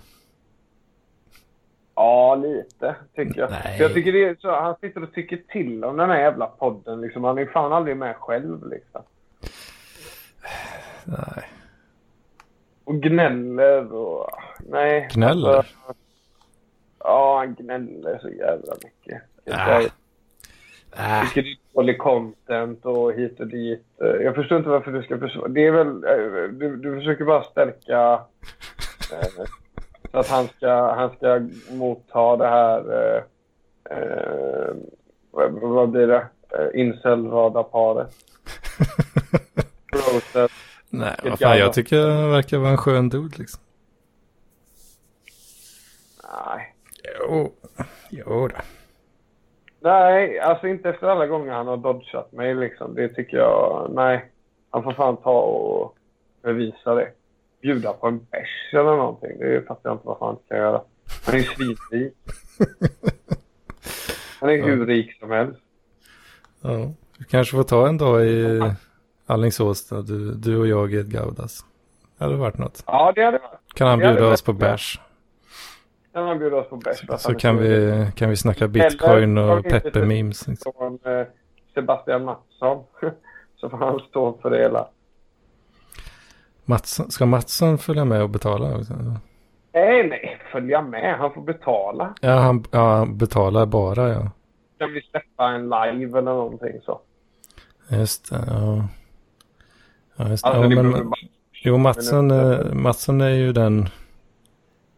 Ja, 1.96 2.36
lite 2.36 2.96
tycker 3.16 3.42
jag. 3.42 3.52
Nej. 3.52 3.78
Jag 3.80 3.94
tycker 3.94 4.12
det 4.14 4.24
är 4.24 4.36
så, 4.40 4.52
han 4.52 4.76
sitter 4.82 5.04
och 5.04 5.14
tycker 5.14 5.38
till 5.38 5.84
om 5.84 5.98
den 5.98 6.10
här 6.10 6.20
jävla 6.20 6.48
podden 6.48 7.02
liksom. 7.02 7.24
Han 7.24 7.38
är 7.38 7.46
fan 7.46 7.74
aldrig 7.74 7.98
med 7.98 8.16
själv 8.16 8.68
liksom. 8.68 9.02
Nej. 11.06 11.50
Och 12.84 12.96
gnäller 12.96 13.94
och... 13.94 14.30
Nej. 14.70 15.10
Gnäller? 15.14 15.50
Alltså, 15.50 15.74
ja, 17.04 17.38
han 17.38 17.56
gnäller 17.56 18.20
så 18.22 18.30
jävla 18.30 18.74
mycket. 18.84 19.22
Ah. 19.52 19.82
Äh. 20.96 21.28
tycker 21.28 21.42
det 21.44 21.50
är 21.50 21.58
dålig 21.74 21.98
content 21.98 22.86
och 22.86 23.14
hit 23.14 23.40
och 23.40 23.48
dit. 23.48 23.86
Jag 23.98 24.36
förstår 24.36 24.58
inte 24.58 24.70
varför 24.70 24.92
du 24.92 25.04
ska 25.04 25.20
försvara. 25.20 25.48
Det 25.48 25.68
är 25.68 25.72
väl... 25.72 25.88
eh, 25.88 26.50
Du, 26.50 26.76
du 26.78 26.96
försöker 26.96 27.26
bara 27.26 27.44
stärka... 27.44 28.22
eh, 29.12 29.46
Så 30.12 30.18
att 30.18 30.28
han 30.28 30.48
ska, 30.48 30.94
han 30.96 31.10
ska 31.16 31.48
motta 31.76 32.38
det 32.38 32.48
här... 32.48 32.80
Eh, 32.94 33.24
eh, 33.98 34.74
vad, 35.32 35.52
vad 35.52 35.90
blir 35.90 36.08
det? 36.08 36.28
Eh, 36.50 36.80
Incel-radarparet. 36.82 38.08
Nej, 40.90 41.16
vad 41.24 41.40
fan, 41.40 41.58
jag 41.58 41.74
tycker 41.74 42.08
han 42.10 42.32
verkar 42.32 42.58
vara 42.58 42.72
en 42.72 42.78
skön 42.78 43.10
dude 43.10 43.38
liksom. 43.38 43.62
Nej. 46.46 46.73
Jo, 47.28 47.54
jo 48.10 48.48
då. 48.48 48.56
Nej, 49.80 50.40
alltså 50.40 50.68
inte 50.68 50.90
efter 50.90 51.08
alla 51.08 51.28
gånger 51.28 51.52
han 51.52 51.68
har 51.68 51.78
dodgat 51.78 52.32
mig 52.32 52.56
liksom. 52.56 52.96
Det 52.96 53.10
tycker 53.10 53.38
jag, 53.38 53.92
nej. 53.94 54.32
Han 54.70 54.84
får 54.84 54.94
fan 54.94 55.18
ta 55.18 55.42
och 55.42 55.96
bevisa 56.44 56.96
det. 56.96 57.10
Bjuda 57.62 57.94
på 57.94 58.08
en 58.08 58.20
bärs 58.32 58.74
eller 58.74 58.84
någonting. 58.96 59.40
Det 59.40 59.68
fattar 59.68 59.90
jag 59.90 59.96
inte 59.96 60.08
vad 60.08 60.18
han 60.20 60.38
ska 60.46 60.58
göra. 60.58 60.82
Han 61.26 61.36
är 61.36 61.40
ju 61.40 61.44
svinrik. 61.44 62.14
Han 64.40 64.50
är 64.50 64.64
hur 64.64 64.86
rik 64.86 65.20
som 65.20 65.32
helst. 65.32 65.60
Ja, 66.62 66.94
du 67.18 67.24
kanske 67.24 67.56
får 67.58 67.64
ta 67.64 67.88
en 67.88 67.98
dag 67.98 68.26
i 68.26 68.62
Alingsås 69.26 69.90
du, 69.90 70.34
du 70.34 70.58
och 70.58 70.68
jag 70.68 70.94
i 70.94 70.98
ett 70.98 71.08
Gaudas. 71.08 71.66
Det 72.18 72.24
hade 72.24 72.36
varit 72.36 72.58
något. 72.58 72.84
Ja, 72.88 73.12
det 73.16 73.24
hade 73.24 73.38
varit. 73.38 73.74
Kan 73.74 73.88
han 73.88 74.00
bjuda 74.00 74.28
oss 74.28 74.42
på 74.42 74.54
bärs? 74.54 75.00
Kan 76.14 76.28
han 76.28 76.40
bjuda 76.40 76.56
oss 76.58 76.70
på 76.70 76.76
bärs? 76.78 77.22
Så 77.22 77.32
är 77.32 77.40
kan 77.40 77.58
vi, 77.58 78.08
kan 78.16 78.30
vi 78.30 78.36
snacka 78.36 78.68
bitcoin 78.68 79.38
Eller- 79.38 79.58
och 79.58 79.64
peppermemes. 79.64 80.48
Liksom. 80.48 81.00
Eh, 81.06 81.28
Sebastian 81.74 82.24
Mattsson. 82.26 82.84
Så 83.56 83.70
får 83.70 83.78
han 83.78 84.00
stå 84.00 84.38
för 84.42 84.50
det 84.50 84.58
hela. 84.58 84.88
Mattsson, 86.66 87.12
ska 87.12 87.26
Mattsson 87.26 87.78
följa 87.78 88.06
med 88.06 88.22
och 88.24 88.30
betala? 88.30 88.78
också? 88.78 88.94
Nej, 89.74 90.08
nej. 90.10 90.40
Följa 90.52 90.82
med. 90.82 91.18
Han 91.18 91.34
får 91.34 91.42
betala. 91.42 92.14
Ja, 92.22 92.32
han, 92.36 92.64
ja, 92.72 92.96
han 92.98 93.18
betalar 93.18 93.66
bara 93.66 94.10
ja. 94.10 94.32
Kan 94.80 94.94
vi 94.94 95.02
släppa 95.02 95.50
en 95.50 95.64
live 95.64 96.18
eller 96.20 96.22
någonting 96.22 96.82
så. 96.86 97.02
Just 97.90 98.30
det, 98.30 98.44
ja. 98.48 98.88
ja, 100.16 100.30
just 100.30 100.44
det. 100.44 100.50
Alltså, 100.50 100.64
ja 100.76 100.84
men, 100.84 100.92
bara- 100.92 101.16
jo, 101.54 101.78
Mattsson, 101.78 102.32
är- 102.32 102.74
Mattsson 102.74 103.22
är 103.22 103.30
ju 103.30 103.54
den, 103.54 103.90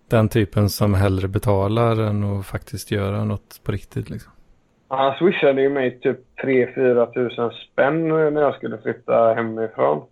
den 0.10 0.30
typen 0.30 0.70
som 0.70 0.94
hellre 0.94 1.28
betalar 1.28 2.00
än 2.02 2.24
att 2.24 2.46
faktiskt 2.46 2.92
göra 2.92 3.24
något 3.24 3.62
på 3.64 3.72
riktigt. 3.72 4.10
Liksom. 4.10 4.32
Han 4.88 5.16
swishade 5.18 5.62
ju 5.62 5.70
mig 5.70 6.00
typ 6.00 6.20
3-4 6.44 7.14
tusen 7.14 7.52
spänn 7.52 8.08
när 8.08 8.42
jag 8.42 8.56
skulle 8.56 8.78
flytta 8.78 9.34
hemifrån. 9.34 10.04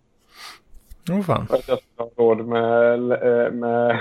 Åh 1.10 1.22
fan. 1.22 1.46
För 1.46 1.54
att 1.54 1.68
jag 1.68 1.78
skulle 1.78 2.08
ha 2.08 2.10
råd 2.16 2.46
med, 2.46 3.12
eh, 3.12 3.50
med, 3.52 3.98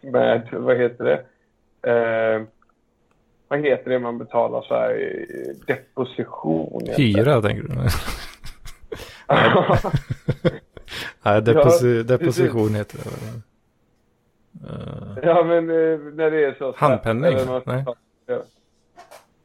med 0.12 0.48
vad 0.52 0.76
heter 0.76 1.04
det? 1.04 1.24
Eh, 1.90 2.42
vad 3.48 3.60
heter 3.60 3.90
det 3.90 3.98
man 3.98 4.18
betalar 4.18 4.62
så 4.62 4.74
här? 4.74 5.24
Deposition. 5.66 6.82
Hyra 6.96 7.42
tänker 7.42 7.62
du? 7.62 7.74
Nej, 11.22 11.42
deposi, 11.42 12.02
deposition 12.02 12.74
heter 12.74 12.98
det. 12.98 13.10
Eh, 14.66 15.18
ja, 15.22 15.44
men 15.44 15.70
eh, 15.70 15.98
när 15.98 16.30
det 16.30 16.44
är 16.44 16.54
så. 16.58 16.74
Handpenning? 16.76 17.36
Nej. 17.66 17.84
Ja. 18.26 18.42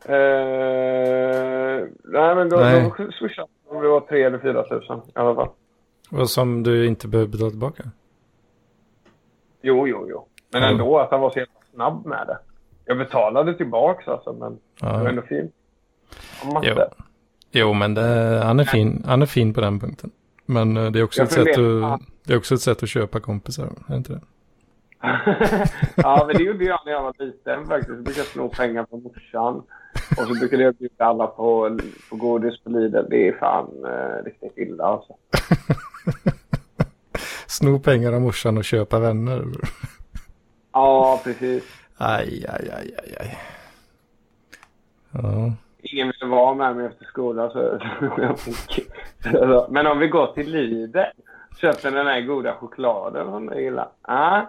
Eh, 0.06 1.88
nej, 2.04 2.36
men 2.36 2.50
då, 2.50 2.58
Nej. 2.58 2.92
då 2.98 3.12
swishade 3.12 3.48
om 3.70 3.82
det 3.82 3.88
var 3.90 4.00
3 4.02 4.24
eller 4.24 4.38
4 4.40 4.64
tusen 4.64 4.98
i 4.98 5.12
alla 5.14 5.36
fall. 5.36 5.50
och 6.12 6.30
som 6.30 6.64
du 6.64 6.88
inte 6.88 7.08
behöver 7.08 7.32
betala 7.32 7.50
tillbaka? 7.50 7.84
Jo, 9.62 9.88
jo, 9.88 10.06
jo. 10.10 10.28
Men 10.52 10.62
Ja. 10.62 10.70
ändå 10.70 11.00
att 11.00 11.12
han 11.12 11.22
var 11.22 11.30
så 11.30 11.40
jävla 11.40 11.54
snabb 11.74 12.06
med 12.06 12.28
det. 12.28 12.38
Jag 12.86 12.98
betalade 12.98 13.54
tillbaks 13.54 14.08
alltså, 14.08 14.34
men 14.34 14.52
det 14.80 14.86
var 14.86 15.04
Ja. 15.04 15.10
ändå 15.10 15.22
fint. 15.22 15.52
Jo. 16.64 16.76
Jo, 17.52 17.74
men 17.74 17.94
det, 17.94 18.42
han, 18.44 18.60
är 18.60 18.64
fin, 18.64 19.04
han 19.08 19.22
är 19.22 19.26
fin 19.26 19.54
på 19.54 19.62
den 19.62 19.80
punkten. 19.80 20.12
Men 20.46 20.78
eh, 20.78 20.92
det 20.92 21.00
är, 21.00 21.04
också 21.04 21.22
Jag 21.22 21.26
ett 21.26 21.34
sätt 21.34 21.48
att, 21.84 22.02
det 22.24 22.34
är 22.34 22.38
också 22.38 22.54
ett 22.56 22.62
sätt 22.62 22.84
att 22.84 22.90
köpa 22.90 23.20
kompisar, 23.20 23.70
är 23.90 23.96
inte 23.96 24.14
det? 24.14 24.22
Ja, 25.96 26.24
men 26.28 26.38
det 26.38 26.44
gjorde 26.44 26.66
jag 26.66 26.80
när 26.86 26.92
jag 26.92 27.04
var 27.04 27.14
liten 27.18 27.68
faktiskt. 27.68 27.90
Jag 27.90 28.04
brukade 28.04 28.28
sno 28.28 28.50
pengar 28.50 28.84
på 28.84 28.98
morsan. 28.98 29.64
Och 30.18 30.28
så 30.28 30.34
brukade 30.40 30.64
jag 30.64 30.76
bjuda 30.76 31.06
alla 31.06 31.28
på, 31.28 31.80
på 32.10 32.16
godis 32.16 32.60
på 32.64 32.70
Lidl. 32.70 33.10
Det 33.10 33.28
är 33.28 33.38
fan 33.38 33.86
eh, 33.86 34.24
riktigt 34.26 34.58
illa 34.58 34.84
alltså. 34.84 35.14
Sno 37.48 37.80
pengar 37.80 38.14
av 38.14 38.22
morsan 38.22 38.58
och 38.58 38.64
köpa 38.64 39.00
vänner. 39.00 39.44
Ja, 40.74 41.22
precis. 41.24 41.64
Aj, 41.98 42.46
aj, 42.50 42.70
aj, 42.72 42.96
aj, 42.98 43.16
aj. 43.20 43.38
Ja, 45.12 45.54
Ingen 45.84 46.08
ville 46.08 46.36
vara 46.36 46.56
med 46.56 46.76
mig 46.76 46.86
efter 46.86 47.06
skolan 47.06 47.52
så. 47.52 47.80
Men 49.70 49.88
om 49.88 50.00
vi 50.00 50.08
går 50.08 50.28
till 50.28 50.52
Lidl. 50.52 51.00
Köper 51.62 51.92
den 51.92 52.08
här 52.08 52.22
goda 52.22 52.54
chokladen 52.54 53.32
som 53.32 53.46
du 53.46 53.62
gillar. 53.62 53.90
Ah? 54.02 54.42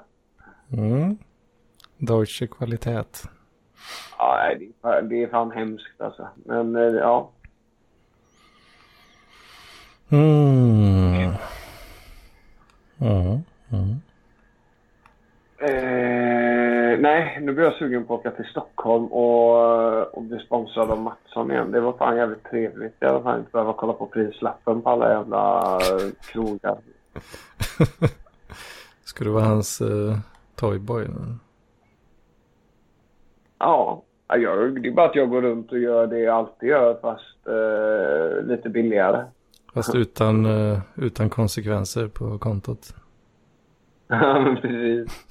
Mm. 0.73 1.19
Deutsche 1.99 2.47
kvalitet. 2.47 3.05
Ja, 4.19 4.55
det 4.59 4.65
är 4.65 5.29
fan- 5.31 5.53
det 5.53 5.55
hemskt 5.61 6.01
alltså. 6.01 6.29
Men 6.45 6.77
eh, 6.77 6.83
ja. 6.83 7.31
Mm. 10.09 11.33
Mm. 13.01 13.43
Mm. 13.71 14.01
Eh, 15.59 16.99
nej, 17.01 17.39
nu 17.43 17.53
blir 17.53 17.65
jag 17.65 17.75
sugen 17.75 18.05
på 18.05 18.15
att 18.15 18.21
åka 18.21 18.31
till 18.31 18.45
Stockholm 18.45 19.07
och, 19.07 20.15
och 20.15 20.23
bli 20.23 20.39
sponsrad 20.39 20.91
av 20.91 21.01
Mattsson 21.01 21.51
igen. 21.51 21.71
Det 21.73 21.81
var 21.81 21.93
fan 21.93 22.17
jävligt 22.17 22.45
trevligt. 22.45 22.97
Jag 22.99 23.09
hade 23.09 23.23
fan 23.23 23.39
inte 23.39 23.51
behöva 23.53 23.73
kolla 23.73 23.93
på 23.93 24.07
prislappen 24.07 24.83
på 24.83 24.91
alla 24.91 25.11
jävla 25.13 25.73
eh, 25.77 26.11
krogar. 26.33 26.79
Ska 29.05 29.25
du 29.25 29.31
vara 29.31 29.45
hans 29.45 29.81
uh, 29.81 30.19
toyboy? 30.55 31.07
Ja, 33.59 34.03
ja, 34.29 34.37
jag, 34.37 34.83
det 34.83 34.89
är 34.89 34.93
bara 34.93 35.09
att 35.09 35.17
jag 35.17 35.31
går 35.31 35.43
runt 35.43 35.73
och 35.73 35.79
gör 35.79 36.07
det 36.07 36.19
jag 36.19 36.37
alltid 36.37 36.69
gör 36.69 36.99
fast 37.01 37.47
eh, 37.47 38.45
lite 38.47 38.69
billigare. 38.69 39.25
Fast 39.75 39.95
utan, 39.95 40.47
eh, 40.47 40.79
utan 40.97 41.31
konsekvenser 41.31 42.09
på 42.09 42.39
kontot. 42.39 42.95
Ja, 44.09 44.41
men 44.41 44.57
precis. 44.57 45.27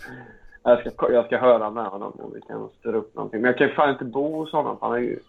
Jag 0.64 0.94
ska, 0.94 1.12
jag 1.12 1.26
ska 1.26 1.38
höra 1.38 1.70
med 1.70 1.86
honom 1.86 2.14
om 2.20 2.34
vi 2.34 2.42
kan 2.42 2.70
styra 2.80 2.98
upp 2.98 3.16
någonting. 3.16 3.42
Men 3.42 3.48
jag 3.50 3.58
kan 3.58 3.68
ju 3.68 3.74
fan 3.74 3.90
inte 3.90 4.06
bo 4.06 4.36
hos 4.36 4.52
honom. 4.52 4.78
för 4.80 4.86
Han 4.86 4.92
har 4.92 5.00
ju 5.00 5.20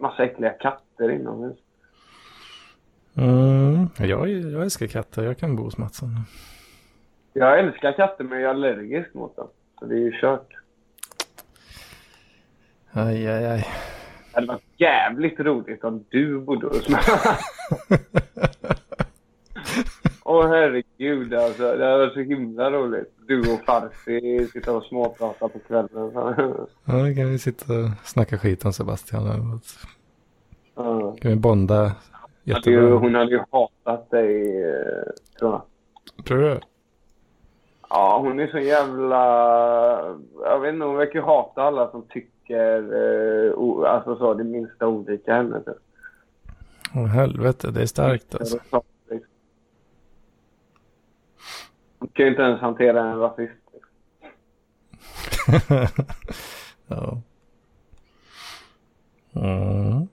massa 0.00 0.24
äckliga 0.24 0.50
katter 0.50 1.10
inomhus. 1.10 1.56
Mm, 3.14 3.88
jag, 3.98 4.28
jag 4.28 4.62
älskar 4.62 4.86
katter. 4.86 5.22
Jag 5.22 5.38
kan 5.38 5.56
bo 5.56 5.62
hos 5.62 5.78
Mattsson. 5.78 6.08
Jag 7.32 7.58
älskar 7.58 7.92
katter 7.92 8.24
men 8.24 8.40
jag 8.40 8.50
är 8.50 8.54
allergisk 8.54 9.14
mot 9.14 9.36
dem. 9.36 9.48
Så 9.78 9.84
det 9.84 9.94
är 9.94 9.98
ju 9.98 10.12
kört. 10.20 10.48
Aj, 12.92 13.26
aj, 13.26 13.46
aj. 13.46 13.58
Det 13.58 14.34
hade 14.34 14.46
varit 14.46 14.62
jävligt 14.76 15.40
roligt 15.40 15.84
om 15.84 16.04
du 16.08 16.40
bodde 16.40 16.66
hos 16.66 16.88
mig. 16.88 17.00
Åh 20.24 20.48
herregud 20.48 21.34
alltså. 21.34 21.62
Det 21.62 21.84
hade 21.84 21.98
varit 21.98 22.12
så 22.12 22.20
himla 22.20 22.70
roligt. 22.70 23.14
Du 23.26 23.40
och 23.40 23.64
Farsi 23.66 24.48
sitter 24.52 24.76
och 24.76 24.84
småpratar 24.84 25.48
på 25.48 25.58
kvällen. 25.58 26.12
Ja, 26.84 27.08
då 27.08 27.14
kan 27.14 27.30
vi 27.30 27.38
sitta 27.38 27.72
och 27.72 27.88
snacka 28.04 28.38
skit 28.38 28.64
om 28.64 28.72
Sebastian. 28.72 29.60
Ja. 30.74 31.16
Kan 31.20 31.30
vi 31.30 31.36
bonda 31.36 31.92
jättebra. 32.44 32.94
hon 32.94 33.14
hade 33.14 33.30
ju 33.30 33.40
hatat 33.50 34.10
dig, 34.10 34.62
eh, 34.62 35.12
tror 35.38 35.52
jag. 35.52 35.62
Tror 36.24 36.38
du? 36.38 36.60
Ja, 37.94 38.18
hon 38.18 38.40
är 38.40 38.46
så 38.46 38.58
jävla... 38.58 39.18
Jag 40.40 40.60
vet 40.60 40.74
inte, 40.74 40.86
hon 40.86 40.96
verkar 40.96 41.20
hata 41.20 41.62
alla 41.62 41.90
som 41.90 42.02
tycker 42.08 42.78
eh, 42.78 43.52
o, 43.52 43.84
alltså 43.84 44.16
så, 44.16 44.34
det 44.34 44.44
minsta 44.44 44.86
olika 44.86 45.34
henne. 45.34 45.60
Typ. 45.60 45.76
Åh 46.94 47.06
helvete, 47.06 47.70
det 47.70 47.82
är 47.82 47.86
starkt 47.86 48.34
alltså. 48.34 48.58
Hon 51.98 52.08
kan 52.12 52.24
ju 52.24 52.30
inte 52.30 52.42
ens 52.42 52.60
hantera 52.60 53.00
en 53.00 53.18
rasist. 53.18 53.52
ja. 56.86 57.20
Mm. 59.34 60.08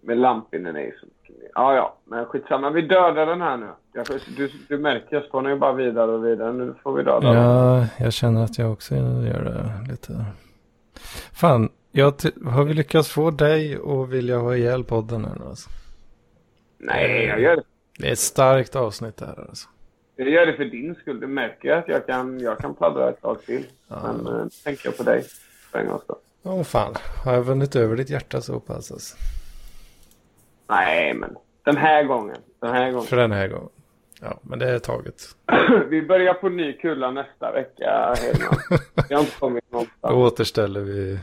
Men 0.00 0.20
Lampinen 0.20 0.76
är 0.76 0.80
ju 0.80 0.92
så 1.00 1.06
Ja, 1.54 1.74
ja, 1.74 1.96
men 2.04 2.26
skitsamma. 2.26 2.70
Vi 2.70 2.82
dödar 2.82 3.26
den 3.26 3.40
här 3.40 3.56
nu. 3.56 3.66
Jag, 3.92 4.06
du, 4.36 4.50
du 4.68 4.78
märker, 4.78 5.16
jag 5.16 5.24
spånar 5.24 5.50
ju 5.50 5.56
bara 5.56 5.72
vidare 5.72 6.10
och 6.10 6.26
vidare. 6.26 6.52
Nu 6.52 6.74
får 6.82 6.92
vi 6.92 7.02
döda 7.02 7.32
den. 7.32 7.42
Ja, 7.42 7.86
jag 7.98 8.12
känner 8.12 8.44
att 8.44 8.58
jag 8.58 8.72
också 8.72 8.94
gör 8.94 9.44
det 9.44 9.90
lite. 9.90 10.24
Fan, 11.32 11.68
jag 11.92 12.14
har 12.46 12.64
vi 12.64 12.74
lyckats 12.74 13.08
få 13.08 13.30
dig 13.30 13.78
och 13.78 14.12
vilja 14.12 14.38
ha 14.38 14.56
ihjäl 14.56 14.84
podden 14.84 15.22
nu 15.22 15.44
alltså? 15.48 15.70
Nej, 16.78 17.24
jag 17.24 17.40
gör 17.40 17.56
det. 17.56 17.62
Det 17.98 18.08
är 18.08 18.12
ett 18.12 18.18
starkt 18.18 18.76
avsnitt 18.76 19.16
det 19.16 19.26
här 19.26 19.46
alltså. 19.48 19.68
Jag 20.16 20.28
gör 20.28 20.46
det 20.46 20.52
för 20.52 20.64
din 20.64 20.94
skull. 20.94 21.20
Du 21.20 21.26
märker 21.26 21.72
att 21.72 21.88
jag 21.88 22.06
kan, 22.06 22.40
jag 22.40 22.58
kan 22.58 22.74
pladdra 22.74 23.10
ett 23.10 23.22
tag 23.22 23.42
till. 23.42 23.66
Men 23.88 24.26
eh, 24.26 24.32
nu 24.32 24.48
tänker 24.64 24.88
jag 24.88 24.96
på 24.96 25.02
dig. 25.02 25.24
För 25.72 25.78
en 25.78 25.98
skull. 25.98 26.16
Åh 26.42 26.62
fan, 26.62 26.94
har 27.24 27.34
jag 27.34 27.42
vunnit 27.42 27.76
över 27.76 27.96
ditt 27.96 28.10
hjärta 28.10 28.40
så 28.40 28.60
pass 28.60 28.92
alltså? 28.92 29.16
Nej, 30.68 31.14
men 31.14 31.36
den 31.64 31.76
här 31.76 32.04
gången. 32.04 32.36
Den 32.60 32.72
här 32.74 32.90
gången. 32.90 33.06
För 33.06 33.16
den 33.16 33.32
här 33.32 33.48
gången. 33.48 33.68
Ja, 34.20 34.38
men 34.42 34.58
det 34.58 34.70
är 34.70 34.78
taget. 34.78 35.22
vi 35.88 36.02
börjar 36.02 36.34
på 36.34 36.48
ny 36.48 36.72
kulla 36.72 37.10
nästa 37.10 37.52
vecka, 37.52 38.14
Hedman. 38.22 38.80
Vi 39.08 39.14
har 39.14 39.20
inte 39.22 39.38
kommit 39.38 39.64
Då 39.70 39.76
någonstans. 39.76 40.14
återställer 40.14 40.80
vi 40.80 41.18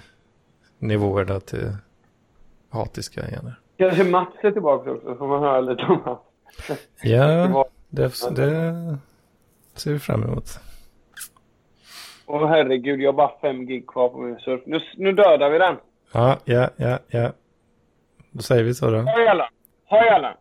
nivåerna 0.80 1.40
till 1.40 1.72
hatiska 2.70 3.28
igen. 3.28 3.46
här. 3.46 3.56
Kanske 3.78 4.04
Mats 4.04 4.34
är 4.42 4.52
tillbaka 4.52 4.92
också, 4.92 5.06
så 5.08 5.16
får 5.16 5.28
man 5.28 5.40
höra 5.44 5.62
lite 5.62 5.84
om 5.84 6.02
han. 6.06 6.18
Ja, 7.04 7.66
det, 7.90 8.04
det 8.36 8.98
ser 9.76 9.92
vi 9.94 10.00
fram 10.00 10.24
emot. 10.24 10.60
Åh 12.26 12.48
herregud, 12.48 13.02
jag 13.02 13.08
har 13.08 13.18
bara 13.18 13.40
fem 13.42 13.66
gig 13.66 13.88
kvar 13.88 14.10
på 14.10 14.18
min 14.18 14.40
surf. 14.40 14.62
Nu, 14.66 14.80
nu 14.98 15.12
dödar 15.12 15.50
vi 15.50 15.58
den. 15.58 15.76
Ja, 16.12 16.38
ja, 16.46 16.70
ja, 16.78 17.00
ja. 17.08 17.32
Då 18.36 18.42
säger 18.42 18.64
vi 18.64 18.74
så 18.74 18.92
då. 18.92 18.98
Hojala! 18.98 19.50
Hojala! 19.90 20.34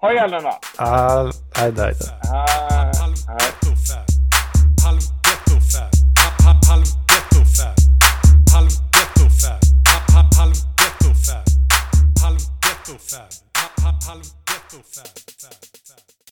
Hojala 0.00 0.40
då! 0.40 0.58
Ah, 0.78 1.22
nej, 1.22 1.32
ah, 1.54 1.62
nej, 1.62 1.72
nej. 1.76 1.94
Ah, 2.32 2.46
Halv 14.08 14.22
ghetto-fan. 14.48 15.71